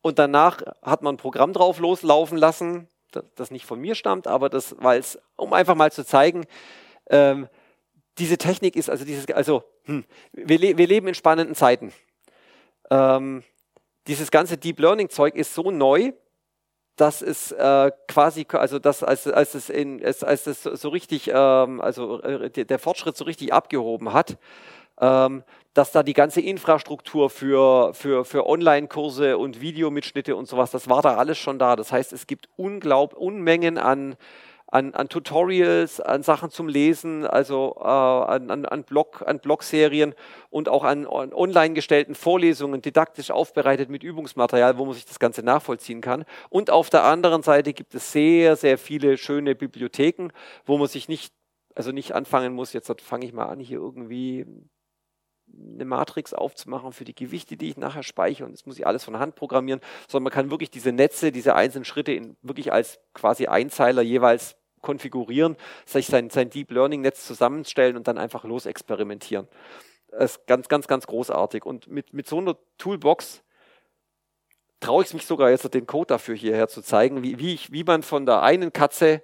und 0.01 0.19
danach 0.19 0.61
hat 0.83 1.03
man 1.03 1.15
ein 1.15 1.19
Programm 1.19 1.53
drauf 1.53 1.79
loslaufen 1.79 2.37
lassen, 2.37 2.89
das, 3.37 3.53
nicht 3.53 3.67
von 3.67 3.79
mir 3.79 3.95
stammt, 3.95 4.27
aber 4.27 4.49
das, 4.49 4.75
weil 4.81 4.99
es, 4.99 5.21
um 5.37 5.53
einfach 5.53 5.77
mal 5.77 5.93
zu 5.93 6.05
zeigen, 6.05 6.45
ähm, 7.11 7.49
diese 8.19 8.39
Technik 8.39 8.77
ist, 8.77 8.91
also 8.91 9.05
dieses, 9.05 9.29
also 9.31 9.65
hm, 9.85 10.05
wir, 10.33 10.59
le 10.59 10.79
wir 10.79 10.87
leben 10.87 11.09
in 11.09 11.15
spannenden 11.15 11.55
Zeiten. 11.55 11.93
Ähm, 12.91 13.43
dieses 14.07 14.31
ganze 14.31 14.59
Deep 14.59 14.79
Learning 14.81 15.09
Zeug 15.09 15.35
ist 15.35 15.55
so 15.55 15.71
neu, 15.71 16.13
dass 16.97 17.23
es 17.23 17.53
äh, 17.53 17.91
quasi, 18.07 18.47
also 18.53 18.79
das, 18.79 19.03
als, 19.03 19.27
als 19.27 19.55
es 19.55 19.71
in, 19.71 20.05
als, 20.05 20.23
als 20.23 20.47
es 20.47 20.63
so 20.63 20.89
richtig, 20.91 21.31
ähm, 21.33 21.81
also 21.81 22.21
äh, 22.23 22.51
der 22.51 22.79
Fortschritt 22.79 23.17
so 23.17 23.25
richtig 23.25 23.53
abgehoben 23.53 24.13
hat, 24.13 24.37
ähm, 25.01 25.43
dass 25.75 25.91
da 25.91 26.03
die 26.03 26.13
ganze 26.13 26.43
Infrastruktur 26.43 27.31
für, 27.31 27.95
für, 27.95 28.27
für 28.27 28.47
Online-Kurse 28.47 29.39
und 29.39 29.61
Videomitschnitte 29.61 30.37
und 30.37 30.47
sowas, 30.47 30.71
das 30.71 30.89
war 30.89 31.01
da 31.01 31.17
alles 31.17 31.39
schon 31.39 31.59
da. 31.59 31.77
Das 31.77 31.93
heißt, 31.93 32.13
es 32.13 32.27
gibt 32.27 32.49
unglaub, 32.57 33.15
Unmengen 33.15 33.79
an 33.79 34.17
an, 34.73 34.95
an 34.95 35.11
Tutorials, 35.11 36.01
an 36.01 36.23
Sachen 36.23 36.51
zum 36.51 36.67
Lesen, 36.67 37.27
also 37.27 37.77
äh, 37.79 37.85
an, 37.85 38.51
an, 38.51 38.65
an, 38.65 38.85
Blog, 38.85 39.23
an 39.27 39.39
Blogserien 39.39 40.15
und 40.49 40.71
auch 40.71 40.83
an, 40.83 41.07
an 41.07 41.35
online 41.35 41.75
gestellten 41.75 42.15
Vorlesungen, 42.15 42.81
didaktisch 42.81 43.31
aufbereitet 43.31 43.91
mit 43.91 44.03
Übungsmaterial, 44.03 44.79
wo 44.79 44.87
man 44.87 44.95
sich 44.95 45.05
das 45.05 45.19
Ganze 45.19 45.43
nachvollziehen 45.43 46.01
kann. 46.01 46.25
Und 46.49 46.71
auf 46.71 46.89
der 46.89 47.05
anderen 47.05 47.43
Seite 47.43 47.75
gibt 47.75 47.95
es 47.95 48.13
sehr, 48.13 48.57
sehr 48.57 48.79
viele 48.79 49.19
schöne 49.19 49.55
Bibliotheken, 49.55 50.29
wo 50.65 50.79
man 50.79 50.89
sich 50.89 51.07
nicht, 51.07 51.35
also 51.75 51.93
nicht 51.93 52.13
anfangen 52.13 52.55
muss, 52.55 52.73
jetzt 52.73 52.91
fange 53.03 53.27
ich 53.27 53.35
mal 53.35 53.47
an, 53.47 53.61
hier 53.61 53.77
irgendwie 53.77 54.47
eine 55.75 55.85
Matrix 55.85 56.33
aufzumachen 56.33 56.93
für 56.93 57.05
die 57.05 57.15
Gewichte, 57.15 57.59
die 57.59 57.69
ich 57.69 57.77
nachher 57.77 58.03
speichere 58.03 58.47
und 58.47 58.53
das 58.53 58.65
muss 58.65 58.79
ich 58.79 58.87
alles 58.87 59.05
von 59.05 59.19
Hand 59.19 59.35
programmieren, 59.35 59.83
sondern 60.09 60.25
man 60.25 60.33
kann 60.33 60.51
wirklich 60.51 60.71
diese 60.71 60.93
Netze, 60.93 61.31
diese 61.31 61.55
einzelnen 61.55 61.85
Schritte 61.85 62.13
in, 62.13 62.37
wirklich 62.41 62.73
als 62.73 63.01
quasi 63.13 63.49
Einzeiler 63.49 64.01
jeweils 64.01 64.57
konfigurieren, 64.83 65.57
sich 65.87 66.07
sein, 66.07 66.31
sein 66.31 66.51
Deep 66.51 66.71
Learning 66.71 67.01
Netz 67.01 67.27
zusammenstellen 67.27 67.97
und 67.97 68.07
dann 68.09 68.19
einfach 68.19 68.45
los 68.45 68.67
experimentieren. 68.67 69.49
Das 70.11 70.33
ist 70.33 70.47
ganz, 70.47 70.69
ganz, 70.69 70.87
ganz 70.87 71.07
großartig. 71.07 71.65
Und 71.65 71.87
mit, 71.87 72.13
mit 72.13 72.29
so 72.29 72.39
einer 72.39 72.57
Toolbox 72.77 73.43
traue 74.81 75.05
ich 75.05 75.15
mich 75.15 75.27
sogar 75.27 75.51
jetzt 75.51 75.73
den 75.73 75.87
Code 75.87 76.09
dafür 76.09 76.35
hierher 76.35 76.69
zu 76.69 76.83
zeigen, 76.83 77.23
wie, 77.23 77.39
wie, 77.39 77.55
ich, 77.55 77.73
wie 77.73 77.85
man 77.85 78.03
von 78.03 78.27
der 78.27 78.43
einen 78.43 78.73
Katze 78.73 79.23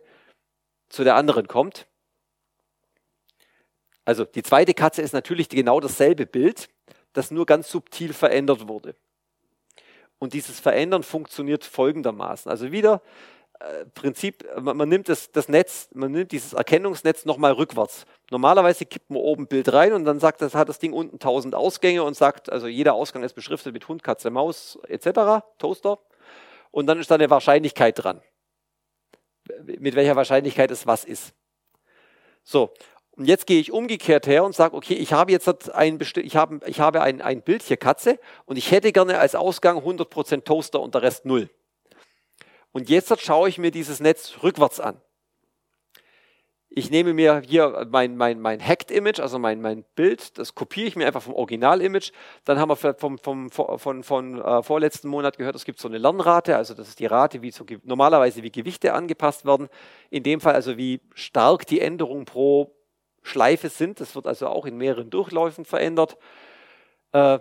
zu 0.88 1.04
der 1.04 1.16
anderen 1.16 1.48
kommt. 1.48 1.86
Also 4.04 4.24
die 4.24 4.42
zweite 4.42 4.72
Katze 4.72 5.02
ist 5.02 5.12
natürlich 5.12 5.50
genau 5.50 5.80
dasselbe 5.80 6.24
Bild, 6.24 6.70
das 7.12 7.30
nur 7.30 7.44
ganz 7.44 7.70
subtil 7.70 8.14
verändert 8.14 8.66
wurde. 8.68 8.94
Und 10.18 10.32
dieses 10.32 10.58
Verändern 10.60 11.02
funktioniert 11.02 11.64
folgendermaßen. 11.64 12.50
Also 12.50 12.72
wieder 12.72 13.02
Prinzip, 13.94 14.46
man, 14.60 14.76
man, 14.76 14.88
nimmt 14.88 15.08
das, 15.08 15.32
das, 15.32 15.48
Netz, 15.48 15.88
man 15.92 16.12
nimmt 16.12 16.30
dieses 16.30 16.52
Erkennungsnetz 16.52 17.24
nochmal 17.24 17.52
rückwärts. 17.52 18.04
Normalerweise 18.30 18.86
kippt 18.86 19.10
man 19.10 19.20
oben 19.20 19.44
ein 19.44 19.46
Bild 19.48 19.72
rein 19.72 19.92
und 19.94 20.04
dann 20.04 20.20
sagt 20.20 20.42
das, 20.42 20.54
hat 20.54 20.68
das 20.68 20.78
Ding 20.78 20.92
unten 20.92 21.16
1000 21.16 21.56
Ausgänge 21.56 22.04
und 22.04 22.14
sagt, 22.14 22.52
also 22.52 22.68
jeder 22.68 22.94
Ausgang 22.94 23.24
ist 23.24 23.34
beschriftet 23.34 23.72
mit 23.72 23.88
Hund, 23.88 24.04
Katze, 24.04 24.30
Maus 24.30 24.78
etc., 24.86 25.44
Toaster. 25.58 25.98
Und 26.70 26.86
dann 26.86 27.00
ist 27.00 27.10
da 27.10 27.16
eine 27.16 27.30
Wahrscheinlichkeit 27.30 28.02
dran. 28.02 28.22
Mit 29.64 29.96
welcher 29.96 30.14
Wahrscheinlichkeit 30.14 30.70
es 30.70 30.86
was 30.86 31.04
ist. 31.04 31.34
So, 32.44 32.72
und 33.18 33.24
jetzt 33.24 33.48
gehe 33.48 33.58
ich 33.58 33.72
umgekehrt 33.72 34.28
her 34.28 34.44
und 34.44 34.54
sage, 34.54 34.76
okay, 34.76 34.94
ich 34.94 35.12
habe 35.12 35.32
jetzt 35.32 35.74
ein, 35.74 35.98
ich 36.00 36.36
habe, 36.36 36.60
ich 36.66 36.78
habe 36.78 37.02
ein, 37.02 37.20
ein 37.20 37.42
Bild 37.42 37.64
hier 37.64 37.76
Katze 37.76 38.20
und 38.44 38.56
ich 38.56 38.70
hätte 38.70 38.92
gerne 38.92 39.18
als 39.18 39.34
Ausgang 39.34 39.78
100% 39.78 40.44
Toaster 40.44 40.80
und 40.80 40.94
der 40.94 41.02
Rest 41.02 41.24
null. 41.24 41.50
Und 42.72 42.88
jetzt 42.88 43.20
schaue 43.20 43.48
ich 43.48 43.58
mir 43.58 43.70
dieses 43.70 44.00
Netz 44.00 44.34
rückwärts 44.42 44.80
an. 44.80 45.00
Ich 46.70 46.90
nehme 46.90 47.14
mir 47.14 47.42
hier 47.44 47.88
mein, 47.90 48.16
mein, 48.16 48.40
mein 48.40 48.60
Hacked-Image, 48.60 49.20
also 49.20 49.38
mein, 49.38 49.60
mein 49.60 49.84
Bild, 49.94 50.38
das 50.38 50.54
kopiere 50.54 50.86
ich 50.86 50.96
mir 50.96 51.06
einfach 51.06 51.22
vom 51.22 51.34
Original-Image. 51.34 52.12
Dann 52.44 52.58
haben 52.60 52.68
wir 52.68 52.76
vom, 52.76 53.18
vom, 53.18 53.50
vom, 53.50 53.78
von, 53.78 54.02
von 54.04 54.40
äh, 54.40 54.62
vorletzten 54.62 55.08
Monat 55.08 55.38
gehört, 55.38 55.56
es 55.56 55.64
gibt 55.64 55.80
so 55.80 55.88
eine 55.88 55.98
Lernrate, 55.98 56.56
also 56.56 56.74
das 56.74 56.88
ist 56.88 57.00
die 57.00 57.06
Rate, 57.06 57.40
wie 57.40 57.50
so, 57.50 57.64
normalerweise 57.84 58.42
wie 58.42 58.52
Gewichte 58.52 58.92
angepasst 58.92 59.46
werden. 59.46 59.68
In 60.10 60.22
dem 60.22 60.40
Fall 60.40 60.54
also 60.54 60.76
wie 60.76 61.00
stark 61.14 61.66
die 61.66 61.80
Änderungen 61.80 62.26
pro 62.26 62.76
Schleife 63.22 63.68
sind. 63.68 64.00
Das 64.00 64.14
wird 64.14 64.26
also 64.26 64.48
auch 64.48 64.66
in 64.66 64.76
mehreren 64.76 65.10
Durchläufen 65.10 65.64
verändert. 65.64 66.16
Äh, 67.12 67.38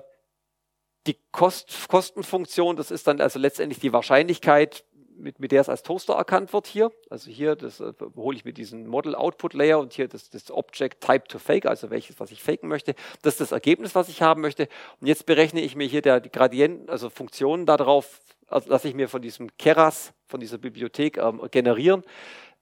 die 1.07 1.17
Kost, 1.31 1.87
Kostenfunktion, 1.87 2.75
das 2.75 2.91
ist 2.91 3.07
dann 3.07 3.21
also 3.21 3.39
letztendlich 3.39 3.79
die 3.79 3.93
Wahrscheinlichkeit, 3.93 4.83
mit, 5.17 5.39
mit 5.39 5.51
der 5.51 5.61
es 5.61 5.69
als 5.69 5.83
Toaster 5.83 6.13
erkannt 6.13 6.53
wird 6.53 6.67
hier. 6.67 6.91
Also 7.09 7.29
hier, 7.29 7.55
das 7.55 7.79
äh, 7.79 7.93
hole 8.15 8.37
ich 8.37 8.45
mit 8.45 8.57
diesem 8.57 8.87
Model 8.87 9.15
Output 9.15 9.53
Layer 9.53 9.79
und 9.79 9.93
hier 9.93 10.07
das, 10.07 10.29
das 10.29 10.51
Object 10.51 11.01
Type 11.01 11.27
to 11.27 11.39
Fake, 11.39 11.65
also 11.65 11.89
welches, 11.89 12.19
was 12.19 12.31
ich 12.31 12.43
faken 12.43 12.69
möchte. 12.69 12.95
Das 13.21 13.33
ist 13.33 13.41
das 13.41 13.51
Ergebnis, 13.51 13.95
was 13.95 14.09
ich 14.09 14.21
haben 14.21 14.41
möchte. 14.41 14.67
Und 15.01 15.07
jetzt 15.07 15.25
berechne 15.25 15.61
ich 15.61 15.75
mir 15.75 15.87
hier 15.87 16.01
der, 16.01 16.19
die 16.19 16.31
Gradienten, 16.31 16.89
also 16.89 17.09
Funktionen 17.09 17.65
darauf, 17.65 18.19
also 18.47 18.69
lasse 18.69 18.87
ich 18.87 18.95
mir 18.95 19.09
von 19.09 19.21
diesem 19.21 19.55
Keras, 19.57 20.13
von 20.27 20.39
dieser 20.39 20.57
Bibliothek 20.57 21.17
ähm, 21.17 21.41
generieren, 21.51 22.03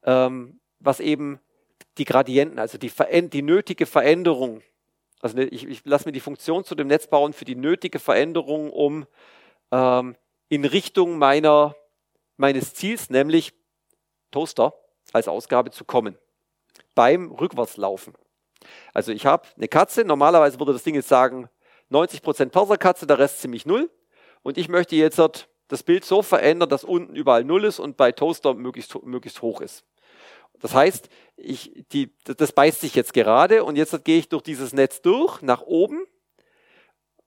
ähm, 0.04 0.60
was 0.80 1.00
eben 1.00 1.40
die 1.98 2.04
Gradienten, 2.04 2.58
also 2.58 2.78
die, 2.78 2.90
die 3.30 3.42
nötige 3.42 3.86
Veränderung, 3.86 4.62
also 5.20 5.38
ich, 5.38 5.66
ich 5.66 5.84
lasse 5.84 6.06
mir 6.06 6.12
die 6.12 6.20
Funktion 6.20 6.64
zu 6.64 6.74
dem 6.74 6.88
Netz 6.88 7.06
bauen 7.06 7.32
für 7.32 7.44
die 7.44 7.56
nötige 7.56 7.98
Veränderung, 7.98 8.70
um 8.70 9.06
ähm, 9.72 10.14
in 10.48 10.64
Richtung 10.64 11.18
meiner 11.18 11.74
meines 12.36 12.74
Ziels, 12.74 13.10
nämlich 13.10 13.52
Toaster 14.30 14.74
als 15.12 15.28
Ausgabe 15.28 15.70
zu 15.70 15.84
kommen. 15.84 16.18
Beim 16.94 17.30
Rückwärtslaufen. 17.30 18.14
Also 18.92 19.12
ich 19.12 19.26
habe 19.26 19.46
eine 19.56 19.68
Katze, 19.68 20.04
normalerweise 20.04 20.58
würde 20.58 20.72
das 20.72 20.82
Ding 20.82 20.94
jetzt 20.94 21.08
sagen 21.08 21.48
90% 21.90 22.50
Perserkatze, 22.50 23.06
der 23.06 23.18
Rest 23.18 23.40
ziemlich 23.40 23.66
null. 23.66 23.90
Und 24.42 24.58
ich 24.58 24.68
möchte 24.68 24.96
jetzt 24.96 25.20
das 25.68 25.82
Bild 25.82 26.04
so 26.04 26.22
verändern, 26.22 26.68
dass 26.68 26.84
unten 26.84 27.14
überall 27.14 27.44
null 27.44 27.64
ist 27.64 27.78
und 27.78 27.96
bei 27.96 28.12
Toaster 28.12 28.54
möglichst, 28.54 29.02
möglichst 29.04 29.42
hoch 29.42 29.60
ist. 29.60 29.84
Das 30.60 30.74
heißt, 30.74 31.08
ich, 31.36 31.84
die, 31.92 32.14
das 32.24 32.52
beißt 32.52 32.80
sich 32.80 32.94
jetzt 32.94 33.12
gerade 33.12 33.64
und 33.64 33.76
jetzt 33.76 34.04
gehe 34.04 34.18
ich 34.18 34.28
durch 34.28 34.42
dieses 34.42 34.72
Netz 34.72 35.02
durch, 35.02 35.42
nach 35.42 35.62
oben 35.62 36.06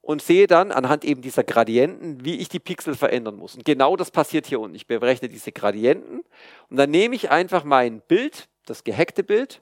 und 0.09 0.23
sehe 0.23 0.47
dann 0.47 0.71
anhand 0.71 1.05
eben 1.05 1.21
dieser 1.21 1.43
Gradienten, 1.43 2.25
wie 2.25 2.37
ich 2.39 2.49
die 2.49 2.57
Pixel 2.57 2.95
verändern 2.95 3.35
muss. 3.35 3.53
Und 3.53 3.63
genau 3.63 3.95
das 3.95 4.09
passiert 4.09 4.47
hier 4.47 4.59
unten. 4.59 4.75
Ich 4.75 4.87
berechne 4.87 5.29
diese 5.29 5.51
Gradienten 5.51 6.23
und 6.67 6.77
dann 6.77 6.89
nehme 6.89 7.13
ich 7.13 7.29
einfach 7.29 7.63
mein 7.63 8.01
Bild, 8.01 8.49
das 8.65 8.83
gehackte 8.83 9.23
Bild, 9.23 9.61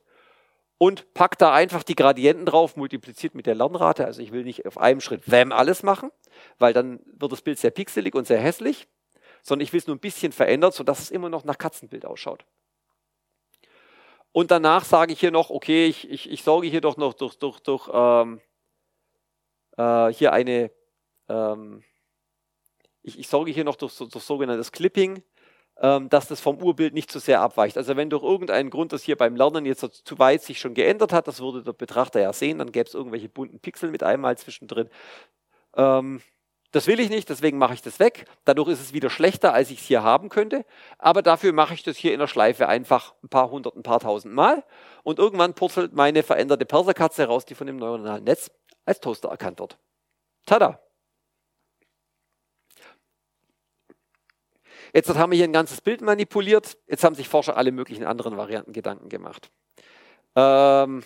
und 0.78 1.14
packe 1.14 1.36
da 1.38 1.52
einfach 1.54 1.84
die 1.84 1.96
Gradienten 1.96 2.46
drauf, 2.46 2.78
multipliziert 2.78 3.36
mit 3.36 3.46
der 3.46 3.56
Lernrate. 3.56 4.06
Also 4.06 4.22
ich 4.22 4.32
will 4.32 4.46
nicht 4.46 4.66
auf 4.66 4.78
einem 4.78 5.02
Schritt 5.02 5.30
WAM 5.30 5.52
alles 5.52 5.84
machen, 5.84 6.12
weil 6.60 6.72
dann 6.72 7.02
wird 7.08 7.34
das 7.34 7.42
Bild 7.42 7.60
sehr 7.60 7.72
pixelig 7.72 8.16
und 8.16 8.26
sehr 8.26 8.40
hässlich, 8.40 8.88
sondern 9.42 9.66
ich 9.66 9.74
will 9.74 9.82
es 9.82 9.88
nur 9.88 9.98
ein 9.98 10.00
bisschen 10.00 10.32
verändern, 10.32 10.72
sodass 10.72 11.00
es 11.00 11.12
immer 11.12 11.28
noch 11.28 11.44
nach 11.44 11.58
Katzenbild 11.58 12.06
ausschaut. 12.06 12.46
Und 14.32 14.50
danach 14.52 14.86
sage 14.86 15.12
ich 15.12 15.20
hier 15.20 15.32
noch, 15.32 15.50
okay, 15.50 15.88
ich, 15.88 16.10
ich, 16.10 16.32
ich 16.32 16.42
sorge 16.42 16.68
hier 16.68 16.80
doch 16.80 16.96
noch 16.96 17.16
durch, 17.16 17.36
durch, 17.36 17.60
durch 17.60 17.90
ähm, 17.94 18.40
äh, 19.78 20.08
hier 20.14 20.34
eine, 20.34 20.72
ähm, 21.30 21.84
ich, 23.04 23.20
ich 23.20 23.28
sorge 23.28 23.52
hier 23.52 23.64
noch 23.64 23.76
durch, 23.76 23.96
durch 23.98 24.24
sogenanntes 24.24 24.72
Clipping, 24.72 25.24
ähm, 25.80 26.10
dass 26.10 26.28
das 26.28 26.42
vom 26.42 26.62
Urbild 26.62 26.94
nicht 26.94 27.12
zu 27.12 27.20
sehr 27.20 27.42
abweicht. 27.42 27.78
Also 27.78 27.96
wenn 27.96 28.10
durch 28.10 28.24
irgendeinen 28.24 28.70
Grund 28.70 28.94
das 28.94 29.04
hier 29.04 29.16
beim 29.16 29.36
Lernen 29.36 29.66
jetzt 29.66 29.82
zu 30.06 30.20
weit 30.20 30.44
sich 30.44 30.60
schon 30.60 30.74
geändert 30.74 31.14
hat, 31.14 31.28
das 31.28 31.40
würde 31.40 31.64
der 31.64 31.74
Betrachter 31.74 32.20
ja 32.20 32.34
sehen, 32.34 32.58
dann 32.60 32.72
gäbe 32.72 32.88
es 32.88 32.96
irgendwelche 32.96 33.30
bunten 33.30 33.60
Pixel 33.60 33.92
mit 33.92 34.04
einmal 34.04 34.38
zwischendrin. 34.38 34.90
Ähm, 35.76 36.22
das 36.72 36.86
will 36.86 37.00
ich 37.00 37.10
nicht, 37.10 37.30
deswegen 37.30 37.58
mache 37.58 37.74
ich 37.74 37.82
das 37.82 38.00
weg. 38.00 38.26
Dadurch 38.44 38.68
ist 38.70 38.82
es 38.82 38.94
wieder 38.94 39.10
schlechter, 39.10 39.54
als 39.54 39.72
ich 39.72 39.80
es 39.80 39.86
hier 39.86 40.04
haben 40.04 40.28
könnte. 40.28 40.66
Aber 40.98 41.22
dafür 41.22 41.54
mache 41.54 41.74
ich 41.74 41.84
das 41.84 41.96
hier 41.96 42.14
in 42.14 42.20
der 42.20 42.28
Schleife 42.28 42.68
einfach 42.68 43.14
ein 43.24 43.30
paar 43.30 43.50
hundert, 43.50 43.76
ein 43.78 43.84
paar 43.84 44.02
tausend 44.02 44.34
Mal. 44.34 44.66
Und 45.04 45.18
irgendwann 45.18 45.54
purzelt 45.54 45.94
meine 45.94 46.24
veränderte 46.24 46.66
Perserkatze 46.66 47.26
raus, 47.26 47.46
die 47.46 47.56
von 47.56 47.68
dem 47.68 47.78
neuronalen 47.78 48.26
Netz 48.26 48.52
als 48.88 49.00
Toaster 49.00 49.30
erkannt 49.30 49.60
wird. 49.60 49.78
Tada! 50.46 50.80
Jetzt 54.94 55.14
haben 55.14 55.32
wir 55.32 55.36
hier 55.38 55.48
ein 55.48 55.54
ganzes 55.54 55.82
Bild 55.82 56.02
manipuliert. 56.02 56.78
Jetzt 56.88 57.04
haben 57.04 57.16
sich 57.16 57.28
Forscher 57.28 57.58
alle 57.58 57.72
möglichen 57.72 58.06
anderen 58.06 58.38
Varianten 58.38 58.72
Gedanken 58.72 59.10
gemacht. 59.10 59.52
Ähm 60.36 61.04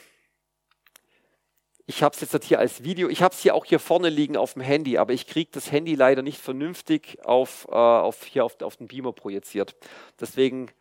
ich 1.88 2.03
habe 2.03 2.16
es 2.16 2.32
jetzt 2.32 2.45
hier 2.45 2.60
als 2.60 2.84
Video. 2.84 3.10
Ich 3.10 3.22
habe 3.22 3.34
es 3.34 3.41
hier 3.41 3.56
auch 3.56 3.66
hier 3.66 3.80
vorne 3.80 4.10
liegen 4.10 4.38
auf 4.38 4.53
dem 4.53 4.62
Handy, 4.62 4.98
aber 4.98 5.14
ich 5.14 5.28
kriege 5.28 5.49
das 5.52 5.72
Handy 5.72 5.95
leider 5.95 6.22
nicht 6.22 6.40
vernünftig 6.40 7.18
auf, 7.26 7.68
äh, 7.70 7.76
auf 7.76 8.24
hier 8.24 8.45
auf, 8.45 8.62
auf 8.62 8.78
den 8.78 8.88
Beamer 8.88 9.12
projiziert. 9.12 9.76
Deswegen 10.20 10.72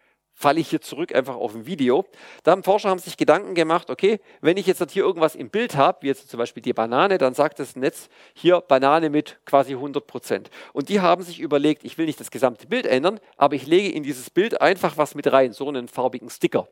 falle 0.40 0.58
ich 0.58 0.70
hier 0.70 0.80
zurück 0.80 1.14
einfach 1.14 1.36
auf 1.36 1.54
ein 1.54 1.66
Video. 1.66 2.06
Da 2.44 2.52
haben 2.52 2.62
Forscher 2.62 2.88
haben 2.88 2.98
sich 2.98 3.18
Gedanken 3.18 3.54
gemacht, 3.54 3.90
okay, 3.90 4.20
wenn 4.40 4.56
ich 4.56 4.66
jetzt 4.66 4.90
hier 4.90 5.04
irgendwas 5.04 5.34
im 5.34 5.50
Bild 5.50 5.76
habe, 5.76 5.98
wie 6.00 6.06
jetzt 6.06 6.30
zum 6.30 6.38
Beispiel 6.38 6.62
die 6.62 6.72
Banane, 6.72 7.18
dann 7.18 7.34
sagt 7.34 7.58
das 7.58 7.76
Netz 7.76 8.08
hier 8.32 8.62
Banane 8.62 9.10
mit 9.10 9.38
quasi 9.44 9.74
100 9.74 10.06
Prozent. 10.06 10.50
Und 10.72 10.88
die 10.88 11.00
haben 11.00 11.22
sich 11.22 11.40
überlegt, 11.40 11.84
ich 11.84 11.98
will 11.98 12.06
nicht 12.06 12.18
das 12.18 12.30
gesamte 12.30 12.66
Bild 12.66 12.86
ändern, 12.86 13.20
aber 13.36 13.54
ich 13.54 13.66
lege 13.66 13.90
in 13.90 14.02
dieses 14.02 14.30
Bild 14.30 14.62
einfach 14.62 14.96
was 14.96 15.14
mit 15.14 15.30
rein, 15.30 15.52
so 15.52 15.68
einen 15.68 15.88
farbigen 15.88 16.30
Sticker. 16.30 16.68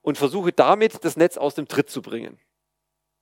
Und 0.00 0.16
versuche 0.16 0.52
damit 0.52 1.04
das 1.04 1.18
Netz 1.18 1.36
aus 1.36 1.54
dem 1.54 1.68
Tritt 1.68 1.90
zu 1.90 2.00
bringen. 2.00 2.38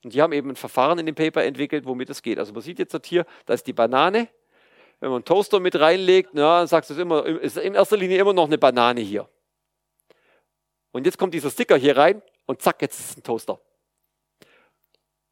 Und 0.04 0.14
die 0.14 0.22
haben 0.22 0.32
eben 0.32 0.50
ein 0.50 0.56
Verfahren 0.56 1.00
in 1.00 1.06
dem 1.06 1.16
Paper 1.16 1.42
entwickelt, 1.42 1.84
womit 1.84 2.10
es 2.10 2.22
geht. 2.22 2.38
Also 2.38 2.52
man 2.52 2.62
sieht 2.62 2.78
jetzt 2.78 2.96
hier, 3.06 3.26
da 3.46 3.54
ist 3.54 3.66
die 3.66 3.72
Banane, 3.72 4.28
wenn 5.04 5.10
man 5.10 5.18
einen 5.18 5.26
Toaster 5.26 5.60
mit 5.60 5.78
reinlegt, 5.78 6.30
na, 6.32 6.60
dann 6.60 6.66
sagst 6.66 6.88
du 6.88 6.94
es 6.94 7.00
immer, 7.00 7.26
ist 7.26 7.58
in 7.58 7.74
erster 7.74 7.98
Linie 7.98 8.18
immer 8.18 8.32
noch 8.32 8.46
eine 8.46 8.56
Banane 8.56 9.02
hier. 9.02 9.28
Und 10.92 11.04
jetzt 11.04 11.18
kommt 11.18 11.34
dieser 11.34 11.50
Sticker 11.50 11.76
hier 11.76 11.94
rein 11.94 12.22
und 12.46 12.62
zack, 12.62 12.80
jetzt 12.80 12.98
ist 12.98 13.10
es 13.10 13.16
ein 13.18 13.22
Toaster. 13.22 13.60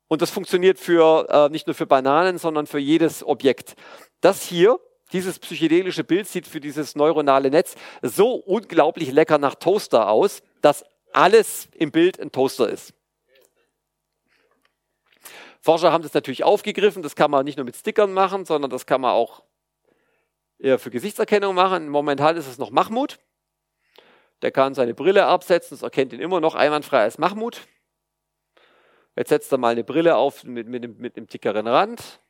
Und 0.08 0.20
das 0.20 0.28
funktioniert 0.28 0.78
für, 0.78 1.26
äh, 1.30 1.48
nicht 1.48 1.66
nur 1.66 1.72
für 1.72 1.86
Bananen, 1.86 2.36
sondern 2.36 2.66
für 2.66 2.78
jedes 2.78 3.24
Objekt. 3.26 3.74
Das 4.20 4.42
hier, 4.42 4.78
dieses 5.14 5.38
psychedelische 5.38 6.04
Bild 6.04 6.28
sieht 6.28 6.46
für 6.46 6.60
dieses 6.60 6.94
neuronale 6.94 7.48
Netz 7.50 7.74
so 8.02 8.34
unglaublich 8.34 9.10
lecker 9.10 9.38
nach 9.38 9.54
Toaster 9.54 10.10
aus, 10.10 10.42
dass 10.60 10.84
alles 11.14 11.68
im 11.72 11.90
Bild 11.92 12.20
ein 12.20 12.30
Toaster 12.30 12.68
ist. 12.68 12.92
Forscher 15.62 15.92
haben 15.92 16.02
das 16.02 16.12
natürlich 16.12 16.44
aufgegriffen. 16.44 17.02
Das 17.02 17.16
kann 17.16 17.30
man 17.30 17.46
nicht 17.46 17.56
nur 17.56 17.64
mit 17.64 17.76
Stickern 17.76 18.12
machen, 18.12 18.44
sondern 18.44 18.70
das 18.70 18.84
kann 18.84 19.00
man 19.00 19.12
auch 19.12 19.42
eher 20.62 20.78
für 20.78 20.90
Gesichtserkennung 20.90 21.54
machen. 21.54 21.88
Momentan 21.88 22.36
ist 22.36 22.46
es 22.46 22.58
noch 22.58 22.70
Mahmoud. 22.70 23.18
Der 24.42 24.50
kann 24.50 24.74
seine 24.74 24.94
Brille 24.94 25.26
absetzen, 25.26 25.76
das 25.76 25.82
erkennt 25.82 26.12
ihn 26.12 26.20
immer 26.20 26.40
noch 26.40 26.54
einwandfrei 26.54 27.02
als 27.02 27.18
Mahmoud. 27.18 27.60
Jetzt 29.16 29.28
setzt 29.28 29.52
er 29.52 29.58
mal 29.58 29.68
eine 29.68 29.84
Brille 29.84 30.16
auf 30.16 30.42
mit, 30.44 30.66
mit, 30.66 30.82
mit, 30.82 30.98
mit 30.98 31.16
einem 31.16 31.26
dickeren 31.26 31.66
Rand. 31.66 32.20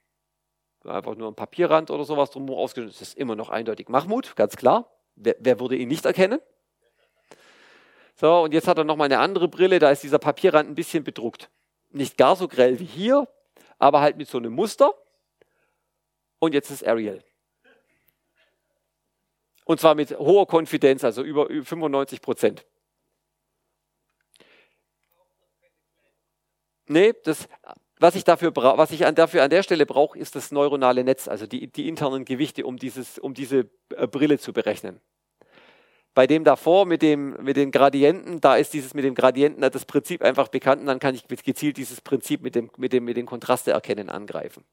Einfach 0.84 1.14
nur 1.14 1.28
ein 1.28 1.34
Papierrand 1.34 1.90
oder 1.90 2.04
sowas 2.04 2.30
drumherum 2.30 2.59
ausgeschnitten. 2.59 2.98
Das 2.98 3.09
ist 3.09 3.16
immer 3.16 3.36
noch 3.36 3.50
eindeutig 3.50 3.88
Mahmoud, 3.88 4.34
ganz 4.34 4.56
klar. 4.56 4.90
Wer, 5.14 5.36
wer 5.38 5.60
würde 5.60 5.76
ihn 5.76 5.88
nicht 5.88 6.04
erkennen? 6.04 6.40
So, 8.16 8.42
und 8.42 8.52
jetzt 8.52 8.68
hat 8.68 8.78
er 8.78 8.84
nochmal 8.84 9.06
eine 9.06 9.20
andere 9.20 9.48
Brille, 9.48 9.78
da 9.78 9.90
ist 9.90 10.02
dieser 10.02 10.18
Papierrand 10.18 10.68
ein 10.68 10.74
bisschen 10.74 11.04
bedruckt. 11.04 11.50
Nicht 11.90 12.18
gar 12.18 12.36
so 12.36 12.48
grell 12.48 12.78
wie 12.78 12.84
hier, 12.84 13.28
aber 13.78 14.00
halt 14.00 14.16
mit 14.16 14.28
so 14.28 14.38
einem 14.38 14.52
Muster. 14.52 14.92
Und 16.40 16.52
jetzt 16.52 16.70
ist 16.70 16.86
Ariel. 16.86 17.22
Und 19.64 19.80
zwar 19.80 19.94
mit 19.94 20.18
hoher 20.18 20.47
Konfidenz, 20.47 21.05
also 21.05 21.22
über 21.22 21.47
95 21.47 22.20
Prozent. 22.20 22.66
Nee, 26.86 27.14
das, 27.24 27.48
was 27.98 28.16
ich 28.16 28.24
dafür, 28.24 28.55
was 28.56 28.90
ich 28.90 29.06
an, 29.06 29.14
dafür 29.14 29.44
an 29.44 29.51
der 29.51 29.62
Stelle 29.62 29.86
brauche, 29.86 30.18
ist 30.18 30.34
das 30.34 30.51
neuronale 30.51 31.05
Netz, 31.05 31.28
also 31.28 31.47
die, 31.47 31.68
die 31.68 31.89
internen 31.89 32.24
Gewichte, 32.24 32.66
um, 32.66 32.76
dieses, 32.76 33.18
um 33.18 33.32
diese 33.32 33.70
äh, 33.97 34.06
Brille 34.09 34.39
zu 34.39 34.52
berechnen. 34.52 35.01
Bei 36.12 36.26
dem 36.26 36.44
davor 36.44 36.84
mit, 36.84 37.01
dem, 37.01 37.43
mit 37.43 37.56
den 37.56 37.70
Gradienten, 37.70 38.40
da 38.40 38.56
ist 38.56 38.74
dieses 38.74 38.93
mit 38.93 39.05
dem 39.05 39.14
Gradienten 39.14 39.62
das 39.62 39.86
Prinzip 39.86 40.20
einfach 40.20 40.48
bekannt 40.48 40.82
und 40.82 40.89
dann 40.89 40.98
kann 40.98 41.14
ich 41.14 41.26
gezielt 41.26 41.78
dieses 41.78 42.01
Prinzip 42.01 42.43
mit 42.43 42.55
dem, 42.55 42.70
mit 42.76 42.93
dem, 42.93 43.05
mit 43.05 43.16
dem 43.16 43.24
Kontraste 43.24 43.70
erkennen 43.70 44.10
angreifen. 44.10 44.64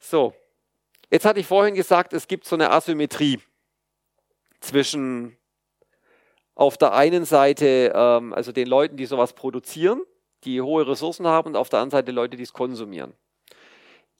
So, 0.00 0.34
Jetzt 1.14 1.26
hatte 1.26 1.38
ich 1.38 1.46
vorhin 1.46 1.76
gesagt, 1.76 2.12
es 2.12 2.26
gibt 2.26 2.44
so 2.44 2.56
eine 2.56 2.72
Asymmetrie 2.72 3.38
zwischen 4.58 5.36
auf 6.56 6.76
der 6.76 6.92
einen 6.92 7.24
Seite 7.24 7.92
ähm, 7.94 8.32
also 8.32 8.50
den 8.50 8.66
Leuten, 8.66 8.96
die 8.96 9.06
sowas 9.06 9.32
produzieren, 9.32 10.02
die 10.42 10.60
hohe 10.60 10.88
Ressourcen 10.88 11.28
haben, 11.28 11.50
und 11.50 11.56
auf 11.56 11.68
der 11.68 11.78
anderen 11.78 12.00
Seite 12.00 12.10
Leute, 12.10 12.36
die 12.36 12.42
es 12.42 12.52
konsumieren. 12.52 13.14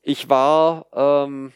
Ich 0.02 0.30
war 0.30 0.86
ähm, 0.92 1.52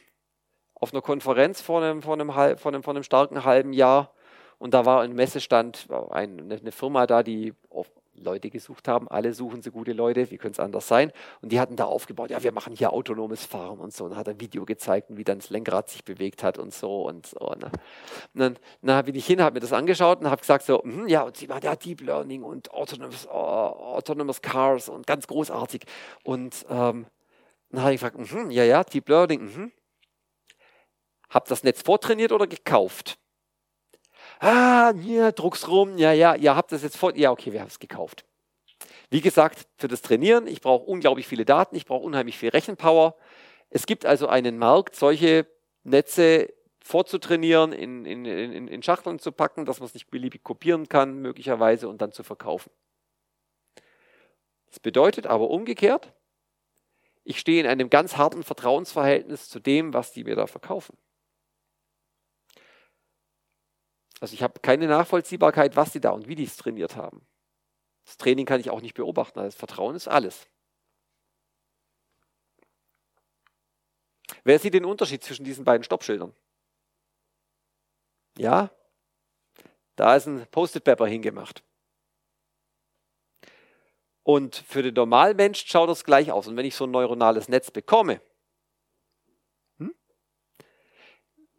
auf 0.74 0.92
einer 0.92 1.02
Konferenz 1.02 1.60
vor 1.60 1.84
einem, 1.84 2.02
vor, 2.02 2.14
einem, 2.14 2.32
vor, 2.32 2.72
einem, 2.72 2.82
vor 2.82 2.92
einem 2.92 3.04
starken 3.04 3.44
halben 3.44 3.72
Jahr 3.72 4.12
und 4.58 4.74
da 4.74 4.86
war 4.86 5.02
ein 5.02 5.12
Messestand, 5.12 5.86
eine, 6.10 6.72
Firma 6.72 7.06
da, 7.06 7.22
die 7.22 7.54
Leute 8.22 8.50
gesucht 8.50 8.88
haben. 8.88 9.08
Alle 9.08 9.32
suchen 9.32 9.62
sie 9.62 9.70
gute 9.70 9.92
Leute, 9.92 10.30
wie 10.30 10.38
könnte 10.38 10.60
es 10.60 10.64
anders 10.64 10.88
sein? 10.88 11.12
Und 11.40 11.52
die 11.52 11.60
hatten 11.60 11.76
da 11.76 11.84
aufgebaut, 11.84 12.30
ja, 12.30 12.42
wir 12.42 12.52
machen 12.52 12.74
hier 12.74 12.92
autonomes 12.92 13.44
Fahren 13.44 13.78
und 13.78 13.92
so. 13.92 14.04
Und 14.04 14.16
hat 14.16 14.28
ein 14.28 14.40
Video 14.40 14.64
gezeigt, 14.64 15.08
wie 15.10 15.24
dann 15.24 15.38
das 15.38 15.50
Lenkrad 15.50 15.88
sich 15.88 16.04
bewegt 16.04 16.42
hat 16.42 16.58
und 16.58 16.72
so 16.74 17.02
und 17.06 17.26
so. 17.26 17.54
Ne? 17.58 17.70
Und 18.34 18.40
dann, 18.40 18.58
dann 18.82 19.04
bin 19.04 19.14
ich 19.14 19.26
hin, 19.26 19.40
habe 19.42 19.54
mir 19.54 19.60
das 19.60 19.72
angeschaut 19.72 20.20
und 20.20 20.30
habe 20.30 20.40
gesagt 20.40 20.64
so, 20.64 20.80
mh, 20.84 21.08
ja, 21.08 21.22
und 21.22 21.36
sie 21.36 21.46
machen 21.46 21.62
ja 21.64 21.76
Deep 21.76 22.00
Learning 22.02 22.42
und 22.42 22.70
autonomous, 22.72 23.26
uh, 23.26 23.30
autonomous 23.30 24.42
Cars 24.42 24.88
und 24.88 25.06
ganz 25.06 25.26
großartig. 25.26 25.82
Und 26.24 26.66
ähm, 26.68 27.06
Dann 27.70 27.82
habe 27.82 27.94
ich 27.94 28.00
gefragt, 28.00 28.18
mhm, 28.18 28.50
ja, 28.50 28.64
ja, 28.64 28.82
Deep 28.84 29.08
Learning, 29.08 29.42
mhm. 29.42 29.72
Hab 31.30 31.46
das 31.46 31.62
Netz 31.62 31.82
vortrainiert 31.82 32.32
oder 32.32 32.46
gekauft? 32.46 33.18
Ah, 34.40 34.92
ja, 35.02 35.32
druck's 35.32 35.66
rum, 35.68 35.98
ja, 35.98 36.12
ja, 36.12 36.34
ihr 36.34 36.54
habt 36.54 36.70
das 36.72 36.82
jetzt 36.82 36.96
vor, 36.96 37.16
ja, 37.16 37.30
okay, 37.30 37.52
wir 37.52 37.60
haben 37.60 37.68
es 37.68 37.78
gekauft. 37.78 38.24
Wie 39.10 39.20
gesagt, 39.20 39.66
für 39.76 39.88
das 39.88 40.02
Trainieren, 40.02 40.46
ich 40.46 40.60
brauche 40.60 40.84
unglaublich 40.84 41.26
viele 41.26 41.44
Daten, 41.44 41.74
ich 41.74 41.86
brauche 41.86 42.04
unheimlich 42.04 42.38
viel 42.38 42.50
Rechenpower. 42.50 43.16
Es 43.70 43.86
gibt 43.86 44.06
also 44.06 44.28
einen 44.28 44.58
Markt, 44.58 44.94
solche 44.94 45.46
Netze 45.82 46.52
vorzutrainieren, 46.80 47.72
in, 47.72 48.04
in, 48.04 48.24
in, 48.24 48.68
in 48.68 48.82
Schachteln 48.82 49.18
zu 49.18 49.32
packen, 49.32 49.64
dass 49.64 49.80
man 49.80 49.86
es 49.86 49.94
nicht 49.94 50.10
beliebig 50.10 50.44
kopieren 50.44 50.88
kann, 50.88 51.20
möglicherweise, 51.20 51.88
und 51.88 52.00
dann 52.00 52.12
zu 52.12 52.22
verkaufen. 52.22 52.70
Das 54.68 54.78
bedeutet 54.80 55.26
aber 55.26 55.50
umgekehrt, 55.50 56.12
ich 57.24 57.40
stehe 57.40 57.60
in 57.60 57.66
einem 57.66 57.90
ganz 57.90 58.16
harten 58.16 58.42
Vertrauensverhältnis 58.42 59.48
zu 59.48 59.60
dem, 59.60 59.92
was 59.92 60.12
die 60.12 60.24
mir 60.24 60.36
da 60.36 60.46
verkaufen. 60.46 60.96
Also 64.20 64.34
ich 64.34 64.42
habe 64.42 64.60
keine 64.60 64.86
Nachvollziehbarkeit, 64.86 65.76
was 65.76 65.92
die 65.92 66.00
da 66.00 66.10
und 66.10 66.28
wie 66.28 66.34
die 66.34 66.44
es 66.44 66.56
trainiert 66.56 66.96
haben. 66.96 67.26
Das 68.04 68.16
Training 68.16 68.46
kann 68.46 68.60
ich 68.60 68.70
auch 68.70 68.80
nicht 68.80 68.94
beobachten. 68.94 69.38
Das 69.38 69.54
Vertrauen 69.54 69.94
ist 69.94 70.08
alles. 70.08 70.46
Wer 74.44 74.58
sieht 74.58 74.74
den 74.74 74.84
Unterschied 74.84 75.22
zwischen 75.22 75.44
diesen 75.44 75.64
beiden 75.64 75.84
Stoppschildern? 75.84 76.34
Ja, 78.36 78.70
da 79.96 80.14
ist 80.14 80.26
ein 80.26 80.46
Post-it-Pepper 80.50 81.06
hingemacht. 81.06 81.62
Und 84.22 84.56
für 84.56 84.82
den 84.82 84.94
normalen 84.94 85.36
Mensch 85.36 85.64
schaut 85.66 85.88
das 85.88 86.04
gleich 86.04 86.30
aus. 86.30 86.46
Und 86.46 86.56
wenn 86.56 86.66
ich 86.66 86.74
so 86.74 86.84
ein 86.84 86.90
neuronales 86.90 87.48
Netz 87.48 87.70
bekomme, 87.70 88.20
hm? 89.78 89.94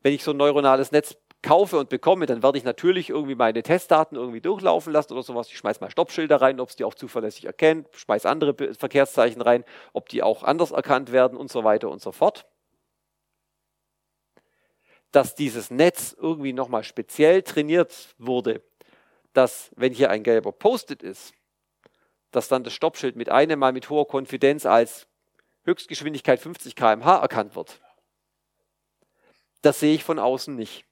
wenn 0.02 0.14
ich 0.14 0.24
so 0.24 0.32
ein 0.32 0.38
neuronales 0.38 0.92
Netz 0.92 1.18
kaufe 1.42 1.78
und 1.78 1.90
bekomme, 1.90 2.26
dann 2.26 2.44
werde 2.44 2.58
ich 2.58 2.64
natürlich 2.64 3.10
irgendwie 3.10 3.36
meine 3.36 3.64
Testdaten 3.64 4.18
irgendwie 4.18 4.42
durchlaufen 4.42 4.92
lassen 4.92 5.14
oder 5.14 5.24
sowas. 5.24 5.48
Ich 5.48 5.58
schmeiße 5.58 5.80
mal 5.80 5.90
Stoppschilder 5.90 6.42
rein, 6.42 6.60
ob 6.60 6.70
es 6.70 6.76
die 6.76 6.84
auch 6.84 6.96
zuverlässig 6.96 7.46
erkennt, 7.46 7.88
schmeiße 7.96 8.30
andere 8.30 8.56
Verkehrszeichen 8.74 9.42
rein, 9.42 9.64
ob 9.94 10.10
die 10.10 10.22
auch 10.22 10.44
anders 10.44 10.72
erkannt 10.72 11.12
werden 11.12 11.38
und 11.38 11.52
so 11.52 11.64
weiter 11.64 11.90
und 11.90 12.02
so 12.02 12.12
fort. 12.12 12.46
Dass 15.12 15.34
dieses 15.34 15.72
Netz 15.72 16.16
irgendwie 16.20 16.54
nochmal 16.54 16.84
speziell 16.84 17.42
trainiert 17.42 18.14
wurde, 18.18 18.62
dass 19.34 19.72
wenn 19.76 19.94
hier 19.94 20.10
ein 20.10 20.24
gelber 20.24 20.52
Post-it 20.52 21.04
ist, 21.04 21.34
dass 22.32 22.48
dann 22.48 22.64
das 22.64 22.74
Stoppschild 22.74 23.16
mit 23.16 23.30
einem 23.30 23.60
Mal 23.60 23.72
mit 23.72 23.90
hoher 23.90 24.08
Konfidenz 24.08 24.66
als 24.66 25.08
Höchstgeschwindigkeit 25.64 26.40
50 26.40 26.76
km/h 26.76 27.22
erkannt 27.22 27.56
wird. 27.56 27.80
Das 29.62 29.80
sehe 29.80 29.96
ich 29.96 30.04
von 30.04 30.20
außen 30.20 30.56
nicht. 30.56 30.89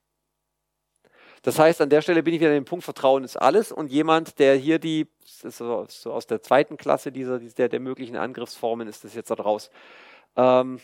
Das 1.48 1.60
heißt, 1.60 1.80
an 1.80 1.90
der 1.90 2.02
Stelle 2.02 2.24
bin 2.24 2.34
ich 2.34 2.42
wieder 2.42 2.50
an 2.50 2.56
dem 2.58 2.66
Punkt, 2.66 2.84
Vertrauen 2.84 3.24
ist 3.24 3.38
alles. 3.38 3.72
Und 3.72 3.90
jemand, 3.90 4.38
der 4.38 4.56
hier 4.58 4.80
die, 4.80 5.08
so, 5.24 5.86
so 5.88 6.12
aus 6.12 6.28
der 6.28 6.42
zweiten 6.42 6.76
Klasse 6.76 7.10
dieser, 7.10 7.40
der, 7.40 7.70
der 7.70 7.80
möglichen 7.80 8.18
Angriffsformen 8.18 8.86
ist 8.86 9.06
das 9.06 9.16
jetzt 9.16 9.32
da 9.32 9.36
draus. 9.36 9.72
Ähm, 10.36 10.82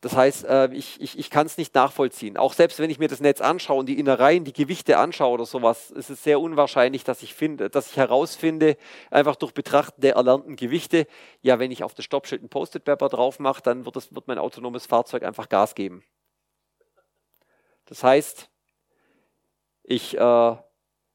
das 0.00 0.16
heißt, 0.16 0.46
äh, 0.46 0.72
ich, 0.72 0.98
ich, 0.98 1.18
ich 1.18 1.28
kann 1.28 1.44
es 1.44 1.58
nicht 1.58 1.74
nachvollziehen. 1.74 2.38
Auch 2.38 2.54
selbst 2.54 2.78
wenn 2.78 2.88
ich 2.88 2.98
mir 2.98 3.08
das 3.08 3.20
Netz 3.20 3.42
anschaue 3.42 3.80
und 3.80 3.86
die 3.86 3.98
Innereien, 3.98 4.44
die 4.44 4.54
Gewichte 4.54 4.96
anschaue 4.96 5.34
oder 5.34 5.44
sowas, 5.44 5.90
ist 5.90 6.08
es 6.08 6.24
sehr 6.24 6.40
unwahrscheinlich, 6.40 7.04
dass 7.04 7.22
ich 7.22 7.34
finde, 7.34 7.68
dass 7.68 7.90
ich 7.90 7.98
herausfinde, 7.98 8.78
einfach 9.10 9.36
durch 9.36 9.52
Betrachten 9.52 10.00
der 10.00 10.14
erlernten 10.14 10.56
Gewichte, 10.56 11.06
ja, 11.42 11.58
wenn 11.58 11.70
ich 11.70 11.84
auf 11.84 11.92
das 11.92 12.06
Stoppschild 12.06 12.42
ein 12.42 12.48
Post-it-Paper 12.48 13.10
drauf 13.10 13.40
mache, 13.40 13.60
dann 13.60 13.84
wird, 13.84 13.96
das, 13.96 14.14
wird 14.14 14.26
mein 14.26 14.38
autonomes 14.38 14.86
Fahrzeug 14.86 15.22
einfach 15.22 15.50
Gas 15.50 15.74
geben. 15.74 16.02
Das 17.84 18.02
heißt, 18.02 18.48
ich, 19.84 20.16
äh, 20.16 20.56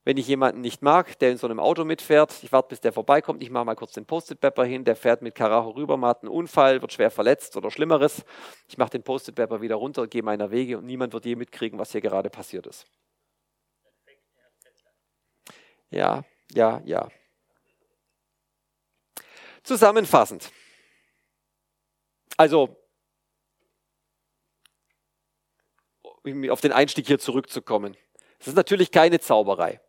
wenn 0.05 0.17
ich 0.17 0.27
jemanden 0.27 0.61
nicht 0.61 0.81
mag, 0.81 1.19
der 1.19 1.31
in 1.31 1.37
so 1.37 1.47
einem 1.47 1.59
Auto 1.59 1.83
mitfährt, 1.83 2.43
ich 2.43 2.51
warte, 2.51 2.69
bis 2.69 2.81
der 2.81 2.93
vorbeikommt, 2.93 3.43
ich 3.43 3.49
mache 3.49 3.65
mal 3.65 3.75
kurz 3.75 3.93
den 3.93 4.05
Post-it-Pepper 4.05 4.63
hin, 4.63 4.85
der 4.85 4.95
fährt 4.95 5.21
mit 5.21 5.35
Karacho 5.35 5.71
rüber, 5.71 5.97
macht 5.97 6.21
einen 6.21 6.29
Unfall, 6.29 6.81
wird 6.81 6.93
schwer 6.93 7.11
verletzt 7.11 7.57
oder 7.57 7.71
Schlimmeres. 7.71 8.23
Ich 8.67 8.77
mache 8.77 8.91
den 8.91 9.03
Post-it-Pepper 9.03 9.61
wieder 9.61 9.75
runter, 9.75 10.07
gehe 10.07 10.23
meiner 10.23 10.51
Wege 10.51 10.77
und 10.77 10.85
niemand 10.85 11.13
wird 11.13 11.25
je 11.25 11.35
mitkriegen, 11.35 11.77
was 11.79 11.91
hier 11.91 12.01
gerade 12.01 12.29
passiert 12.29 12.67
ist. 12.67 12.85
Ja, 15.91 16.23
ja, 16.51 16.81
ja. 16.85 17.09
Zusammenfassend. 19.63 20.51
Also, 22.37 22.77
um 26.23 26.49
auf 26.49 26.61
den 26.61 26.71
Einstieg 26.71 27.07
hier 27.07 27.19
zurückzukommen. 27.19 27.97
Es 28.39 28.47
ist 28.47 28.55
natürlich 28.55 28.91
keine 28.91 29.19
Zauberei. 29.19 29.79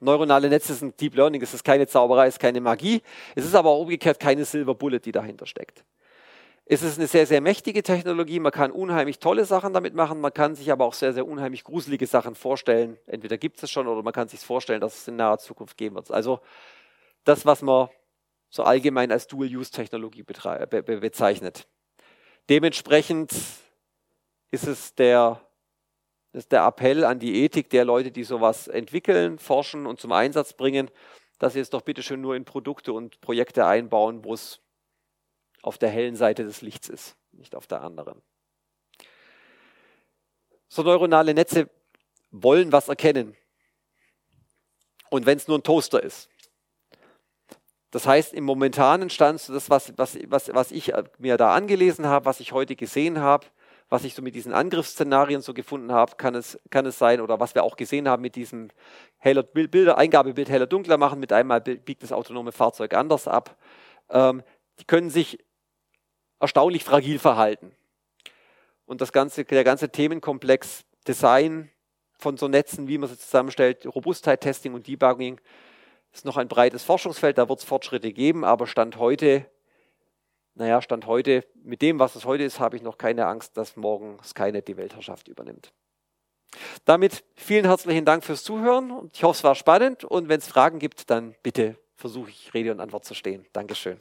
Neuronale 0.00 0.48
Netze 0.48 0.74
sind 0.74 1.00
Deep 1.00 1.14
Learning, 1.14 1.40
es 1.42 1.54
ist 1.54 1.62
keine 1.62 1.86
Zauberei, 1.86 2.26
es 2.26 2.34
ist 2.34 2.40
keine 2.40 2.60
Magie. 2.60 3.02
Es 3.36 3.44
ist 3.44 3.54
aber 3.54 3.70
auch 3.70 3.82
umgekehrt 3.82 4.18
keine 4.18 4.44
Silver 4.44 4.74
Bullet, 4.74 4.98
die 4.98 5.12
dahinter 5.12 5.46
steckt. 5.46 5.84
Es 6.64 6.82
ist 6.82 6.98
eine 6.98 7.06
sehr, 7.06 7.26
sehr 7.26 7.40
mächtige 7.40 7.82
Technologie. 7.82 8.40
Man 8.40 8.52
kann 8.52 8.70
unheimlich 8.70 9.18
tolle 9.18 9.44
Sachen 9.44 9.72
damit 9.72 9.94
machen. 9.94 10.20
Man 10.20 10.32
kann 10.32 10.54
sich 10.54 10.72
aber 10.72 10.84
auch 10.84 10.94
sehr, 10.94 11.12
sehr 11.12 11.26
unheimlich 11.26 11.64
gruselige 11.64 12.06
Sachen 12.06 12.34
vorstellen. 12.34 12.98
Entweder 13.06 13.36
gibt 13.38 13.58
es 13.58 13.64
es 13.64 13.70
schon 13.70 13.86
oder 13.86 14.02
man 14.02 14.12
kann 14.12 14.28
sich 14.28 14.40
vorstellen, 14.40 14.80
dass 14.80 14.96
es 14.96 15.08
in 15.08 15.16
naher 15.16 15.38
Zukunft 15.38 15.76
geben 15.76 15.96
wird. 15.96 16.10
Also 16.10 16.40
das, 17.24 17.46
was 17.46 17.62
man 17.62 17.88
so 18.48 18.64
allgemein 18.64 19.10
als 19.10 19.26
Dual-Use-Technologie 19.28 20.22
be 20.24 20.82
bezeichnet. 20.82 21.66
Dementsprechend 22.48 23.32
ist 24.50 24.66
es 24.66 24.94
der 24.94 25.40
das 26.32 26.44
ist 26.44 26.52
der 26.52 26.64
Appell 26.64 27.04
an 27.04 27.18
die 27.18 27.44
Ethik 27.44 27.68
der 27.70 27.84
Leute, 27.84 28.10
die 28.10 28.24
sowas 28.24 28.66
entwickeln, 28.66 29.38
forschen 29.38 29.86
und 29.86 30.00
zum 30.00 30.12
Einsatz 30.12 30.54
bringen, 30.54 30.90
dass 31.38 31.52
sie 31.52 31.60
es 31.60 31.70
doch 31.70 31.82
bitte 31.82 32.02
schön 32.02 32.22
nur 32.22 32.36
in 32.36 32.44
Produkte 32.44 32.92
und 32.92 33.20
Projekte 33.20 33.66
einbauen, 33.66 34.24
wo 34.24 34.32
es 34.32 34.60
auf 35.60 35.76
der 35.76 35.90
hellen 35.90 36.16
Seite 36.16 36.44
des 36.44 36.62
Lichts 36.62 36.88
ist, 36.88 37.16
nicht 37.32 37.54
auf 37.54 37.66
der 37.66 37.82
anderen. 37.82 38.22
So 40.68 40.82
neuronale 40.82 41.34
Netze 41.34 41.68
wollen 42.30 42.72
was 42.72 42.88
erkennen. 42.88 43.36
Und 45.10 45.26
wenn 45.26 45.36
es 45.36 45.46
nur 45.46 45.58
ein 45.58 45.62
Toaster 45.62 46.02
ist. 46.02 46.30
Das 47.90 48.06
heißt, 48.06 48.32
im 48.32 48.44
momentanen 48.44 49.10
Stand, 49.10 49.46
das, 49.50 49.68
was, 49.68 49.92
was, 49.98 50.18
was, 50.28 50.54
was 50.54 50.72
ich 50.72 50.94
mir 51.18 51.36
da 51.36 51.54
angelesen 51.54 52.06
habe, 52.06 52.24
was 52.24 52.40
ich 52.40 52.52
heute 52.52 52.74
gesehen 52.74 53.20
habe, 53.20 53.46
was 53.92 54.04
ich 54.04 54.14
so 54.14 54.22
mit 54.22 54.34
diesen 54.34 54.54
Angriffsszenarien 54.54 55.42
so 55.42 55.52
gefunden 55.52 55.92
habe, 55.92 56.16
kann 56.16 56.34
es, 56.34 56.58
kann 56.70 56.86
es 56.86 56.98
sein, 56.98 57.20
oder 57.20 57.40
was 57.40 57.54
wir 57.54 57.62
auch 57.62 57.76
gesehen 57.76 58.08
haben 58.08 58.22
mit 58.22 58.36
diesem 58.36 58.70
heller 59.18 59.42
Bilder, 59.42 59.98
Eingabebild 59.98 60.48
heller 60.48 60.66
dunkler 60.66 60.96
machen, 60.96 61.20
mit 61.20 61.30
einmal 61.30 61.60
biegt 61.60 62.02
das 62.02 62.10
autonome 62.10 62.52
Fahrzeug 62.52 62.94
anders 62.94 63.28
ab. 63.28 63.54
Ähm, 64.08 64.42
die 64.80 64.86
können 64.86 65.10
sich 65.10 65.44
erstaunlich 66.40 66.84
fragil 66.84 67.18
verhalten. 67.18 67.76
Und 68.86 69.02
das 69.02 69.12
ganze, 69.12 69.44
der 69.44 69.62
ganze 69.62 69.90
Themenkomplex 69.90 70.86
Design 71.06 71.70
von 72.14 72.38
so 72.38 72.48
Netzen, 72.48 72.88
wie 72.88 72.96
man 72.96 73.10
sie 73.10 73.18
zusammenstellt, 73.18 73.84
Robustheit, 73.84 74.40
Testing 74.40 74.72
und 74.72 74.86
Debugging, 74.86 75.38
ist 76.14 76.24
noch 76.24 76.38
ein 76.38 76.48
breites 76.48 76.82
Forschungsfeld, 76.82 77.36
da 77.36 77.46
wird 77.46 77.58
es 77.58 77.64
Fortschritte 77.66 78.14
geben, 78.14 78.42
aber 78.42 78.66
Stand 78.66 78.96
heute 78.96 79.44
naja, 80.54 80.82
Stand 80.82 81.06
heute, 81.06 81.44
mit 81.62 81.82
dem, 81.82 81.98
was 81.98 82.14
es 82.14 82.24
heute 82.24 82.44
ist, 82.44 82.60
habe 82.60 82.76
ich 82.76 82.82
noch 82.82 82.98
keine 82.98 83.26
Angst, 83.26 83.56
dass 83.56 83.76
morgen 83.76 84.18
Skynet 84.22 84.68
die 84.68 84.76
Weltherrschaft 84.76 85.28
übernimmt. 85.28 85.72
Damit 86.84 87.24
vielen 87.34 87.64
herzlichen 87.64 88.04
Dank 88.04 88.24
fürs 88.24 88.44
Zuhören 88.44 88.90
und 88.90 89.16
ich 89.16 89.24
hoffe, 89.24 89.38
es 89.38 89.44
war 89.44 89.54
spannend 89.54 90.04
und 90.04 90.28
wenn 90.28 90.38
es 90.38 90.46
Fragen 90.46 90.78
gibt, 90.78 91.08
dann 91.08 91.34
bitte 91.42 91.76
versuche 91.94 92.30
ich 92.30 92.52
Rede 92.52 92.72
und 92.72 92.80
Antwort 92.80 93.04
zu 93.04 93.14
stehen. 93.14 93.46
Dankeschön. 93.52 93.96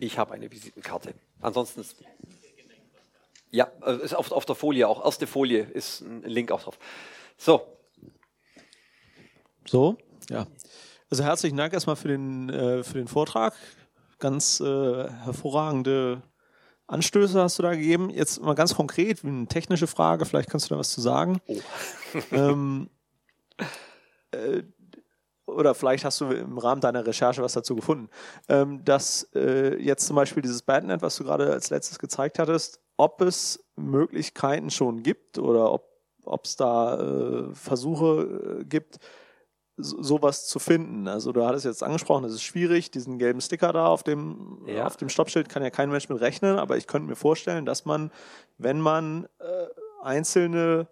Ich 0.00 0.18
habe 0.18 0.34
eine 0.34 0.50
Visitenkarte. 0.50 1.14
Ansonsten 1.40 1.80
ist, 1.80 1.96
ja, 3.50 3.70
äh, 3.84 3.96
ist 3.96 4.14
auf, 4.14 4.30
auf 4.32 4.44
der 4.44 4.54
Folie 4.54 4.86
auch. 4.86 5.04
Erste 5.04 5.26
Folie 5.26 5.62
ist 5.62 6.00
ein 6.00 6.22
Link 6.22 6.52
auch 6.52 6.62
drauf. 6.62 6.78
So. 7.36 7.62
So, 9.66 9.98
ja. 10.30 10.46
Also 11.10 11.24
herzlichen 11.24 11.56
Dank 11.56 11.72
erstmal 11.72 11.96
für 11.96 12.08
den, 12.08 12.48
äh, 12.48 12.84
für 12.84 12.98
den 12.98 13.08
Vortrag. 13.08 13.54
Ganz 14.18 14.60
äh, 14.60 15.10
hervorragende 15.10 16.22
Anstöße 16.86 17.40
hast 17.40 17.58
du 17.58 17.62
da 17.62 17.74
gegeben. 17.74 18.10
Jetzt 18.10 18.40
mal 18.40 18.54
ganz 18.54 18.74
konkret, 18.74 19.24
eine 19.24 19.46
technische 19.46 19.86
Frage, 19.86 20.24
vielleicht 20.24 20.50
kannst 20.50 20.70
du 20.70 20.74
da 20.74 20.78
was 20.78 20.90
zu 20.90 21.00
sagen. 21.00 21.40
Oh. 21.46 21.60
ähm, 22.32 22.90
äh, 24.30 24.62
oder 25.48 25.74
vielleicht 25.74 26.04
hast 26.04 26.20
du 26.20 26.26
im 26.26 26.58
Rahmen 26.58 26.80
deiner 26.80 27.06
Recherche 27.06 27.42
was 27.42 27.54
dazu 27.54 27.74
gefunden, 27.74 28.08
ähm, 28.48 28.84
dass 28.84 29.28
äh, 29.34 29.76
jetzt 29.82 30.06
zum 30.06 30.16
Beispiel 30.16 30.42
dieses 30.42 30.62
Badnet, 30.62 31.02
was 31.02 31.16
du 31.16 31.24
gerade 31.24 31.50
als 31.50 31.70
letztes 31.70 31.98
gezeigt 31.98 32.38
hattest, 32.38 32.80
ob 32.96 33.20
es 33.20 33.64
Möglichkeiten 33.76 34.70
schon 34.70 35.02
gibt 35.02 35.38
oder 35.38 35.72
ob 35.72 36.44
es 36.44 36.56
da 36.56 37.00
äh, 37.00 37.54
Versuche 37.54 38.60
äh, 38.60 38.64
gibt, 38.64 38.98
so, 39.76 40.02
sowas 40.02 40.46
zu 40.46 40.58
finden. 40.58 41.08
Also 41.08 41.32
du 41.32 41.44
hattest 41.46 41.64
jetzt 41.64 41.82
angesprochen, 41.82 42.24
es 42.24 42.34
ist 42.34 42.42
schwierig, 42.42 42.90
diesen 42.90 43.18
gelben 43.18 43.40
Sticker 43.40 43.72
da 43.72 43.86
auf 43.86 44.02
dem, 44.02 44.64
ja. 44.66 44.86
auf 44.86 44.96
dem 44.96 45.08
Stoppschild 45.08 45.48
kann 45.48 45.62
ja 45.62 45.70
kein 45.70 45.90
Mensch 45.90 46.08
mit 46.08 46.20
rechnen, 46.20 46.58
aber 46.58 46.76
ich 46.76 46.86
könnte 46.86 47.08
mir 47.08 47.16
vorstellen, 47.16 47.64
dass 47.64 47.84
man, 47.84 48.10
wenn 48.58 48.80
man 48.80 49.26
äh, 49.38 49.66
einzelne 50.02 50.88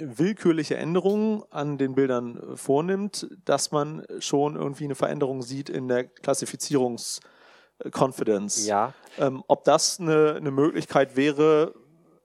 willkürliche 0.00 0.76
Änderungen 0.76 1.42
an 1.50 1.78
den 1.78 1.94
Bildern 1.94 2.36
äh, 2.36 2.56
vornimmt, 2.56 3.28
dass 3.44 3.70
man 3.70 4.04
schon 4.18 4.56
irgendwie 4.56 4.84
eine 4.84 4.94
Veränderung 4.94 5.42
sieht 5.42 5.68
in 5.68 5.88
der 5.88 6.04
Klassifizierungs-Confidence. 6.04 8.66
Ja. 8.66 8.94
Ähm, 9.18 9.44
ob 9.46 9.64
das 9.64 10.00
eine, 10.00 10.36
eine 10.36 10.50
Möglichkeit 10.50 11.16
wäre, 11.16 11.74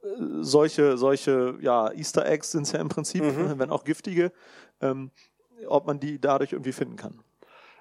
äh, 0.03 0.07
solche, 0.41 0.97
solche 0.97 1.57
ja, 1.61 1.91
Easter 1.91 2.25
Eggs 2.25 2.51
sind 2.51 2.63
es 2.63 2.71
ja 2.71 2.79
im 2.79 2.89
Prinzip, 2.89 3.23
mhm. 3.23 3.59
wenn 3.59 3.69
auch 3.69 3.83
giftige, 3.83 4.31
ähm, 4.81 5.11
ob 5.67 5.85
man 5.87 5.99
die 5.99 6.19
dadurch 6.19 6.53
irgendwie 6.53 6.73
finden 6.73 6.95
kann. 6.95 7.21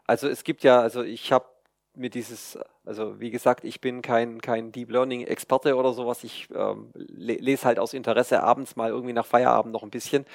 Also 0.07 0.29
es 0.29 0.45
gibt 0.45 0.63
ja, 0.63 0.81
also 0.81 1.03
ich 1.03 1.33
habe 1.33 1.47
mir 1.95 2.11
dieses, 2.11 2.59
also 2.87 3.19
wie 3.19 3.31
gesagt, 3.31 3.65
ich 3.65 3.81
bin 3.81 4.03
kein, 4.03 4.41
kein 4.41 4.71
Deep 4.71 4.91
Learning 4.91 5.23
Experte 5.23 5.77
oder 5.77 5.93
sowas. 5.93 6.23
Ich 6.23 6.49
ähm, 6.55 6.91
lese 6.95 7.65
halt 7.65 7.79
aus 7.79 7.95
Interesse 7.95 8.43
abends 8.43 8.77
mal 8.77 8.91
irgendwie 8.91 9.15
nach 9.15 9.27
Feierabend 9.27 9.73
noch 9.73 9.83
ein 9.83 9.91
bisschen. 9.91 10.27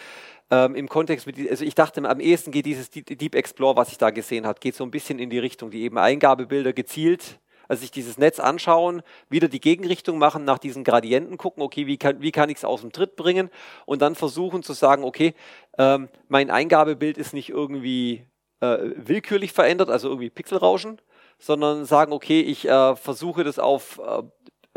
Ähm, 0.49 0.73
Im 0.75 0.89
Kontext 0.89 1.27
mit, 1.27 1.37
also 1.49 1.63
ich 1.63 1.75
dachte, 1.75 2.07
am 2.09 2.19
ehesten 2.19 2.51
geht 2.51 2.65
dieses 2.65 2.89
Deep 2.89 3.35
Explore, 3.35 3.75
was 3.75 3.91
ich 3.91 3.99
da 3.99 4.09
gesehen 4.09 4.47
habe, 4.47 4.59
geht 4.59 4.75
so 4.75 4.83
ein 4.83 4.91
bisschen 4.91 5.19
in 5.19 5.29
die 5.29 5.37
Richtung, 5.37 5.69
die 5.69 5.83
eben 5.83 5.99
Eingabebilder 5.99 6.73
gezielt, 6.73 7.39
also 7.67 7.81
sich 7.81 7.91
dieses 7.91 8.17
Netz 8.17 8.39
anschauen, 8.39 9.03
wieder 9.29 9.47
die 9.47 9.61
Gegenrichtung 9.61 10.17
machen, 10.17 10.43
nach 10.43 10.57
diesen 10.57 10.83
Gradienten 10.83 11.37
gucken, 11.37 11.61
okay, 11.61 11.85
wie 11.85 11.97
kann, 11.97 12.19
wie 12.19 12.31
kann 12.31 12.49
ich 12.49 12.57
es 12.57 12.65
aus 12.65 12.81
dem 12.81 12.91
Tritt 12.91 13.15
bringen 13.15 13.51
und 13.85 14.01
dann 14.01 14.15
versuchen 14.15 14.63
zu 14.63 14.73
sagen, 14.73 15.03
okay, 15.03 15.35
ähm, 15.77 16.09
mein 16.29 16.49
Eingabebild 16.49 17.19
ist 17.19 17.33
nicht 17.33 17.49
irgendwie 17.49 18.25
äh, 18.59 18.77
willkürlich 18.95 19.53
verändert, 19.53 19.91
also 19.91 20.09
irgendwie 20.09 20.31
Pixelrauschen, 20.31 20.99
sondern 21.39 21.85
sagen, 21.85 22.11
okay, 22.11 22.41
ich 22.41 22.67
äh, 22.67 22.95
versuche 22.95 23.43
das 23.43 23.57
auf 23.57 23.99
äh, 24.05 24.23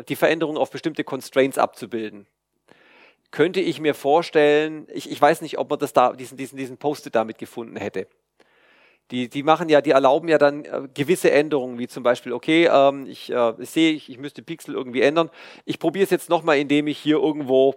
die 0.08 0.16
Veränderung 0.16 0.56
auf 0.56 0.70
bestimmte 0.70 1.04
Constraints 1.04 1.58
abzubilden. 1.58 2.26
Könnte 3.30 3.60
ich 3.60 3.80
mir 3.80 3.94
vorstellen, 3.94 4.86
ich, 4.92 5.10
ich 5.10 5.20
weiß 5.20 5.42
nicht, 5.42 5.58
ob 5.58 5.70
man 5.70 5.78
das 5.78 5.92
da, 5.92 6.12
diesen, 6.12 6.36
diesen, 6.36 6.56
diesen 6.56 6.78
Post-it 6.78 7.14
damit 7.14 7.38
gefunden 7.38 7.76
hätte. 7.76 8.06
Die, 9.10 9.28
die 9.28 9.42
machen 9.42 9.68
ja, 9.68 9.80
die 9.80 9.90
erlauben 9.90 10.28
ja 10.28 10.38
dann 10.38 10.64
äh, 10.64 10.88
gewisse 10.94 11.30
Änderungen, 11.30 11.78
wie 11.78 11.88
zum 11.88 12.02
Beispiel, 12.02 12.32
okay, 12.32 12.68
ähm, 12.72 13.06
ich 13.06 13.30
äh, 13.30 13.54
sehe, 13.58 13.92
ich, 13.92 14.08
ich 14.08 14.18
müsste 14.18 14.42
Pixel 14.42 14.74
irgendwie 14.74 15.02
ändern. 15.02 15.30
Ich 15.64 15.78
probiere 15.78 16.04
es 16.04 16.10
jetzt 16.10 16.30
nochmal, 16.30 16.58
indem 16.58 16.86
ich 16.86 16.98
hier 16.98 17.16
irgendwo 17.16 17.74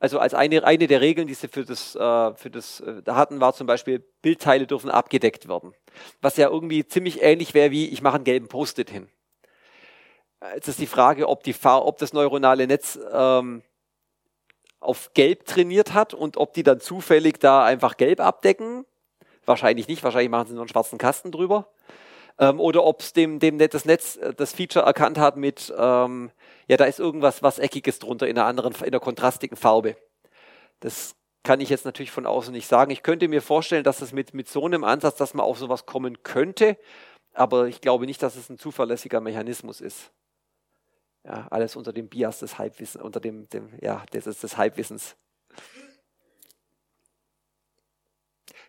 also 0.00 0.18
als 0.18 0.34
eine, 0.34 0.64
eine 0.64 0.86
der 0.86 1.00
Regeln, 1.00 1.26
die 1.26 1.34
sie 1.34 1.48
für 1.48 1.64
das, 1.64 1.96
äh, 1.96 2.34
für 2.34 2.50
das 2.50 2.80
äh, 2.80 3.02
hatten, 3.08 3.40
war 3.40 3.52
zum 3.52 3.66
Beispiel, 3.66 4.04
Bildteile 4.22 4.66
dürfen 4.66 4.90
abgedeckt 4.90 5.48
werden. 5.48 5.72
Was 6.20 6.36
ja 6.36 6.48
irgendwie 6.48 6.86
ziemlich 6.86 7.22
ähnlich 7.22 7.54
wäre 7.54 7.70
wie, 7.70 7.88
ich 7.88 8.02
mache 8.02 8.16
einen 8.16 8.24
gelben 8.24 8.48
Post-it 8.48 8.90
hin. 8.90 9.08
Jetzt 10.54 10.68
ist 10.68 10.78
die 10.78 10.86
Frage, 10.86 11.28
ob, 11.28 11.42
die, 11.42 11.54
ob 11.64 11.98
das 11.98 12.12
neuronale 12.12 12.66
Netz 12.66 12.98
ähm, 13.12 13.62
auf 14.80 15.12
gelb 15.14 15.46
trainiert 15.46 15.94
hat 15.94 16.14
und 16.14 16.36
ob 16.36 16.52
die 16.52 16.62
dann 16.62 16.80
zufällig 16.80 17.40
da 17.40 17.64
einfach 17.64 17.96
gelb 17.96 18.20
abdecken. 18.20 18.84
Wahrscheinlich 19.44 19.88
nicht, 19.88 20.04
wahrscheinlich 20.04 20.30
machen 20.30 20.48
sie 20.48 20.54
nur 20.54 20.62
einen 20.62 20.68
schwarzen 20.68 20.98
Kasten 20.98 21.32
drüber. 21.32 21.68
Ähm, 22.38 22.60
oder 22.60 22.84
ob 22.84 23.00
es 23.00 23.12
dem, 23.12 23.40
dem 23.40 23.58
das 23.58 23.84
Netz 23.84 24.16
äh, 24.16 24.32
das 24.32 24.52
Feature 24.52 24.84
erkannt 24.84 25.18
hat 25.18 25.36
mit, 25.36 25.72
ähm, 25.76 26.30
ja, 26.68 26.76
da 26.76 26.84
ist 26.84 27.00
irgendwas 27.00 27.42
was 27.42 27.58
Eckiges 27.58 27.98
drunter 27.98 28.28
in 28.28 28.38
einer 28.38 28.46
anderen, 28.46 28.74
in 28.74 28.84
einer 28.84 29.00
kontrastigen 29.00 29.56
Farbe. 29.56 29.96
Das 30.78 31.16
kann 31.48 31.62
ich 31.62 31.70
jetzt 31.70 31.86
natürlich 31.86 32.10
von 32.10 32.26
außen 32.26 32.52
nicht 32.52 32.68
sagen. 32.68 32.90
Ich 32.90 33.02
könnte 33.02 33.26
mir 33.26 33.40
vorstellen, 33.40 33.82
dass 33.82 34.02
es 34.02 34.12
mit, 34.12 34.34
mit 34.34 34.50
so 34.50 34.66
einem 34.66 34.84
Ansatz, 34.84 35.16
dass 35.16 35.32
man 35.32 35.46
auf 35.46 35.58
sowas 35.58 35.86
kommen 35.86 36.22
könnte, 36.22 36.76
aber 37.32 37.68
ich 37.68 37.80
glaube 37.80 38.04
nicht, 38.04 38.22
dass 38.22 38.36
es 38.36 38.50
ein 38.50 38.58
zuverlässiger 38.58 39.22
Mechanismus 39.22 39.80
ist. 39.80 40.12
Ja, 41.24 41.48
alles 41.48 41.74
unter 41.74 41.94
dem 41.94 42.10
Bias 42.10 42.40
des 42.40 42.58
Halbwissens, 42.58 43.02
unter 43.02 43.18
dem, 43.18 43.48
dem 43.48 43.70
ja, 43.80 44.04
des, 44.12 44.24
des 44.24 44.58
Halbwissens. 44.58 45.16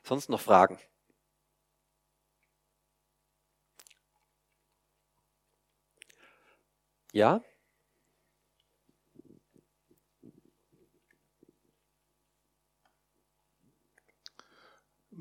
Sonst 0.02 0.30
noch 0.30 0.40
Fragen? 0.40 0.80
Ja? 7.12 7.42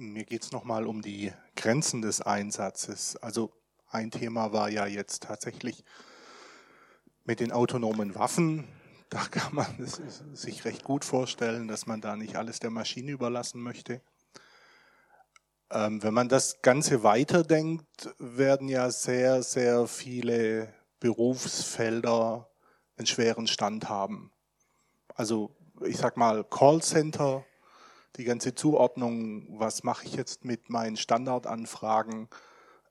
Mir 0.01 0.25
geht 0.25 0.45
es 0.45 0.53
nochmal 0.53 0.87
um 0.87 1.03
die 1.03 1.33
Grenzen 1.57 2.03
des 2.03 2.21
Einsatzes. 2.21 3.17
Also 3.17 3.51
ein 3.89 4.13
Thema 4.13 4.53
war 4.53 4.69
ja 4.69 4.87
jetzt 4.87 5.25
tatsächlich 5.25 5.83
mit 7.25 7.41
den 7.41 7.51
autonomen 7.51 8.15
Waffen. 8.15 8.69
Da 9.09 9.25
kann 9.25 9.57
man 9.57 9.67
sich 10.35 10.65
recht 10.65 10.85
gut 10.85 11.05
vorstellen, 11.05 11.67
dass 11.67 11.87
man 11.87 12.01
da 12.01 12.15
nicht 12.15 12.37
alles 12.37 12.61
der 12.61 12.71
Maschine 12.71 13.11
überlassen 13.11 13.61
möchte. 13.61 14.01
Ähm, 15.69 16.01
wenn 16.01 16.15
man 16.15 16.29
das 16.29 16.63
Ganze 16.63 17.03
weiterdenkt, 17.03 18.15
werden 18.21 18.69
ja 18.69 18.93
sehr, 18.93 19.43
sehr 19.43 19.89
viele 19.89 20.73
Berufsfelder 21.01 22.49
einen 22.97 23.07
schweren 23.09 23.49
Stand 23.49 23.89
haben. 23.89 24.31
Also 25.17 25.57
ich 25.85 25.97
sag 25.97 26.17
mal 26.17 26.45
Callcenter, 26.45 27.45
die 28.17 28.25
ganze 28.25 28.55
Zuordnung, 28.55 29.47
was 29.59 29.85
mache 29.85 30.07
ich 30.07 30.15
jetzt 30.15 30.45
mit 30.45 30.71
meinen 30.71 30.97
Standardanfragen, 30.97 32.29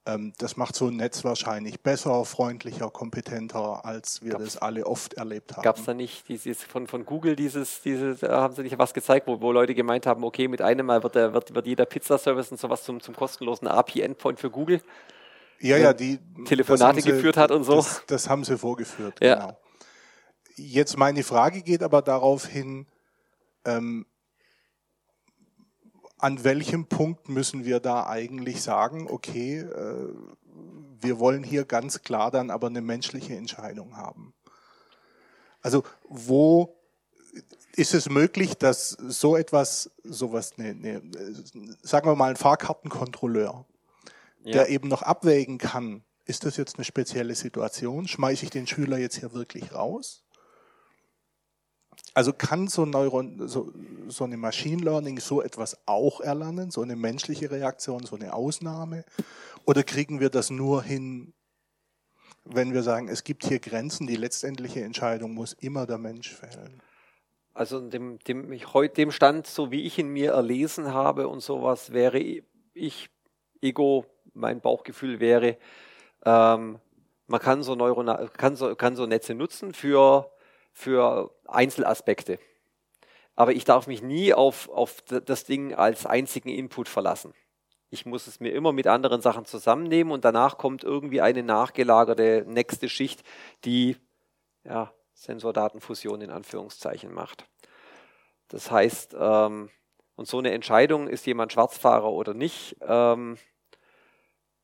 ähm, 0.08 0.32
das 0.38 0.56
macht 0.56 0.76
so 0.76 0.88
ein 0.88 0.96
Netz 0.96 1.26
wahrscheinlich 1.26 1.82
besser, 1.82 2.24
freundlicher, 2.24 2.90
kompetenter, 2.90 3.84
als 3.84 4.22
wir 4.22 4.32
gab's, 4.32 4.46
das 4.46 4.58
alle 4.58 4.86
oft 4.86 5.16
erlebt 5.16 5.52
haben. 5.52 5.64
Gab 5.64 5.78
es 5.78 5.84
da 5.84 5.94
nicht 5.94 6.30
dieses 6.30 6.64
von, 6.64 6.88
von 6.88 7.06
Google 7.06 7.36
dieses, 7.36 7.82
dieses, 7.82 8.24
haben 8.24 8.56
sie 8.56 8.64
nicht 8.64 8.78
was 8.78 8.94
gezeigt, 8.94 9.28
wo, 9.28 9.42
wo 9.42 9.52
Leute 9.52 9.76
gemeint 9.76 10.06
haben, 10.06 10.24
okay, 10.24 10.48
mit 10.48 10.62
einem 10.62 10.86
Mal 10.86 11.04
wird, 11.04 11.16
der, 11.16 11.34
wird, 11.34 11.54
wird 11.54 11.68
jeder 11.68 11.86
Pizzaservice 11.86 12.52
und 12.52 12.60
sowas 12.60 12.84
zum, 12.84 13.02
zum 13.02 13.16
kostenlosen 13.16 13.68
API-Endpoint 13.68 14.40
für 14.40 14.50
Google? 14.50 14.82
Ja, 15.60 15.78
ja, 15.78 15.92
die 15.92 16.20
Telefonate 16.46 17.02
sie, 17.02 17.12
geführt 17.12 17.36
hat 17.36 17.52
und 17.52 17.66
so. 17.66 17.76
Das, 17.76 18.04
das 18.08 18.30
haben 18.30 18.46
sie 18.46 18.58
vorgeführt, 18.58 19.20
ja. 19.22 19.36
genau. 19.36 19.58
Jetzt 20.56 20.98
meine 20.98 21.24
Frage 21.24 21.62
geht 21.62 21.84
aber 21.84 22.02
darauf 22.02 22.46
hin, 22.46 22.88
ähm, 23.66 24.06
an 26.18 26.44
welchem 26.44 26.88
Punkt 26.88 27.30
müssen 27.30 27.66
wir 27.66 27.80
da 27.80 28.08
eigentlich 28.08 28.62
sagen, 28.62 29.08
okay, 29.10 29.60
äh, 29.60 30.10
wir 31.00 31.20
wollen 31.20 31.44
hier 31.44 31.66
ganz 31.66 32.02
klar 32.02 32.32
dann 32.32 32.50
aber 32.50 32.68
eine 32.68 32.82
menschliche 32.82 33.36
Entscheidung 33.36 33.98
haben? 33.98 34.34
Also 35.62 35.84
wo 36.08 36.76
ist 37.76 37.94
es 37.94 38.10
möglich, 38.10 38.58
dass 38.58 38.90
so 38.90 39.36
etwas, 39.38 39.92
sowas, 40.04 40.58
ne, 40.58 40.74
ne, 40.74 41.02
sagen 41.84 42.08
wir 42.08 42.16
mal 42.16 42.32
ein 42.32 42.36
Fahrkartenkontrolleur, 42.36 43.66
ja. 44.44 44.52
der 44.52 44.70
eben 44.70 44.88
noch 44.88 45.04
abwägen 45.04 45.60
kann, 45.60 46.04
ist 46.26 46.46
das 46.46 46.58
jetzt 46.58 46.78
eine 46.78 46.86
spezielle 46.86 47.36
Situation? 47.36 48.08
Schmeiße 48.08 48.46
ich 48.46 48.50
den 48.50 48.68
Schüler 48.68 48.98
jetzt 48.98 49.20
hier 49.20 49.34
wirklich 49.34 49.74
raus? 49.74 50.24
Also 52.18 52.34
kann 52.34 52.68
so, 52.68 52.88
Neuron, 52.88 53.48
so, 53.48 53.72
so 54.08 54.24
eine 54.24 54.38
Machine 54.38 54.82
Learning 54.82 55.20
so 55.20 55.40
etwas 55.44 55.78
auch 55.86 56.20
erlernen, 56.20 56.72
so 56.72 56.82
eine 56.82 56.96
menschliche 56.96 57.52
Reaktion, 57.52 58.08
so 58.08 58.16
eine 58.16 58.34
Ausnahme? 58.34 59.06
Oder 59.66 59.84
kriegen 59.84 60.20
wir 60.20 60.32
das 60.32 60.50
nur 60.50 60.82
hin, 60.82 61.36
wenn 62.44 62.74
wir 62.74 62.82
sagen, 62.82 63.08
es 63.08 63.24
gibt 63.24 63.46
hier 63.46 63.60
Grenzen, 63.60 64.08
die 64.08 64.16
letztendliche 64.16 64.82
Entscheidung 64.82 65.36
muss 65.36 65.54
immer 65.54 65.86
der 65.86 66.00
Mensch 66.00 66.34
fällen? 66.34 66.82
Also 67.54 67.88
dem, 67.88 68.18
dem, 68.28 68.52
ich, 68.52 68.66
dem 68.96 69.12
Stand, 69.12 69.46
so 69.46 69.70
wie 69.70 69.84
ich 69.84 70.00
ihn 70.00 70.08
mir 70.08 70.32
erlesen 70.32 70.92
habe 70.92 71.28
und 71.28 71.42
sowas, 71.42 71.94
wäre 71.94 72.18
ich, 72.74 73.12
Ego, 73.62 74.08
mein 74.34 74.60
Bauchgefühl 74.60 75.20
wäre, 75.20 75.58
ähm, 76.26 76.80
man 77.28 77.40
kann 77.40 77.62
so, 77.62 77.76
Neuronal, 77.76 78.28
kann, 78.30 78.56
so, 78.56 78.76
kann 78.76 78.96
so 78.96 79.06
Netze 79.06 79.36
nutzen 79.36 79.72
für 79.72 80.32
für 80.78 81.32
Einzelaspekte. 81.48 82.40
Aber 83.36 83.54
ich 83.54 83.66
darf 83.66 83.88
mich 83.88 84.02
nie 84.02 84.34
auf, 84.34 84.70
auf 84.70 85.02
das 85.04 85.44
Ding 85.44 85.74
als 85.74 86.06
einzigen 86.06 86.50
Input 86.50 86.90
verlassen. 86.90 87.34
Ich 87.90 88.06
muss 88.06 88.28
es 88.28 88.40
mir 88.40 88.54
immer 88.54 88.74
mit 88.74 88.88
anderen 88.88 89.22
Sachen 89.22 89.46
zusammennehmen 89.46 90.12
und 90.12 90.26
danach 90.26 90.58
kommt 90.58 90.84
irgendwie 90.84 91.22
eine 91.22 91.44
nachgelagerte 91.44 92.44
nächste 92.48 92.90
Schicht, 92.90 93.24
die 93.64 93.98
ja, 94.64 94.92
Sensordatenfusion 95.14 96.22
in 96.22 96.32
Anführungszeichen 96.32 97.14
macht. 97.14 97.48
Das 98.50 98.72
heißt, 98.72 99.16
ähm, 99.20 99.70
Und 100.16 100.28
so 100.28 100.40
eine 100.40 100.52
Entscheidung, 100.52 101.08
ist 101.08 101.28
jemand 101.28 101.54
Schwarzfahrer 101.54 102.12
oder 102.12 102.34
nicht, 102.34 102.76
ähm, 102.82 103.38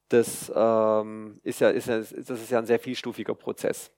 das, 0.10 0.52
ähm, 0.56 1.40
ist 1.44 1.60
ja, 1.62 1.70
ist 1.70 1.88
ja, 1.88 2.00
das 2.00 2.12
ist 2.12 2.50
ja 2.52 2.58
ein 2.60 2.66
sehr 2.66 2.80
vielstufiger 2.80 3.36
Prozess. 3.36 3.92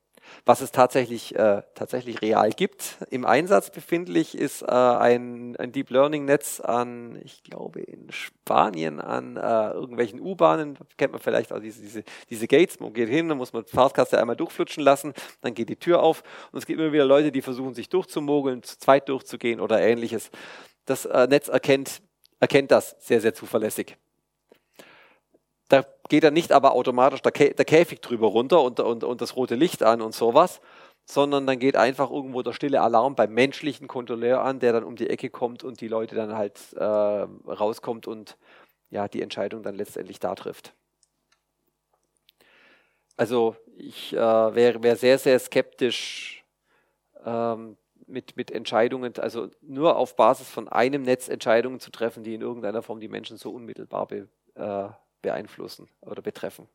Was 0.45 0.61
es 0.61 0.71
tatsächlich, 0.71 1.35
äh, 1.35 1.63
tatsächlich 1.73 2.21
real 2.21 2.49
gibt, 2.51 2.97
im 3.09 3.25
Einsatz 3.25 3.71
befindlich, 3.71 4.37
ist 4.37 4.61
äh, 4.61 4.65
ein, 4.65 5.55
ein 5.57 5.71
Deep 5.71 5.89
Learning 5.89 6.25
Netz 6.25 6.59
an, 6.59 7.19
ich 7.23 7.43
glaube 7.43 7.81
in 7.81 8.11
Spanien, 8.11 9.01
an 9.01 9.37
äh, 9.37 9.71
irgendwelchen 9.71 10.19
U-Bahnen. 10.19 10.77
Kennt 10.97 11.13
man 11.13 11.21
vielleicht 11.21 11.51
auch 11.51 11.59
diese, 11.59 11.81
diese, 11.81 12.03
diese 12.29 12.47
Gates. 12.47 12.79
Man 12.79 12.93
geht 12.93 13.09
hin, 13.09 13.29
dann 13.29 13.37
muss 13.37 13.53
man 13.53 13.63
die 13.65 13.71
Fahrtkasse 13.71 14.19
einmal 14.19 14.35
durchflutschen 14.35 14.83
lassen, 14.83 15.13
dann 15.41 15.53
geht 15.53 15.69
die 15.69 15.75
Tür 15.77 16.01
auf 16.01 16.23
und 16.51 16.59
es 16.59 16.65
gibt 16.65 16.79
immer 16.79 16.91
wieder 16.91 17.05
Leute, 17.05 17.31
die 17.31 17.41
versuchen, 17.41 17.73
sich 17.73 17.89
durchzumogeln, 17.89 18.63
zu 18.63 18.77
zweit 18.77 19.09
durchzugehen 19.09 19.59
oder 19.59 19.79
ähnliches. 19.81 20.29
Das 20.85 21.05
äh, 21.05 21.27
Netz 21.27 21.47
erkennt, 21.47 22.01
erkennt 22.39 22.71
das 22.71 22.95
sehr, 22.99 23.21
sehr 23.21 23.33
zuverlässig. 23.33 23.97
Geht 26.07 26.23
dann 26.23 26.33
nicht 26.33 26.51
aber 26.51 26.73
automatisch 26.73 27.21
der, 27.21 27.31
Kä 27.31 27.53
der 27.53 27.65
Käfig 27.65 28.01
drüber 28.01 28.27
runter 28.27 28.61
und, 28.61 28.79
und, 28.79 29.03
und 29.03 29.21
das 29.21 29.35
rote 29.35 29.55
Licht 29.55 29.83
an 29.83 30.01
und 30.01 30.13
sowas, 30.13 30.61
sondern 31.05 31.47
dann 31.47 31.59
geht 31.59 31.75
einfach 31.75 32.11
irgendwo 32.11 32.41
der 32.41 32.53
stille 32.53 32.81
Alarm 32.81 33.15
beim 33.15 33.33
menschlichen 33.33 33.87
Kontrolleur 33.87 34.41
an, 34.41 34.59
der 34.59 34.73
dann 34.73 34.83
um 34.83 34.95
die 34.95 35.09
Ecke 35.09 35.29
kommt 35.29 35.63
und 35.63 35.81
die 35.81 35.87
Leute 35.87 36.15
dann 36.15 36.35
halt 36.35 36.73
äh, 36.73 36.83
rauskommt 36.83 38.07
und 38.07 38.37
ja, 38.89 39.07
die 39.07 39.21
Entscheidung 39.21 39.63
dann 39.63 39.75
letztendlich 39.75 40.19
da 40.19 40.35
trifft. 40.35 40.73
Also 43.17 43.55
ich 43.77 44.13
äh, 44.13 44.17
wäre 44.17 44.83
wär 44.83 44.95
sehr, 44.95 45.17
sehr 45.17 45.39
skeptisch 45.39 46.43
ähm, 47.23 47.77
mit, 48.07 48.35
mit 48.35 48.51
Entscheidungen, 48.51 49.13
also 49.17 49.49
nur 49.61 49.97
auf 49.97 50.15
Basis 50.15 50.49
von 50.49 50.67
einem 50.67 51.01
Netz 51.01 51.27
Entscheidungen 51.27 51.79
zu 51.79 51.91
treffen, 51.91 52.23
die 52.23 52.35
in 52.35 52.41
irgendeiner 52.41 52.81
Form 52.81 52.99
die 52.99 53.07
Menschen 53.07 53.37
so 53.37 53.51
unmittelbar 53.51 54.07
be, 54.07 54.27
äh, 54.55 54.89
beeinflussen 55.25 55.89
oder 56.01 56.21
betreffen. 56.21 56.69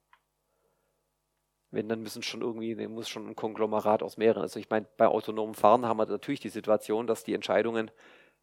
Wenn, 1.71 1.89
dann 1.89 2.03
müssen 2.03 2.25
schon 2.25 2.43
irgendwie, 2.43 2.75
muss 2.89 3.09
schon 3.09 3.29
ein 3.29 3.37
Konglomerat 3.37 4.03
aus 4.03 4.17
mehreren. 4.17 4.43
Also 4.43 4.59
ich 4.59 4.69
meine, 4.69 4.89
bei 4.97 5.07
autonomem 5.07 5.55
Fahren 5.55 5.87
haben 5.87 5.99
wir 5.99 6.07
natürlich 6.07 6.41
die 6.41 6.49
Situation, 6.49 7.07
dass 7.07 7.23
die 7.23 7.35
Entscheidungen 7.35 7.93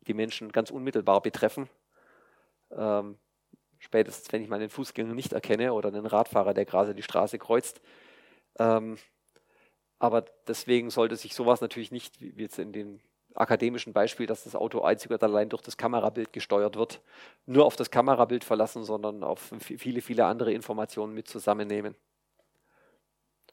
die 0.08 0.14
Menschen 0.14 0.54
ganz 0.54 0.72
unmittelbar 0.72 1.22
betreffen. 1.22 1.70
Ähm, 2.72 3.18
spätestens, 3.80 4.32
wenn 4.32 4.42
ich 4.42 4.48
mal 4.48 4.56
einen 4.56 4.70
Fußgänger 4.70 5.14
nicht 5.14 5.34
erkenne 5.34 5.74
oder 5.74 5.90
einen 5.90 6.06
Radfahrer, 6.06 6.54
der 6.54 6.64
gerade 6.64 6.96
die 6.96 7.04
Straße 7.04 7.38
kreuzt. 7.38 7.82
Ähm, 8.60 8.98
aber 10.00 10.24
deswegen 10.48 10.90
sollte 10.90 11.18
sich 11.18 11.34
sowas 11.34 11.60
natürlich 11.60 11.92
nicht, 11.92 12.22
wie 12.22 12.42
jetzt 12.42 12.60
in 12.60 12.72
den 12.72 13.02
akademischen 13.38 13.94
Beispiel, 13.94 14.26
dass 14.26 14.44
das 14.44 14.56
Auto 14.56 14.82
einzig 14.82 15.12
und 15.12 15.24
allein 15.24 15.50
durch 15.50 15.62
das 15.62 15.78
Kamerabild 15.78 16.34
gesteuert 16.34 16.76
wird, 16.76 17.02
nur 17.46 17.66
auf 17.66 17.76
das 17.76 17.92
Kamerabild 17.92 18.44
verlassen, 18.44 18.84
sondern 18.84 19.24
auf 19.24 19.54
viele, 19.60 20.02
viele 20.02 20.26
andere 20.26 20.52
Informationen 20.52 21.14
mit 21.14 21.28
zusammennehmen. 21.28 21.96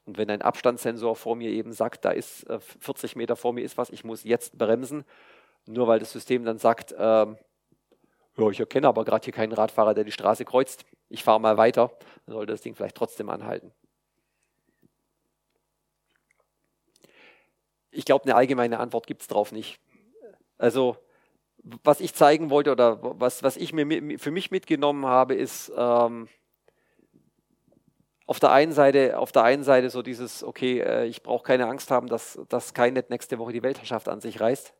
Und 0.07 0.19
wenn 0.19 0.31
ein 0.31 0.43
Abstandssensor 0.43 1.17
vor 1.17 1.37
mir 1.37 1.51
eben 1.51 1.73
sagt, 1.73 2.05
da 2.05 2.11
ist 2.11 2.47
40 2.81 3.15
äh, 3.15 3.19
Meter 3.19 3.37
vor 3.37 3.53
mir 3.53 3.63
ist 3.63 3.79
was, 3.79 3.91
ich 3.91 4.05
muss 4.05 4.25
jetzt 4.25 4.59
bremsen, 4.59 5.05
nur 5.67 5.89
weil 5.89 5.99
das 5.99 6.13
System 6.13 6.45
dann 6.45 6.59
sagt, 6.59 6.95
ähm, 6.99 7.39
ja, 8.37 8.51
ich 8.51 8.61
erkenne 8.61 8.89
aber 8.89 9.05
gerade 9.05 9.25
hier 9.25 9.33
keinen 9.33 9.53
Radfahrer, 9.53 9.95
der 9.95 10.05
die 10.05 10.13
Straße 10.13 10.45
kreuzt, 10.45 10.85
ich 11.09 11.23
fahre 11.23 11.41
mal 11.41 11.57
weiter, 11.57 11.93
dann 12.27 12.35
sollte 12.35 12.53
das 12.53 12.61
Ding 12.61 12.75
vielleicht 12.75 12.97
trotzdem 12.97 13.31
anhalten. 13.31 13.73
Ich 17.95 18.05
glaube, 18.05 18.25
eine 18.25 18.35
allgemeine 18.35 18.81
Antwort 18.81 19.07
gibt 19.07 19.23
es 19.23 19.29
darauf 19.29 19.53
nicht. 19.53 19.81
Also, 20.59 20.97
was 21.83 22.01
ich 22.01 22.15
zeigen 22.15 22.51
wollte 22.51 22.73
oder 22.73 22.99
was, 23.21 23.43
was 23.43 23.57
ich 23.57 23.73
mir 23.73 24.19
für 24.19 24.31
mich 24.31 24.51
mitgenommen 24.51 25.07
habe, 25.07 25.35
ist 25.35 25.73
ähm, 25.77 26.29
auf 28.27 28.41
der 28.41 28.53
einen 28.53 28.73
Seite, 28.73 29.19
auf 29.19 29.33
der 29.33 29.45
einen 29.45 29.65
Seite 29.65 29.91
so 29.91 30.03
dieses, 30.03 30.43
okay, 30.43 30.81
äh, 30.81 31.07
ich 31.07 31.23
brauche 31.23 31.45
keine 31.45 31.67
Angst 31.67 31.91
haben, 31.91 32.09
dass, 32.09 32.39
dass 32.49 32.69
Skynet 32.69 33.11
nächste 33.11 33.39
Woche 33.39 33.53
die 33.53 33.63
Weltherrschaft 33.63 34.09
an 34.09 34.21
sich 34.21 34.41
reißt. 34.41 34.75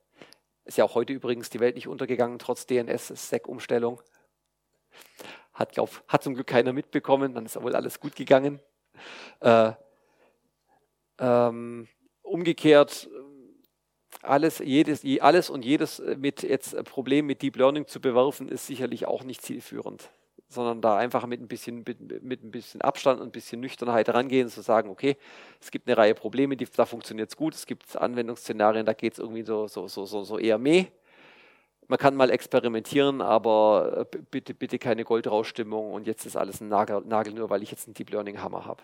Ist 0.65 0.79
ja 0.79 0.85
auch 0.85 0.95
heute 0.95 1.13
übrigens 1.13 1.51
die 1.51 1.61
Welt 1.61 1.75
nicht 1.75 1.89
untergegangen, 1.89 2.39
trotz 2.39 2.67
DNS-Sec-Umstellung. 2.67 4.01
Hat, 5.53 5.77
hat 6.09 6.23
zum 6.23 6.35
Glück 6.35 6.47
keiner 6.47 6.73
mitbekommen, 6.73 7.35
dann 7.35 7.47
ist 7.47 7.61
wohl 7.63 7.77
alles 7.77 8.01
gut 8.01 8.17
gegangen. 8.17 8.61
Äh, 9.41 9.73
ähm, 11.19 11.89
umgekehrt 12.35 13.09
alles, 14.23 14.59
jedes, 14.59 15.05
alles 15.21 15.51
und 15.51 15.65
jedes 15.65 16.03
mit 16.17 16.43
jetzt 16.43 16.83
Problem 16.85 17.27
mit 17.27 17.43
Deep 17.43 17.57
Learning 17.57 17.87
zu 17.87 18.01
bewerfen, 18.01 18.49
ist 18.49 18.67
sicherlich 18.67 19.07
auch 19.07 19.23
nicht 19.23 19.41
zielführend, 19.41 20.11
sondern 20.49 20.81
da 20.81 20.97
einfach 20.97 21.27
mit 21.27 21.41
ein 21.41 21.47
bisschen, 21.47 21.85
mit, 21.87 22.23
mit 22.25 22.43
ein 22.43 22.51
bisschen 22.51 22.81
Abstand 22.81 23.21
und 23.21 23.29
ein 23.29 23.33
bisschen 23.33 23.61
Nüchternheit 23.61 24.09
rangehen, 24.09 24.49
zu 24.49 24.63
sagen, 24.63 24.91
okay, 24.91 25.17
es 25.61 25.71
gibt 25.71 25.87
eine 25.87 25.97
Reihe 25.97 26.15
Probleme, 26.15 26.57
die, 26.57 26.67
da 26.67 26.87
funktioniert 26.87 27.31
es 27.31 27.37
gut, 27.37 27.55
es 27.55 27.67
gibt 27.67 27.97
Anwendungsszenarien, 27.97 28.85
da 28.85 28.95
geht 28.95 29.13
es 29.13 29.21
irgendwie 29.21 29.45
so, 29.45 29.69
so, 29.69 29.87
so, 29.87 30.05
so, 30.05 30.25
so 30.25 30.39
eher 30.39 30.59
mehr. 30.59 30.87
Man 31.87 31.99
kann 31.99 32.17
mal 32.17 32.31
experimentieren, 32.31 33.21
aber 33.21 34.09
bitte, 34.33 34.55
bitte 34.55 34.79
keine 34.81 35.05
Goldrausstimmung 35.05 35.93
und 35.93 36.09
jetzt 36.09 36.27
ist 36.27 36.37
alles 36.37 36.61
ein 36.61 36.69
Nagel, 36.69 37.03
Nagel 37.05 37.33
nur, 37.35 37.49
weil 37.51 37.63
ich 37.63 37.71
jetzt 37.71 37.87
einen 37.87 37.95
Deep 37.95 38.11
Learning 38.11 38.43
Hammer 38.43 38.65
habe. 38.65 38.83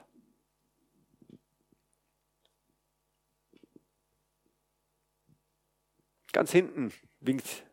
Ganz 6.32 6.52
hinten 6.52 6.92
winkt, 7.20 7.64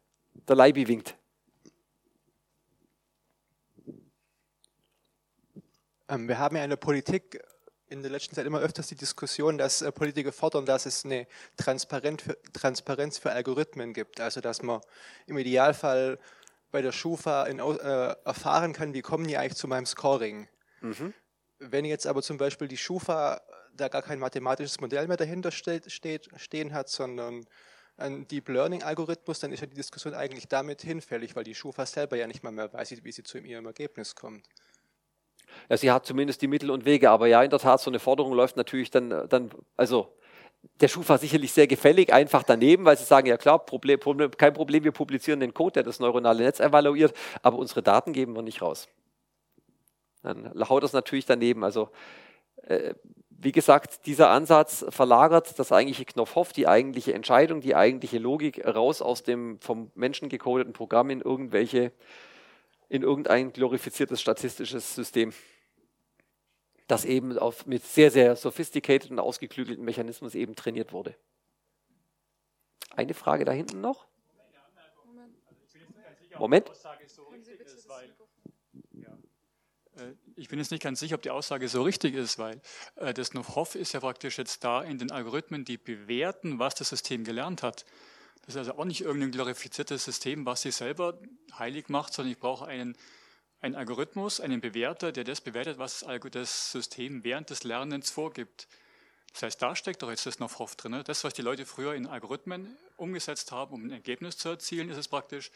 der 0.47 0.55
Leibi 0.55 0.87
winkt. 0.87 1.15
Ähm, 6.09 6.27
wir 6.27 6.39
haben 6.39 6.55
ja 6.55 6.63
in 6.63 6.69
der 6.69 6.77
Politik 6.77 7.41
in 7.89 8.01
der 8.01 8.11
letzten 8.11 8.35
Zeit 8.35 8.45
immer 8.45 8.59
öfters 8.59 8.87
die 8.87 8.95
Diskussion, 8.95 9.57
dass 9.57 9.81
äh, 9.81 9.91
Politiker 9.91 10.31
fordern, 10.31 10.65
dass 10.65 10.85
es 10.85 11.05
eine 11.05 11.27
Transparenz 11.55 12.23
für, 12.23 12.37
Transparenz 12.53 13.17
für 13.17 13.31
Algorithmen 13.31 13.93
gibt. 13.93 14.19
Also 14.19 14.41
dass 14.41 14.61
man 14.61 14.81
im 15.25 15.37
Idealfall 15.37 16.19
bei 16.71 16.81
der 16.81 16.91
Schufa 16.91 17.45
in, 17.45 17.59
äh, 17.59 18.15
erfahren 18.25 18.73
kann, 18.73 18.93
wie 18.93 19.01
kommen 19.01 19.27
die 19.27 19.37
eigentlich 19.37 19.55
zu 19.57 19.67
meinem 19.67 19.85
Scoring. 19.85 20.47
Mhm. 20.81 21.13
Wenn 21.59 21.85
jetzt 21.85 22.07
aber 22.07 22.21
zum 22.21 22.37
Beispiel 22.37 22.67
die 22.67 22.77
Schufa 22.77 23.41
da 23.73 23.87
gar 23.87 24.01
kein 24.01 24.19
mathematisches 24.19 24.81
Modell 24.81 25.07
mehr 25.07 25.17
dahinter 25.17 25.51
steht, 25.51 25.91
steht, 25.91 26.29
stehen 26.35 26.73
hat, 26.73 26.89
sondern 26.89 27.45
ein 27.97 28.27
Deep 28.27 28.49
Learning 28.49 28.83
Algorithmus, 28.83 29.39
dann 29.39 29.51
ist 29.51 29.61
ja 29.61 29.67
die 29.67 29.75
Diskussion 29.75 30.13
eigentlich 30.13 30.47
damit 30.47 30.81
hinfällig, 30.81 31.35
weil 31.35 31.43
die 31.43 31.55
Schufa 31.55 31.85
selber 31.85 32.15
ja 32.15 32.27
nicht 32.27 32.43
mal 32.43 32.51
mehr 32.51 32.71
weiß, 32.71 33.03
wie 33.03 33.11
sie 33.11 33.23
zu 33.23 33.39
ihrem 33.39 33.65
Ergebnis 33.65 34.15
kommt. 34.15 34.45
Ja, 35.69 35.77
sie 35.77 35.91
hat 35.91 36.05
zumindest 36.05 36.41
die 36.41 36.47
Mittel 36.47 36.69
und 36.71 36.85
Wege, 36.85 37.09
aber 37.09 37.27
ja, 37.27 37.41
in 37.41 37.49
der 37.49 37.59
Tat, 37.59 37.81
so 37.81 37.89
eine 37.89 37.99
Forderung 37.99 38.33
läuft 38.33 38.57
natürlich 38.57 38.91
dann, 38.91 39.27
dann 39.29 39.49
also 39.75 40.13
der 40.81 40.87
Schufa 40.87 41.17
sicherlich 41.17 41.51
sehr 41.53 41.67
gefällig, 41.67 42.13
einfach 42.13 42.43
daneben, 42.43 42.85
weil 42.85 42.97
sie 42.97 43.03
sagen, 43.03 43.27
ja 43.27 43.37
klar, 43.37 43.65
Problem, 43.65 43.99
Problem, 43.99 44.31
kein 44.31 44.53
Problem, 44.53 44.83
wir 44.83 44.91
publizieren 44.91 45.39
den 45.39 45.53
Code, 45.53 45.73
der 45.73 45.83
das 45.83 45.99
neuronale 45.99 46.43
Netz 46.43 46.59
evaluiert, 46.59 47.15
aber 47.41 47.57
unsere 47.57 47.81
Daten 47.81 48.13
geben 48.13 48.35
wir 48.35 48.41
nicht 48.41 48.61
raus. 48.61 48.87
Dann 50.23 50.51
haut 50.67 50.83
das 50.83 50.93
natürlich 50.93 51.25
daneben. 51.25 51.63
Also 51.63 51.89
äh, 52.63 52.95
wie 53.39 53.51
gesagt, 53.51 54.07
dieser 54.07 54.29
Ansatz 54.29 54.83
verlagert 54.89 55.59
das 55.59 55.71
eigentliche 55.71 56.05
Knopfhoff, 56.05 56.53
die 56.53 56.67
eigentliche 56.67 57.13
Entscheidung, 57.13 57.61
die 57.61 57.75
eigentliche 57.75 58.17
Logik 58.17 58.65
raus 58.65 59.01
aus 59.01 59.21
dem 59.21 59.59
vom 59.59 59.91
Menschen 59.93 60.27
gecodeten 60.27 60.73
Programm 60.73 61.11
in 61.11 61.21
irgendwelche, 61.21 61.91
in 62.89 63.03
irgendein 63.03 63.53
glorifiziertes 63.53 64.19
statistisches 64.21 64.95
System, 64.95 65.33
das 66.87 67.05
eben 67.05 67.37
auf, 67.37 67.67
mit 67.67 67.83
sehr, 67.83 68.09
sehr 68.09 68.35
sophisticated 68.35 69.11
und 69.11 69.19
ausgeklügelten 69.19 69.85
Mechanismen 69.85 70.31
eben 70.31 70.55
trainiert 70.55 70.91
wurde. 70.91 71.15
Eine 72.95 73.13
Frage 73.13 73.45
da 73.45 73.51
hinten 73.51 73.81
noch? 73.81 74.07
Moment. 76.39 76.69
Äh, 76.69 76.73
ich 80.37 80.49
bin 80.49 80.59
jetzt 80.59 80.71
nicht 80.71 80.83
ganz 80.83 80.99
sicher, 80.99 81.15
ob 81.15 81.23
die 81.23 81.31
Aussage 81.31 81.67
so 81.67 81.81
richtig 81.81 82.13
ist, 82.13 82.37
weil 82.37 82.61
äh, 82.95 83.13
das 83.13 83.33
Nuff-Hoff 83.33 83.75
ist 83.75 83.93
ja 83.93 83.99
praktisch 83.99 84.37
jetzt 84.37 84.63
da 84.63 84.83
in 84.83 84.99
den 84.99 85.11
Algorithmen, 85.11 85.65
die 85.65 85.77
bewerten, 85.77 86.59
was 86.59 86.75
das 86.75 86.89
System 86.89 87.23
gelernt 87.23 87.63
hat. 87.63 87.85
Das 88.45 88.55
ist 88.55 88.57
also 88.57 88.77
auch 88.77 88.85
nicht 88.85 89.01
irgendein 89.01 89.31
glorifiziertes 89.31 90.05
System, 90.05 90.45
was 90.45 90.61
sich 90.61 90.75
selber 90.75 91.19
heilig 91.57 91.89
macht, 91.89 92.13
sondern 92.13 92.31
ich 92.31 92.39
brauche 92.39 92.67
einen, 92.67 92.95
einen 93.61 93.75
Algorithmus, 93.75 94.39
einen 94.39 94.61
Bewerter, 94.61 95.11
der 95.11 95.23
das 95.23 95.41
bewertet, 95.41 95.79
was 95.79 96.05
das 96.31 96.71
System 96.71 97.23
während 97.23 97.49
des 97.49 97.63
Lernens 97.63 98.11
vorgibt. 98.11 98.67
Das 99.33 99.43
heißt, 99.43 99.61
da 99.61 99.75
steckt 99.75 100.01
doch 100.03 100.09
jetzt 100.09 100.25
das 100.25 100.39
Nuff-Hoff 100.39 100.75
drin. 100.75 100.91
Ne? 100.91 101.03
Das, 101.03 101.23
was 101.23 101.33
die 101.33 101.41
Leute 101.41 101.65
früher 101.65 101.95
in 101.95 102.07
Algorithmen 102.07 102.77
umgesetzt 102.95 103.51
haben, 103.51 103.73
um 103.73 103.85
ein 103.85 103.91
Ergebnis 103.91 104.37
zu 104.37 104.49
erzielen, 104.49 104.89
ist 104.89 104.97
es 104.97 105.07
praktisch 105.07 105.51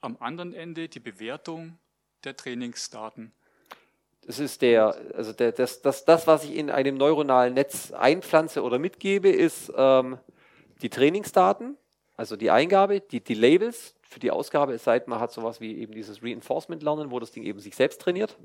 am 0.00 0.16
anderen 0.20 0.52
Ende 0.52 0.88
die 0.88 1.00
Bewertung 1.00 1.78
der 2.24 2.36
Trainingsdaten. 2.36 3.32
Das 4.26 4.38
ist 4.38 4.62
der, 4.62 4.96
also 5.14 5.32
der, 5.32 5.52
das, 5.52 5.82
das, 5.82 6.04
das, 6.04 6.26
was 6.26 6.44
ich 6.44 6.56
in 6.56 6.70
einem 6.70 6.96
neuronalen 6.96 7.54
Netz 7.54 7.92
einpflanze 7.92 8.62
oder 8.62 8.78
mitgebe, 8.78 9.28
ist 9.28 9.72
ähm, 9.76 10.18
die 10.82 10.88
Trainingsdaten. 10.88 11.76
also 12.16 12.36
die 12.36 12.50
Eingabe, 12.50 13.00
die, 13.00 13.20
die 13.20 13.34
Labels 13.34 13.94
für 14.02 14.20
die 14.20 14.30
Ausgabe, 14.30 14.74
es 14.74 14.84
sei 14.84 14.98
denn, 14.98 15.10
man 15.10 15.20
hat 15.20 15.32
sowas 15.32 15.60
wie 15.60 15.78
eben 15.78 15.92
dieses 15.92 16.22
Reinforcement-Lernen, 16.22 17.10
wo 17.10 17.18
das 17.18 17.32
Ding 17.32 17.42
eben 17.42 17.58
sich 17.58 17.74
selbst 17.74 18.00
trainiert. 18.00 18.36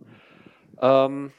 Ähm, 0.81 1.31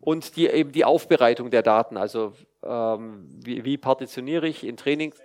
und 0.00 0.36
die, 0.36 0.48
eben 0.48 0.72
die 0.72 0.84
Aufbereitung 0.84 1.50
der 1.50 1.62
Daten, 1.62 1.96
also 1.96 2.32
ähm, 2.62 3.28
wie, 3.42 3.64
wie 3.64 3.78
partitioniere 3.78 4.48
ich 4.48 4.64
in 4.64 4.76
Trainings. 4.76 5.16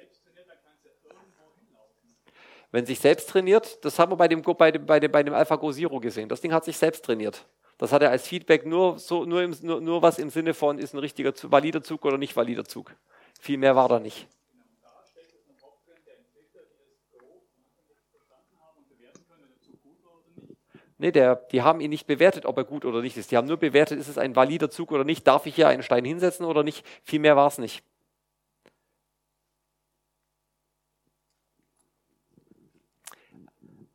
Wenn 2.71 2.85
sich 2.85 2.99
selbst 2.99 3.29
trainiert, 3.29 3.83
das 3.83 3.97
haben 3.97 4.11
wir 4.11 4.17
bei 4.17 4.27
dem, 4.27 4.43
bei 4.43 4.71
dem, 4.71 4.85
bei 4.85 4.99
dem, 4.99 5.11
bei 5.11 5.23
dem 5.23 5.33
AlphaGo 5.33 5.71
Zero 5.71 5.99
gesehen. 5.99 6.29
Das 6.29 6.41
Ding 6.41 6.53
hat 6.53 6.65
sich 6.65 6.77
selbst 6.77 7.03
trainiert. 7.03 7.45
Das 7.79 7.93
hat 7.93 8.01
er 8.01 8.11
als 8.11 8.27
Feedback 8.27 8.65
nur, 8.65 8.99
so, 8.99 9.23
nur, 9.23 9.41
im, 9.41 9.55
nur, 9.61 9.79
nur 9.79 10.01
was 10.01 10.19
im 10.19 10.29
Sinne 10.29 10.53
von, 10.53 10.77
ist 10.77 10.93
ein 10.93 10.99
richtiger 10.99 11.33
valider 11.43 11.81
Zug 11.81 12.03
oder 12.03 12.17
nicht 12.17 12.35
valider 12.35 12.65
Zug. 12.65 12.93
Viel 13.39 13.57
mehr 13.57 13.73
war 13.73 13.87
da 13.87 14.01
nicht. 14.01 14.27
Nee, 20.97 21.13
der, 21.13 21.35
die 21.35 21.61
haben 21.61 21.79
ihn 21.79 21.89
nicht 21.89 22.05
bewertet, 22.05 22.45
ob 22.45 22.57
er 22.57 22.65
gut 22.65 22.83
oder 22.83 23.01
nicht 23.01 23.15
ist. 23.15 23.31
Die 23.31 23.37
haben 23.37 23.47
nur 23.47 23.55
bewertet, 23.55 23.97
ist 23.97 24.09
es 24.09 24.17
ein 24.17 24.35
valider 24.35 24.69
Zug 24.69 24.91
oder 24.91 25.05
nicht, 25.05 25.25
darf 25.25 25.45
ich 25.45 25.55
hier 25.55 25.69
einen 25.69 25.81
Stein 25.81 26.03
hinsetzen 26.03 26.45
oder 26.45 26.63
nicht. 26.63 26.85
Viel 27.03 27.19
mehr 27.19 27.37
war 27.37 27.47
es 27.47 27.57
nicht. 27.59 27.85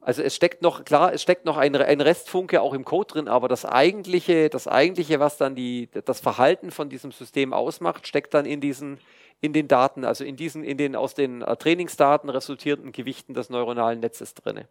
Also 0.04 0.20
es 0.20 0.36
steckt 0.36 0.60
noch, 0.60 0.84
klar, 0.84 1.14
es 1.14 1.22
steckt 1.22 1.46
noch 1.46 1.56
ein, 1.56 1.74
ein, 1.74 2.00
Restfunke 2.02 2.60
auch 2.60 2.74
im 2.74 2.84
Code 2.84 3.14
drin, 3.14 3.26
aber 3.26 3.48
das 3.48 3.64
eigentliche, 3.64 4.50
das 4.50 4.68
eigentliche, 4.68 5.18
was 5.18 5.38
dann 5.38 5.54
die, 5.54 5.88
das 6.04 6.20
Verhalten 6.20 6.70
von 6.70 6.90
diesem 6.90 7.10
System 7.10 7.54
ausmacht, 7.54 8.06
steckt 8.06 8.34
dann 8.34 8.44
in 8.44 8.60
diesen, 8.60 8.98
in 9.40 9.54
den 9.54 9.66
Daten, 9.66 10.04
also 10.04 10.22
in 10.22 10.36
diesen, 10.36 10.62
in 10.62 10.76
den 10.76 10.94
aus 10.94 11.14
den 11.14 11.40
äh, 11.40 11.56
Trainingsdaten 11.56 12.28
resultierenden 12.28 12.92
Gewichten 12.92 13.32
des 13.32 13.48
neuronalen 13.48 14.00
Netzes 14.00 14.34
drinne. 14.34 14.68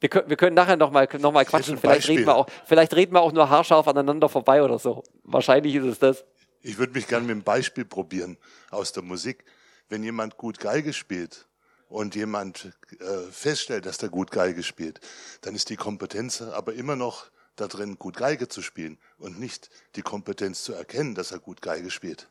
Wir 0.00 0.08
können, 0.08 0.30
wir 0.30 0.36
können 0.38 0.56
nachher 0.56 0.78
nochmal 0.78 1.06
noch 1.18 1.32
mal 1.32 1.44
quatschen. 1.44 1.76
Vielleicht 1.76 2.08
reden, 2.08 2.24
wir 2.24 2.34
auch, 2.34 2.46
vielleicht 2.64 2.96
reden 2.96 3.12
wir 3.12 3.20
auch 3.20 3.32
nur 3.32 3.50
haarscharf 3.50 3.86
aneinander 3.88 4.30
vorbei 4.30 4.62
oder 4.62 4.78
so. 4.78 5.04
Wahrscheinlich 5.22 5.74
ist 5.74 5.84
es 5.84 5.98
das. 5.98 6.24
Ich 6.62 6.78
würde 6.78 6.94
mich 6.94 7.06
gerne 7.06 7.26
mit 7.26 7.32
einem 7.32 7.42
Beispiel 7.42 7.84
probieren 7.84 8.38
aus 8.70 8.92
der 8.92 9.02
Musik. 9.02 9.44
Wenn 9.90 10.02
jemand 10.02 10.38
gut 10.38 10.60
Geige 10.60 10.94
spielt 10.94 11.46
und 11.88 12.14
jemand 12.14 12.72
äh, 12.98 13.30
feststellt, 13.30 13.86
dass 13.86 13.98
der 13.98 14.08
gut 14.08 14.30
Geige 14.30 14.62
spielt, 14.62 15.00
dann 15.42 15.54
ist 15.54 15.70
die 15.70 15.76
Kompetenz 15.76 16.42
aber 16.42 16.74
immer 16.74 16.96
noch 16.96 17.30
da 17.56 17.68
drin, 17.68 17.98
gut 17.98 18.16
Geige 18.16 18.48
zu 18.48 18.62
spielen 18.62 18.98
und 19.18 19.38
nicht 19.38 19.70
die 19.94 20.02
Kompetenz 20.02 20.64
zu 20.64 20.74
erkennen, 20.74 21.14
dass 21.14 21.32
er 21.32 21.38
gut 21.38 21.62
Geige 21.62 21.90
spielt. 21.90 22.28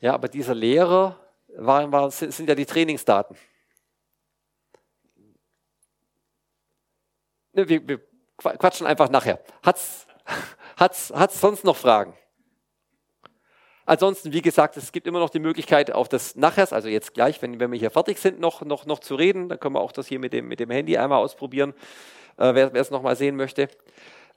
Ja, 0.00 0.12
aber 0.12 0.28
dieser 0.28 0.54
Lehrer 0.54 1.18
war, 1.56 1.90
war, 1.90 2.10
sind 2.10 2.46
ja 2.46 2.54
die 2.54 2.66
Trainingsdaten. 2.66 3.38
Ne, 7.54 7.68
wir, 7.68 7.88
wir 7.88 8.00
quatschen 8.36 8.86
einfach 8.86 9.08
nachher. 9.08 9.40
Hat's, 9.62 10.06
hat's, 10.76 11.12
hat's 11.14 11.40
sonst 11.40 11.64
noch 11.64 11.76
Fragen? 11.76 12.14
Ansonsten, 13.86 14.32
wie 14.32 14.40
gesagt, 14.40 14.76
es 14.78 14.92
gibt 14.92 15.06
immer 15.06 15.18
noch 15.18 15.28
die 15.28 15.38
Möglichkeit, 15.38 15.92
auf 15.92 16.08
das 16.08 16.36
nachher, 16.36 16.72
also 16.72 16.88
jetzt 16.88 17.12
gleich, 17.12 17.42
wenn, 17.42 17.60
wenn 17.60 17.70
wir 17.70 17.78
hier 17.78 17.90
fertig 17.90 18.18
sind, 18.18 18.40
noch, 18.40 18.62
noch, 18.62 18.86
noch 18.86 18.98
zu 18.98 19.14
reden. 19.14 19.48
Dann 19.48 19.60
können 19.60 19.74
wir 19.74 19.80
auch 19.80 19.92
das 19.92 20.06
hier 20.06 20.18
mit 20.18 20.32
dem, 20.32 20.48
mit 20.48 20.58
dem 20.58 20.70
Handy 20.70 20.96
einmal 20.96 21.18
ausprobieren, 21.18 21.74
äh, 22.38 22.54
wer, 22.54 22.74
es 22.74 22.90
nochmal 22.90 23.14
sehen 23.14 23.36
möchte. 23.36 23.68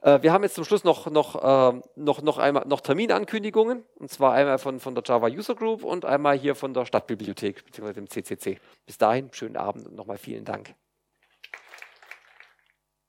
Äh, 0.02 0.20
wir 0.20 0.34
haben 0.34 0.42
jetzt 0.42 0.54
zum 0.54 0.64
Schluss 0.64 0.84
noch, 0.84 1.10
noch, 1.10 1.34
äh, 1.36 1.80
noch, 1.96 2.20
noch, 2.20 2.36
einmal, 2.36 2.66
noch 2.66 2.82
Terminankündigungen, 2.82 3.84
und 3.96 4.10
zwar 4.10 4.34
einmal 4.34 4.58
von, 4.58 4.80
von 4.80 4.94
der 4.94 5.02
Java 5.06 5.28
User 5.28 5.54
Group 5.54 5.82
und 5.82 6.04
einmal 6.04 6.38
hier 6.38 6.54
von 6.54 6.74
der 6.74 6.84
Stadtbibliothek 6.84 7.64
bzw. 7.64 7.92
dem 7.94 8.10
CCC. 8.10 8.58
Bis 8.84 8.98
dahin, 8.98 9.30
schönen 9.32 9.56
Abend 9.56 9.86
und 9.86 9.96
nochmal 9.96 10.18
vielen 10.18 10.44
Dank. 10.44 10.74